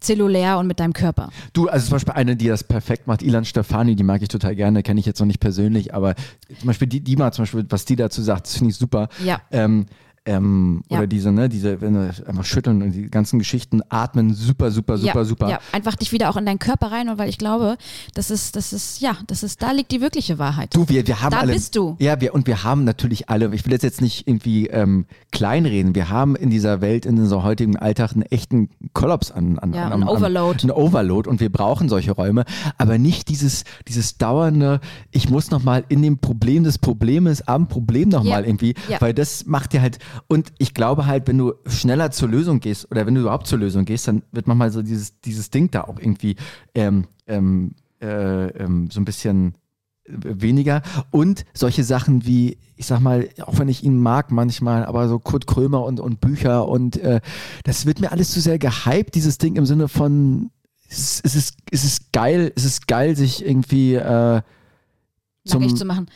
zellulär 0.00 0.58
und 0.58 0.66
mit 0.66 0.80
deinem 0.80 0.92
Körper. 0.92 1.30
Du, 1.52 1.68
also 1.68 1.86
zum 1.86 1.96
Beispiel 1.96 2.14
eine, 2.14 2.36
die 2.36 2.48
das 2.48 2.64
perfekt 2.64 3.06
macht, 3.06 3.22
Ilan 3.22 3.44
Stefani, 3.44 3.94
die 3.94 4.04
mag 4.04 4.22
ich 4.22 4.28
total 4.28 4.56
gerne, 4.56 4.82
kenne 4.82 5.00
ich 5.00 5.06
jetzt 5.06 5.20
noch 5.20 5.26
nicht 5.26 5.40
persönlich, 5.40 5.94
aber 5.94 6.14
zum 6.58 6.66
Beispiel 6.66 6.88
die, 6.88 7.00
die 7.00 7.16
mal 7.16 7.32
zum 7.32 7.42
Beispiel, 7.42 7.66
was 7.68 7.84
die 7.84 7.96
dazu 7.96 8.22
sagt, 8.22 8.46
das 8.46 8.56
finde 8.56 8.70
ich 8.70 8.76
super. 8.76 9.08
Ja. 9.22 9.40
Ähm, 9.50 9.86
ähm, 10.28 10.82
Ja. 10.90 10.98
Oder 10.98 11.06
diese, 11.06 11.32
ne, 11.32 11.48
diese, 11.48 11.80
wenn 11.80 11.94
du 11.94 12.00
einfach 12.26 12.44
schütteln 12.44 12.82
und 12.82 12.92
die 12.92 13.10
ganzen 13.10 13.38
Geschichten, 13.38 13.80
atmen, 13.88 14.34
super, 14.34 14.70
super, 14.70 14.98
super, 14.98 15.18
ja, 15.20 15.24
super. 15.24 15.48
Ja, 15.50 15.58
einfach 15.72 15.96
dich 15.96 16.12
wieder 16.12 16.30
auch 16.30 16.36
in 16.36 16.46
deinen 16.46 16.58
Körper 16.58 16.92
rein 16.92 17.08
und 17.08 17.18
weil 17.18 17.28
ich 17.28 17.38
glaube, 17.38 17.76
das 18.14 18.30
ist, 18.30 18.54
das 18.56 18.72
ist, 18.72 19.00
ja, 19.00 19.16
das 19.26 19.42
ist, 19.42 19.62
da 19.62 19.72
liegt 19.72 19.90
die 19.92 20.00
wirkliche 20.00 20.38
Wahrheit. 20.38 20.74
Du, 20.74 20.88
wir, 20.88 21.06
wir 21.06 21.20
haben 21.22 21.30
Da 21.32 21.40
alle. 21.40 21.52
bist 21.54 21.74
du. 21.76 21.96
Ja, 21.98 22.20
wir, 22.20 22.34
und 22.34 22.46
wir 22.46 22.62
haben 22.64 22.84
natürlich 22.84 23.28
alle, 23.28 23.52
ich 23.54 23.64
will 23.64 23.72
jetzt, 23.72 23.82
jetzt 23.82 24.00
nicht 24.00 24.28
irgendwie 24.28 24.66
ähm, 24.68 25.06
kleinreden, 25.32 25.94
wir 25.94 26.10
haben 26.10 26.36
in 26.36 26.50
dieser 26.50 26.80
Welt, 26.80 27.06
in 27.06 27.18
unserem 27.18 27.42
heutigen 27.42 27.76
Alltag 27.76 28.12
einen 28.12 28.22
echten 28.22 28.68
Kollaps 28.92 29.30
an, 29.30 29.58
an, 29.58 29.72
Ja, 29.72 29.88
an 29.88 30.02
Overload. 30.04 30.66
Ein 30.66 30.70
Overload 30.70 31.28
und 31.28 31.40
wir 31.40 31.50
brauchen 31.50 31.88
solche 31.88 32.12
Räume, 32.12 32.44
aber 32.76 32.98
nicht 32.98 33.28
dieses, 33.28 33.64
dieses 33.86 34.18
dauernde, 34.18 34.80
ich 35.10 35.28
muss 35.30 35.50
nochmal 35.50 35.84
in 35.88 36.02
dem 36.02 36.18
Problem 36.18 36.64
des 36.64 36.78
Problems 36.78 37.42
am 37.42 37.68
Problem 37.68 38.08
nochmal 38.08 38.42
Ja. 38.42 38.46
irgendwie, 38.48 38.74
weil 39.00 39.14
das 39.14 39.46
macht 39.46 39.72
dir 39.72 39.80
halt, 39.82 39.98
und 40.26 40.52
ich 40.58 40.74
glaube 40.74 41.06
halt, 41.06 41.28
wenn 41.28 41.38
du 41.38 41.54
schneller 41.66 42.10
zur 42.10 42.28
Lösung 42.28 42.60
gehst 42.60 42.90
oder 42.90 43.06
wenn 43.06 43.14
du 43.14 43.22
überhaupt 43.22 43.46
zur 43.46 43.58
Lösung 43.58 43.84
gehst, 43.84 44.08
dann 44.08 44.22
wird 44.32 44.46
manchmal 44.46 44.70
so 44.70 44.82
dieses, 44.82 45.20
dieses 45.20 45.50
Ding 45.50 45.70
da 45.70 45.82
auch 45.82 45.98
irgendwie 45.98 46.36
ähm, 46.74 47.06
ähm, 47.26 47.74
äh, 48.00 48.48
ähm, 48.48 48.90
so 48.90 49.00
ein 49.00 49.04
bisschen 49.04 49.54
weniger 50.08 50.82
und 51.10 51.44
solche 51.52 51.84
Sachen 51.84 52.24
wie, 52.26 52.58
ich 52.76 52.86
sag 52.86 53.00
mal, 53.00 53.28
auch 53.42 53.58
wenn 53.58 53.68
ich 53.68 53.84
ihn 53.84 53.98
mag 53.98 54.30
manchmal, 54.30 54.86
aber 54.86 55.08
so 55.08 55.18
Kurt 55.18 55.46
Krömer 55.46 55.84
und, 55.84 56.00
und 56.00 56.20
Bücher 56.20 56.66
und 56.66 56.96
äh, 56.96 57.20
das 57.64 57.86
wird 57.86 58.00
mir 58.00 58.10
alles 58.12 58.30
zu 58.30 58.40
sehr 58.40 58.58
gehypt, 58.58 59.14
dieses 59.14 59.38
Ding 59.38 59.56
im 59.56 59.66
Sinne 59.66 59.88
von, 59.88 60.50
es, 60.88 61.20
es, 61.22 61.34
ist, 61.34 61.56
es 61.70 61.84
ist 61.84 62.12
geil, 62.12 62.52
es 62.56 62.64
ist 62.64 62.88
geil, 62.88 63.16
sich 63.16 63.44
irgendwie 63.44 63.94
äh, 63.94 64.40
zum, 65.44 65.76
zu 65.76 65.84
machen. 65.84 66.06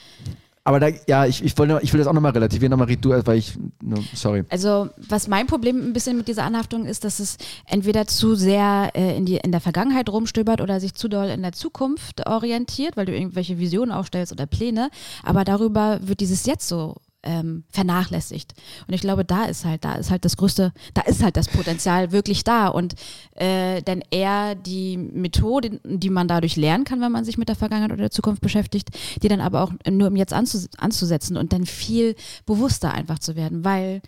Aber 0.64 0.78
da, 0.78 0.88
ja, 1.08 1.26
ich, 1.26 1.42
ich, 1.44 1.58
wollte, 1.58 1.80
ich 1.82 1.92
will 1.92 1.98
das 1.98 2.06
auch 2.06 2.12
nochmal 2.12 2.32
relativieren, 2.32 2.70
nochmal 2.70 2.86
red 2.86 3.04
du, 3.04 3.10
weil 3.10 3.38
ich, 3.38 3.58
no, 3.82 3.96
sorry. 4.14 4.44
Also, 4.48 4.90
was 4.96 5.26
mein 5.26 5.48
Problem 5.48 5.88
ein 5.88 5.92
bisschen 5.92 6.16
mit 6.16 6.28
dieser 6.28 6.44
Anhaftung 6.44 6.86
ist, 6.86 7.02
dass 7.04 7.18
es 7.18 7.36
entweder 7.66 8.06
zu 8.06 8.36
sehr 8.36 8.90
äh, 8.94 9.16
in, 9.16 9.26
die, 9.26 9.38
in 9.38 9.50
der 9.50 9.60
Vergangenheit 9.60 10.08
rumstöbert 10.08 10.60
oder 10.60 10.78
sich 10.78 10.94
zu 10.94 11.08
doll 11.08 11.30
in 11.30 11.42
der 11.42 11.52
Zukunft 11.52 12.26
orientiert, 12.28 12.96
weil 12.96 13.06
du 13.06 13.14
irgendwelche 13.14 13.58
Visionen 13.58 13.90
aufstellst 13.90 14.32
oder 14.32 14.46
Pläne. 14.46 14.90
Aber 15.24 15.42
darüber 15.42 15.98
wird 16.02 16.20
dieses 16.20 16.46
Jetzt 16.46 16.68
so 16.68 16.94
ähm, 17.23 17.64
vernachlässigt. 17.70 18.55
Und 18.87 18.95
ich 18.95 19.01
glaube, 19.01 19.25
da 19.25 19.45
ist 19.45 19.64
halt, 19.64 19.85
da 19.85 19.95
ist 19.95 20.11
halt 20.11 20.25
das 20.25 20.37
größte, 20.37 20.73
da 20.95 21.03
ist 21.03 21.23
halt 21.23 21.37
das 21.37 21.49
Potenzial 21.49 22.12
wirklich 22.12 22.45
da. 22.45 22.68
Und 22.68 22.95
äh, 23.35 23.83
denn 23.83 24.03
eher 24.11 24.55
die 24.55 24.97
Methode, 24.97 25.81
die 25.85 26.11
man 26.11 26.29
dadurch 26.29 26.57
lernen 26.57 26.85
kann, 26.85 27.01
wenn 27.01 27.12
man 27.12 27.25
sich 27.25 27.39
mit 27.39 27.49
der 27.49 27.57
Vergangenheit 27.57 27.93
oder 27.93 28.03
der 28.03 28.11
Zukunft 28.11 28.43
beschäftigt, 28.43 28.91
die 29.23 29.29
dann 29.29 29.41
aber 29.41 29.62
auch 29.62 29.73
nur 29.89 30.09
im 30.09 30.16
Jetzt 30.16 30.33
anzus 30.33 30.68
anzusetzen 30.79 31.37
und 31.37 31.53
dann 31.53 31.66
viel 31.66 32.14
bewusster 32.47 32.93
einfach 32.93 33.18
zu 33.18 33.37
werden, 33.37 33.64
weil 33.64 34.03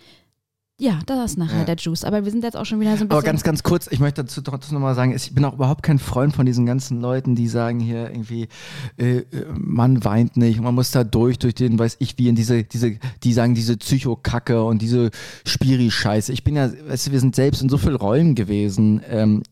ja, 0.76 0.98
da 1.06 1.24
ist 1.24 1.38
nachher 1.38 1.60
Ja. 1.60 1.64
der 1.64 1.76
Juice. 1.76 2.04
Aber 2.04 2.24
wir 2.24 2.32
sind 2.32 2.42
jetzt 2.42 2.56
auch 2.56 2.64
schon 2.64 2.80
wieder 2.80 2.90
so 2.96 3.04
ein 3.04 3.08
bisschen. 3.08 3.12
Aber 3.12 3.22
ganz, 3.22 3.44
ganz 3.44 3.62
kurz, 3.62 3.86
ich 3.90 4.00
möchte 4.00 4.22
dazu 4.24 4.42
trotzdem 4.42 4.74
nochmal 4.74 4.94
sagen, 4.96 5.14
ich 5.14 5.32
bin 5.34 5.44
auch 5.44 5.54
überhaupt 5.54 5.84
kein 5.84 6.00
Freund 6.00 6.34
von 6.34 6.46
diesen 6.46 6.66
ganzen 6.66 7.00
Leuten, 7.00 7.36
die 7.36 7.46
sagen 7.46 7.78
hier 7.78 8.10
irgendwie, 8.10 8.48
äh, 8.96 9.18
äh, 9.18 9.24
man 9.56 10.04
weint 10.04 10.36
nicht, 10.36 10.60
man 10.60 10.74
muss 10.74 10.90
da 10.90 11.04
durch, 11.04 11.38
durch 11.38 11.54
den, 11.54 11.78
weiß 11.78 11.96
ich 12.00 12.18
wie, 12.18 12.28
in 12.28 12.34
diese, 12.34 12.64
diese, 12.64 12.98
die 13.22 13.32
sagen 13.32 13.54
diese 13.54 13.76
Psychokacke 13.76 14.64
und 14.64 14.82
diese 14.82 15.10
Spiri-Scheiße. 15.46 16.32
Ich 16.32 16.42
bin 16.42 16.56
ja, 16.56 16.70
weißt 16.88 17.06
du, 17.06 17.12
wir 17.12 17.20
sind 17.20 17.36
selbst 17.36 17.62
in 17.62 17.68
so 17.68 17.78
vielen 17.78 17.96
Rollen 17.96 18.34
gewesen, 18.34 19.00
ähm, 19.08 19.42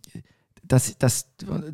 dass, 0.65 0.97
dass, 0.99 1.27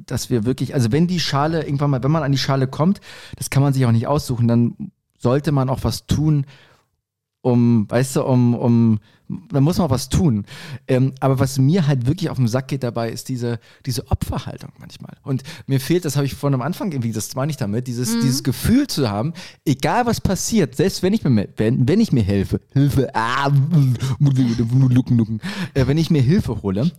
dass 0.06 0.28
wir 0.28 0.44
wirklich, 0.44 0.74
also 0.74 0.92
wenn 0.92 1.06
die 1.06 1.20
Schale 1.20 1.64
irgendwann 1.64 1.90
mal, 1.90 2.02
wenn 2.02 2.10
man 2.10 2.22
an 2.22 2.32
die 2.32 2.38
Schale 2.38 2.66
kommt, 2.66 3.00
das 3.36 3.48
kann 3.48 3.62
man 3.62 3.72
sich 3.72 3.86
auch 3.86 3.92
nicht 3.92 4.06
aussuchen, 4.08 4.46
dann 4.48 4.90
sollte 5.18 5.52
man 5.52 5.68
auch 5.68 5.84
was 5.84 6.06
tun, 6.06 6.44
um, 7.40 7.88
weißt 7.88 8.16
du, 8.16 8.22
um, 8.24 8.54
um, 8.54 8.98
da 9.50 9.60
muss 9.60 9.78
man 9.78 9.90
was 9.90 10.08
tun. 10.08 10.44
Ähm, 10.86 11.12
aber 11.20 11.38
was 11.38 11.58
mir 11.58 11.86
halt 11.86 12.06
wirklich 12.06 12.30
auf 12.30 12.38
den 12.38 12.48
Sack 12.48 12.68
geht 12.68 12.82
dabei, 12.82 13.10
ist 13.10 13.28
diese, 13.28 13.60
diese 13.86 14.10
Opferhaltung 14.10 14.70
manchmal. 14.78 15.16
Und 15.22 15.42
mir 15.66 15.80
fehlt, 15.80 16.04
das 16.04 16.16
habe 16.16 16.26
ich 16.26 16.34
vorhin 16.34 16.54
am 16.54 16.62
Anfang 16.62 16.90
irgendwie, 16.92 17.12
das 17.12 17.34
meine 17.34 17.50
ich 17.50 17.56
damit, 17.56 17.86
dieses, 17.86 18.16
Mhm. 18.16 18.20
dieses 18.22 18.42
Gefühl 18.42 18.86
zu 18.86 19.08
haben, 19.08 19.34
egal 19.64 20.06
was 20.06 20.20
passiert, 20.20 20.76
selbst 20.76 21.02
wenn 21.02 21.12
ich 21.12 21.22
mir, 21.24 21.48
wenn, 21.56 21.86
wenn 21.86 22.00
ich 22.00 22.10
mir 22.12 22.22
helfe, 22.22 22.60
Hilfe, 22.72 23.14
ah, 23.14 23.48
äh, 25.74 25.86
wenn 25.86 25.98
ich 25.98 26.10
mir 26.10 26.22
Hilfe 26.22 26.62
hole, 26.62 26.90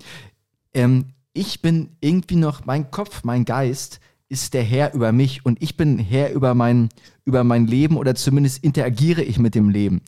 ähm, 0.74 1.06
ich 1.34 1.62
bin 1.62 1.90
irgendwie 2.00 2.36
noch, 2.36 2.66
mein 2.66 2.92
Kopf, 2.92 3.24
mein 3.24 3.46
Geist 3.46 4.00
ist 4.30 4.54
der 4.54 4.64
Herr 4.64 4.94
über 4.94 5.12
mich 5.12 5.46
und 5.46 5.62
ich 5.62 5.76
bin 5.76 5.98
Herr 6.00 6.32
über 6.32 6.54
mein, 6.54 6.90
über 7.26 7.44
mein 7.44 7.66
Leben 7.68 7.98
oder 7.98 8.14
zumindest 8.16 8.64
interagiere 8.64 9.24
ich 9.24 9.40
mit 9.40 9.56
dem 9.56 9.70
Leben. 9.70 10.02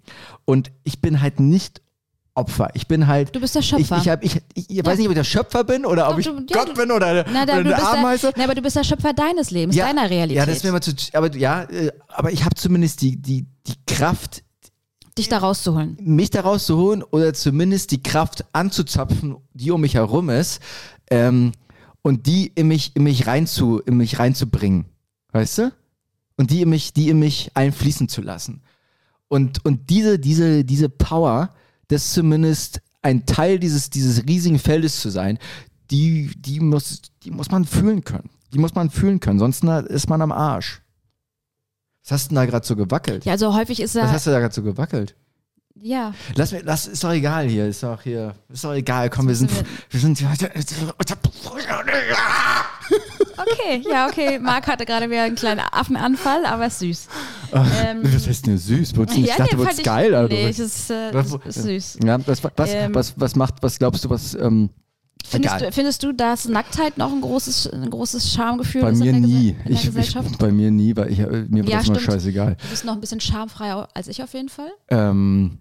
Und 0.46 0.72
ich 0.84 1.02
bin 1.02 1.22
halt 1.22 1.40
nicht 1.40 1.82
Opfer. 2.34 2.70
Ich 2.76 2.88
bin 2.88 3.08
halt. 3.08 3.36
Du 3.36 3.42
bist 3.42 3.56
der 3.56 3.62
Schöpfer. 3.62 3.98
Ich, 3.98 4.04
ich, 4.04 4.10
hab, 4.10 4.24
ich, 4.24 4.38
ich, 4.54 4.70
ich 4.70 4.86
weiß 4.86 4.98
nicht, 4.98 5.08
ob 5.08 5.12
ich 5.12 5.18
der 5.18 5.26
Schöpfer 5.26 5.66
bin 5.66 5.86
oder 5.86 6.06
ob 6.08 6.14
Doch, 6.14 6.20
ich 6.20 6.26
du- 6.28 6.46
ja, 6.50 6.60
Gott 6.64 6.70
du- 6.70 6.74
bin 6.82 6.90
oder, 6.92 7.08
eine- 7.08 7.26
Na, 7.34 7.46
da, 7.46 7.56
eine 7.56 7.76
Ameise. 7.90 8.28
der, 8.28 8.34
na, 8.38 8.44
aber 8.46 8.56
du 8.56 8.62
bist 8.62 8.78
der 8.78 8.86
Schöpfer 8.86 9.12
deines 9.12 9.52
Lebens, 9.52 9.76
deiner 9.76 10.10
Realität. 10.10 10.38
Ja, 10.38 10.46
das 10.46 10.64
wäre 10.64 10.72
mal 10.72 10.82
zu. 10.82 10.94
Aber 11.12 11.36
ja, 11.36 11.64
äh, 11.64 11.92
aber 12.08 12.32
ich 12.32 12.46
habe 12.46 12.56
zumindest 12.56 13.02
die, 13.02 13.18
die, 13.22 13.46
die 13.68 13.74
Kraft, 13.86 14.44
dich 15.18 15.28
da 15.28 15.40
rauszuholen. 15.40 15.98
mich 16.00 16.30
da 16.30 16.40
rauszuholen 16.42 17.04
oder 17.04 17.34
zumindest 17.34 17.92
die 17.92 18.02
Kraft 18.02 18.46
anzuzapfen, 18.54 19.36
die 19.54 19.72
um 19.72 19.82
mich 19.82 19.96
herum 19.96 20.30
ist, 20.30 20.62
ähm, 21.10 21.52
und 22.02 22.28
die 22.28 22.48
in 22.56 22.68
mich, 22.68 22.96
in 22.96 23.04
mich 23.04 23.28
reinzu, 23.28 23.80
in 23.80 23.98
mich 23.98 24.20
reinzubringen. 24.20 24.86
Weißt 25.32 25.60
du? 25.60 25.74
Und 26.38 26.52
die 26.52 26.62
in 26.62 26.70
mich, 26.70 26.94
die 26.94 27.10
in 27.10 27.20
mich 27.20 27.52
einfließen 27.54 28.10
zu 28.10 28.22
lassen. 28.22 28.62
Und, 29.28 29.64
und 29.64 29.90
diese, 29.90 30.20
diese, 30.20 30.66
diese 30.66 30.90
Power, 30.90 31.54
das 31.88 32.14
zumindest 32.14 32.82
ein 33.02 33.26
Teil 33.26 33.60
dieses, 33.60 33.90
dieses 33.90 34.26
riesigen 34.26 34.60
Feldes 34.60 35.02
zu 35.02 35.10
sein, 35.10 35.38
die, 35.90 36.32
die 36.38 36.60
muss, 36.60 37.02
die 37.24 37.32
muss 37.32 37.52
man 37.52 37.66
fühlen 37.66 38.04
können. 38.04 38.30
Die 38.54 38.60
muss 38.60 38.76
man 38.76 38.90
fühlen 38.90 39.20
können, 39.20 39.40
sonst 39.40 39.64
ist 39.64 40.10
man 40.10 40.22
am 40.22 40.32
Arsch. 40.32 40.82
Was 42.04 42.12
hast 42.12 42.26
du 42.26 42.30
denn 42.30 42.36
da 42.38 42.46
gerade 42.46 42.66
so 42.66 42.76
gewackelt? 42.76 43.26
Ja, 43.26 43.34
also 43.34 43.56
häufig 43.56 43.80
ist 43.80 43.96
Was 43.96 44.04
er. 44.04 44.12
hast 44.12 44.28
du 44.28 44.32
da 44.32 44.40
gerade 44.40 44.54
so 44.54 44.64
gewackelt? 44.64 45.16
Ja. 45.76 46.14
Lass 46.36 46.52
mir, 46.52 46.62
lass, 46.64 46.88
ist 46.88 47.04
doch 47.04 47.12
egal 47.12 47.48
hier, 47.48 47.68
ist 47.68 47.84
doch 47.84 48.02
hier, 48.02 48.36
ist 48.50 48.64
doch 48.64 48.74
egal, 48.74 49.10
komm, 49.10 49.28
wir 49.28 49.36
sind, 49.36 49.52
wir 49.90 50.00
sind, 50.00 50.22
Okay, 53.38 53.84
ja, 53.90 54.08
okay. 54.08 54.38
Marc 54.40 54.68
hatte 54.68 54.86
gerade 54.86 55.10
wieder 55.10 55.24
einen 55.24 55.36
kleinen 55.36 55.62
Affenanfall, 55.72 56.46
aber 56.46 56.68
ist 56.68 56.80
süß. 56.80 57.08
Ähm, 57.54 58.02
das 58.04 58.26
heißt 58.28 58.48
nur 58.48 58.58
süß, 58.58 58.94
nicht, 58.96 59.30
ich 59.30 59.36
dachte, 59.36 59.58
nee, 59.58 59.66
fand 59.66 59.84
geil, 59.84 60.16
Alter. 60.16 60.34
Nee, 60.34 60.48
es 60.48 60.60
ist, 60.60 60.90
äh, 60.90 61.14
Was- 61.14 61.34
ist, 61.44 61.64
süß. 61.64 61.98
ja, 62.02 62.18
was, 62.26 62.42
was, 62.42 62.70
Ähm, 62.74 62.96
was, 62.96 63.14
was 63.20 63.36
macht, 63.36 63.56
was 63.62 63.78
glaubst 63.78 64.06
du, 64.06 64.10
was, 64.10 64.36
ähm, 64.36 64.70
Findest 65.28 65.60
du, 65.60 65.72
findest 65.74 66.04
du, 66.04 66.14
dass 66.14 66.46
Nacktheit 66.48 66.98
noch 66.98 67.12
ein 67.12 67.20
großes, 67.20 67.68
ein 67.74 67.90
großes 67.90 68.32
Schamgefühl 68.34 68.82
bei 68.84 68.92
ist 68.92 69.00
mir 69.00 69.12
der, 69.12 69.22
Gese- 69.22 69.26
nie, 69.26 69.56
ich, 69.68 69.86
ich, 69.98 70.38
bei 70.38 70.50
mir 70.54 70.72
nie, 70.72 70.96
weil 70.96 71.12
ich, 71.12 71.20
äh, 71.20 71.26
mir 71.50 71.64
war 71.66 71.72
Ja, 71.72 71.78
das 71.80 71.88
immer 71.88 72.00
stimmt. 72.00 72.14
scheißegal. 72.14 72.56
Du 72.56 72.70
bist 72.70 72.86
noch 72.86 72.94
ein 72.94 73.02
bisschen 73.02 73.20
schamfreier 73.20 73.90
als 73.94 74.08
ich 74.08 74.24
auf 74.24 74.34
jeden 74.34 74.48
Fall. 74.50 74.72
Ähm, 74.88 75.58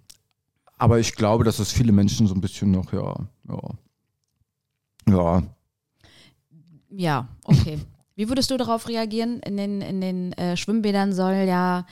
aber 0.78 1.00
ich 1.00 1.16
glaube, 1.16 1.42
dass 1.42 1.58
es 1.58 1.72
viele 1.72 1.90
Menschen 1.90 2.28
so 2.28 2.34
ein 2.34 2.40
bisschen 2.40 2.70
noch, 2.70 2.92
ja, 2.92 3.14
ja, 3.48 3.60
ja, 5.08 5.42
Ja, 6.90 7.28
okay. 7.44 7.78
Wie 8.16 8.28
würdest 8.28 8.50
du 8.50 8.56
darauf 8.56 8.88
reagieren? 8.88 9.40
In 9.40 9.56
den, 9.56 9.80
in 9.80 10.00
den 10.00 10.32
äh, 10.34 10.56
Schwimmbädern 10.56 11.12
soll 11.12 11.46
ja, 11.46 11.86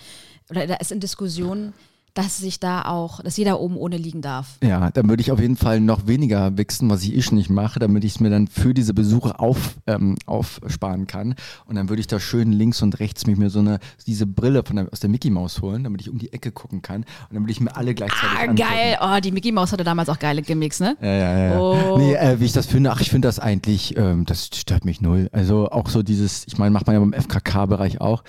oder 0.51 0.67
da 0.67 0.75
ist 0.75 0.93
in 0.93 1.01
Diskussion, 1.01 1.73
dass 2.19 2.39
sich 2.39 2.59
da 2.59 2.83
auch, 2.83 3.21
dass 3.23 3.37
jeder 3.37 3.61
oben 3.61 3.77
ohne 3.77 3.97
liegen 3.97 4.23
darf. 4.23 4.59
Ja, 4.61 4.91
dann 4.91 5.09
würde 5.09 5.21
ich 5.21 5.31
auf 5.31 5.39
jeden 5.39 5.57
Fall 5.57 5.79
noch 5.79 6.09
weniger 6.09 6.59
wichsen, 6.59 6.91
was 6.91 7.05
ich 7.05 7.15
eh 7.15 7.23
schon 7.23 7.39
nicht 7.39 7.49
mache, 7.49 7.79
damit 7.79 8.03
ich 8.03 8.17
es 8.17 8.21
mir 8.21 8.29
dann 8.29 8.49
für 8.49 8.75
diese 8.75 8.93
Besuche 8.93 9.39
auf, 9.39 9.77
ähm, 9.87 10.17
aufsparen 10.27 11.07
kann. 11.07 11.37
Und 11.67 11.77
dann 11.77 11.89
würde 11.89 12.01
ich 12.01 12.09
da 12.09 12.19
schön 12.19 12.51
links 12.51 12.83
und 12.83 12.99
rechts 12.99 13.27
mich 13.29 13.37
mir 13.39 13.51
so 13.51 13.61
eine, 13.61 13.79
diese 14.07 14.27
Brille 14.27 14.65
von 14.65 14.75
der, 14.75 14.89
aus 14.93 14.99
der 14.99 15.11
Mickey 15.11 15.31
Maus 15.31 15.63
holen, 15.63 15.85
damit 15.85 16.01
ich 16.01 16.11
um 16.11 16.19
die 16.19 16.33
Ecke 16.33 16.51
gucken 16.51 16.83
kann. 16.83 17.03
Und 17.03 17.07
dann 17.35 17.43
würde 17.45 17.53
ich 17.53 17.61
mir 17.61 17.77
alle 17.77 17.95
gleichzeitig 17.95 18.29
Ah, 18.37 18.41
angucken. 18.43 18.57
geil. 18.69 18.99
Oh, 19.01 19.21
die 19.21 19.31
Mickey 19.31 19.53
Maus 19.53 19.71
hatte 19.71 19.85
damals 19.85 20.09
auch 20.09 20.19
geile 20.19 20.43
Gimmicks, 20.43 20.81
ne? 20.81 20.97
Ja, 21.01 21.09
ja, 21.13 21.39
ja. 21.51 21.61
Oh. 21.61 21.99
Nee, 21.99 22.15
äh, 22.15 22.41
wie 22.41 22.47
ich 22.47 22.53
das 22.53 22.67
finde, 22.67 22.91
ach, 22.91 23.01
ich 23.01 23.11
finde 23.11 23.29
das 23.29 23.39
eigentlich, 23.39 23.97
ähm, 23.97 24.27
das 24.27 24.51
stört 24.53 24.85
mich 24.85 25.01
null. 25.01 25.29
Also 25.31 25.71
auch 25.71 25.89
so 25.89 26.03
dieses, 26.03 26.49
ich 26.49 26.59
meine, 26.59 26.73
macht 26.73 26.89
man 26.89 26.95
ja 26.95 27.01
beim 27.01 27.13
FKK-Bereich 27.13 28.01
auch. 28.01 28.25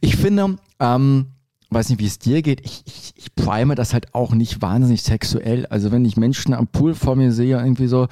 Ich 0.00 0.16
finde, 0.16 0.56
ähm, 0.80 1.26
weiß 1.74 1.90
nicht, 1.90 1.98
wie 2.00 2.06
es 2.06 2.18
dir 2.18 2.40
geht, 2.42 2.60
ich, 2.64 2.82
ich, 2.86 3.12
ich 3.16 3.34
prime 3.34 3.74
das 3.74 3.92
halt 3.92 4.14
auch 4.14 4.32
nicht 4.32 4.62
wahnsinnig 4.62 5.02
sexuell. 5.02 5.66
Also 5.66 5.92
wenn 5.92 6.04
ich 6.04 6.16
Menschen 6.16 6.54
am 6.54 6.66
Pool 6.68 6.94
vor 6.94 7.16
mir 7.16 7.32
sehe, 7.32 7.58
irgendwie 7.58 7.86
so, 7.88 8.08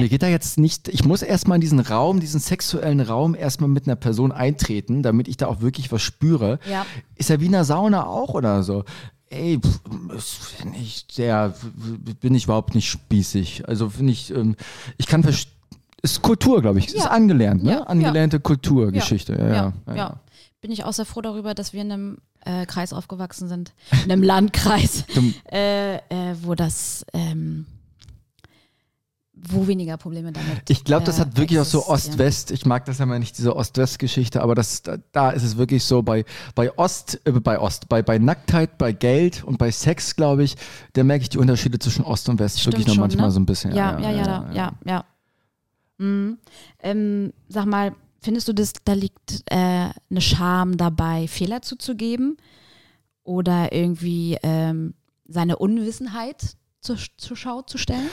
mir 0.00 0.08
geht 0.08 0.22
da 0.22 0.28
jetzt 0.28 0.58
nicht, 0.58 0.88
ich 0.88 1.04
muss 1.04 1.22
erstmal 1.22 1.56
in 1.56 1.60
diesen 1.60 1.80
Raum, 1.80 2.20
diesen 2.20 2.40
sexuellen 2.40 3.00
Raum 3.00 3.34
erstmal 3.34 3.70
mit 3.70 3.86
einer 3.86 3.96
Person 3.96 4.32
eintreten, 4.32 5.02
damit 5.02 5.28
ich 5.28 5.36
da 5.36 5.46
auch 5.46 5.60
wirklich 5.60 5.90
was 5.92 6.02
spüre. 6.02 6.58
Ja. 6.70 6.84
Ist 7.14 7.30
ja 7.30 7.40
wie 7.40 7.46
in 7.46 7.54
einer 7.54 7.64
Sauna 7.64 8.06
auch 8.06 8.34
oder 8.34 8.62
so. 8.62 8.84
Ey, 9.28 9.58
finde 10.58 10.78
ich 10.78 11.06
sehr, 11.10 11.54
bin 12.20 12.34
ich 12.34 12.44
überhaupt 12.44 12.74
nicht 12.74 12.88
spießig. 12.88 13.68
Also 13.68 13.88
finde 13.90 14.12
ich, 14.12 14.32
ähm, 14.34 14.56
ich 14.98 15.06
kann 15.06 15.22
verstehen, 15.22 15.52
ist 16.02 16.22
Kultur, 16.22 16.62
glaube 16.62 16.78
ich. 16.78 16.86
Ist 16.88 16.96
Ja. 17.04 17.10
angelernt, 17.10 17.64
ne? 17.64 17.72
Ja, 17.72 17.82
Angelernte 17.84 18.38
Kulturgeschichte. 18.38 19.32
Ja, 19.32 19.72
ja, 19.88 19.94
ja. 19.96 20.20
Bin 20.66 20.72
ich 20.72 20.82
auch 20.82 20.92
sehr 20.92 21.04
froh 21.04 21.20
darüber, 21.20 21.54
dass 21.54 21.72
wir 21.72 21.80
in 21.80 21.92
einem 21.92 22.18
äh, 22.44 22.66
Kreis 22.66 22.92
aufgewachsen 22.92 23.46
sind, 23.46 23.72
in 24.02 24.10
einem 24.10 24.24
Landkreis, 24.24 25.04
äh, 25.52 25.98
äh, 25.98 26.00
wo 26.42 26.56
das, 26.56 27.06
ähm, 27.12 27.66
wo 29.32 29.68
weniger 29.68 29.96
Probleme 29.96 30.32
damit. 30.32 30.68
Ich 30.68 30.82
glaube, 30.82 31.04
das 31.04 31.18
äh, 31.18 31.20
hat 31.20 31.36
wirklich 31.36 31.60
auch 31.60 31.64
so. 31.64 31.86
Ost-West. 31.86 32.50
Ich 32.50 32.66
mag 32.66 32.84
das 32.84 32.98
ja 32.98 33.06
mal 33.06 33.20
nicht, 33.20 33.38
diese 33.38 33.54
Ost-West-Geschichte, 33.54 34.42
aber 34.42 34.56
das, 34.56 34.82
da, 34.82 34.96
da 35.12 35.30
ist 35.30 35.44
es 35.44 35.56
wirklich 35.56 35.84
so 35.84 36.02
bei, 36.02 36.24
bei 36.56 36.76
Ost, 36.76 37.20
äh, 37.24 37.30
bei 37.30 37.60
Ost, 37.60 37.88
bei, 37.88 38.02
bei 38.02 38.18
Nacktheit, 38.18 38.76
bei 38.76 38.90
Geld 38.90 39.44
und 39.44 39.58
bei 39.58 39.70
Sex, 39.70 40.16
glaube 40.16 40.42
ich, 40.42 40.56
da 40.94 41.04
merke 41.04 41.22
ich 41.22 41.28
die 41.28 41.38
Unterschiede 41.38 41.78
zwischen 41.78 42.04
Ost 42.04 42.28
und 42.28 42.40
West 42.40 42.66
wirklich 42.66 42.88
noch 42.88 42.94
schon, 42.94 43.02
manchmal 43.02 43.26
ne? 43.26 43.32
so 43.32 43.38
ein 43.38 43.46
bisschen. 43.46 43.72
Ja, 43.72 44.00
ja, 44.00 44.10
ja, 44.10 44.16
ja, 44.16 44.52
ja. 44.52 44.72
ja, 44.84 45.04
Mhm. 45.98 46.38
Ähm, 46.80 47.32
sag 47.48 47.66
mal, 47.66 47.94
findest 48.26 48.48
du, 48.48 48.52
dass 48.52 48.72
da 48.84 48.92
liegt 48.92 49.42
äh, 49.50 49.56
eine 50.10 50.20
Scham 50.20 50.76
dabei, 50.76 51.26
Fehler 51.28 51.62
zuzugeben 51.62 52.36
oder 53.22 53.72
irgendwie 53.72 54.36
ähm, 54.42 54.94
seine 55.26 55.56
Unwissenheit 55.56 56.56
zur, 56.80 56.96
zur 57.16 57.36
Schau 57.36 57.62
zu 57.62 57.78
stellen? 57.78 58.08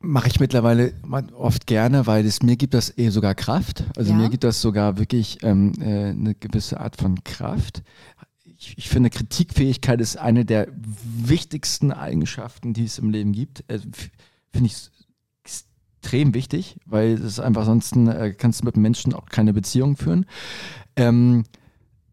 Mache 0.00 0.28
ich 0.28 0.38
mittlerweile 0.38 0.92
oft 1.34 1.66
gerne, 1.66 2.06
weil 2.06 2.24
es 2.24 2.42
mir 2.42 2.56
gibt 2.56 2.72
das 2.74 2.96
eh 2.96 3.08
sogar 3.08 3.34
Kraft. 3.34 3.82
Also 3.96 4.12
Ja. 4.12 4.18
mir 4.18 4.28
gibt 4.28 4.44
das 4.44 4.60
sogar 4.60 4.96
wirklich 4.98 5.38
ähm, 5.42 5.72
äh, 5.80 6.10
eine 6.10 6.34
gewisse 6.36 6.78
Art 6.78 6.96
von 6.96 7.24
Kraft. 7.24 7.82
Ich, 8.44 8.76
ich 8.78 8.88
finde, 8.88 9.10
Kritikfähigkeit 9.10 10.00
ist 10.00 10.16
eine 10.16 10.44
der 10.44 10.68
wichtigsten 10.72 11.90
Eigenschaften, 11.90 12.74
die 12.74 12.84
es 12.84 12.98
im 12.98 13.10
Leben 13.10 13.32
gibt. 13.32 13.64
F- 13.68 14.10
finde 14.52 14.66
ich 14.66 14.90
extrem 16.00 16.34
wichtig, 16.34 16.76
weil 16.86 17.12
es 17.12 17.40
einfach 17.40 17.64
sonst 17.64 17.96
äh, 17.96 18.32
kannst 18.36 18.60
du 18.60 18.64
mit 18.64 18.76
Menschen 18.76 19.14
auch 19.14 19.26
keine 19.26 19.52
Beziehung 19.52 19.96
führen. 19.96 20.26
Ähm, 20.96 21.44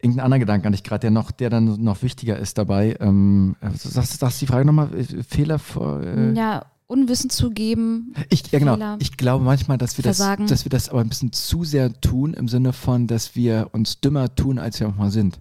irgendein 0.02 0.26
anderer 0.26 0.40
Gedanke 0.40 0.66
hatte 0.68 0.76
ich 0.76 0.84
gerade, 0.84 1.02
der 1.02 1.12
noch, 1.12 1.32
der 1.32 1.50
dann 1.50 1.82
noch 1.84 2.02
wichtiger 2.04 2.38
ist 2.38 2.58
dabei. 2.58 2.96
Ähm, 3.00 3.56
sagst, 3.74 4.20
sagst 4.20 4.42
du 4.42 4.46
die 4.46 4.52
Frage 4.52 4.66
nochmal? 4.66 4.94
Äh, 4.94 5.24
Fehler 5.24 5.60
vor. 5.60 6.02
Äh, 6.02 6.34
Ja, 6.34 6.66
Unwissen 6.88 7.30
zugeben. 7.30 8.14
ich, 8.30 8.52
ja, 8.52 8.60
genau. 8.60 8.74
Fehler. 8.74 8.98
Ich 9.00 9.18
glaube 9.18 9.44
manchmal, 9.44 9.78
dass 9.78 9.98
wir, 9.98 10.04
das, 10.04 10.18
dass 10.18 10.66
wir 10.66 10.70
das 10.70 10.90
aber 10.90 11.02
ein 11.02 11.10
bisschen 11.10 11.34
zu 11.34 11.64
sehr 11.64 11.94
tun, 12.00 12.34
im 12.34 12.48
Sinne 12.48 12.74
von, 12.74 13.08
dass 13.08 13.36
wir 13.36 13.70
uns 13.72 14.02
dümmer 14.02 14.36
tun, 14.36 14.60
als 14.60 14.80
wir 14.80 14.88
manchmal 14.88 15.12
sind. 15.12 15.40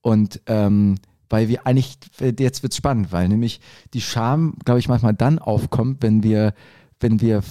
Und 0.00 0.40
ähm, 0.46 0.96
weil 1.28 1.48
wir 1.48 1.66
eigentlich, 1.66 1.96
jetzt 2.20 2.62
wird's 2.62 2.76
spannend, 2.76 3.12
weil 3.12 3.28
nämlich 3.28 3.60
die 3.94 4.00
Scham, 4.00 4.54
glaube 4.64 4.80
ich, 4.80 4.88
manchmal 4.88 5.14
dann 5.14 5.38
aufkommt, 5.38 6.02
wenn 6.02 6.22
wir, 6.22 6.54
wenn 7.02 7.20
wir 7.20 7.42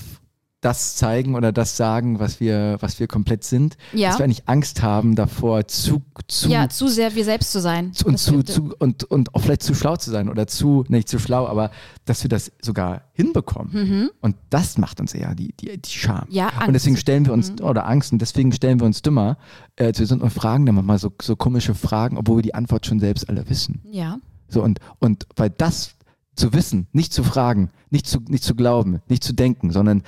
das 0.64 0.95
zeigen 0.95 1.34
oder 1.34 1.52
das 1.52 1.76
sagen, 1.76 2.20
was 2.20 2.39
wir, 2.39 2.78
was 2.82 2.99
wir 2.99 3.08
komplett 3.08 3.43
sind, 3.43 3.78
Ja. 3.93 4.10
dass 4.10 4.20
wir 4.20 4.26
eigentlich 4.26 4.47
Angst 4.47 4.84
haben 4.84 5.16
davor, 5.16 5.66
zu, 5.68 6.04
zu, 6.28 6.49
ja, 6.49 6.70
zu 6.70 6.88
sehr 6.88 7.16
wir 7.16 7.26
selbst 7.26 7.52
zu 7.52 7.60
sein. 7.60 7.93
zu, 7.93 8.06
und 8.06 8.14
Das 8.14 8.24
zu, 8.26 8.43
zu 8.43 8.76
und, 8.78 9.04
und 9.06 9.34
auch 9.34 9.41
vielleicht 9.41 9.64
zu 9.64 9.74
schlau 9.74 9.95
zu 9.95 10.12
sein 10.12 10.30
oder 10.30 10.45
zu, 10.45 10.86
nicht 10.88 11.10
zu 11.10 11.18
schlau, 11.18 11.47
aber 11.47 11.72
dass 12.06 12.22
wir 12.24 12.30
das 12.30 12.52
sogar 12.62 13.06
hinbekommen. 13.14 14.12
Und 14.22 14.36
das 14.52 14.78
macht 14.78 14.99
uns 14.99 15.16
eher 15.16 15.34
die, 15.34 15.52
die, 15.60 15.82
die 15.82 15.89
Scham. 15.89 16.26
Mhm. 16.30 16.34
Ja, 16.36 16.45
Und 16.49 16.54
Angst. 16.54 16.68
Mhm. 16.68 16.74
deswegen 16.74 16.97
stellen 16.97 17.26
wir 17.26 17.34
uns, 17.34 17.60
oder 17.60 17.88
Angst, 17.88 18.12
und 18.12 18.20
deswegen 18.22 18.52
stellen 18.52 18.80
wir 18.80 18.86
uns 18.86 19.02
dümmer 19.02 19.38
äh, 19.78 19.93
zu 19.93 20.06
sind 20.06 20.22
und 20.22 20.30
fragen 20.30 20.68
dann 20.68 20.76
mal 20.86 20.99
so, 20.99 21.12
so 21.20 21.36
komische 21.36 21.74
Fragen, 21.74 22.18
obwohl 22.20 22.38
wir 22.38 22.43
die 22.43 22.54
Antwort 22.54 22.86
schon 22.86 22.99
selbst 22.99 23.28
alle 23.30 23.49
wissen. 23.49 23.82
Ja. 23.89 24.20
So 24.47 24.62
und, 24.62 24.80
und 24.99 25.26
weil 25.38 25.49
das 25.49 25.95
zu 26.36 26.53
wissen, 26.53 26.88
nicht 26.91 27.13
zu 27.13 27.23
fragen, 27.23 27.69
nicht 27.89 28.07
zu, 28.07 28.19
nicht 28.27 28.43
zu 28.43 28.55
glauben, 28.55 29.01
nicht 29.07 29.23
zu 29.23 29.34
denken, 29.34 29.71
sondern 29.71 30.03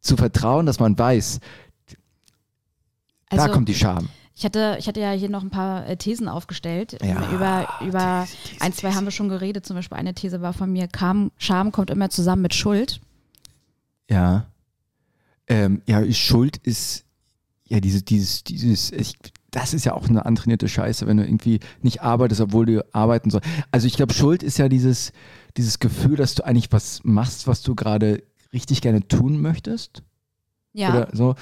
zu 0.00 0.16
vertrauen, 0.16 0.66
dass 0.66 0.80
man 0.80 0.98
weiß, 0.98 1.40
Also, 3.30 3.46
da 3.46 3.52
kommt 3.52 3.68
die 3.68 3.74
Scham. 3.74 4.08
Ich 4.34 4.44
hatte, 4.44 4.76
ich 4.78 4.88
hatte 4.88 5.00
ja 5.00 5.12
hier 5.12 5.28
noch 5.28 5.42
ein 5.42 5.50
paar 5.50 5.86
äh, 5.86 5.96
Thesen 5.96 6.26
aufgestellt. 6.28 6.98
Ja, 7.02 7.30
über 7.30 7.68
über 7.86 8.26
These, 8.26 8.48
These, 8.48 8.60
ein, 8.60 8.72
zwei 8.72 8.92
haben 8.92 9.04
wir 9.04 9.12
schon 9.12 9.28
geredet. 9.28 9.66
Zum 9.66 9.76
Beispiel 9.76 9.98
eine 9.98 10.14
These 10.14 10.40
war 10.40 10.52
von 10.52 10.72
mir, 10.72 10.88
Kam, 10.88 11.30
Scham 11.36 11.70
kommt 11.70 11.90
immer 11.90 12.10
zusammen 12.10 12.42
mit 12.42 12.54
Schuld. 12.54 13.00
Ja. 14.10 14.46
Ähm, 15.46 15.82
ja, 15.86 16.10
Schuld 16.12 16.56
ist, 16.56 17.04
ja, 17.68 17.80
diese, 17.80 18.02
dieses, 18.02 18.42
dieses, 18.42 18.90
ich, 18.90 19.16
das 19.50 19.74
ist 19.74 19.84
ja 19.84 19.92
auch 19.92 20.08
eine 20.08 20.24
antrainierte 20.24 20.68
Scheiße, 20.68 21.06
wenn 21.06 21.18
du 21.18 21.24
irgendwie 21.24 21.60
nicht 21.82 22.02
arbeitest, 22.02 22.40
obwohl 22.40 22.66
du 22.66 22.84
arbeiten 22.92 23.30
sollst. 23.30 23.46
Also 23.70 23.86
ich 23.86 23.94
glaube, 23.94 24.14
Schuld 24.14 24.42
ist 24.42 24.58
ja 24.58 24.68
dieses, 24.68 25.12
dieses 25.56 25.78
Gefühl, 25.78 26.16
dass 26.16 26.34
du 26.34 26.44
eigentlich 26.44 26.70
was 26.72 27.00
machst, 27.04 27.46
was 27.46 27.62
du 27.62 27.74
gerade 27.74 28.22
richtig 28.52 28.80
gerne 28.80 29.06
tun 29.06 29.40
möchtest. 29.40 30.02
Ja. 30.72 30.90
Oder 30.90 31.08
so. 31.12 31.34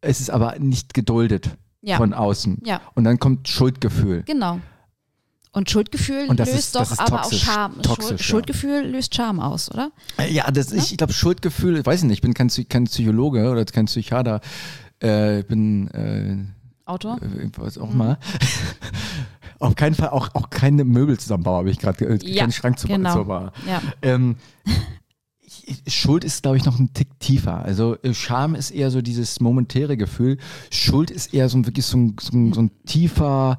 Es 0.00 0.20
ist 0.20 0.30
aber 0.30 0.58
nicht 0.58 0.94
geduldet 0.94 1.50
ja. 1.82 1.96
von 1.96 2.12
außen. 2.14 2.58
ja, 2.64 2.80
Und 2.94 3.04
dann 3.04 3.18
kommt 3.18 3.48
Schuldgefühl. 3.48 4.22
genau. 4.24 4.60
Und 5.52 5.70
Schuldgefühl 5.70 6.26
Und 6.28 6.38
löst 6.38 6.52
ist- 6.54 6.74
doch 6.74 6.98
aber 6.98 7.22
toxisch. 7.22 7.48
auch 7.48 7.52
Scham. 7.54 7.82
Toxisch, 7.82 8.06
Schuld, 8.08 8.18
ja. 8.20 8.24
Schuldgefühl 8.24 8.86
löst 8.90 9.14
Scham 9.14 9.40
aus, 9.40 9.70
oder? 9.70 9.90
Äh, 10.18 10.30
Ja, 10.30 10.50
das, 10.50 10.70
ich, 10.72 10.92
ich 10.92 10.98
glaube, 10.98 11.14
Schuldgefühl, 11.14 11.78
ich 11.78 11.86
weiß 11.86 12.02
nicht, 12.02 12.12
ich 12.12 12.20
bin 12.20 12.34
kein, 12.34 12.48
kein 12.68 12.84
Psychologe 12.84 13.50
oder 13.50 13.64
kein 13.64 13.86
Psychiater. 13.86 14.42
Äh, 15.02 15.40
ich 15.40 15.46
bin 15.46 15.88
äh, 15.88 16.36
Autor? 16.84 17.18
äh, 17.22 17.48
was 17.56 17.78
auch 17.78 17.90
mal. 17.94 18.18
Auf 19.58 19.74
keinen 19.74 19.94
Fall 19.94 20.10
auch, 20.10 20.34
auch 20.34 20.50
keine 20.50 20.84
Möbel 20.84 21.18
zusammenbauen, 21.18 21.58
habe 21.58 21.70
ich 21.70 21.78
gerade, 21.78 22.04
äh, 22.04 22.18
Ja, 22.22 22.42
keinen 22.42 22.52
Schrank 22.52 22.78
zu, 22.78 22.86
genau. 22.88 23.12
zu 23.14 23.24
bauen. 23.24 23.50
Ja. 23.66 23.80
Ähm, 24.02 24.36
Schuld 25.88 26.24
ist, 26.24 26.42
glaube 26.42 26.56
ich, 26.56 26.64
noch 26.64 26.78
ein 26.78 26.92
Tick 26.92 27.18
tiefer. 27.18 27.62
Also 27.64 27.96
äh, 28.02 28.14
Scham 28.14 28.54
ist 28.54 28.70
eher 28.70 28.90
so 28.90 29.02
dieses 29.02 29.40
momentäre 29.40 29.96
Gefühl. 29.96 30.38
Schuld 30.70 31.10
ist 31.10 31.32
eher 31.34 31.48
so 31.48 31.58
ein, 31.58 31.66
wirklich 31.66 31.86
so 31.86 31.96
ein, 31.96 32.16
so 32.20 32.36
ein, 32.36 32.52
so 32.52 32.60
ein 32.62 32.70
tiefer, 32.84 33.58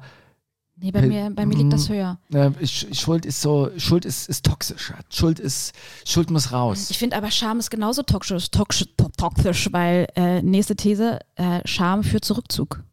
Nee, 0.80 0.92
bei 0.92 1.02
mir, 1.02 1.28
bei 1.34 1.44
mir 1.44 1.56
liegt 1.56 1.72
das 1.72 1.88
mm. 1.88 1.92
höher. 1.92 2.18
Sch- 2.30 2.94
Schuld 2.94 3.26
ist 3.26 3.40
so, 3.42 3.68
Schuld 3.78 4.04
ist, 4.04 4.28
ist 4.28 4.44
toxisch. 4.44 4.92
Schuld 5.10 5.40
ist, 5.40 5.72
Schuld 6.06 6.30
muss 6.30 6.52
raus. 6.52 6.88
Ich 6.90 6.98
finde 6.98 7.16
aber 7.16 7.32
Scham 7.32 7.58
ist 7.58 7.68
genauso 7.68 8.04
toxisch, 8.04 8.48
toxisch, 8.52 8.86
to- 8.96 9.10
toxisch 9.16 9.68
weil 9.72 10.06
äh, 10.14 10.40
nächste 10.40 10.76
These, 10.76 11.18
äh, 11.34 11.62
Scham 11.64 12.04
führt 12.04 12.24
zu 12.24 12.34
Rückzug. 12.34 12.84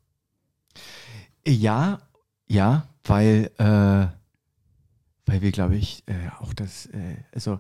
Ja, 1.48 2.00
ja, 2.48 2.88
weil, 3.06 3.52
äh, 3.58 4.08
weil 5.26 5.42
wir, 5.42 5.52
glaube 5.52 5.76
ich, 5.76 6.04
äh, 6.08 6.30
auch 6.40 6.54
das, 6.54 6.88
äh, 6.88 7.18
also 7.34 7.60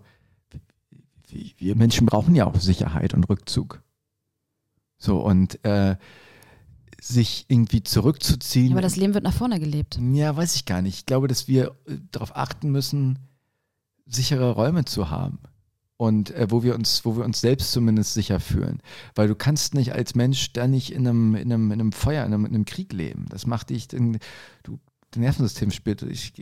wir, 1.30 1.76
Menschen 1.76 2.06
brauchen 2.06 2.36
ja 2.36 2.46
auch 2.46 2.60
Sicherheit 2.60 3.14
und 3.14 3.28
Rückzug. 3.30 3.82
So, 4.98 5.20
und 5.20 5.64
äh, 5.66 5.96
sich 7.02 7.46
irgendwie 7.48 7.84
zurückzuziehen. 7.84 8.72
Aber 8.72 8.82
das 8.82 8.96
Leben 8.96 9.14
wird 9.14 9.24
nach 9.24 9.34
vorne 9.34 9.60
gelebt. 9.60 10.00
ja, 10.14 10.36
weiß 10.36 10.56
ich 10.56 10.66
gar 10.66 10.82
nicht. 10.82 10.96
Ich 10.96 11.06
glaube, 11.06 11.28
dass 11.28 11.48
wir 11.48 11.76
äh, 11.86 11.98
darauf 12.12 12.36
achten 12.36 12.72
müssen, 12.72 13.20
sichere 14.06 14.52
Räume 14.52 14.86
zu 14.86 15.10
haben. 15.10 15.40
Und 15.98 16.32
äh, 16.32 16.48
wo 16.50 16.64
wir 16.64 16.76
uns, 16.76 17.06
wo 17.06 17.16
wir 17.16 17.24
uns 17.24 17.40
selbst 17.40 17.72
zumindest 17.72 18.14
sicher 18.14 18.40
fühlen. 18.40 18.82
Weil 19.14 19.28
du 19.28 19.36
kannst 19.36 19.76
nicht 19.76 19.94
als 19.94 20.16
Mensch 20.16 20.42
ständig 20.42 20.92
in 20.92 21.08
einem, 21.08 21.36
in 21.36 21.52
einem, 21.54 21.72
in 21.72 21.80
einem 21.80 21.92
Feuer, 21.92 22.26
in 22.26 22.34
einem, 22.34 22.46
in 22.46 22.56
einem 22.56 22.66
Krieg 22.66 22.92
leben. 22.92 23.26
Das 23.30 23.46
macht 23.46 23.70
dich, 23.70 23.94
in, 23.94 24.20
du, 24.64 24.80
Nervensystem 25.22 25.72
spielt. 25.72 26.04
Ich, 26.04 26.34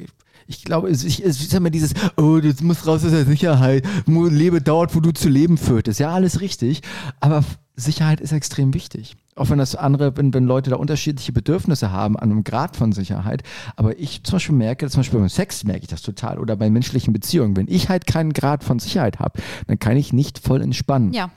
ich 0.47 0.63
glaube, 0.63 0.89
es, 0.89 1.03
ich, 1.03 1.24
es 1.24 1.41
ist 1.41 1.53
immer 1.53 1.69
dieses, 1.69 1.93
oh, 2.17 2.39
du 2.39 2.53
musst 2.61 2.86
raus 2.88 3.03
aus 3.03 3.11
der 3.11 3.26
Sicherheit, 3.26 3.86
lebe 4.07 4.61
dort, 4.61 4.95
wo 4.95 4.99
du 4.99 5.11
zu 5.11 5.30
leben 5.30 5.57
fürchtest. 5.57 5.99
Ja, 5.99 6.13
alles 6.13 6.41
richtig. 6.41 6.82
Aber 7.19 7.43
Sicherheit 7.76 8.21
ist 8.21 8.32
extrem 8.32 8.74
wichtig. 8.74 9.15
Auch 9.36 9.49
wenn 9.49 9.57
das 9.57 9.76
andere, 9.76 10.15
wenn, 10.15 10.34
wenn 10.34 10.45
Leute 10.45 10.69
da 10.69 10.76
unterschiedliche 10.76 11.34
Bedürfnisse 11.34 11.91
haben 11.91 12.17
an 12.17 12.32
einem 12.32 12.43
Grad 12.43 12.78
von 12.78 12.91
Sicherheit. 12.91 13.41
Aber 13.76 13.97
ich 13.97 14.24
zum 14.24 14.34
Beispiel 14.34 14.55
merke, 14.55 14.88
zum 14.89 14.99
Beispiel 14.99 15.19
beim 15.19 15.30
Sex 15.30 15.63
merke 15.63 15.82
ich 15.82 15.88
das 15.88 16.03
total 16.03 16.38
oder 16.39 16.55
bei 16.55 16.69
menschlichen 16.69 17.13
Beziehungen. 17.13 17.57
Wenn 17.57 17.67
ich 17.67 17.89
halt 17.89 18.05
keinen 18.05 18.34
Grad 18.34 18.63
von 18.63 18.78
Sicherheit 18.78 19.19
habe, 19.19 19.41
dann 19.67 19.80
kann 19.80 19.97
ich 19.97 20.13
nicht 20.13 20.38
voll 20.38 20.61
entspannen. 20.61 21.13
Ja, 21.13 21.32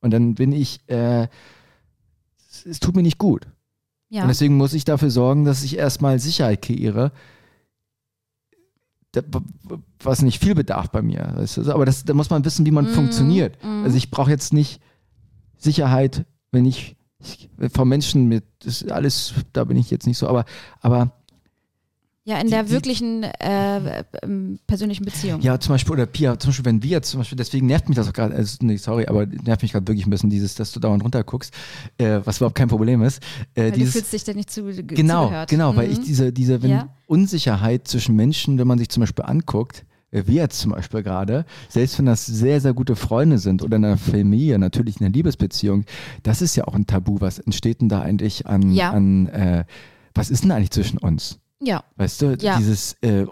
Und 0.00 0.10
dann 0.10 0.34
bin 0.34 0.52
ich, 0.52 0.80
äh, 0.88 1.28
es, 2.50 2.66
es 2.66 2.80
tut 2.80 2.94
mir 2.94 3.02
nicht 3.02 3.18
gut. 3.18 3.46
Ja. 4.10 4.22
Und 4.22 4.28
deswegen 4.28 4.56
muss 4.56 4.72
ich 4.72 4.84
dafür 4.84 5.10
sorgen, 5.10 5.44
dass 5.44 5.62
ich 5.62 5.76
erstmal 5.76 6.18
Sicherheit 6.18 6.62
kreiere. 6.62 7.12
Was 10.02 10.22
nicht 10.22 10.38
viel 10.42 10.54
bedarf 10.54 10.90
bei 10.90 11.02
mir. 11.02 11.32
Weißt 11.36 11.56
du? 11.58 11.72
Aber 11.72 11.84
das, 11.86 12.04
da 12.04 12.14
muss 12.14 12.30
man 12.30 12.44
wissen, 12.44 12.66
wie 12.66 12.70
man 12.70 12.84
Mm, 12.84 12.94
funktioniert. 12.94 13.62
mm. 13.64 13.84
Also 13.84 13.96
ich 13.96 14.10
brauche 14.10 14.30
jetzt 14.30 14.52
nicht 14.52 14.80
Sicherheit, 15.56 16.24
wenn 16.52 16.64
ich, 16.66 16.96
ich 17.20 17.48
von 17.72 17.88
Menschen 17.88 18.26
mit, 18.28 18.44
das 18.60 18.82
ist 18.82 18.92
alles, 18.92 19.34
da 19.52 19.64
bin 19.64 19.76
ich 19.76 19.90
jetzt 19.90 20.06
nicht 20.06 20.18
so, 20.18 20.28
aber, 20.28 20.44
aber 20.80 21.12
ja, 22.28 22.38
in 22.38 22.46
die- 22.46 22.50
der 22.50 22.68
wirklichen 22.70 23.22
äh, 23.22 24.04
ähm, 24.22 24.58
persönlichen 24.66 25.04
Beziehung. 25.04 25.40
Ja, 25.40 25.58
zum 25.58 25.74
Beispiel, 25.74 25.94
oder 25.94 26.06
Pia, 26.06 26.38
zum 26.38 26.50
Beispiel, 26.50 26.64
wenn 26.66 26.82
wir 26.82 26.90
jetzt 26.90 27.10
zum 27.10 27.20
Beispiel, 27.20 27.36
deswegen 27.36 27.66
nervt 27.66 27.88
mich 27.88 27.96
das 27.96 28.06
auch 28.08 28.12
gerade, 28.12 28.34
also, 28.34 28.56
nee, 28.60 28.76
sorry, 28.76 29.06
aber 29.06 29.24
nervt 29.26 29.62
mich 29.62 29.72
gerade 29.72 29.86
wirklich 29.88 30.06
ein 30.06 30.10
bisschen 30.10 30.28
dieses, 30.30 30.54
dass 30.54 30.72
du 30.72 30.80
dauernd 30.80 31.02
runterguckst, 31.02 31.52
äh, 31.96 32.20
was 32.24 32.36
überhaupt 32.36 32.56
kein 32.56 32.68
Problem 32.68 33.02
ist. 33.02 33.22
Äh, 33.54 33.62
weil 33.62 33.70
du 33.72 33.78
dieses, 33.78 33.92
fühlst 33.94 34.12
dich 34.12 34.24
da 34.24 34.34
nicht 34.34 34.50
zu, 34.50 34.64
ge- 34.64 34.82
genau, 34.82 35.24
zugehört. 35.24 35.48
genau, 35.50 35.74
weil 35.74 35.90
ich 35.90 35.98
Mhm. 36.00 36.04
diese, 36.04 36.32
diese 36.32 36.62
wenn 36.62 36.70
Ja. 36.70 36.88
Unsicherheit 37.06 37.88
zwischen 37.88 38.14
Menschen, 38.14 38.58
wenn 38.58 38.66
man 38.66 38.78
sich 38.78 38.90
zum 38.90 39.00
Beispiel 39.00 39.24
anguckt, 39.24 39.86
äh, 40.10 40.22
wir 40.26 40.34
jetzt 40.42 40.58
zum 40.60 40.72
Beispiel 40.72 41.02
gerade, 41.02 41.44
selbst 41.68 41.98
wenn 41.98 42.06
das 42.06 42.26
sehr, 42.26 42.60
sehr 42.60 42.74
gute 42.74 42.94
Freunde 42.96 43.38
sind 43.38 43.62
oder 43.62 43.76
in 43.76 43.84
einer 43.86 43.96
Familie, 43.96 44.58
natürlich 44.58 45.00
in 45.00 45.06
einer 45.06 45.14
Liebesbeziehung, 45.14 45.84
das 46.22 46.42
ist 46.42 46.56
ja 46.56 46.64
auch 46.64 46.74
ein 46.74 46.86
Tabu. 46.86 47.20
Was 47.20 47.38
entsteht 47.38 47.80
denn 47.80 47.88
da 47.88 48.00
eigentlich 48.02 48.46
an, 48.46 48.72
Ja. 48.72 48.90
an 48.90 49.26
äh, 49.28 49.64
was 50.14 50.30
ist 50.30 50.44
denn 50.44 50.50
eigentlich 50.50 50.70
zwischen 50.70 50.98
uns? 50.98 51.38
Ja, 51.60 51.82
Weißt 51.96 52.22
du, 52.22 52.36
Ja. 52.40 52.56
dieses, 52.58 52.94
äh, 53.00 53.26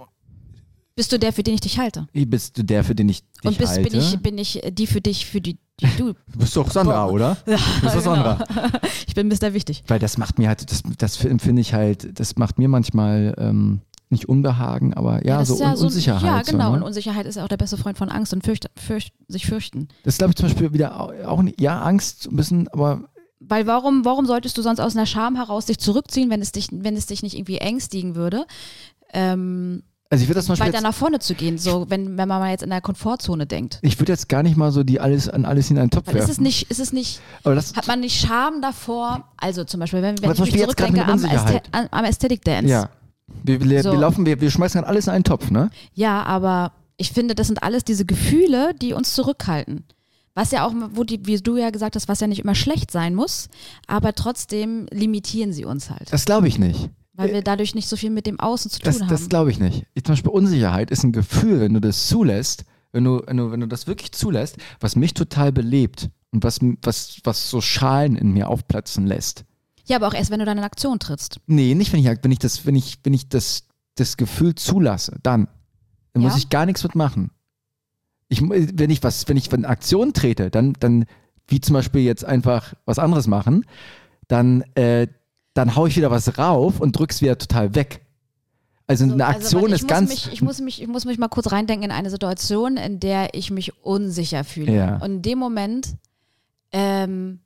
bist 0.94 1.12
du 1.12 1.18
der, 1.18 1.32
für 1.32 1.42
den 1.42 1.54
ich 1.54 1.60
dich 1.60 1.78
halte? 1.78 2.06
bist 2.12 2.56
du 2.58 2.62
der, 2.64 2.82
für 2.82 2.94
den 2.94 3.08
ich 3.08 3.20
dich 3.22 3.44
Und 3.44 3.58
bist, 3.58 3.72
halte? 3.76 3.90
bin, 3.90 4.00
ich, 4.00 4.18
bin 4.20 4.38
ich 4.38 4.60
die 4.72 4.86
für 4.86 5.00
dich, 5.00 5.26
für 5.26 5.40
die, 5.40 5.58
die 5.80 5.86
du. 5.98 6.12
Du 6.32 6.38
bist 6.38 6.56
doch 6.56 6.70
Sandra, 6.70 7.06
Boah. 7.06 7.12
oder? 7.12 7.36
Ja, 7.46 7.56
Du 7.56 7.80
bist 7.82 7.96
doch 7.96 8.02
Sandra. 8.02 8.38
Ich 9.06 9.14
bin 9.14 9.28
Mr. 9.28 9.52
Wichtig. 9.54 9.84
Weil 9.86 9.98
das 9.98 10.16
macht 10.18 10.38
mir 10.38 10.48
halt, 10.48 10.70
das, 10.70 10.82
das 10.98 11.22
empfinde 11.24 11.60
ich 11.62 11.72
halt, 11.74 12.18
das 12.18 12.36
macht 12.36 12.58
mir 12.58 12.68
manchmal 12.68 13.34
ähm, 13.38 13.80
nicht 14.10 14.28
Unbehagen, 14.28 14.94
aber 14.94 15.24
ja, 15.26 15.38
das 15.38 15.48
so, 15.48 15.60
ja 15.60 15.72
Un 15.74 15.78
Unsicherheit. 15.84 16.22
Ja, 16.22 16.42
genau. 16.42 16.68
So, 16.68 16.72
Und 16.74 16.80
ne? 16.80 16.84
Unsicherheit 16.86 17.26
ist 17.26 17.34
ja 17.36 17.44
auch 17.44 17.48
der 17.48 17.56
beste 17.58 17.76
Freund 17.76 17.98
von 17.98 18.08
Angst 18.08 18.32
und 18.32 18.44
fürcht, 18.44 18.70
fürcht, 18.76 19.12
sich 19.28 19.46
fürchten. 19.46 19.88
Das 20.04 20.18
glaube 20.18 20.30
ich 20.32 20.36
zum 20.36 20.48
Beispiel 20.48 20.72
wieder 20.72 20.98
au- 21.00 21.12
auch 21.26 21.42
nicht, 21.42 21.60
ja, 21.60 21.80
Angst 21.82 22.22
so 22.22 22.30
ein 22.30 22.36
bisschen, 22.36 22.68
aber 22.68 23.08
Weil 23.48 23.66
warum, 23.66 24.04
warum 24.04 24.26
solltest 24.26 24.56
du 24.58 24.62
sonst 24.62 24.80
aus 24.80 24.96
einer 24.96 25.06
Scham 25.06 25.36
heraus 25.36 25.66
dich 25.66 25.78
zurückziehen, 25.78 26.30
wenn 26.30 26.40
es 26.42 26.52
dich, 26.52 26.68
wenn 26.72 26.96
es 26.96 27.06
dich 27.06 27.22
nicht 27.22 27.36
irgendwie 27.36 27.58
ängstigen 27.58 28.14
würde? 28.16 28.46
Ähm, 29.12 29.82
also 30.10 30.22
ich 30.22 30.28
würde 30.28 30.38
das 30.38 30.46
Beispiel 30.46 30.68
weiter 30.72 30.80
nach 30.82 30.94
vorne 30.94 31.18
zu 31.18 31.34
gehen, 31.34 31.58
so 31.58 31.86
wenn, 31.88 32.16
wenn 32.16 32.28
man 32.28 32.40
mal 32.40 32.50
jetzt 32.50 32.62
in 32.62 32.70
der 32.70 32.80
Komfortzone 32.80 33.46
denkt. 33.46 33.80
ich 33.82 33.98
würde 33.98 34.12
jetzt 34.12 34.28
gar 34.28 34.42
nicht 34.44 34.56
mal 34.56 34.70
so 34.70 34.84
die 34.84 35.00
alles 35.00 35.28
an 35.28 35.44
alles 35.44 35.68
in 35.70 35.78
einen 35.78 35.90
Topf 35.90 36.06
Weil 36.06 36.14
ist 36.14 36.18
werfen. 36.20 36.30
es 36.32 36.40
nicht, 36.40 36.70
ist 36.70 36.78
es 36.78 36.92
nicht, 36.92 37.20
hat 37.44 37.86
man 37.88 38.00
nicht 38.00 38.20
Scham 38.20 38.62
davor? 38.62 39.24
Also 39.36 39.64
zum 39.64 39.80
Beispiel, 39.80 40.02
wenn, 40.02 40.20
wenn 40.22 40.30
ich 40.30 40.38
mich 40.40 40.56
zurückdenke 40.60 41.04
am. 41.04 41.18
Ästhe- 41.24 41.62
am 41.72 42.04
Aesthetic 42.04 42.44
Dance. 42.44 42.68
ja. 42.70 42.88
Wir, 43.42 43.60
wir, 43.60 43.82
So. 43.82 43.90
wir 43.90 43.98
laufen, 43.98 44.24
wir, 44.24 44.40
wir 44.40 44.50
schmeißen 44.52 44.78
gerade 44.80 44.88
alles 44.88 45.08
in 45.08 45.12
einen 45.12 45.24
Topf, 45.24 45.50
ne? 45.50 45.70
Ja, 45.94 46.22
aber 46.22 46.70
ich 46.96 47.10
finde, 47.10 47.34
das 47.34 47.48
sind 47.48 47.64
alles 47.64 47.82
diese 47.82 48.04
Gefühle, 48.04 48.72
die 48.80 48.92
uns 48.92 49.14
zurückhalten. 49.14 49.84
Was 50.36 50.50
ja 50.52 50.66
auch, 50.66 50.72
wo 50.92 51.02
die, 51.02 51.24
wie 51.26 51.38
du 51.38 51.56
ja 51.56 51.70
gesagt 51.70 51.96
hast, 51.96 52.08
was 52.08 52.20
ja 52.20 52.26
nicht 52.26 52.40
immer 52.40 52.54
schlecht 52.54 52.90
sein 52.90 53.14
muss, 53.14 53.48
aber 53.86 54.14
trotzdem 54.14 54.86
limitieren 54.92 55.52
sie 55.52 55.64
uns 55.64 55.90
halt. 55.90 56.12
Das 56.12 56.26
glaube 56.26 56.46
ich 56.46 56.58
nicht. 56.58 56.90
Weil 57.14 57.32
wir 57.32 57.40
dadurch 57.42 57.74
nicht 57.74 57.88
so 57.88 57.96
viel 57.96 58.10
mit 58.10 58.26
dem 58.26 58.38
Außen 58.38 58.70
zu 58.70 58.78
tun 58.78 58.84
Das, 58.92 59.00
haben. 59.00 59.08
das 59.08 59.28
glaube 59.30 59.50
ich 59.50 59.58
nicht. 59.58 59.86
Ich, 59.94 60.04
zum 60.04 60.12
Beispiel 60.12 60.30
Unsicherheit 60.30 60.90
ist 60.90 61.02
ein 61.04 61.12
Gefühl, 61.12 61.60
wenn 61.60 61.72
du 61.72 61.80
das 61.80 62.06
zulässt, 62.08 62.64
wenn 62.92 63.04
du, 63.04 63.22
wenn 63.26 63.38
du, 63.38 63.50
wenn 63.50 63.60
du 63.60 63.66
das 63.66 63.86
wirklich 63.86 64.12
zulässt, 64.12 64.58
was 64.80 64.94
mich 64.94 65.14
total 65.14 65.50
belebt 65.52 66.10
und 66.30 66.44
was, 66.44 66.60
was, 66.82 67.16
was 67.24 67.48
so 67.48 67.62
Schalen 67.62 68.14
in 68.16 68.32
mir 68.32 68.48
aufplatzen 68.48 69.06
lässt. 69.06 69.44
ja, 69.86 69.96
aber 69.96 70.08
auch 70.08 70.14
erst, 70.14 70.30
wenn 70.30 70.40
du 70.40 70.44
dann 70.44 70.58
in 70.58 70.64
Aktion 70.64 70.98
trittst. 70.98 71.40
Nee, 71.46 71.74
nicht 71.74 71.92
wenn 71.94 72.00
ich, 72.00 72.18
wenn 72.22 72.30
ich 72.32 72.38
das, 72.38 72.66
wenn 72.66 72.76
ich, 72.76 72.98
wenn 73.02 73.14
ich 73.14 73.30
das, 73.30 73.62
das 73.94 74.18
Gefühl 74.18 74.54
zulasse, 74.54 75.16
dann. 75.22 75.48
Dann 76.12 76.22
muss 76.22 76.32
Ja? 76.32 76.38
ich 76.38 76.48
gar 76.50 76.66
nichts 76.66 76.82
mitmachen. 76.82 77.30
Ich, 78.28 78.42
wenn 78.42 78.90
ich 78.90 79.02
was, 79.02 79.28
wenn 79.28 79.36
ich 79.36 79.52
in 79.52 79.64
Aktion 79.64 80.12
trete, 80.12 80.50
dann, 80.50 80.72
dann, 80.80 81.04
wie 81.46 81.60
zum 81.60 81.74
Beispiel 81.74 82.02
jetzt 82.02 82.24
einfach 82.24 82.74
was 82.84 82.98
anderes 82.98 83.26
machen, 83.26 83.64
dann, 84.28 84.62
äh, 84.74 85.06
dann 85.54 85.76
hau 85.76 85.86
ich 85.86 85.96
wieder 85.96 86.10
was 86.10 86.38
rauf 86.38 86.80
und 86.80 86.98
drück's 86.98 87.22
wieder 87.22 87.38
total 87.38 87.74
weg. 87.74 88.06
Also 88.88 89.06
So, 89.06 89.12
eine 89.14 89.26
also, 89.26 89.38
Aktion 89.38 89.66
ich 89.68 89.82
ist 89.82 89.88
ganz. 89.88 90.10
Mich, 90.10 90.32
ich, 90.32 90.42
muss 90.42 90.60
mich, 90.60 90.80
ich 90.80 90.88
muss 90.88 91.04
mich 91.04 91.18
mal 91.18 91.28
kurz 91.28 91.50
reindenken 91.50 91.90
in 91.90 91.96
eine 91.96 92.10
Situation, 92.10 92.76
in 92.76 93.00
der 93.00 93.34
ich 93.34 93.50
mich 93.50 93.82
unsicher 93.84 94.44
fühle. 94.44 94.74
Ja. 94.74 94.96
Und 94.96 95.16
in 95.16 95.22
dem 95.22 95.38
Moment 95.38 95.96
ähm, 96.72 97.40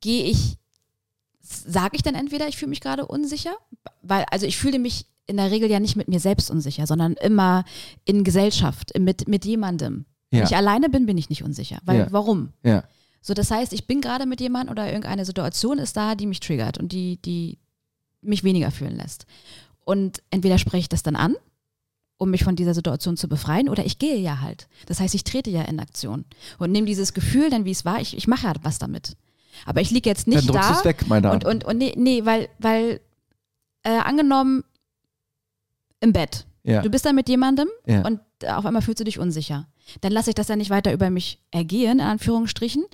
gehe 0.00 0.24
ich, 0.24 0.56
sage 1.40 1.96
ich 1.96 2.02
dann 2.02 2.14
entweder, 2.14 2.48
ich 2.48 2.56
fühle 2.56 2.70
mich 2.70 2.80
gerade 2.80 3.06
unsicher, 3.06 3.54
weil, 4.02 4.24
also 4.30 4.46
ich 4.46 4.56
fühle 4.56 4.78
mich 4.78 5.06
in 5.26 5.36
der 5.38 5.50
Regel 5.50 5.70
ja 5.70 5.80
nicht 5.80 5.96
mit 5.96 6.08
mir 6.08 6.20
selbst 6.20 6.50
unsicher, 6.50 6.86
sondern 6.86 7.14
immer 7.14 7.64
in 8.04 8.22
Gesellschaft, 8.24 8.92
mit, 8.98 9.26
mit 9.28 9.44
jemandem. 9.44 10.04
Wenn 10.30 10.40
Ja. 10.40 10.44
ich 10.46 10.56
alleine 10.56 10.88
bin, 10.88 11.06
bin 11.06 11.18
ich 11.18 11.28
nicht 11.30 11.42
unsicher. 11.42 11.78
Weil, 11.84 11.98
Ja. 12.00 12.06
warum? 12.10 12.52
ja. 12.62 12.84
So, 13.22 13.34
das 13.34 13.50
heißt, 13.50 13.72
ich 13.72 13.88
bin 13.88 14.00
gerade 14.00 14.24
mit 14.24 14.40
jemandem 14.40 14.70
oder 14.70 14.86
irgendeine 14.86 15.24
Situation 15.24 15.78
ist 15.78 15.96
da, 15.96 16.14
die 16.14 16.26
mich 16.26 16.38
triggert 16.38 16.78
und 16.78 16.92
die, 16.92 17.16
die, 17.22 17.58
mich 18.22 18.44
weniger 18.44 18.70
fühlen 18.70 18.94
lässt. 18.94 19.26
Und 19.84 20.22
entweder 20.30 20.58
spreche 20.58 20.82
ich 20.82 20.88
das 20.88 21.02
dann 21.02 21.16
an, 21.16 21.34
um 22.18 22.30
mich 22.30 22.44
von 22.44 22.54
dieser 22.54 22.72
Situation 22.72 23.16
zu 23.16 23.28
befreien, 23.28 23.68
oder 23.68 23.84
ich 23.84 23.98
gehe 23.98 24.16
ja 24.18 24.40
halt. 24.42 24.68
Das 24.86 25.00
heißt, 25.00 25.12
ich 25.16 25.24
trete 25.24 25.50
ja 25.50 25.62
in 25.62 25.80
Aktion 25.80 26.24
und 26.58 26.70
nehme 26.70 26.86
dieses 26.86 27.14
Gefühl 27.14 27.50
dann, 27.50 27.64
wie 27.64 27.72
es 27.72 27.84
war, 27.84 28.00
ich, 28.00 28.16
ich 28.16 28.28
mache 28.28 28.46
ja 28.46 28.52
was 28.62 28.78
damit. 28.78 29.16
Aber 29.64 29.80
ich 29.80 29.90
liege 29.90 30.08
jetzt 30.08 30.28
nicht 30.28 30.38
Dann 30.48 30.54
drückst 30.54 30.68
da. 30.70 30.72
du 30.74 30.78
es 30.78 30.84
weg, 30.84 31.04
meine 31.08 31.32
und, 31.32 31.44
und, 31.44 31.64
und 31.64 31.78
nee, 31.78 31.94
nee, 31.96 32.24
weil, 32.24 32.48
weil 32.60 33.00
äh, 33.82 33.90
angenommen 33.98 34.62
im 36.06 36.12
Bett. 36.12 36.46
Ja. 36.64 36.82
Du 36.82 36.90
bist 36.90 37.04
da 37.04 37.12
mit 37.12 37.28
jemandem 37.28 37.68
Ja. 37.86 38.04
und 38.06 38.20
auf 38.48 38.64
einmal 38.66 38.82
fühlst 38.82 39.00
du 39.00 39.04
dich 39.04 39.18
unsicher. 39.18 39.66
Dann 40.00 40.12
lasse 40.12 40.30
ich 40.30 40.34
das 40.34 40.48
ja 40.48 40.56
nicht 40.56 40.70
weiter 40.70 40.92
über 40.92 41.10
mich 41.10 41.40
ergehen, 41.50 41.98
in 41.98 42.04
Anführungsstrichen, 42.06 42.84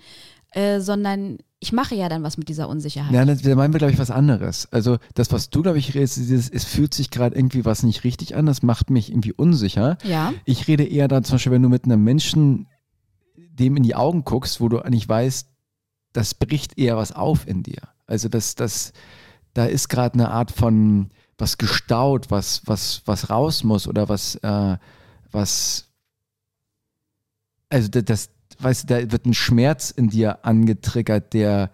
äh, 0.51 0.81
sondern 0.81 1.39
ich 1.59 1.73
mache 1.73 1.95
ja 1.95 2.09
dann 2.09 2.23
was 2.23 2.37
mit 2.37 2.49
dieser 2.49 2.69
Unsicherheit. 2.69 3.13
Ja, 3.15 3.25
das- 3.25 3.41
da 3.43 3.55
meinen 3.55 3.73
wir, 3.73 3.79
glaube 3.79 3.93
ich, 3.93 3.99
was 3.99 4.11
anderes. 4.11 4.69
Also 4.73 4.99
das, 5.15 5.31
was 5.33 5.49
du, 5.49 5.63
glaube 5.63 5.79
ich, 5.79 5.95
redest, 5.95 6.19
ist 6.19 6.29
dieses, 6.29 6.51
es 6.51 6.65
fühlt 6.65 6.93
sich 6.93 7.11
gerade 7.11 7.35
irgendwie 7.37 7.65
was 7.65 7.83
nicht 7.83 8.05
richtig 8.05 8.35
an, 8.37 8.45
das 8.47 8.63
macht 8.63 8.91
mich 8.91 9.11
irgendwie 9.11 9.33
unsicher. 9.33 9.97
Ja. 10.05 10.33
Ich 10.45 10.69
rede 10.69 10.85
eher 10.85 11.09
da 11.09 11.23
zum 11.23 11.37
Beispiel, 11.37 11.53
wenn 11.53 11.63
du 11.63 11.69
mit 11.69 11.85
einem 11.85 12.03
Menschen 12.05 12.67
dem 13.37 13.77
in 13.77 13.83
die 13.85 13.95
Augen 13.95 14.25
guckst, 14.25 14.61
wo 14.61 14.69
du 14.69 14.81
eigentlich 14.81 15.09
weißt, 15.09 15.49
das 16.13 16.35
bricht 16.35 16.79
eher 16.79 16.97
was 16.97 17.13
auf 17.13 17.47
in 17.47 17.63
dir. 17.63 17.81
Also 18.07 18.29
das, 18.29 18.55
das, 18.55 18.93
da 19.55 19.65
ist 19.65 19.89
gerade 19.89 20.15
eine 20.15 20.31
Art 20.31 20.51
von 20.51 21.11
was 21.39 21.59
gestaut, 21.59 22.30
was, 22.30 22.62
was, 22.66 23.03
was 23.07 23.30
raus 23.30 23.64
muss 23.64 23.89
oder 23.89 24.09
was, 24.09 24.37
äh, 24.37 24.76
was, 25.30 25.89
also 27.70 27.89
das, 27.89 28.05
das, 28.05 28.30
weißt 28.59 28.83
du, 28.85 28.87
da 29.03 29.12
wird 29.12 29.26
ein 29.26 29.35
Schmerz 29.35 29.91
in 29.91 30.09
dir 30.09 30.45
angetriggert, 30.45 31.33
der, 31.33 31.70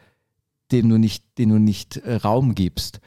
dem 0.73 0.89
du 0.89 0.99
nicht, 0.99 1.25
den 1.39 1.49
du 1.51 1.59
nicht 1.59 1.97
äh, 1.99 2.17
Raum 2.17 2.55
gibst. 2.55 3.01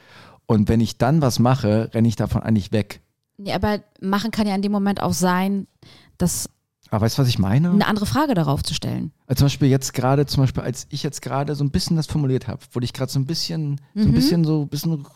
Und 0.46 0.68
wenn 0.68 0.80
ich 0.80 0.98
dann 0.98 1.22
was 1.22 1.38
mache, 1.38 1.90
renne 1.94 2.08
ich 2.08 2.16
davon 2.16 2.42
eigentlich 2.42 2.72
weg. 2.72 3.00
Nee, 3.38 3.52
aber 3.54 3.80
machen 4.00 4.30
kann 4.30 4.46
ja 4.46 4.54
in 4.54 4.62
dem 4.62 4.72
Moment 4.72 5.00
auch 5.02 5.14
sein, 5.14 5.66
das 6.18 6.50
Aber 6.90 7.04
weißt 7.06 7.16
du, 7.16 7.22
was 7.22 7.28
ich 7.28 7.38
meine? 7.38 7.70
eine 7.70 7.86
andere 7.86 8.06
Frage 8.06 8.34
darauf 8.34 8.62
zu 8.62 8.74
stellen. 8.74 9.12
Also 9.26 9.40
zum 9.40 9.46
Beispiel 9.46 9.68
jetzt 9.68 9.94
gerade, 9.94 10.26
zum 10.26 10.42
Beispiel, 10.42 10.62
als 10.62 10.86
ich 10.90 11.02
jetzt 11.02 11.22
gerade 11.22 11.54
so 11.54 11.64
ein 11.64 11.70
bisschen 11.70 11.96
das 11.96 12.06
formuliert 12.06 12.46
habe, 12.48 12.60
wurde 12.72 12.84
ich 12.84 12.92
gerade 12.92 13.10
so 13.10 13.18
ein 13.18 13.26
bisschen, 13.26 13.80
so 13.94 14.02
ein 14.02 14.10
Mhm. 14.10 14.14
bisschen 14.14 14.44
so 14.44 14.62
ein 14.62 14.68
bisschen 14.68 15.06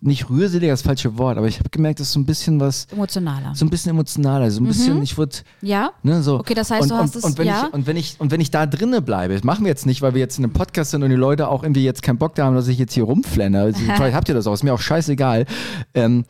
nicht 0.00 0.28
rührselig, 0.30 0.68
das 0.70 0.82
falsche 0.82 1.18
Wort, 1.18 1.38
aber 1.38 1.46
ich 1.48 1.58
habe 1.58 1.70
gemerkt, 1.70 2.00
das 2.00 2.08
ist 2.08 2.12
so 2.14 2.20
ein 2.20 2.26
bisschen 2.26 2.60
was, 2.60 2.86
Emotionaler. 2.92 3.54
so 3.54 3.64
ein 3.64 3.70
bisschen 3.70 3.90
emotionaler, 3.90 4.50
so 4.50 4.60
ein 4.60 4.66
bisschen, 4.66 5.02
ich 5.02 5.16
wurde, 5.18 5.36
Ja? 5.62 5.90
ne, 6.02 6.22
so. 6.22 6.34
Mhm. 6.34 6.40
Okay, 6.40 6.54
das 6.54 6.70
heißt, 6.70 6.82
und, 6.82 6.88
du 6.90 6.94
hast 6.96 7.14
und, 7.16 7.18
es- 7.18 7.24
und 7.24 7.38
wenn 7.38 7.46
ja? 7.46 7.66
ich 7.68 7.72
und 7.74 7.86
wenn 7.86 7.96
ich 7.96 8.16
und 8.20 8.30
wenn 8.30 8.40
ich 8.40 8.50
da 8.50 8.66
drinnen 8.66 9.04
bleibe, 9.04 9.34
das 9.34 9.44
machen 9.44 9.64
wir 9.64 9.68
jetzt 9.70 9.86
nicht, 9.86 10.02
weil 10.02 10.14
wir 10.14 10.20
jetzt 10.20 10.38
in 10.38 10.44
einem 10.44 10.52
Podcast 10.52 10.90
sind 10.92 11.02
und 11.02 11.10
die 11.10 11.16
Leute 11.16 11.48
auch 11.48 11.62
irgendwie 11.62 11.84
jetzt 11.84 12.02
keinen 12.02 12.18
Bock 12.18 12.34
da 12.34 12.44
haben, 12.46 12.54
dass 12.56 12.68
ich 12.68 12.78
jetzt 12.78 12.92
hier 12.94 13.04
rumflenne. 13.04 13.60
Also, 13.60 13.80
vielleicht 13.96 14.14
habt 14.16 14.28
ihr 14.28 14.34
das 14.34 14.46
auch, 14.46 14.52
ist 14.54 14.62
mir 14.64 14.74
auch 14.74 14.80
scheißegal. 14.80 15.46
Ähm, 15.94 16.24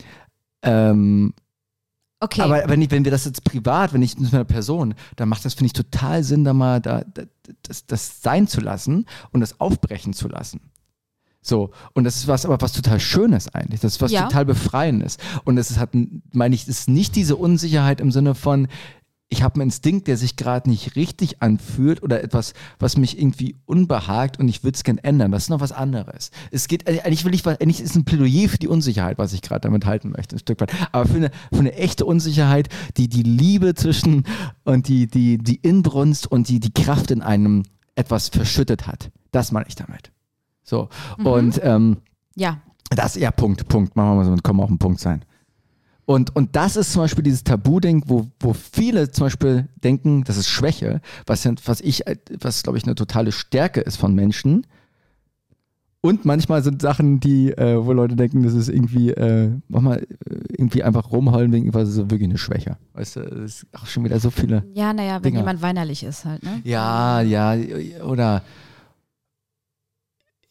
ähm, 0.62 1.32
Okay. 2.18 2.40
aber 2.40 2.62
wenn, 2.68 2.80
ich, 2.80 2.90
wenn 2.90 3.04
wir 3.04 3.10
das 3.12 3.26
jetzt 3.26 3.44
privat, 3.44 3.92
wenn 3.92 4.00
ich 4.00 4.18
mit 4.18 4.32
einer 4.32 4.44
Person, 4.44 4.94
dann 5.16 5.28
macht 5.28 5.44
das, 5.44 5.52
finde 5.52 5.66
ich, 5.66 5.72
total 5.74 6.24
Sinn, 6.24 6.44
da 6.44 6.54
mal 6.54 6.80
da, 6.80 7.02
da, 7.12 7.24
das, 7.62 7.84
das 7.86 8.22
sein 8.22 8.48
zu 8.48 8.60
lassen 8.62 9.04
und 9.32 9.40
das 9.42 9.60
aufbrechen 9.60 10.14
zu 10.14 10.26
lassen. 10.26 10.60
So, 11.46 11.70
und 11.94 12.02
das 12.04 12.16
ist 12.16 12.26
was, 12.26 12.44
aber 12.44 12.60
was 12.60 12.72
total 12.72 12.98
Schönes 12.98 13.46
eigentlich. 13.54 13.80
Das 13.80 13.94
ist 13.94 14.02
was 14.02 14.10
Ja. 14.10 14.22
total 14.24 14.44
Befreiendes. 14.46 15.16
Und 15.44 15.58
es 15.58 15.70
ist, 15.70 15.78
hat, 15.78 15.90
meine 16.32 16.54
ich, 16.56 16.62
es 16.62 16.68
ist 16.80 16.88
nicht 16.88 17.14
diese 17.14 17.36
Unsicherheit 17.36 18.00
im 18.00 18.10
Sinne 18.10 18.34
von, 18.34 18.66
ich 19.28 19.42
habe 19.42 19.54
einen 19.56 19.62
Instinkt, 19.62 20.08
der 20.08 20.16
sich 20.16 20.36
gerade 20.36 20.68
nicht 20.70 20.96
richtig 20.96 21.42
anfühlt 21.42 22.02
oder 22.02 22.22
etwas, 22.22 22.52
was 22.80 22.96
mich 22.96 23.18
irgendwie 23.18 23.54
unbehagt 23.64 24.38
und 24.40 24.48
ich 24.48 24.64
würde 24.64 24.74
es 24.76 24.82
gern 24.84 24.98
ändern. 24.98 25.30
Das 25.32 25.44
ist 25.44 25.48
noch 25.50 25.60
was 25.60 25.70
anderes. 25.72 26.30
Es 26.50 26.66
geht, 26.68 26.88
äh, 26.88 27.00
eigentlich 27.02 27.24
will 27.24 27.34
ich, 27.34 27.44
was- 27.44 27.60
eigentlich 27.60 27.80
ist 27.80 27.94
ein 27.96 28.04
Plädoyer 28.04 28.48
für 28.48 28.58
die 28.58 28.68
Unsicherheit, 28.68 29.18
was 29.18 29.32
ich 29.32 29.42
gerade 29.42 29.60
damit 29.62 29.84
halten 29.86 30.10
möchte, 30.10 30.34
ein 30.36 30.40
Stück 30.40 30.60
weit. 30.60 30.72
Aber 30.92 31.06
für 31.06 31.16
eine, 31.16 31.30
für 31.52 31.60
eine 31.60 31.74
echte 31.74 32.04
Unsicherheit, 32.06 32.68
die 32.96 33.08
die 33.08 33.22
Liebe 33.24 33.74
zwischen 33.74 34.24
und 34.64 34.88
die, 34.88 35.06
die, 35.06 35.38
die 35.38 35.56
Inbrunst 35.56 36.26
und 36.30 36.48
die, 36.48 36.58
die 36.60 36.72
Kraft 36.72 37.10
in 37.12 37.22
einem 37.22 37.62
etwas 37.94 38.28
verschüttet 38.28 38.86
hat. 38.88 39.10
Das 39.32 39.50
meine 39.52 39.66
ich 39.68 39.74
damit. 39.76 40.10
So. 40.66 40.88
Und 41.22 41.60
ähm, 41.62 41.98
ja. 42.34 42.58
das, 42.90 43.14
ja, 43.14 43.30
Punkt, 43.30 43.66
Punkt. 43.68 43.96
Machen 43.96 44.10
wir 44.10 44.14
mal 44.16 44.24
so, 44.24 44.42
können 44.42 44.58
wir 44.58 44.64
auf 44.64 44.68
den 44.68 44.78
Punkt 44.78 45.00
sein. 45.00 45.24
Und, 46.04 46.34
und 46.36 46.54
das 46.54 46.76
ist 46.76 46.92
zum 46.92 47.02
Beispiel 47.02 47.24
dieses 47.24 47.42
Tabu-Ding, 47.42 48.04
wo, 48.06 48.26
wo 48.38 48.52
viele 48.52 49.10
zum 49.10 49.26
Beispiel 49.26 49.68
denken, 49.82 50.22
das 50.24 50.36
ist 50.36 50.48
Schwäche, 50.48 51.00
was, 51.26 51.48
was 51.64 51.80
ich, 51.80 52.06
äh, 52.06 52.16
was 52.40 52.62
glaube 52.62 52.78
ich 52.78 52.84
eine 52.84 52.94
totale 52.94 53.32
Stärke 53.32 53.80
ist 53.80 53.96
von 53.96 54.14
Menschen. 54.14 54.66
Und 56.00 56.24
manchmal 56.24 56.62
sind 56.62 56.80
Sachen, 56.82 57.18
die, 57.18 57.50
äh, 57.50 57.84
wo 57.84 57.92
Leute 57.92 58.14
denken, 58.14 58.44
das 58.44 58.54
ist 58.54 58.68
irgendwie, 58.68 59.10
äh, 59.10 59.50
manchmal 59.66 59.98
äh, 59.98 60.04
irgendwie 60.50 60.84
einfach 60.84 61.10
rumheulen 61.10 61.50
wegen 61.52 61.74
was 61.74 61.88
ist 61.88 61.96
wirklich 61.96 62.28
eine 62.28 62.38
Schwäche. 62.38 62.76
Weißt 62.92 63.16
du, 63.16 63.20
das 63.22 63.38
ist 63.40 63.66
auch 63.72 63.86
schon 63.86 64.04
wieder 64.04 64.20
so 64.20 64.30
viele. 64.30 64.64
Ja, 64.74 64.92
naja, 64.92 65.16
wenn 65.16 65.22
Dinger. 65.22 65.40
jemand 65.40 65.62
weinerlich 65.62 66.04
ist 66.04 66.24
halt, 66.24 66.44
ne? 66.44 66.60
Ja, 66.62 67.20
ja, 67.22 67.56
oder 68.04 68.42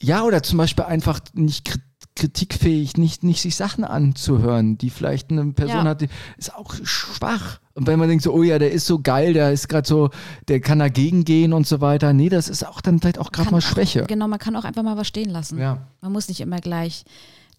ja, 0.02 0.24
oder 0.24 0.44
zum 0.44 0.58
Beispiel 0.58 0.86
einfach 0.86 1.20
nicht 1.34 1.68
kri- 1.68 1.80
kritikfähig, 2.16 2.96
nicht, 2.98 3.24
nicht 3.24 3.42
sich 3.42 3.56
Sachen 3.56 3.84
anzuhören, 3.84 4.78
die 4.78 4.90
vielleicht 4.90 5.32
eine 5.32 5.52
Person 5.54 5.84
Ja. 5.84 5.92
hat, 5.92 6.02
die 6.02 6.08
ist 6.38 6.54
auch 6.56 6.74
schwach. 6.84 7.60
Und 7.74 7.88
wenn 7.88 8.00
man 8.00 8.08
denkt 8.08 8.24
so, 8.24 8.34
oh 8.34 8.44
ja, 8.44 8.58
der 8.58 8.72
ist 8.72 8.86
so 8.86 9.00
geil, 9.00 9.34
der 9.34 9.52
ist 9.52 9.68
gerade 9.68 9.88
so, 9.88 10.10
der 10.48 10.62
kann 10.62 10.80
dagegen 10.80 11.26
gehen 11.26 11.52
und 11.52 11.68
so 11.68 11.82
weiter. 11.82 12.14
Nee, 12.14 12.30
das 12.30 12.48
ist 12.48 12.66
auch 12.66 12.80
dann 12.82 13.00
vielleicht 13.00 13.20
auch 13.20 13.32
gerade 13.34 13.52
mal 13.52 13.58
auch- 13.58 13.62
Schwäche. 13.62 14.04
Genau, 14.08 14.28
man 14.30 14.40
kann 14.40 14.56
auch 14.56 14.64
einfach 14.64 14.84
mal 14.84 14.96
was 14.98 15.08
stehen 15.08 15.30
lassen. 15.30 15.60
Ja. 15.60 15.88
Man 16.02 16.12
muss 16.14 16.30
nicht 16.30 16.40
immer 16.40 16.60
gleich 16.60 17.04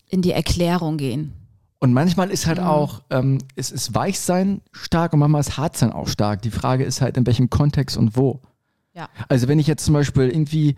in 0.08 0.22
die 0.22 0.32
Erklärung 0.32 0.96
gehen. 0.96 1.32
Und 1.78 1.92
manchmal 1.92 2.30
ist 2.30 2.44
Mhm. 2.46 2.48
halt 2.48 2.60
auch, 2.60 3.02
ähm, 3.10 3.38
es 3.56 3.70
ist 3.70 3.94
Weichsein 3.94 4.62
stark 4.72 5.12
und 5.12 5.18
manchmal 5.18 5.40
ist 5.42 5.58
Hartsein 5.58 5.92
auch 5.92 6.08
stark. 6.08 6.40
Die 6.42 6.50
Frage 6.50 6.84
ist 6.84 7.02
halt, 7.02 7.18
in 7.18 7.26
welchem 7.26 7.50
Kontext 7.50 7.98
und 7.98 8.16
wo. 8.16 8.40
Ja. 8.94 9.10
Also 9.28 9.46
wenn 9.48 9.58
ich 9.58 9.66
jetzt 9.66 9.84
zum 9.84 9.92
Beispiel 9.92 10.30
irgendwie, 10.30 10.76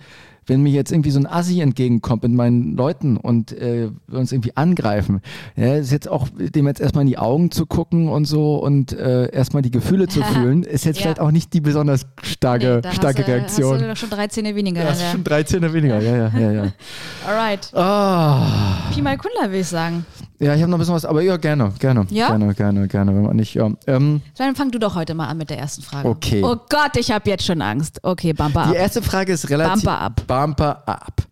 wenn 0.48 0.62
mir 0.62 0.70
jetzt 0.72 0.90
irgendwie 0.90 1.10
so 1.12 1.20
ein 1.20 1.26
Assi 1.26 1.60
entgegenkommt 1.60 2.24
mit 2.24 2.32
meinen 2.32 2.76
Leuten 2.76 3.16
und 3.16 3.52
äh, 3.52 3.90
wir 4.08 4.18
uns 4.18 4.32
irgendwie 4.32 4.56
angreifen, 4.56 5.20
ja, 5.56 5.76
ist 5.76 5.92
jetzt 5.92 6.08
auch 6.08 6.26
dem 6.36 6.66
jetzt 6.66 6.80
erstmal 6.80 7.02
in 7.02 7.08
die 7.08 7.18
Augen 7.18 7.50
zu 7.52 7.66
gucken 7.66 8.08
und 8.08 8.24
so 8.24 8.56
und 8.56 8.92
äh, 8.92 9.30
erstmal 9.30 9.62
die 9.62 9.70
Gefühle 9.70 10.08
zu 10.08 10.22
fühlen, 10.34 10.62
ist 10.64 10.84
jetzt 10.84 10.96
Ja. 10.96 11.02
vielleicht 11.02 11.20
auch 11.20 11.30
nicht 11.30 11.52
die 11.52 11.60
besonders 11.60 12.06
starke, 12.22 12.80
Nee, 12.84 12.92
starke 12.94 13.18
hast, 13.20 13.28
du- 13.28 13.32
Reaktion. 13.32 13.74
Hast 13.74 13.82
du 13.90 13.96
schon 13.96 14.10
drei 14.10 14.26
Zähne 14.26 14.54
weniger. 14.56 14.82
das 14.82 14.96
ist 14.98 15.02
ja. 15.04 15.10
schon 15.12 15.24
drei 15.24 15.42
Zähne 15.44 15.72
weniger, 15.72 16.00
ja, 16.00 16.16
ja, 16.16 16.38
ja, 16.38 16.50
ja. 16.52 16.72
Alright. 17.28 17.70
Ah. 17.74 18.90
Pi 18.94 19.02
mal 19.02 19.16
Kundler, 19.16 19.52
will 19.52 19.60
ich 19.60 19.66
sagen. 19.68 20.04
Ja, 20.40 20.54
ich 20.54 20.60
habe 20.62 20.70
noch 20.70 20.78
ein 20.78 20.80
bisschen 20.80 20.94
was, 20.94 21.04
aber 21.04 21.20
ja, 21.22 21.36
gerne, 21.36 21.72
gerne, 21.80 22.06
Ja? 22.10 22.28
gerne, 22.28 22.54
gerne, 22.54 22.86
gerne, 22.86 23.12
wenn 23.14 23.22
man 23.22 23.34
nicht, 23.36 23.54
ja. 23.54 23.68
Ähm, 23.88 24.22
Dann 24.36 24.54
fang 24.54 24.70
du 24.70 24.78
doch 24.78 24.94
heute 24.94 25.14
mal 25.14 25.26
an 25.26 25.36
mit 25.36 25.50
der 25.50 25.58
ersten 25.58 25.82
Frage. 25.82 26.08
Okay. 26.08 26.42
Oh 26.44 26.54
Gott, 26.68 26.96
ich 26.96 27.10
habe 27.10 27.28
jetzt 27.28 27.44
schon 27.44 27.60
Angst. 27.60 27.98
Okay, 28.04 28.32
Bumper 28.32 28.64
Die 28.64 28.70
ab. 28.70 28.74
erste 28.76 29.02
Frage 29.02 29.32
ist 29.32 29.50
relativ. 29.50 29.82
Bumper 29.82 29.98
ab. 30.00 30.22
Bumper 30.28 30.82
ab. 30.86 31.22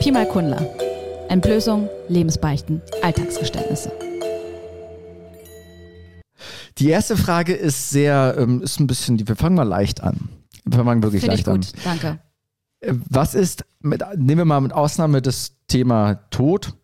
Pi 0.00 0.10
mal 0.12 0.26
Kundler. 0.26 0.66
Entblößung, 1.28 1.88
Lebensbeichten, 2.08 2.80
Alltagsgeständnisse. 3.02 3.92
Die 6.78 6.88
erste 6.90 7.16
Frage 7.16 7.52
ist 7.54 7.90
sehr, 7.90 8.36
ähm, 8.38 8.62
ist 8.62 8.80
ein 8.80 8.86
bisschen, 8.86 9.16
die- 9.16 9.26
wir 9.26 9.36
fangen 9.36 9.56
mal 9.56 9.64
leicht 9.64 10.02
an. 10.02 10.28
Wir 10.64 10.84
fangen 10.84 11.02
wirklich 11.02 11.22
Finde 11.22 11.36
ich 11.36 11.46
leicht 11.46 11.72
gut, 11.74 11.84
danke. 11.84 12.08
an. 12.08 12.14
Äh, 12.14 12.25
Was 13.08 13.34
ist, 13.34 13.64
mit, 13.80 14.02
nehmen 14.16 14.38
wir 14.38 14.44
mal 14.44 14.60
mit 14.60 14.72
Ausnahme 14.72 15.22
des 15.22 15.56
Thema 15.68 16.14
Tod, 16.30 16.74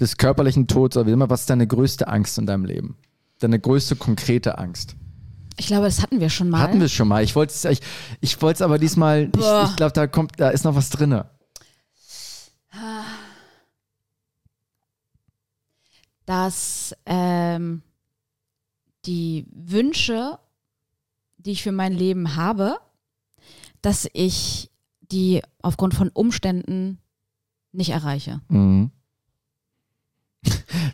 des 0.00 0.16
körperlichen 0.16 0.66
Todes, 0.66 0.96
oder 0.96 1.06
wie 1.06 1.12
immer, 1.12 1.30
was 1.30 1.40
ist 1.42 1.50
deine 1.50 1.66
größte 1.66 2.08
Angst 2.08 2.38
in 2.38 2.46
deinem 2.46 2.64
Leben? 2.64 2.96
Deine 3.38 3.58
größte 3.58 3.96
konkrete 3.96 4.58
Angst? 4.58 4.96
Ich 5.58 5.66
glaube, 5.68 5.86
das 5.86 6.02
hatten 6.02 6.20
wir 6.20 6.30
schon 6.30 6.50
mal. 6.50 6.60
Hatten 6.60 6.80
wir 6.80 6.88
schon 6.88 7.08
mal. 7.08 7.22
Ich 7.22 7.34
wollte 7.34 7.52
es 7.52 7.64
ich, 7.64 7.80
ich 8.20 8.40
wollt's 8.42 8.60
aber 8.60 8.78
diesmal, 8.78 9.24
ich, 9.24 9.30
Boah. 9.32 9.68
ich 9.70 9.76
glaube, 9.76 9.92
da 9.92 10.06
kommt, 10.06 10.32
da 10.38 10.50
ist 10.50 10.64
noch 10.64 10.74
was 10.74 10.90
drin. 10.90 11.22
dass 16.26 16.94
ähm, 17.06 17.82
die 19.06 19.46
Wünsche, 19.50 20.38
die 21.38 21.52
ich 21.52 21.62
für 21.62 21.72
mein 21.72 21.92
Leben 21.92 22.36
habe, 22.36 22.76
dass 23.80 24.08
ich 24.12 24.70
die 25.10 25.42
aufgrund 25.62 25.94
von 25.94 26.08
Umständen 26.10 26.98
nicht 27.72 27.90
erreiche. 27.90 28.40
Mhm. 28.48 28.90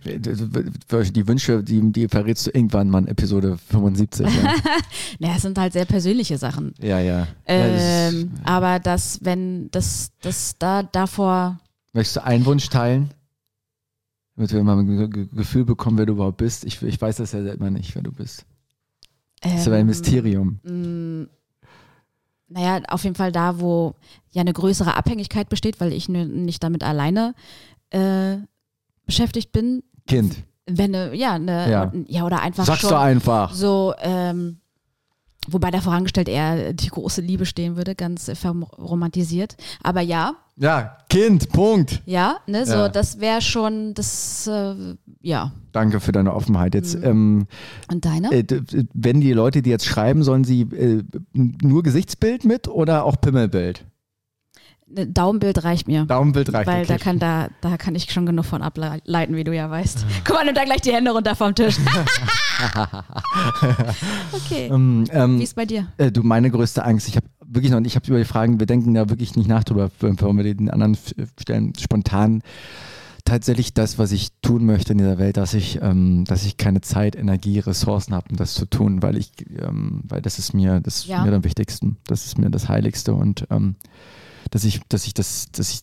Die 0.05 1.29
Wünsche, 1.29 1.63
die, 1.63 1.93
die 1.93 2.09
verrätst 2.09 2.47
du 2.47 2.51
irgendwann 2.53 2.89
mal 2.91 3.01
in 3.01 3.09
Episode 3.09 3.57
75. 3.59 4.27
Ja, 4.27 4.55
Naja, 5.19 5.35
es 5.37 5.43
sind 5.43 5.59
halt 5.59 5.73
sehr 5.73 5.85
persönliche 5.85 6.39
Sachen. 6.39 6.75
ja. 6.81 6.99
ja. 6.99 7.19
ja 7.19 7.27
das 7.47 8.13
Ähm, 8.15 8.31
aber 8.45 8.79
dass, 8.81 9.25
wenn 9.25 9.71
das, 9.71 10.11
das 10.21 10.57
da 10.59 10.83
davor, 10.83 11.61
möchtest 11.93 12.17
du 12.17 12.25
einen 12.25 12.45
Wunsch 12.47 12.69
teilen? 12.69 13.11
Damit 14.35 14.53
wir 14.53 14.63
mal 14.65 14.79
ein 14.79 14.87
Ge- 14.87 15.09
Ge- 15.09 15.29
Gefühl 15.37 15.65
bekommen, 15.65 15.99
wer 15.99 16.07
du 16.07 16.15
überhaupt 16.15 16.39
bist. 16.39 16.65
Ich, 16.65 16.83
ich 16.83 17.01
weiß 17.01 17.17
das 17.17 17.33
ja 17.33 17.53
immer 17.53 17.71
nicht, 17.71 17.95
wer 17.95 18.03
du 18.03 18.13
bist. 18.13 18.47
Das 19.43 19.53
ist 19.61 19.67
aber 19.67 19.77
ein 19.77 19.81
ähm, 19.83 19.87
Mysterium. 19.89 21.29
Naja, 22.53 22.81
auf 22.89 23.05
jeden 23.05 23.17
Fall 23.17 23.33
da, 23.33 23.61
wo 23.61 23.95
ja 24.31 24.41
eine 24.41 24.53
größere 24.53 24.97
Abhängigkeit 24.97 25.49
besteht, 25.49 25.81
weil 25.81 25.93
ich 25.93 26.09
nicht 26.09 26.63
damit 26.63 26.83
alleine 26.83 27.35
äh, 27.91 28.37
beschäftigt 29.07 29.53
bin. 29.53 29.83
Kind. 30.07 30.37
Wenn 30.67 30.95
eine, 30.95 31.15
ja, 31.15 31.33
eine, 31.35 31.71
Ja. 31.71 31.93
ja. 32.07 32.25
oder 32.25 32.41
einfach 32.41 32.65
Sagst 32.65 32.83
schon 32.83 32.91
du 32.91 32.99
einfach. 32.99 33.53
so, 33.53 33.95
ähm, 34.01 34.59
wobei 35.49 35.71
da 35.71 35.81
vorangestellt 35.81 36.29
eher 36.29 36.73
die 36.73 36.89
große 36.89 37.21
Liebe 37.21 37.47
stehen 37.47 37.77
würde, 37.77 37.95
ganz 37.95 38.31
verromantisiert. 38.35 39.57
Aber 39.83 40.01
ja, 40.01 40.35
Ja, 40.57 40.99
Kind, 41.09 41.49
Punkt. 41.51 42.03
ja, 42.07 42.37
ne, 42.47 42.67
so, 42.67 42.73
Ja. 42.75 42.89
das 42.89 43.21
wäre 43.21 43.41
schon, 43.41 43.95
das, 43.95 44.47
äh, 44.47 44.75
ja. 45.23 45.53
Danke 45.73 45.99
für 46.01 46.13
deine 46.13 46.35
Offenheit. 46.35 46.75
Jetzt, 46.75 46.97
Mhm. 46.99 47.05
ähm, 47.05 47.47
Und 47.91 48.05
deine? 48.05 48.31
äh, 48.33 48.45
wenn 48.93 49.21
die 49.21 49.33
Leute, 49.33 49.63
die 49.63 49.71
jetzt 49.71 49.87
schreiben, 49.87 50.23
sollen 50.23 50.45
sie 50.45 50.63
äh, 50.63 51.03
nur 51.33 51.83
Gesichtsbild 51.83 52.45
mit 52.45 52.69
oder 52.69 53.05
auch 53.05 53.21
Pimmelbild? 53.21 53.85
Daumenbild 54.95 55.65
reicht 55.65 55.89
mir. 55.89 56.05
Daumenbild 56.05 56.53
reicht. 56.53 56.67
Weil 56.67 56.83
okay. 56.85 56.93
da 56.93 56.99
kann 56.99 57.19
da, 57.19 57.49
da 57.61 57.77
kann 57.77 57.95
ich 57.95 58.11
schon 58.13 58.27
genug 58.27 58.45
von 58.45 58.63
ableiten, 58.63 59.37
wie 59.37 59.45
du 59.45 59.55
ja 59.55 59.71
weißt. 59.71 60.07
Guck 60.25 60.37
mal, 60.37 60.45
nimm 60.45 60.55
da 60.55 60.65
gleich 60.65 60.81
die 60.83 60.93
Hände 60.93 61.11
runter 61.13 61.35
vom 61.35 61.55
Tisch. 61.55 61.77
okay. 64.33 64.69
ähm, 64.71 65.05
ähm, 65.11 65.39
Wie 65.39 65.43
ist 65.45 65.57
bei 65.57 65.67
dir? 65.67 65.89
Äh, 65.99 66.13
du, 66.13 66.23
meine 66.23 66.51
größte 66.51 66.85
Angst, 66.85 67.09
ich 67.09 67.17
habe 67.17 67.27
wirklich 67.47 67.73
noch, 67.73 67.81
ich 67.81 67.97
habe 67.97 68.07
über 68.09 68.19
die 68.19 68.25
Fragen, 68.25 68.61
wir 68.61 68.67
denken 68.67 68.95
da 68.95 69.09
wirklich 69.09 69.37
nicht 69.37 69.49
nach 69.49 69.65
drüber, 69.65 69.91
bevor 69.99 70.33
wir 70.35 70.45
den 70.55 70.71
anderen 70.71 70.95
f- 70.95 71.15
stellen, 71.41 71.73
spontan. 71.79 72.43
Tatsächlich 73.25 73.73
das, 73.73 73.99
was 73.99 74.11
ich 74.11 74.31
tun 74.43 74.67
möchte 74.67 74.93
in 74.93 74.99
dieser 74.99 75.17
Welt, 75.19 75.37
dass 75.37 75.55
ich, 75.55 75.81
ähm, 75.81 76.25
dass 76.27 76.45
ich 76.45 76.57
keine 76.57 76.81
Zeit, 76.81 77.15
Energie, 77.15 77.61
Ressourcen 77.61 78.15
habe, 78.15 78.27
um 78.31 78.37
das 78.37 78.55
zu 78.55 78.67
tun, 78.67 79.01
weil 79.03 79.17
ich, 79.17 79.31
ähm, 79.61 80.01
weil 80.09 80.21
das 80.23 80.39
ist 80.41 80.55
mir, 80.55 80.81
das 80.81 80.99
ist 80.99 81.07
Ja. 81.07 81.25
mir 81.25 81.33
am 81.33 81.45
wichtigsten, 81.45 81.99
das 82.07 82.27
ist 82.27 82.37
mir 82.39 82.51
das 82.51 82.69
Heiligste 82.69 83.15
und 83.15 83.47
ähm, 83.51 83.77
dass 84.53 84.65
ich, 84.65 84.81
dass 84.89 85.07
ich 85.07 85.15
das, 85.15 85.51
dass 85.51 85.73
ich 85.73 85.81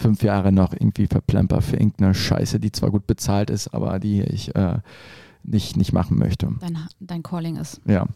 fünf 0.00 0.22
Jahre 0.22 0.50
noch 0.50 0.72
irgendwie 0.72 1.06
verplemper 1.06 1.60
für 1.60 1.76
irgendeine 1.76 2.14
Scheiße, 2.14 2.58
die 2.58 2.72
zwar 2.72 2.90
gut 2.90 3.06
bezahlt 3.06 3.50
ist, 3.50 3.68
aber 3.68 3.98
die 3.98 4.22
ich 4.22 4.54
äh, 4.56 4.78
nicht, 5.42 5.76
nicht 5.76 5.92
machen 5.92 6.18
möchte. 6.18 6.50
Dein, 6.60 6.78
dein 7.00 7.22
Calling 7.22 7.56
ist. 7.56 7.80
Ja. 7.86 8.06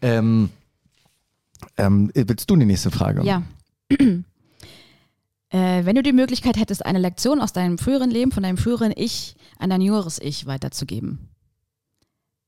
Ähm, 0.00 0.50
ähm, 1.76 2.10
willst 2.14 2.50
du 2.50 2.56
die 2.56 2.64
nächste 2.64 2.90
Frage? 2.90 3.24
Ja. 3.24 3.42
äh, 3.90 4.24
wenn 5.50 5.96
du 5.96 6.02
die 6.02 6.12
Möglichkeit 6.12 6.56
hättest, 6.56 6.84
eine 6.84 6.98
Lektion 6.98 7.40
aus 7.40 7.52
deinem 7.52 7.76
früheren 7.78 8.10
Leben, 8.10 8.32
von 8.32 8.42
deinem 8.42 8.56
früheren 8.58 8.92
Ich 8.96 9.36
an 9.58 9.70
dein 9.70 9.82
jüngeres 9.82 10.18
Ich 10.20 10.46
weiterzugeben, 10.46 11.28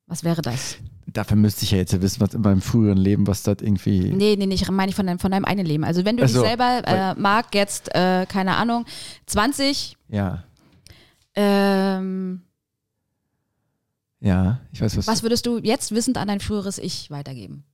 was 0.06 0.24
wäre 0.24 0.40
das? 0.40 0.78
Dafür 1.10 1.36
müsste 1.39 1.64
ich 1.64 1.70
ja 1.70 1.78
jetzt 1.78 1.98
wissen, 2.02 2.20
was 2.20 2.35
in 2.35 2.43
meinem 2.43 2.60
früheren 2.60 2.98
Leben, 2.98 3.26
was 3.26 3.43
das 3.43 3.56
irgendwie. 3.62 4.12
Nee, 4.12 4.36
nee, 4.36 4.44
nee, 4.47 4.55
ich 4.55 4.70
meine 4.70 4.90
ich 4.90 4.94
von 4.97 5.06
deinem, 5.06 5.18
von 5.18 5.30
deinem 5.30 5.47
eigenen 5.47 5.66
Leben. 5.66 5.82
Also 5.85 6.05
wenn 6.05 6.16
du 6.18 6.22
Ach 6.24 6.26
dich 6.28 6.36
selber, 6.36 6.82
äh, 6.86 7.14
Marc, 7.18 7.55
jetzt, 7.55 7.94
äh, 7.94 8.26
keine 8.28 8.56
Ahnung, 8.56 8.85
20, 9.26 9.97
Ja. 10.09 10.44
ähm, 11.35 12.43
Ja, 14.20 14.60
ich 14.72 14.80
weiß, 14.80 14.97
was. 14.97 15.06
was 15.06 15.22
würdest 15.22 15.47
du 15.47 15.59
jetzt 15.59 15.93
wissend 15.93 16.18
an 16.18 16.28
dein 16.28 16.40
früheres 16.40 16.78
Ich 16.78 17.10
weitergeben? 17.10 17.64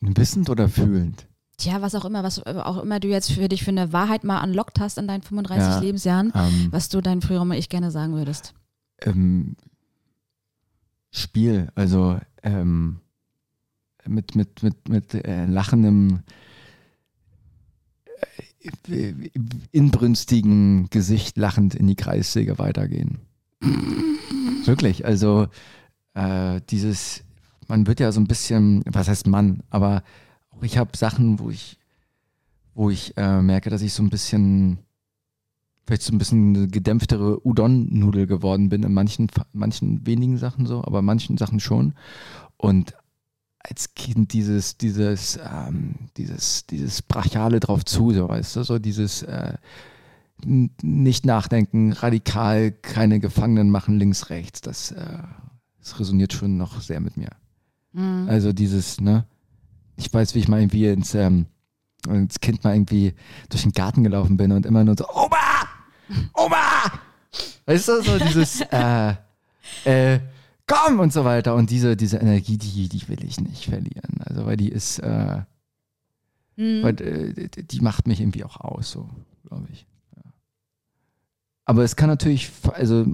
Wissend 0.00 0.48
oder 0.48 0.68
fühlend? 0.68 1.26
Tja, 1.58 1.82
was 1.82 1.94
auch 1.94 2.04
immer, 2.04 2.22
was 2.22 2.44
auch 2.46 2.82
immer 2.82 2.98
du 3.00 3.08
jetzt 3.08 3.32
für 3.32 3.48
dich 3.48 3.62
für 3.64 3.70
eine 3.70 3.92
Wahrheit 3.92 4.24
mal 4.24 4.42
unlockt 4.42 4.80
hast 4.80 4.96
in 4.98 5.06
deinen 5.06 5.22
35 5.22 5.74
Ja. 5.74 5.78
Lebensjahren, 5.80 6.32
Ähm, 6.34 6.68
was 6.70 6.88
du 6.88 7.00
deinem 7.00 7.20
früheren 7.22 7.52
Ich 7.52 7.68
gerne 7.68 7.90
sagen 7.90 8.14
würdest. 8.14 8.54
ähm, 9.02 9.56
Spiel, 11.12 11.68
also 11.74 12.18
ähm, 12.42 13.00
mit, 14.06 14.34
mit, 14.34 14.62
mit, 14.62 14.88
mit 14.88 15.14
äh, 15.14 15.44
lachendem, 15.44 16.22
äh, 18.88 19.12
inbrünstigen 19.72 20.88
Gesicht 20.88 21.36
lachend 21.36 21.74
in 21.74 21.86
die 21.86 21.96
Kreissäge 21.96 22.58
weitergehen. 22.58 23.18
Wirklich, 24.64 25.04
also 25.04 25.48
äh, 26.14 26.60
dieses, 26.70 27.24
man 27.68 27.86
wird 27.86 28.00
ja 28.00 28.10
so 28.10 28.20
ein 28.20 28.26
bisschen, 28.26 28.82
was 28.86 29.08
heißt 29.08 29.26
Mann, 29.26 29.62
aber 29.68 30.02
auch 30.50 30.62
ich 30.62 30.78
habe 30.78 30.96
Sachen, 30.96 31.38
wo 31.38 31.50
ich, 31.50 31.78
wo 32.74 32.88
ich 32.88 33.16
äh, 33.18 33.42
merke, 33.42 33.68
dass 33.68 33.82
ich 33.82 33.92
so 33.92 34.02
ein 34.02 34.10
bisschen 34.10 34.78
vielleicht 35.86 36.02
so 36.02 36.12
ein 36.12 36.18
bisschen 36.18 36.56
eine 36.56 36.68
gedämpftere 36.68 37.46
Udon-Nudel 37.46 38.26
geworden 38.26 38.68
bin 38.68 38.82
in 38.82 38.92
manchen, 38.92 39.28
manchen 39.52 40.06
wenigen 40.06 40.38
Sachen 40.38 40.66
so, 40.66 40.84
aber 40.84 41.02
manchen 41.02 41.36
Sachen 41.36 41.60
schon. 41.60 41.94
Und 42.56 42.94
als 43.58 43.94
Kind 43.94 44.32
dieses, 44.32 44.76
dieses, 44.76 45.38
ähm, 45.38 45.94
dieses, 46.16 46.66
dieses 46.66 47.02
brachiale 47.02 47.60
drauf 47.60 47.84
zu, 47.84 48.12
so 48.12 48.28
weißt 48.28 48.56
du, 48.56 48.62
so 48.64 48.78
dieses 48.78 49.22
äh, 49.22 49.54
nicht 50.44 51.24
nachdenken, 51.24 51.92
radikal 51.92 52.72
keine 52.72 53.20
Gefangenen 53.20 53.70
machen, 53.70 53.98
links, 53.98 54.30
rechts, 54.30 54.60
das, 54.60 54.90
äh, 54.92 55.18
das 55.78 56.00
resoniert 56.00 56.32
schon 56.32 56.56
noch 56.56 56.80
sehr 56.80 57.00
mit 57.00 57.16
mir. 57.16 57.30
Mhm. 57.92 58.26
Also 58.28 58.52
dieses, 58.52 59.00
ne, 59.00 59.26
ich 59.96 60.12
weiß, 60.12 60.34
wie 60.34 60.40
ich 60.40 60.48
mal 60.48 60.60
irgendwie 60.60 60.86
ins, 60.86 61.14
ähm, 61.14 61.46
als 62.08 62.40
Kind 62.40 62.64
mal 62.64 62.74
irgendwie 62.74 63.14
durch 63.48 63.62
den 63.62 63.72
Garten 63.72 64.02
gelaufen 64.02 64.36
bin 64.36 64.50
und 64.50 64.66
immer 64.66 64.82
nur 64.82 64.96
so, 64.98 65.06
Oma! 65.08 65.36
Oma! 66.34 66.92
Weißt 67.66 67.88
du, 67.88 68.02
so 68.02 68.18
dieses, 68.18 68.60
äh, 68.70 69.14
äh, 69.84 70.20
komm 70.66 71.00
und 71.00 71.12
so 71.12 71.24
weiter. 71.24 71.54
Und 71.54 71.70
diese, 71.70 71.96
diese 71.96 72.18
Energie, 72.18 72.58
die, 72.58 72.88
die 72.88 73.08
will 73.08 73.24
ich 73.24 73.40
nicht 73.40 73.66
verlieren. 73.66 74.20
Also, 74.24 74.46
weil 74.46 74.56
die 74.56 74.68
ist, 74.70 74.98
äh, 74.98 75.42
Mhm. 76.56 76.82
weil, 76.82 77.00
äh, 77.00 77.48
die- 77.48 77.80
macht 77.80 78.06
mich 78.06 78.20
irgendwie 78.20 78.44
auch 78.44 78.56
aus, 78.60 78.90
so, 78.90 79.08
glaube 79.48 79.66
ich. 79.72 79.86
Ja. 80.16 80.22
Aber 81.64 81.82
es 81.82 81.96
kann 81.96 82.08
natürlich, 82.10 82.50
also, 82.74 83.06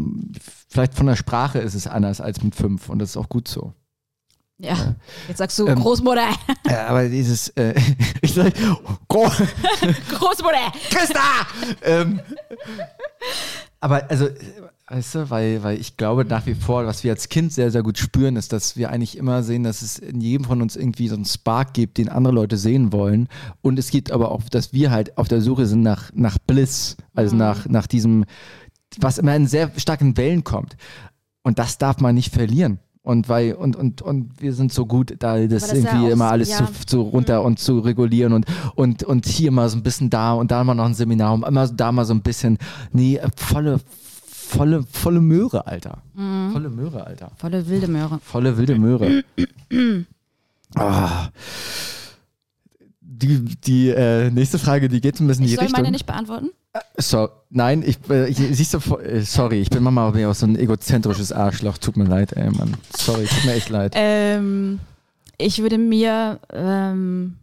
vielleicht 0.69 0.95
von 0.95 1.07
der 1.07 1.15
Sprache 1.15 1.61
ist 1.61 1.75
es 1.75 1.87
anders 1.87 2.21
als 2.21 2.43
mit 2.43 2.57
fünf 2.57 2.89
und 2.89 2.99
das 2.99 3.11
ist 3.11 3.17
auch 3.17 3.29
gut 3.29 3.47
so. 3.47 3.75
Ja, 4.61 4.97
jetzt 5.29 5.39
sagst 5.39 5.57
du 5.59 5.69
Ähm, 5.69 5.79
Großmutter, 5.79 6.31
Ja, 6.69 6.89
aber 6.89 7.09
dieses, 7.09 7.49
äh, 7.51 7.75
ich 8.23 8.35
sag, 8.35 8.53
Gro 9.09 9.25
Großmutter. 10.11 10.73
Christa! 10.91 11.21
ähm, 11.83 12.21
aber 13.79 14.11
also, 14.11 14.27
äh, 14.27 14.35
weißt 14.89 15.15
du, 15.15 15.31
weil, 15.31 15.63
weil 15.63 15.81
ich 15.81 15.97
glaube 15.97 16.25
nach 16.25 16.45
wie 16.47 16.57
vor, 16.57 16.87
was 16.87 17.05
wir 17.05 17.13
als 17.13 17.29
Kind 17.29 17.53
sehr, 17.53 17.71
sehr 17.71 17.85
gut 17.85 17.99
spüren, 17.99 18.35
ist, 18.35 18.53
dass 18.53 18.77
wir 18.77 18.91
eigentlich 18.91 19.17
immer 19.17 19.45
sehen, 19.45 19.63
dass 19.63 19.83
es 19.83 20.01
in 20.01 20.21
jedem 20.21 20.45
von 20.45 20.61
uns 20.61 20.75
irgendwie 20.75 21.07
so 21.07 21.15
einen 21.15 21.25
Spark 21.25 21.73
gibt, 21.73 21.99
den 21.99 22.09
andere 22.09 22.35
Leute 22.35 22.57
sehen 22.57 22.93
wollen. 22.93 23.29
Und 23.63 23.79
es 23.79 23.91
gibt 23.91 24.11
aber 24.11 24.33
auch, 24.33 24.43
dass 24.49 24.73
wir 24.73 24.91
halt 24.91 25.17
auf 25.19 25.29
der 25.29 25.41
Suche 25.41 25.67
sind 25.67 25.83
nach, 25.83 26.11
nach 26.15 26.37
Bliss, 26.37 26.97
also 27.15 27.37
nach, 27.37 27.67
nach 27.67 27.87
diesem, 27.87 28.25
was 28.99 29.19
immer 29.19 29.37
in 29.37 29.47
sehr 29.47 29.71
starken 29.77 30.17
Wellen 30.17 30.43
kommt. 30.43 30.77
Und 31.45 31.61
das 31.61 31.79
darf 31.79 32.01
man 32.01 32.17
nicht 32.17 32.35
verlieren. 32.35 32.81
Und 33.09 33.31
weil, 33.31 33.55
und, 33.55 33.75
und, 33.75 34.03
und 34.03 34.33
wir 34.39 34.53
sind 34.53 34.71
so 34.71 34.85
gut, 34.85 35.15
da 35.19 35.39
das, 35.47 35.63
das 35.63 35.71
ja 35.71 35.77
irgendwie 35.79 36.09
auch 36.09 36.13
immer 36.13 36.27
so- 36.27 36.31
alles 36.33 36.51
ja. 36.51 36.57
zu, 36.67 36.73
zu 36.87 37.01
runter 37.01 37.43
und 37.43 37.59
zu 37.59 37.79
regulieren 37.79 38.35
und, 38.35 38.45
und, 38.75 39.03
und 39.03 39.25
hier 39.25 39.51
mal 39.51 39.67
so 39.71 39.79
ein 39.79 39.83
bisschen 39.83 40.11
da 40.11 40.35
und 40.35 40.51
da 40.51 40.63
mal 40.63 40.75
noch 40.75 40.85
ein 40.85 40.93
Seminar 40.93 41.33
und 41.33 41.43
immer 41.47 41.67
da 41.69 41.91
mal 41.91 42.05
so 42.05 42.13
ein 42.13 42.21
bisschen, 42.21 42.59
nee, 42.93 43.17
äh, 43.17 43.27
volle, 43.35 43.81
volle, 44.27 44.85
volle 44.93 45.23
Möhre, 45.23 45.67
Alter. 45.67 46.03
Mhm. 46.15 46.51
Volle 46.53 46.69
Möhre, 46.69 47.07
Alter. 47.07 47.33
Volle 47.39 47.67
wilde 47.67 47.89
Möhre. 47.89 48.21
Volle 48.23 48.59
wilde 48.59 48.79
Möhre. 48.79 49.25
ah. 50.75 51.29
Die, 53.01 53.39
die 53.65 53.89
äh, 53.89 54.31
nächste 54.31 54.59
Frage, 54.59 54.91
die 54.91 55.01
geht 55.01 55.19
ein 55.19 55.27
bisschen 55.27 55.45
in 55.45 55.47
Ich 55.47 55.53
die 55.53 55.57
soll 55.57 55.65
Richtung. 55.65 55.83
meine 55.83 55.93
nicht 55.93 56.05
beantworten? 56.05 56.51
So, 56.97 57.29
nein, 57.51 57.83
ich, 57.85 57.99
äh, 58.11 58.29
ich 58.29 58.37
siehst 58.37 58.75
du, 58.75 58.97
äh, 58.97 59.23
sorry, 59.23 59.61
ich 59.61 59.71
bin 59.71 59.83
Mama 59.83 60.09
auch 60.09 60.35
so 60.35 60.47
ein 60.47 60.57
egozentrisches 60.57 61.33
Arschloch. 61.33 61.79
Tut 61.79 61.97
mir 61.97 62.05
leid, 62.05 62.33
ey, 62.33 62.51
Mann. 62.51 62.77
Sorry, 62.97 63.27
tut 63.27 63.45
mir 63.45 63.55
echt 63.55 63.69
leid. 63.69 63.93
Ähm, 63.97 64.81
ich 65.39 65.63
würde 65.63 65.79
mir, 65.79 66.41
ähm, 66.53 67.37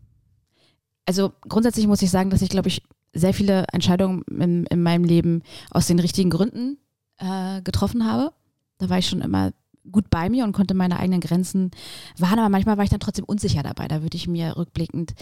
also 1.05 1.33
grundsätzlich 1.47 1.87
muss 1.87 2.01
ich 2.01 2.11
sagen, 2.11 2.29
dass 2.29 2.41
ich, 2.41 2.49
glaube 2.49 2.67
ich, 2.67 2.83
sehr 3.13 3.33
viele 3.33 3.65
Entscheidungen 3.71 4.23
in, 4.29 4.65
in 4.65 4.83
meinem 4.83 5.05
Leben 5.05 5.41
aus 5.71 5.87
den 5.87 5.99
richtigen 5.99 6.29
Gründen 6.29 6.77
äh, 7.17 7.61
getroffen 7.61 8.05
habe. 8.05 8.33
Da 8.77 8.89
war 8.89 8.99
ich 8.99 9.07
schon 9.07 9.21
immer 9.21 9.51
gut 9.91 10.09
bei 10.09 10.29
mir 10.29 10.43
und 10.43 10.51
konnte 10.51 10.73
meine 10.73 10.99
eigenen 10.99 11.21
Grenzen 11.21 11.71
wahren, 12.17 12.39
aber 12.39 12.49
manchmal 12.49 12.77
war 12.77 12.83
ich 12.83 12.89
dann 12.89 12.99
trotzdem 12.99 13.25
unsicher 13.25 13.63
dabei. 13.63 13.87
Da 13.87 14.01
würde 14.01 14.17
ich 14.17 14.27
mir 14.27 14.57
rückblickend, 14.57 15.13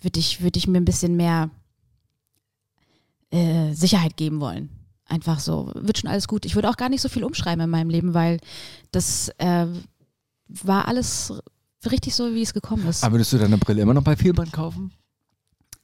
würde 0.00 0.18
ich, 0.18 0.40
würde 0.42 0.58
ich 0.58 0.68
mir 0.68 0.78
ein 0.78 0.84
bisschen 0.84 1.16
mehr 1.16 1.50
äh, 3.32 3.72
Sicherheit 3.72 4.16
geben 4.16 4.40
wollen. 4.40 4.68
Einfach 5.06 5.40
so, 5.40 5.70
wird 5.74 5.98
schon 5.98 6.10
alles 6.10 6.28
gut. 6.28 6.44
Ich 6.44 6.54
würde 6.54 6.70
auch 6.70 6.76
gar 6.76 6.88
nicht 6.88 7.00
so 7.00 7.08
viel 7.08 7.24
umschreiben 7.24 7.64
in 7.64 7.70
meinem 7.70 7.90
Leben, 7.90 8.14
weil 8.14 8.38
das 8.92 9.30
äh, 9.38 9.66
war 10.48 10.86
alles 10.88 11.32
richtig 11.90 12.14
so, 12.14 12.34
wie 12.34 12.42
es 12.42 12.54
gekommen 12.54 12.86
ist. 12.86 13.02
Aber 13.02 13.14
würdest 13.14 13.32
du 13.32 13.38
deine 13.38 13.58
Brille 13.58 13.82
immer 13.82 13.94
noch 13.94 14.04
bei 14.04 14.16
Vielband 14.16 14.52
kaufen? 14.52 14.92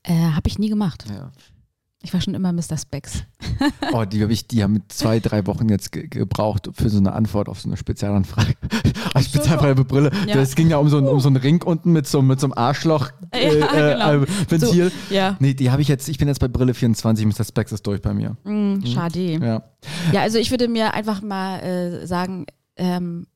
Äh, 0.03 0.15
Habe 0.15 0.49
ich 0.49 0.59
nie 0.59 0.69
gemacht. 0.69 1.05
Ja. 1.11 1.33
Ich 2.03 2.15
war 2.15 2.21
schon 2.21 2.35
immer 2.35 2.53
Mr. 2.53 2.77
Specs. 2.77 3.25
Oh, 3.93 4.05
die 4.05 4.23
habe 4.23 4.33
ich, 4.33 4.47
die 4.47 4.63
haben 4.63 4.85
zwei, 4.89 5.19
drei 5.19 5.47
Wochen 5.49 5.69
jetzt 5.69 5.91
ge 5.91 6.07
gebraucht 6.07 6.69
für 6.75 6.89
so 6.91 6.99
eine 6.99 7.13
Antwort 7.13 7.49
auf 7.49 7.61
so 7.61 7.69
eine 7.69 7.77
Spezialanfrage. 7.77 8.55
Eine 9.15 9.25
Spezialfrage 9.25 9.77
für 9.77 9.85
Brille. 9.85 10.13
Ja. 10.29 10.37
Das 10.37 10.55
ging 10.55 10.71
ja 10.71 10.77
um 10.77 10.89
so, 10.89 10.99
ein, 10.99 11.09
um 11.09 11.19
so 11.19 11.29
einen 11.29 11.37
Ring 11.37 11.63
unten 11.63 11.93
mit 11.93 12.07
so, 12.07 12.23
mit 12.23 12.39
so 12.39 12.47
einem 12.47 12.53
Arschloch 12.53 13.11
äh, 13.33 13.59
Ja, 13.59 13.95
genau. 13.95 14.23
äh, 14.23 14.27
Ventil. 14.49 14.91
So, 14.91 15.15
ja. 15.15 15.37
Nee, 15.41 15.55
die 15.55 15.73
habe 15.73 15.83
ich 15.83 15.89
jetzt, 15.89 16.09
ich 16.09 16.19
bin 16.19 16.29
jetzt 16.29 16.39
bei 16.39 16.47
Brille 16.47 16.75
24, 16.75 17.27
Mr. 17.27 17.45
Specs 17.45 17.73
ist 17.73 17.85
durch 17.87 18.01
bei 18.01 18.15
mir. 18.15 18.37
Hm, 18.45 18.85
schade. 18.87 19.19
Ja. 19.19 19.63
Ja. 20.13 20.21
also 20.21 20.39
ich 20.39 20.51
würde 20.53 20.69
mir 20.69 20.95
einfach 20.95 21.21
mal 21.21 21.59
äh, 21.61 22.07
sagen, 22.07 22.47
ähm, 22.77 23.27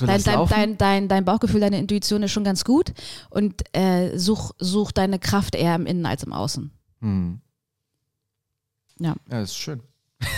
dein, 0.00 0.22
dein, 0.24 0.78
dein, 0.78 1.08
dein 1.08 1.24
Bauchgefühl, 1.24 1.60
deine 1.60 1.78
Intuition 1.78 2.22
ist 2.24 2.32
schon 2.32 2.44
ganz 2.44 2.64
gut 2.64 2.94
und 3.30 3.62
äh, 3.76 4.18
such, 4.18 4.52
such 4.58 4.90
deine 4.90 5.20
Kraft 5.20 5.54
eher 5.54 5.76
im 5.76 5.86
Innen 5.86 6.06
als 6.06 6.24
im 6.24 6.32
Außen. 6.32 6.72
Hm. 7.00 7.40
Ja. 8.98 9.10
Ja, 9.30 9.40
das 9.40 9.50
ist 9.50 9.58
schön. 9.58 9.80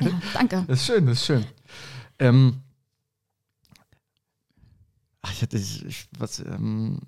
Ja, 0.00 0.08
danke. 0.34 0.64
Das 0.68 0.78
ist 0.80 0.86
schön, 0.86 1.04
das 1.04 1.18
ist 1.18 1.26
schön. 1.26 1.44
Ähm, 2.20 2.60
ach, 5.20 5.32
ich 5.32 5.42
hatte, 5.42 5.56
ich, 5.58 6.08
was, 6.16 6.38
ähm, 6.38 7.00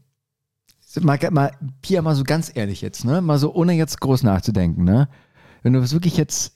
mal, 1.00 1.18
mal, 1.30 1.52
Pia, 1.80 2.02
mal 2.02 2.16
so 2.16 2.24
ganz 2.24 2.50
ehrlich 2.54 2.80
jetzt, 2.80 3.04
ne? 3.04 3.20
Mal 3.22 3.38
so 3.38 3.54
ohne 3.54 3.72
jetzt 3.74 4.00
groß 4.00 4.24
nachzudenken, 4.24 4.84
ne? 4.84 5.08
Wenn 5.62 5.74
du 5.74 5.80
das 5.80 5.92
wirklich 5.92 6.16
jetzt 6.16 6.54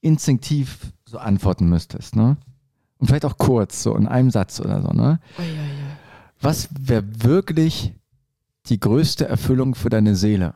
instinktiv 0.00 0.92
so 1.04 1.18
antworten 1.18 1.68
müsstest, 1.68 2.14
ne? 2.14 2.36
Und 2.98 3.08
vielleicht 3.08 3.24
auch 3.24 3.36
kurz, 3.36 3.82
so 3.82 3.96
in 3.96 4.06
einem 4.06 4.30
Satz 4.30 4.60
oder 4.60 4.80
so, 4.80 4.88
ne? 4.88 5.20
Was 6.40 6.68
wäre 6.78 7.04
wirklich 7.24 7.92
die 8.66 8.78
größte 8.78 9.26
Erfüllung 9.26 9.74
für 9.74 9.88
deine 9.88 10.14
Seele? 10.14 10.54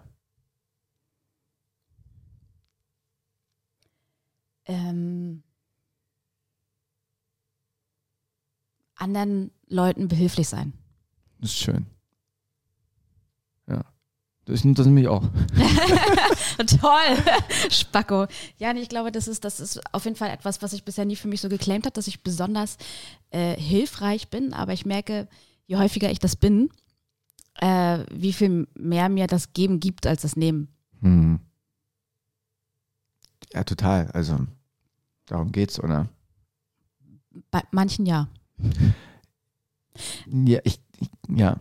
Ähm, 4.67 5.43
anderen 8.97 9.51
Leuten 9.69 10.09
behilflich 10.09 10.49
sein. 10.49 10.73
Das 11.41 11.51
ist 11.51 11.59
schön. 11.59 11.87
Ja. 13.67 13.85
Das, 14.45 14.63
das 14.63 14.87
nämlich 14.87 15.09
auch. 15.09 15.23
Toll, 16.81 17.71
Spacko. 17.71 18.27
Ja, 18.59 18.73
nee, 18.73 18.81
ich 18.81 18.89
glaube, 18.89 19.11
das 19.13 19.29
ist, 19.29 19.45
das 19.45 19.61
ist 19.61 19.81
auf 19.93 20.05
jeden 20.05 20.17
Fall 20.17 20.31
etwas, 20.31 20.63
was 20.63 20.71
sich 20.71 20.85
bisher 20.85 21.05
nie 21.05 21.17
für 21.17 21.29
mich 21.29 21.41
so 21.41 21.49
geclaimt 21.49 21.87
hat, 21.87 21.97
dass 21.97 22.07
ich 22.07 22.23
besonders 22.23 22.77
äh, 23.31 23.57
hilfreich 23.57 24.29
bin. 24.29 24.53
Aber 24.53 24.73
ich 24.73 24.87
merke, 24.87 25.29
je 25.67 25.77
häufiger 25.77 26.11
ich 26.11 26.19
das 26.19 26.37
bin, 26.37 26.71
äh, 27.61 28.05
wie 28.11 28.33
viel 28.33 28.69
mehr 28.75 29.09
mir 29.09 29.27
das 29.27 29.53
Geben 29.53 29.81
gibt 29.81 30.07
als 30.07 30.23
das 30.23 30.37
Nehmen. 30.37 30.69
Hm. 31.01 31.41
Ja, 33.53 33.65
total. 33.65 34.11
Also, 34.13 34.39
darum 35.27 35.53
geht's, 35.53 35.79
oder? 35.79 36.09
Bei 37.51 37.63
manchen 37.71 38.07
ja. 38.07 38.29
Ja, 40.27 40.59
ich, 40.65 40.81
ich 40.99 41.11
ja. 41.29 41.59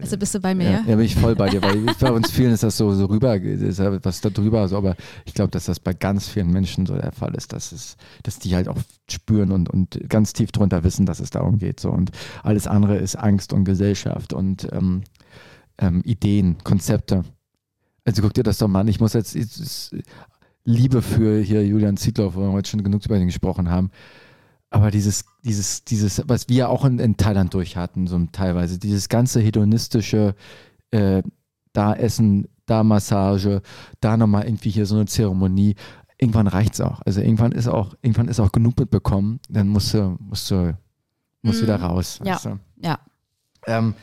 Also 0.00 0.16
bist 0.16 0.34
du 0.34 0.40
bei 0.40 0.54
mir? 0.54 0.70
Ja, 0.70 0.84
Ja, 0.86 0.96
bin 0.96 1.00
ich 1.00 1.16
voll 1.16 1.34
bei 1.34 1.50
dir, 1.50 1.60
weil 1.62 1.84
bei 2.00 2.12
uns 2.12 2.30
vielen 2.30 2.52
ist 2.52 2.62
das 2.62 2.76
so, 2.76 2.92
so 2.94 3.06
rüber, 3.06 3.36
ist 3.36 3.78
was 3.78 4.20
da 4.22 4.30
drüber, 4.30 4.66
so, 4.68 4.78
aber 4.78 4.96
ich 5.26 5.34
glaube, 5.34 5.50
dass 5.50 5.66
das 5.66 5.80
bei 5.80 5.92
ganz 5.92 6.28
vielen 6.28 6.50
Menschen 6.50 6.86
so 6.86 6.94
der 6.94 7.12
Fall 7.12 7.34
ist, 7.34 7.52
dass 7.52 7.72
es, 7.72 7.96
dass 8.22 8.38
die 8.38 8.54
halt 8.54 8.68
auch 8.68 8.78
spüren 9.10 9.52
und, 9.52 9.68
und 9.68 10.08
ganz 10.08 10.32
tief 10.32 10.50
drunter 10.50 10.82
wissen, 10.84 11.04
dass 11.04 11.20
es 11.20 11.30
darum 11.30 11.58
geht. 11.58 11.80
So. 11.80 11.90
Und 11.90 12.10
alles 12.42 12.66
andere 12.66 12.96
ist 12.96 13.16
Angst 13.16 13.52
und 13.52 13.64
Gesellschaft 13.64 14.32
und 14.32 14.66
ähm, 14.72 15.02
ähm, 15.78 16.00
Ideen, 16.04 16.56
Konzepte. 16.64 17.24
Also 18.04 18.22
guck 18.22 18.32
dir 18.34 18.44
das 18.44 18.58
doch 18.58 18.68
mal 18.68 18.80
an. 18.80 18.88
Ich 18.88 18.98
muss 19.00 19.12
jetzt, 19.12 19.34
Liebe 20.64 21.02
für 21.02 21.40
hier 21.40 21.66
Julian 21.66 21.96
Ziegler, 21.96 22.34
wo 22.34 22.40
wir 22.40 22.52
heute 22.52 22.70
schon 22.70 22.84
genug 22.84 23.04
über 23.04 23.16
ihn 23.16 23.26
gesprochen 23.26 23.70
haben. 23.70 23.90
Aber 24.70 24.90
dieses, 24.90 25.24
dieses, 25.44 25.84
dieses, 25.84 26.22
was 26.26 26.48
wir 26.48 26.70
auch 26.70 26.84
in, 26.84 26.98
in 26.98 27.16
Thailand 27.16 27.52
durch 27.52 27.76
hatten, 27.76 28.06
so 28.06 28.18
teilweise, 28.32 28.78
dieses 28.78 29.08
ganze 29.08 29.40
hedonistische, 29.40 30.34
äh, 30.92 31.22
da 31.72 31.94
Essen, 31.94 32.48
da 32.66 32.82
Massage, 32.84 33.60
da 34.00 34.16
nochmal 34.16 34.44
irgendwie 34.44 34.70
hier 34.70 34.86
so 34.86 34.94
eine 34.94 35.06
Zeremonie. 35.06 35.74
Irgendwann 36.16 36.46
reicht's 36.46 36.80
auch. 36.80 37.02
Also 37.04 37.20
irgendwann 37.20 37.52
ist 37.52 37.68
auch, 37.68 37.94
irgendwann 38.00 38.28
ist 38.28 38.40
auch 38.40 38.52
genug 38.52 38.78
mitbekommen. 38.78 39.40
Dann 39.48 39.68
musst 39.68 39.92
du, 39.92 40.16
musst 40.20 40.50
du, 40.50 40.76
musst 41.42 41.60
Mhm. 41.60 41.64
wieder 41.64 41.80
raus. 41.80 42.20
Ja. 42.24 42.34
weißt 42.34 42.44
du? 42.46 42.58
ja. 42.76 42.98
Ähm, 43.66 43.94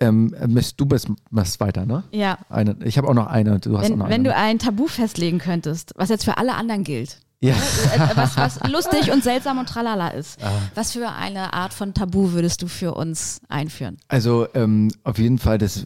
ähm, 0.00 0.34
du 0.76 0.86
bist, 0.86 1.08
machst 1.30 1.60
weiter, 1.60 1.86
ne? 1.86 2.02
ja. 2.12 2.38
Eine, 2.48 2.76
ich 2.84 2.96
habe 2.98 3.08
auch 3.08 3.14
noch 3.14 3.26
eine. 3.26 3.58
Du 3.60 3.76
hast 3.78 3.84
auch 3.86 3.90
Wenn, 3.90 3.98
noch 3.98 4.06
wenn 4.06 4.12
eine. 4.14 4.24
du 4.24 4.34
ein 4.36 4.58
Tabu 4.58 4.86
festlegen 4.86 5.38
könntest, 5.38 5.92
was 5.96 6.08
jetzt 6.08 6.24
für 6.24 6.38
alle 6.38 6.54
anderen 6.54 6.84
gilt, 6.84 7.18
ja. 7.40 7.52
äh, 7.54 8.00
was, 8.16 8.36
was 8.36 8.60
lustig 8.70 9.12
und 9.12 9.22
seltsam 9.22 9.58
und 9.58 9.68
tralala 9.68 10.08
ist, 10.08 10.42
Ah. 10.42 10.50
was 10.74 10.92
für 10.92 11.08
eine 11.10 11.52
Art 11.52 11.72
von 11.74 11.94
Tabu 11.94 12.32
würdest 12.32 12.62
du 12.62 12.66
für 12.68 12.94
uns 12.94 13.40
einführen? 13.48 13.98
Also 14.08 14.46
ähm, 14.54 14.90
auf 15.04 15.18
jeden 15.18 15.38
Fall, 15.38 15.58
das, 15.58 15.84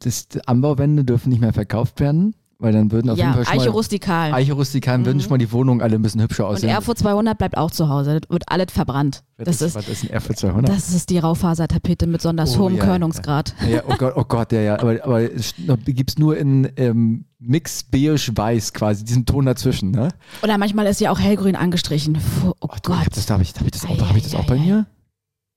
das 0.00 0.28
Anbauwände 0.46 1.04
dürfen 1.04 1.30
nicht 1.30 1.40
mehr 1.40 1.52
verkauft 1.52 2.00
werden, 2.00 2.34
weil 2.60 2.72
dann 2.72 2.92
würden 2.92 3.10
auf 3.10 3.18
ja, 3.18 3.24
jeden 3.24 3.34
Fall 3.36 3.44
schon 3.46 3.54
Eiche 3.54 3.68
mal, 3.70 3.72
rustikal. 3.72 4.32
Eiche 4.34 4.52
rustikalen 4.52 5.04
würden 5.06 5.20
schon 5.20 5.30
mal 5.30 5.38
die 5.38 5.50
Wohnungen 5.50 5.80
alle 5.80 5.96
ein 5.96 6.02
bisschen 6.02 6.20
hübscher 6.20 6.46
und 6.46 6.54
aussehen. 6.54 6.68
Erfurt 6.68 6.98
200 6.98 7.36
bleibt 7.36 7.56
auch 7.56 7.70
zu 7.70 7.88
Hause. 7.88 8.20
Das 8.20 8.30
wird 8.30 8.44
alles 8.46 8.66
verbrannt. 8.70 9.24
Das 9.38 9.62
ist, 9.62 9.74
was 9.74 9.88
ist 9.88 10.04
ein 10.04 10.10
Erfurt 10.10 10.38
200? 10.38 10.68
das 10.68 10.92
ist 10.92 11.08
die 11.10 11.18
Raufasertapete 11.18 12.06
mit 12.06 12.18
besonders 12.18 12.56
Oh, 12.56 12.60
hohem 12.60 12.76
ja, 12.76 12.84
Körnungsgrad. 12.84 13.54
ja, 13.68 13.82
oh 13.88 13.94
Gott, 13.96 14.12
oh 14.16 14.24
Gott, 14.24 14.52
ja, 14.52 14.60
ja. 14.60 14.78
Aber, 14.78 15.02
aber 15.02 15.26
gibt 15.26 16.10
es 16.10 16.18
nur 16.18 16.36
in 16.36 16.70
ähm, 16.76 17.24
Mix 17.38 17.82
beige 17.82 18.16
weiß 18.36 18.74
quasi, 18.74 19.04
diesen 19.04 19.24
Ton 19.24 19.46
dazwischen, 19.46 19.90
ne? 19.90 20.10
Oder 20.42 20.58
manchmal 20.58 20.86
ist 20.86 21.00
ja 21.00 21.10
auch 21.10 21.18
hellgrün 21.18 21.56
angestrichen. 21.56 22.18
Puh, 22.42 22.52
Oh 22.60 22.68
Ach, 22.70 22.78
du, 22.80 22.92
ich 22.92 22.96
Gott. 22.98 23.06
hab 23.06 23.14
das, 23.14 23.30
hab 23.30 23.40
ich, 23.40 23.54
hab 23.54 23.64
ich 23.64 23.70
das, 23.70 23.84
auch, 23.86 24.08
hab 24.08 24.16
ich 24.16 24.22
das 24.24 24.34
auch 24.34 24.46
bei 24.46 24.56
mir? 24.58 24.86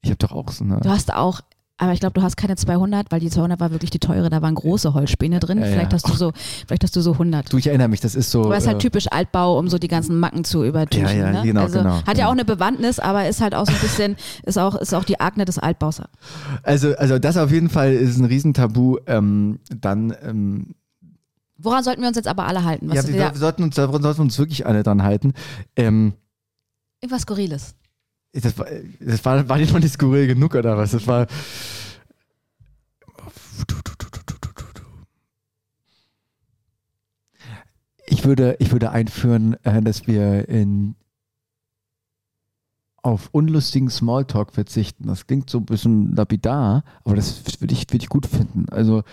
Ich 0.02 0.10
habe 0.10 0.18
doch 0.18 0.32
auch 0.32 0.50
so 0.50 0.64
eine. 0.64 0.80
Du 0.80 0.90
hast 0.90 1.14
auch, 1.14 1.42
aber 1.78 1.92
ich 1.92 2.00
glaube, 2.00 2.14
du 2.14 2.22
hast 2.22 2.38
keine 2.38 2.56
200, 2.56 3.12
weil 3.12 3.20
die 3.20 3.30
200 3.30 3.60
war 3.60 3.72
wirklich 3.72 3.90
die 3.90 4.00
teure. 4.00 4.30
Da 4.30 4.42
waren 4.42 4.54
große 4.54 4.94
Holzspäne 4.94 5.40
drin. 5.40 5.58
Ja, 5.58 5.66
ja. 5.66 5.72
Vielleicht 5.72 5.94
hast 5.94 6.08
du 6.08 6.14
so, 6.14 6.32
vielleicht 6.68 6.84
hast 6.84 6.96
du 6.96 7.02
so 7.02 7.14
100. 7.14 7.52
Du, 7.52 7.58
ich 7.58 7.68
erinnere 7.68 7.88
mich, 7.88 8.00
das 8.00 8.14
ist 8.14 8.30
so. 8.30 8.46
Aber 8.46 8.56
es 8.56 8.64
ist 8.64 8.68
halt 8.68 8.78
äh, 8.78 8.80
typisch 8.80 9.08
Altbau, 9.12 9.58
um 9.58 9.68
so 9.68 9.80
die 9.80 9.88
ganzen 9.88 10.20
Macken 10.20 10.44
zu 10.44 10.64
übertünchen. 10.64 11.18
Ja, 11.18 11.26
ja, 11.26 11.32
ne? 11.32 11.42
genau, 11.44 11.62
also 11.62 11.80
genau, 11.80 11.96
Hat 11.96 12.08
ja 12.08 12.14
genau. 12.14 12.28
auch 12.28 12.32
eine 12.32 12.46
Bewandtnis, 12.46 13.00
aber 13.00 13.28
ist 13.28 13.42
halt 13.42 13.56
auch 13.56 13.66
so 13.66 13.74
ein 13.74 13.80
bisschen, 13.80 14.16
ist 14.44 14.60
auch, 14.60 14.76
ist 14.76 14.94
auch 14.94 15.04
die 15.04 15.20
Akne 15.20 15.46
des 15.46 15.58
Altbaus. 15.58 16.02
also, 16.62 16.96
also 16.96 17.18
das 17.18 17.38
auf 17.38 17.52
jeden 17.52 17.70
Fall 17.70 17.94
ist 17.94 18.18
ein 18.18 18.26
Riesentabu. 18.26 18.98
Ähm, 19.08 19.60
dann 19.76 20.16
ähm, 20.22 20.76
Woran 21.58 21.84
sollten 21.84 22.02
wir 22.02 22.08
uns 22.08 22.18
jetzt 22.18 22.28
aber 22.28 22.46
alle 22.46 22.66
halten? 22.66 22.90
Was 22.90 23.08
ja, 23.08 23.14
wir, 23.14 23.32
sollten 23.36 23.64
uns, 23.64 23.76
da 23.76 23.88
sollten 23.88 24.04
wir 24.04 24.20
uns 24.20 24.38
wirklich 24.38 24.66
alle 24.66 24.84
dran 24.84 25.02
halten. 25.02 25.34
Ähm, 25.76 26.14
irgendwas 27.02 27.24
Skurriles. 27.24 27.76
Das 28.34 28.58
war, 28.58 28.66
das 29.00 29.24
war, 29.26 29.48
war 29.48 29.58
nicht 29.58 29.72
mal 29.72 29.80
nicht 29.80 29.94
skurril 29.94 30.28
genug 30.28 30.56
oder 30.56 30.78
was? 30.78 30.92
Das 30.92 31.08
war. 31.08 31.28
Ich 38.06 38.26
würde, 38.26 38.56
ich 38.60 38.72
würde 38.72 38.92
einführen, 38.92 39.58
äh, 39.64 39.82
dass 39.82 40.08
wir 40.08 40.48
in, 40.48 40.96
auf 43.02 43.30
unlustigen 43.34 43.90
Smalltalk 43.90 44.54
verzichten. 44.54 45.08
Das 45.08 45.28
klingt 45.28 45.50
so 45.50 45.60
ein 45.60 45.66
bisschen 45.66 46.16
lapidar, 46.16 46.84
aber 47.04 47.16
das 47.16 47.44
würde 47.60 47.74
ich, 47.74 47.82
würde 47.90 48.04
ich 48.04 48.10
gut 48.10 48.26
finden. 48.26 48.66
Also, 48.72 49.04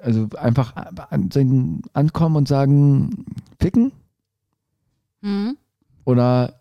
also 0.00 0.28
einfach 0.38 0.76
an, 0.76 1.82
ankommen 1.92 2.36
und 2.36 2.48
sagen, 2.48 3.26
ficken? 3.58 3.90
Mhm. 5.22 5.56
Oder 6.04 6.55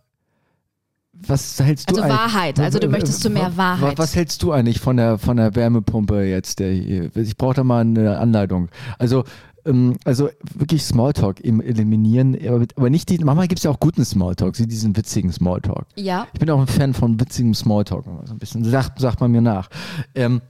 was 1.28 1.60
hältst 1.60 1.90
du 1.90 1.96
Also 1.96 2.04
eigentlich- 2.04 2.18
Wahrheit. 2.20 2.60
Also 2.60 2.80
du 2.80 2.88
möchtest 2.88 3.22
zu 3.22 3.30
mehr 3.30 3.52
Wa- 3.56 3.80
Wahrheit. 3.80 3.98
Was 3.98 4.16
hältst 4.16 4.42
du 4.44 4.52
eigentlich 4.52 4.80
von 4.80 4.98
der, 4.98 5.18
von 5.18 5.38
der 5.38 5.56
Wärmepumpe 5.56 6.24
jetzt? 6.24 6.60
Ich 6.62 7.38
brauche 7.38 7.56
da 7.56 7.64
mal 7.64 7.82
eine 7.82 8.18
Anleitung. 8.20 8.70
Also, 9.00 9.24
ähm, 9.66 9.96
also 10.06 10.30
wirklich 10.54 10.84
Smalltalk 10.84 11.40
im 11.40 11.60
eliminieren, 11.62 12.38
aber, 12.76 12.90
nicht 12.90 13.10
die, 13.10 13.18
manchmal 13.20 13.48
gibt 13.48 13.60
es 13.60 13.64
ja 13.64 13.72
auch 13.72 13.80
guten 13.80 14.06
Smalltalk, 14.06 14.54
diesen 14.56 14.96
witzigen 14.96 15.32
Smalltalk. 15.32 15.86
Ja. 15.96 16.28
Ich 16.34 16.40
bin 16.40 16.50
auch 16.52 16.60
ein 16.62 16.68
Fan 16.68 16.94
von 16.94 17.20
witzigem 17.20 17.54
Smalltalk, 17.56 18.06
so 18.26 18.34
ein 18.34 18.38
bisschen, 18.38 18.64
sagt, 18.64 19.00
sagt 19.00 19.22
man 19.22 19.32
mir 19.32 19.42
nach. 19.42 19.70
Ähm, 20.14 20.42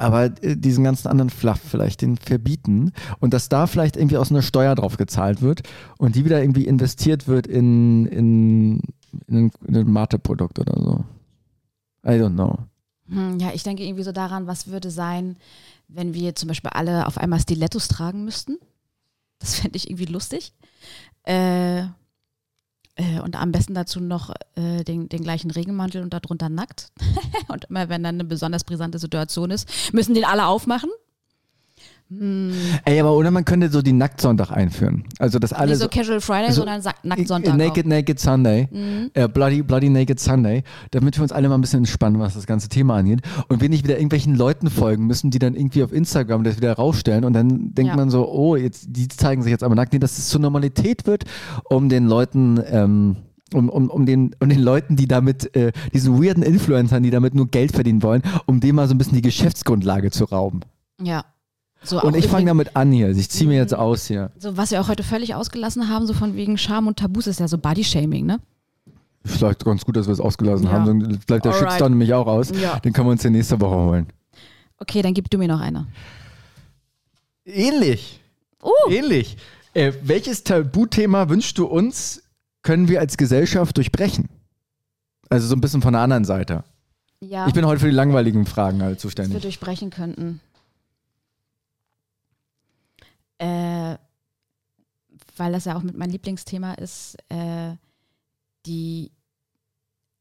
aber 0.00 0.24
äh, 0.42 0.56
diesen 0.56 0.84
ganzen 0.84 1.08
anderen 1.08 1.30
Fluff 1.30 1.60
vielleicht, 1.60 2.02
den 2.02 2.16
verbieten 2.16 2.92
und 3.20 3.34
dass 3.34 3.48
da 3.48 3.66
vielleicht 3.66 3.96
irgendwie 3.96 4.16
aus 4.16 4.30
einer 4.30 4.42
Steuer 4.42 4.74
drauf 4.74 4.96
gezahlt 4.96 5.42
wird 5.42 5.62
und 5.98 6.16
die 6.16 6.24
wieder 6.24 6.40
irgendwie 6.40 6.66
investiert 6.66 7.28
wird 7.28 7.46
in, 7.46 8.06
in, 8.06 8.80
in, 9.26 9.46
ein, 9.46 9.52
in 9.66 9.76
ein 9.76 9.90
Mate-Produkt 9.92 10.58
oder 10.58 10.80
so. 10.80 11.04
I 12.04 12.12
don't 12.12 12.34
know. 12.34 12.58
Hm, 13.08 13.38
ja, 13.38 13.50
ich 13.52 13.62
denke 13.62 13.84
irgendwie 13.84 14.04
so 14.04 14.12
daran, 14.12 14.46
was 14.46 14.68
würde 14.68 14.90
sein, 14.90 15.36
wenn 15.88 16.14
wir 16.14 16.34
zum 16.34 16.48
Beispiel 16.48 16.70
alle 16.70 17.06
auf 17.06 17.18
einmal 17.18 17.40
Stilettos 17.40 17.88
tragen 17.88 18.24
müssten. 18.24 18.58
Das 19.38 19.56
fände 19.56 19.76
ich 19.76 19.90
irgendwie 19.90 20.06
lustig. 20.06 20.54
Äh, 21.24 21.84
äh, 23.00 23.20
und 23.20 23.36
am 23.36 23.52
besten 23.52 23.74
dazu 23.74 24.00
noch 24.00 24.30
äh, 24.56 24.84
den, 24.84 25.08
den 25.08 25.22
gleichen 25.22 25.50
Regenmantel 25.50 26.02
und 26.02 26.12
darunter 26.12 26.48
nackt. 26.48 26.92
und 27.48 27.64
immer 27.64 27.88
wenn 27.88 28.02
dann 28.02 28.16
eine 28.16 28.24
besonders 28.24 28.64
brisante 28.64 28.98
Situation 28.98 29.50
ist, 29.50 29.92
müssen 29.92 30.14
den 30.14 30.24
alle 30.24 30.46
aufmachen. 30.46 30.90
Ey, 32.84 33.00
aber 33.00 33.16
oder 33.16 33.30
man 33.30 33.44
könnte 33.44 33.68
so 33.70 33.82
die 33.82 33.92
Nacktsonntag 33.92 34.50
einführen. 34.50 35.04
Also 35.18 35.38
das 35.38 35.52
alles. 35.52 35.78
Nicht 35.78 35.92
so 35.92 36.00
Casual 36.00 36.20
Friday, 36.20 36.48
so- 36.52 36.62
sondern 36.64 36.82
Nacktsonntag. 37.04 37.56
Naked, 37.56 37.86
Naked 37.86 38.18
Sunday. 38.18 38.68
Mhm. 38.70 39.10
Äh, 39.14 39.28
Bloody, 39.28 39.62
Bloody 39.62 39.88
Naked 39.88 40.18
Sunday. 40.18 40.64
Damit 40.90 41.16
wir 41.16 41.22
uns 41.22 41.30
alle 41.32 41.48
mal 41.48 41.54
ein 41.56 41.60
bisschen 41.60 41.80
entspannen, 41.80 42.20
was 42.20 42.34
das 42.34 42.46
ganze 42.46 42.68
Thema 42.68 42.96
angeht. 42.96 43.20
Und 43.48 43.60
wir 43.60 43.68
nicht 43.68 43.84
wieder 43.84 43.94
irgendwelchen 43.96 44.34
Leuten 44.34 44.70
folgen 44.70 45.06
müssen, 45.06 45.30
die 45.30 45.38
dann 45.38 45.54
irgendwie 45.54 45.84
auf 45.84 45.92
Instagram 45.92 46.42
das 46.42 46.56
wieder 46.56 46.72
rausstellen. 46.72 47.24
Und 47.24 47.32
dann 47.32 47.72
denkt 47.74 47.90
Ja. 47.90 47.96
man 47.96 48.10
so, 48.10 48.28
oh, 48.28 48.56
jetzt, 48.56 48.86
die 48.88 49.06
zeigen 49.08 49.42
sich 49.42 49.50
jetzt 49.52 49.62
aber 49.62 49.74
nackt. 49.76 49.92
Nee, 49.92 49.98
dass 50.00 50.18
es 50.18 50.28
zur 50.28 50.40
Normalität 50.40 51.06
wird, 51.06 51.24
um 51.64 51.88
den 51.88 52.06
Leuten, 52.06 52.60
ähm, 52.66 53.16
um, 53.54 53.68
um, 53.68 53.88
um, 53.90 54.06
den, 54.06 54.34
um 54.40 54.48
den 54.48 54.60
Leuten, 54.60 54.96
die 54.96 55.06
damit, 55.08 55.54
äh, 55.56 55.72
diesen 55.92 56.22
weirden 56.22 56.42
Influencern, 56.42 57.02
die 57.02 57.10
damit 57.10 57.34
nur 57.34 57.48
Geld 57.48 57.72
verdienen 57.72 58.02
wollen, 58.02 58.22
um 58.46 58.60
dem 58.60 58.76
mal 58.76 58.86
so 58.88 58.94
ein 58.94 58.98
bisschen 58.98 59.14
die 59.16 59.22
Geschäftsgrundlage 59.22 60.10
zu 60.10 60.24
rauben. 60.24 60.60
auch. 61.00 61.06
Ja. 61.06 61.24
So 61.82 62.00
Und 62.02 62.14
ich 62.16 62.26
fange 62.28 62.46
damit 62.46 62.76
an 62.76 62.92
hier. 62.92 63.08
Ich 63.10 63.30
ziehe 63.30 63.48
mir 63.48 63.56
jetzt 63.56 63.74
aus 63.74 64.06
hier. 64.06 64.30
So, 64.38 64.56
was 64.56 64.70
wir 64.70 64.80
auch 64.80 64.88
heute 64.88 65.02
völlig 65.02 65.34
ausgelassen 65.34 65.88
haben, 65.88 66.06
so 66.06 66.12
von 66.12 66.36
wegen 66.36 66.58
Scham 66.58 66.86
und 66.86 66.98
Tabus, 66.98 67.26
ist 67.26 67.40
ja 67.40 67.48
so 67.48 67.56
Body-Shaming, 67.58 68.26
ne? 68.26 68.38
Vielleicht 69.24 69.64
ganz 69.64 69.84
gut, 69.84 69.96
dass 69.96 70.06
wir 70.06 70.12
es 70.12 70.20
ausgelassen 70.20 70.66
Ja. 70.66 70.72
haben. 70.72 70.86
Dann 70.86 71.18
bleibt 71.26 71.44
der 71.44 71.52
Alright. 71.52 71.70
Shitstorm 71.70 71.92
nämlich 71.92 72.12
auch 72.14 72.26
aus. 72.26 72.50
Ja. 72.50 72.78
Den 72.80 72.92
können 72.92 73.06
wir 73.08 73.12
uns 73.12 73.22
ja 73.22 73.30
nächste 73.30 73.60
Woche 73.60 73.76
holen. 73.76 74.06
Okay, 74.78 75.02
dann 75.02 75.14
gib 75.14 75.30
du 75.30 75.38
mir 75.38 75.48
noch 75.48 75.60
eine. 75.60 75.86
Ähnlich. 77.44 78.20
Uh. 78.62 78.90
Ähnlich. 78.90 79.36
Äh, 79.74 79.92
welches 80.02 80.44
Tabuthema 80.44 81.28
wünschst 81.28 81.56
du 81.58 81.66
uns, 81.66 82.22
können 82.62 82.88
wir 82.88 83.00
als 83.00 83.16
Gesellschaft 83.16 83.76
durchbrechen? 83.76 84.28
Also 85.28 85.46
so 85.46 85.54
ein 85.54 85.60
bisschen 85.60 85.80
von 85.82 85.92
der 85.92 86.02
anderen 86.02 86.24
Seite. 86.24 86.64
Ja, 87.20 87.46
Ich 87.46 87.52
bin 87.54 87.64
heute 87.66 87.80
für 87.80 87.88
die 87.90 87.94
langweiligen 87.94 88.46
Fragen 88.46 88.82
halt 88.82 88.96
was 88.96 89.04
wir 89.04 89.08
zuständig. 89.10 89.42
durchbrechen 89.42 89.90
könnten. 89.90 90.40
Äh, 93.40 93.96
weil 95.36 95.52
das 95.52 95.64
ja 95.64 95.76
auch 95.76 95.82
mit 95.82 95.96
meinem 95.96 96.10
Lieblingsthema 96.10 96.74
ist, 96.74 97.16
äh, 97.30 97.74
die 98.66 99.10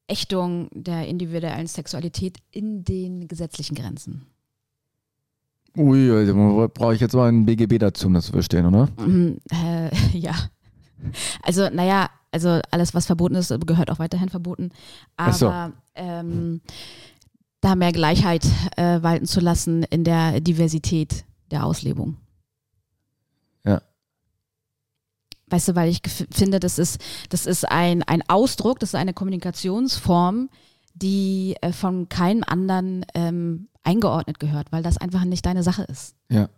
Ächtung 0.08 0.70
der 0.74 1.08
individuellen 1.08 1.68
Sexualität 1.68 2.38
in 2.52 2.86
den 2.86 3.28
gesetzlichen 3.28 3.76
Grenzen. 3.76 4.26
Ui, 5.78 6.10
also 6.12 6.70
brauche 6.74 6.96
ich 6.96 7.02
jetzt 7.02 7.14
mal 7.14 7.30
ein 7.30 7.46
BGB 7.46 7.78
dazu, 7.78 8.08
um 8.08 8.14
das 8.14 8.26
zu 8.26 8.32
verstehen, 8.32 8.66
oder? 8.66 8.88
Mhm, 8.98 9.40
äh, 9.52 9.90
ja. 10.18 10.36
Also, 11.44 11.70
naja, 11.70 12.10
also 12.32 12.62
alles, 12.72 12.94
was 12.94 13.06
verboten 13.06 13.36
ist, 13.36 13.54
gehört 13.68 13.92
auch 13.92 14.00
weiterhin 14.00 14.30
verboten. 14.30 14.70
Ach 15.18 15.34
so. 15.34 15.50
Aber 15.50 15.74
ähm, 15.96 16.62
da 17.60 17.76
mehr 17.76 17.92
Gleichheit 17.92 18.46
äh, 18.78 19.04
walten 19.04 19.26
zu 19.26 19.42
lassen 19.42 19.84
in 19.84 20.06
der 20.06 20.40
Diversität 20.40 21.26
der 21.52 21.66
Auslebung. 21.66 22.18
Ja. 23.66 23.82
Weißt 25.50 25.68
du, 25.68 25.76
weil 25.76 25.90
ich 25.90 26.02
finde, 26.32 26.60
das 26.60 26.80
ist, 26.80 27.02
das 27.30 27.46
ist 27.46 27.70
ein, 27.70 28.04
ein 28.04 28.24
Ausdruck, 28.28 28.80
das 28.80 28.90
ist 28.90 28.96
eine 28.96 29.14
Kommunikationsform, 29.14 30.50
die 30.94 31.56
äh, 31.62 31.72
von 31.72 32.10
keinem 32.10 32.44
anderen 32.46 33.06
ähm, 33.14 33.68
eingeordnet 33.84 34.40
gehört, 34.40 34.72
weil 34.72 34.84
das 34.84 34.98
einfach 34.98 35.24
nicht 35.26 35.46
deine 35.46 35.64
Sache 35.64 35.84
ist. 35.84 36.16
Ja. 36.30 36.50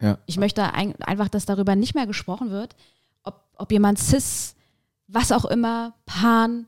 Ja. 0.00 0.18
Ich 0.26 0.36
möchte 0.36 0.72
ein, 0.74 1.00
einfach, 1.02 1.28
dass 1.28 1.46
darüber 1.46 1.76
nicht 1.76 1.94
mehr 1.94 2.06
gesprochen 2.06 2.50
wird, 2.50 2.74
ob, 3.22 3.44
ob 3.56 3.70
jemand 3.70 4.00
cis, 4.00 4.56
was 5.06 5.30
auch 5.30 5.44
immer, 5.44 5.94
pan, 6.06 6.66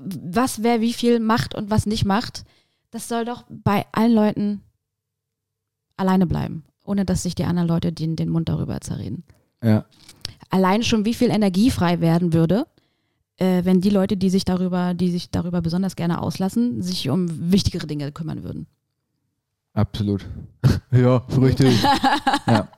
was 0.00 0.62
wer 0.62 0.80
wie 0.80 0.92
viel 0.92 1.20
macht 1.20 1.54
und 1.54 1.70
was 1.70 1.86
nicht 1.86 2.04
macht. 2.04 2.44
Das 2.90 3.08
soll 3.08 3.24
doch 3.24 3.44
bei 3.48 3.86
allen 3.92 4.12
Leuten 4.12 4.62
alleine 5.96 6.26
bleiben, 6.26 6.64
ohne 6.82 7.04
dass 7.04 7.22
sich 7.22 7.34
die 7.34 7.44
anderen 7.44 7.68
Leute 7.68 7.92
den, 7.92 8.16
den 8.16 8.28
Mund 8.28 8.48
darüber 8.48 8.80
zerreden. 8.80 9.24
Ja. 9.62 9.84
Allein 10.50 10.82
schon, 10.82 11.04
wie 11.04 11.14
viel 11.14 11.30
Energie 11.30 11.70
frei 11.70 12.00
werden 12.00 12.32
würde, 12.32 12.66
äh, 13.36 13.64
wenn 13.64 13.80
die 13.80 13.90
Leute, 13.90 14.16
die 14.16 14.30
sich 14.30 14.44
darüber, 14.44 14.94
die 14.94 15.10
sich 15.10 15.30
darüber 15.30 15.60
besonders 15.60 15.94
gerne 15.96 16.20
auslassen, 16.22 16.82
sich 16.82 17.08
um 17.10 17.52
wichtigere 17.52 17.86
Dinge 17.86 18.10
kümmern 18.12 18.42
würden. 18.44 18.66
Absolut. 19.74 20.26
ja, 20.90 21.18
richtig. 21.40 21.82
ja. 22.46 22.68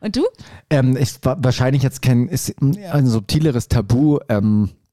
Und 0.00 0.16
du? 0.16 0.24
Ähm, 0.70 0.96
ist 0.96 1.24
wa- 1.24 1.36
wahrscheinlich 1.40 1.82
jetzt 1.82 2.02
kein 2.02 2.28
ist 2.28 2.54
ein 2.60 3.06
subtileres 3.06 3.68
Tabu. 3.68 4.18
Ähm, 4.28 4.70
äh, 4.70 4.85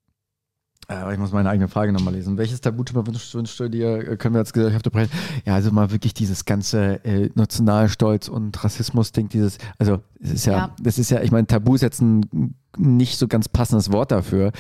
ich 1.12 1.18
muss 1.20 1.32
meine 1.32 1.50
eigene 1.50 1.68
Frage 1.68 1.92
nochmal 1.92 2.14
lesen. 2.14 2.38
Welches 2.38 2.62
Tabuthema 2.62 3.06
wünschst, 3.06 3.34
du 3.60 3.70
dir, 3.70 4.08
äh, 4.12 4.18
können 4.18 4.36
wir 4.36 4.40
als 4.40 4.54
Gesellschaft 4.54 4.90
brechen? 4.92 5.12
Ja, 5.46 5.56
also 5.56 5.72
mal 5.72 5.92
wirklich 5.92 6.14
dieses 6.14 6.46
ganze 6.46 7.04
äh, 7.06 7.30
Nationalstolz 7.36 8.28
und 8.28 8.64
Rassismus-Ding, 8.64 9.30
dieses, 9.30 9.58
also 9.78 10.00
es 10.22 10.32
ist 10.32 10.46
ja, 10.46 10.54
Ja. 10.54 10.76
das 10.82 10.98
ist 10.98 11.10
ja, 11.12 11.22
ich 11.22 11.32
meine, 11.32 11.48
Tabu 11.48 11.76
ist 11.76 11.82
jetzt 11.82 12.02
ein 12.02 12.56
nicht 12.76 13.20
so 13.20 13.28
ganz 13.28 13.48
passendes 13.48 13.92
Wort 13.92 14.12
dafür, 14.12 14.52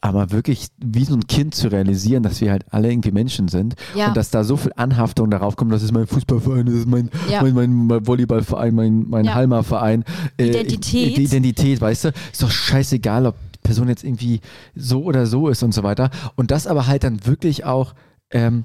aber 0.00 0.32
wirklich 0.32 0.68
wie 0.84 1.04
so 1.04 1.14
ein 1.14 1.28
Kind 1.28 1.54
zu 1.54 1.68
realisieren, 1.68 2.24
dass 2.24 2.40
wir 2.40 2.50
halt 2.50 2.64
alle 2.70 2.90
irgendwie 2.90 3.12
Menschen 3.12 3.46
sind 3.46 3.76
Ja. 3.94 4.08
und 4.08 4.16
dass 4.16 4.30
da 4.30 4.42
so 4.42 4.56
viel 4.56 4.72
Anhaftung 4.74 5.30
darauf 5.30 5.54
kommt, 5.54 5.72
das 5.72 5.84
ist 5.84 5.92
mein 5.92 6.08
Fußballverein, 6.08 6.66
das 6.66 6.74
ist 6.74 6.88
mein, 6.88 7.10
Ja. 7.30 7.42
mein, 7.42 7.54
mein, 7.54 7.72
mein 7.86 8.06
Volleyballverein, 8.06 8.74
mein, 8.74 9.06
mein 9.08 9.24
Ja. 9.26 9.34
Halma-Verein. 9.34 10.04
Äh, 10.36 10.48
Identität. 10.48 11.16
Identität, 11.18 11.80
weißt 11.80 12.06
du? 12.06 12.08
Ist 12.32 12.42
doch 12.42 12.50
scheißegal, 12.50 13.26
ob 13.26 13.36
Person 13.62 13.88
jetzt 13.88 14.04
irgendwie 14.04 14.40
so 14.74 15.04
oder 15.04 15.26
so 15.26 15.48
ist 15.48 15.62
und 15.62 15.72
so 15.72 15.82
weiter. 15.82 16.10
Und 16.36 16.50
das 16.50 16.66
aber 16.66 16.86
halt 16.86 17.04
dann 17.04 17.26
wirklich 17.26 17.64
auch, 17.64 17.94
ähm, 18.30 18.64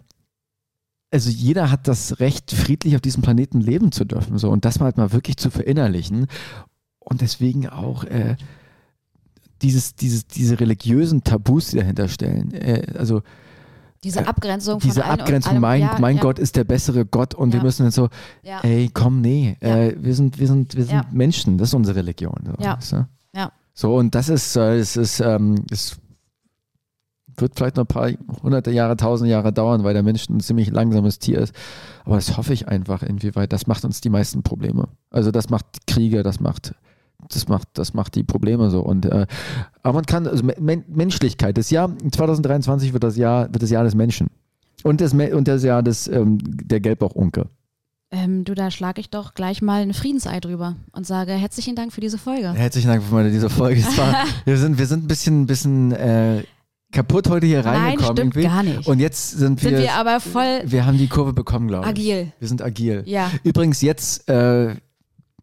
also 1.12 1.30
jeder 1.30 1.72
hat 1.72 1.88
das 1.88 2.20
Recht, 2.20 2.52
friedlich 2.52 2.96
auf 2.96 3.02
diesem 3.02 3.24
Planeten 3.24 3.62
leben 3.62 3.92
zu 3.92 4.06
dürfen. 4.06 4.38
So. 4.38 4.50
Und 4.50 4.66
das 4.66 4.80
mal 4.80 4.86
halt 4.86 4.98
mal 4.98 5.12
wirklich 5.14 5.38
zu 5.38 5.50
verinnerlichen. 5.50 6.28
Und 7.00 7.22
deswegen 7.22 7.70
auch 7.70 8.04
äh, 8.06 8.36
dieses, 9.62 9.96
dieses, 9.96 10.28
diese 10.28 10.60
religiösen 10.60 11.24
Tabus, 11.24 11.70
die 11.70 11.78
dahinter 11.78 12.08
stellen. 12.08 12.52
Äh, 12.54 12.88
also 12.98 13.22
Diese 14.04 14.22
Äh, 14.22 14.26
Abgrenzung 14.26 14.80
von 14.82 14.90
diese 14.90 15.04
und 15.04 15.10
Abgrenzung, 15.10 15.54
allem, 15.54 15.62
mein, 15.62 15.82
ja, 15.82 15.98
mein 16.00 16.18
ja, 16.18 16.22
Gott 16.22 16.38
ist 16.40 16.56
der 16.58 16.64
bessere 16.64 17.06
Gott 17.06 17.34
und 17.34 17.54
wir 17.54 17.60
Ja. 17.60 17.64
müssen 17.64 17.86
jetzt 17.86 17.96
so, 17.96 18.10
ey, 18.62 18.90
komm, 18.94 19.22
nee, 19.22 19.56
äh, 19.62 19.96
wir 19.98 20.14
sind, 20.14 20.38
wir 20.40 20.48
sind, 20.48 20.76
wir 20.76 20.86
sind. 20.86 21.14
Menschen, 21.14 21.58
das 21.58 21.70
ist 21.70 21.74
unsere 21.74 21.96
Religion. 21.98 22.36
So, 22.46 22.64
Ja. 22.64 22.78
So, 23.76 23.94
und 23.96 24.16
das 24.16 24.30
ist, 24.30 24.56
äh, 24.56 24.78
es 24.78 24.96
ist, 24.96 25.20
ähm, 25.20 25.66
es 25.70 25.98
wird 27.38 27.56
vielleicht 27.58 27.76
noch 27.76 27.84
ein 27.84 27.88
paar 27.88 28.10
hunderte 28.42 28.72
Jahre, 28.72 28.96
tausende 28.96 29.30
Jahre 29.30 29.52
dauern, 29.52 29.84
weil 29.84 29.94
der 29.94 30.02
Mensch 30.02 30.30
ein 30.30 30.40
ziemlich 30.40 30.72
langsames 30.72 31.20
Tier 31.20 31.40
ist. 31.40 31.54
Aber 32.06 32.16
das 32.16 32.38
hoffe 32.38 32.54
ich 32.54 32.70
einfach, 32.70 33.04
inwieweit, 33.04 33.52
das 33.52 33.68
macht 33.68 33.84
uns 33.84 34.00
die 34.00 34.10
meisten 34.10 34.44
Probleme. 34.44 34.88
Also 35.10 35.30
das 35.30 35.50
macht 35.50 35.66
Kriege, 35.88 36.24
das 36.24 36.40
macht, 36.40 36.74
das 37.28 37.50
macht, 37.50 37.68
das 37.74 37.94
macht 37.94 38.16
die 38.16 38.24
Probleme 38.24 38.70
so. 38.70 38.80
Und 38.80 39.06
äh, 39.06 39.28
aber 39.84 39.96
man 39.96 40.06
kann, 40.06 40.26
also 40.26 40.46
Men 40.46 40.86
Menschlichkeit, 40.88 41.58
das 41.58 41.70
Jahr 41.70 41.92
2023 41.98 42.94
wird 42.94 43.04
das 43.04 43.18
Jahr, 43.18 43.54
wird 43.54 43.62
das 43.62 43.70
Jahr 43.70 43.84
des 43.84 43.96
Menschen. 43.96 44.30
Und 44.84 45.02
das, 45.02 45.14
und 45.14 45.48
das 45.50 45.64
Jahr 45.64 45.84
des, 45.84 46.08
ähm, 46.08 46.38
der 46.42 46.80
Gelbbauchunke. 46.80 47.50
Ähm, 48.16 48.46
du, 48.46 48.54
da 48.54 48.72
schlage 48.72 49.02
ich 49.02 49.10
doch 49.10 49.34
gleich 49.34 49.62
mal 49.62 49.82
ein 49.82 49.94
Friedensei 49.94 50.40
drüber 50.40 50.78
und 50.94 51.06
sage 51.06 51.34
herzlichen 51.34 51.76
Dank 51.76 51.92
für 51.92 52.00
diese 52.00 52.18
Folge. 52.18 52.54
Herzlichen 52.54 52.88
Dank 52.88 53.04
für 53.04 53.14
meine, 53.14 53.30
diese 53.30 53.50
Folge. 53.50 53.84
War, 53.98 54.26
wir, 54.46 54.58
sind, 54.58 54.78
wir 54.78 54.86
sind 54.86 55.04
ein 55.04 55.08
bisschen, 55.08 55.46
bisschen 55.46 55.92
äh, 55.92 56.44
kaputt 56.94 57.28
heute 57.30 57.46
hier 57.46 57.62
Nein, 57.64 57.76
reingekommen. 57.76 58.18
stimmt 58.18 58.36
irgendwie. 58.38 58.48
gar 58.48 58.64
nicht. 58.64 58.88
Und 58.88 59.00
jetzt 59.00 59.32
sind 59.32 59.62
wir, 59.62 59.70
Sind 59.70 59.80
wir 59.80 59.94
aber 59.96 60.22
voll 60.22 60.62
wir 60.64 60.86
haben 60.86 60.98
die 60.98 61.10
Kurve 61.10 61.34
bekommen, 61.34 61.68
glaube 61.68 61.84
ich. 61.84 61.90
agil. 61.90 62.32
Wir 62.40 62.48
sind 62.48 62.62
agil. 62.62 63.04
Ja. 63.06 63.32
Übrigens 63.44 63.82
jetzt, 63.82 64.30
äh, 64.30 64.76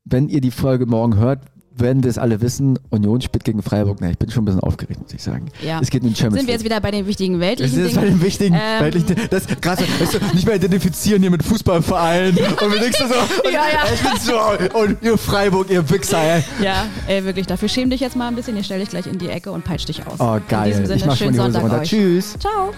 wenn 0.07 0.31
ihr 0.31 0.41
die 0.41 0.51
Folge 0.51 0.87
morgen 0.87 1.17
hört, 1.17 1.41
werden 1.77 2.03
wir 2.03 2.11
es 2.11 2.19
alle 2.19 2.41
wissen. 2.41 2.79
Union 2.91 3.21
spielt 3.21 3.45
gegen 3.45 3.63
Freiburg. 3.63 3.99
Na, 4.01 4.11
ich 4.11 4.19
bin 4.19 4.31
schon 4.31 4.43
ein 4.43 4.47
bisschen 4.47 4.61
aufgeregt, 4.61 5.01
muss 5.03 5.13
ich 5.15 5.23
sagen. 5.23 5.47
Ja. 5.65 5.81
Es 5.81 5.91
geht 5.91 6.03
in 6.03 6.09
den 6.11 6.17
Champions 6.17 6.41
Sind 6.41 6.47
wir 6.47 6.55
jetzt 6.55 6.65
wieder 6.65 6.81
bei 6.81 6.91
den 6.91 7.07
wichtigen 7.07 7.41
weltlichen 7.41 7.85
ist 7.85 7.95
bei 7.95 8.03
Dingen? 8.03 8.19
den 8.19 8.23
wichtigen, 8.23 8.55
Ähm. 8.55 8.81
weltlichen, 8.85 9.17
das 9.31 9.47
ist 9.47 9.63
krass, 9.63 9.79
weißt 9.81 10.15
du, 10.15 10.19
nicht 10.35 10.47
mehr 10.47 10.57
identifizieren 10.57 11.23
hier 11.23 11.31
mit 11.31 11.43
Fußballvereinen 11.43 12.37
und 12.39 12.73
wir 12.73 12.81
denkst 12.81 12.99
du 12.99 13.07
so, 13.09 13.15
und, 13.15 13.53
Ja, 13.53 13.63
ja. 13.73 13.85
ich 13.93 14.01
bin 14.01 14.21
so, 14.21 14.79
und 14.79 15.03
ihr 15.03 15.17
Freiburg, 15.19 15.71
ihr 15.71 15.89
Wichser, 15.91 16.19
ey. 16.23 16.45
Ja, 16.63 16.87
ey, 17.07 17.25
wirklich. 17.25 17.47
Dafür 17.47 17.69
schäm 17.69 17.91
dich 17.91 18.01
jetzt 18.01 18.17
mal 18.17 18.29
ein 18.29 18.35
bisschen. 18.37 18.57
Ich 18.57 18.67
stell 18.67 18.81
dich 18.81 18.91
gleich 18.91 19.07
in 19.07 19.19
die 19.19 19.29
Ecke 19.29 19.51
und 19.53 19.65
peitsch 19.65 19.87
dich 19.89 20.07
aus. 20.07 20.21
Oh, 20.21 20.37
In 20.37 20.43
geil. 20.49 20.69
diesem 20.69 20.87
Sinne, 20.87 20.97
ich 20.99 21.07
mach 21.07 21.17
schon 21.17 21.27
schönen 21.29 21.33
die 21.35 21.41
Hose 21.41 21.53
Sonntag 21.53 21.63
runter. 21.63 21.81
euch. 21.83 21.89
Tschüss. 21.89 22.37
Ciao. 22.39 22.73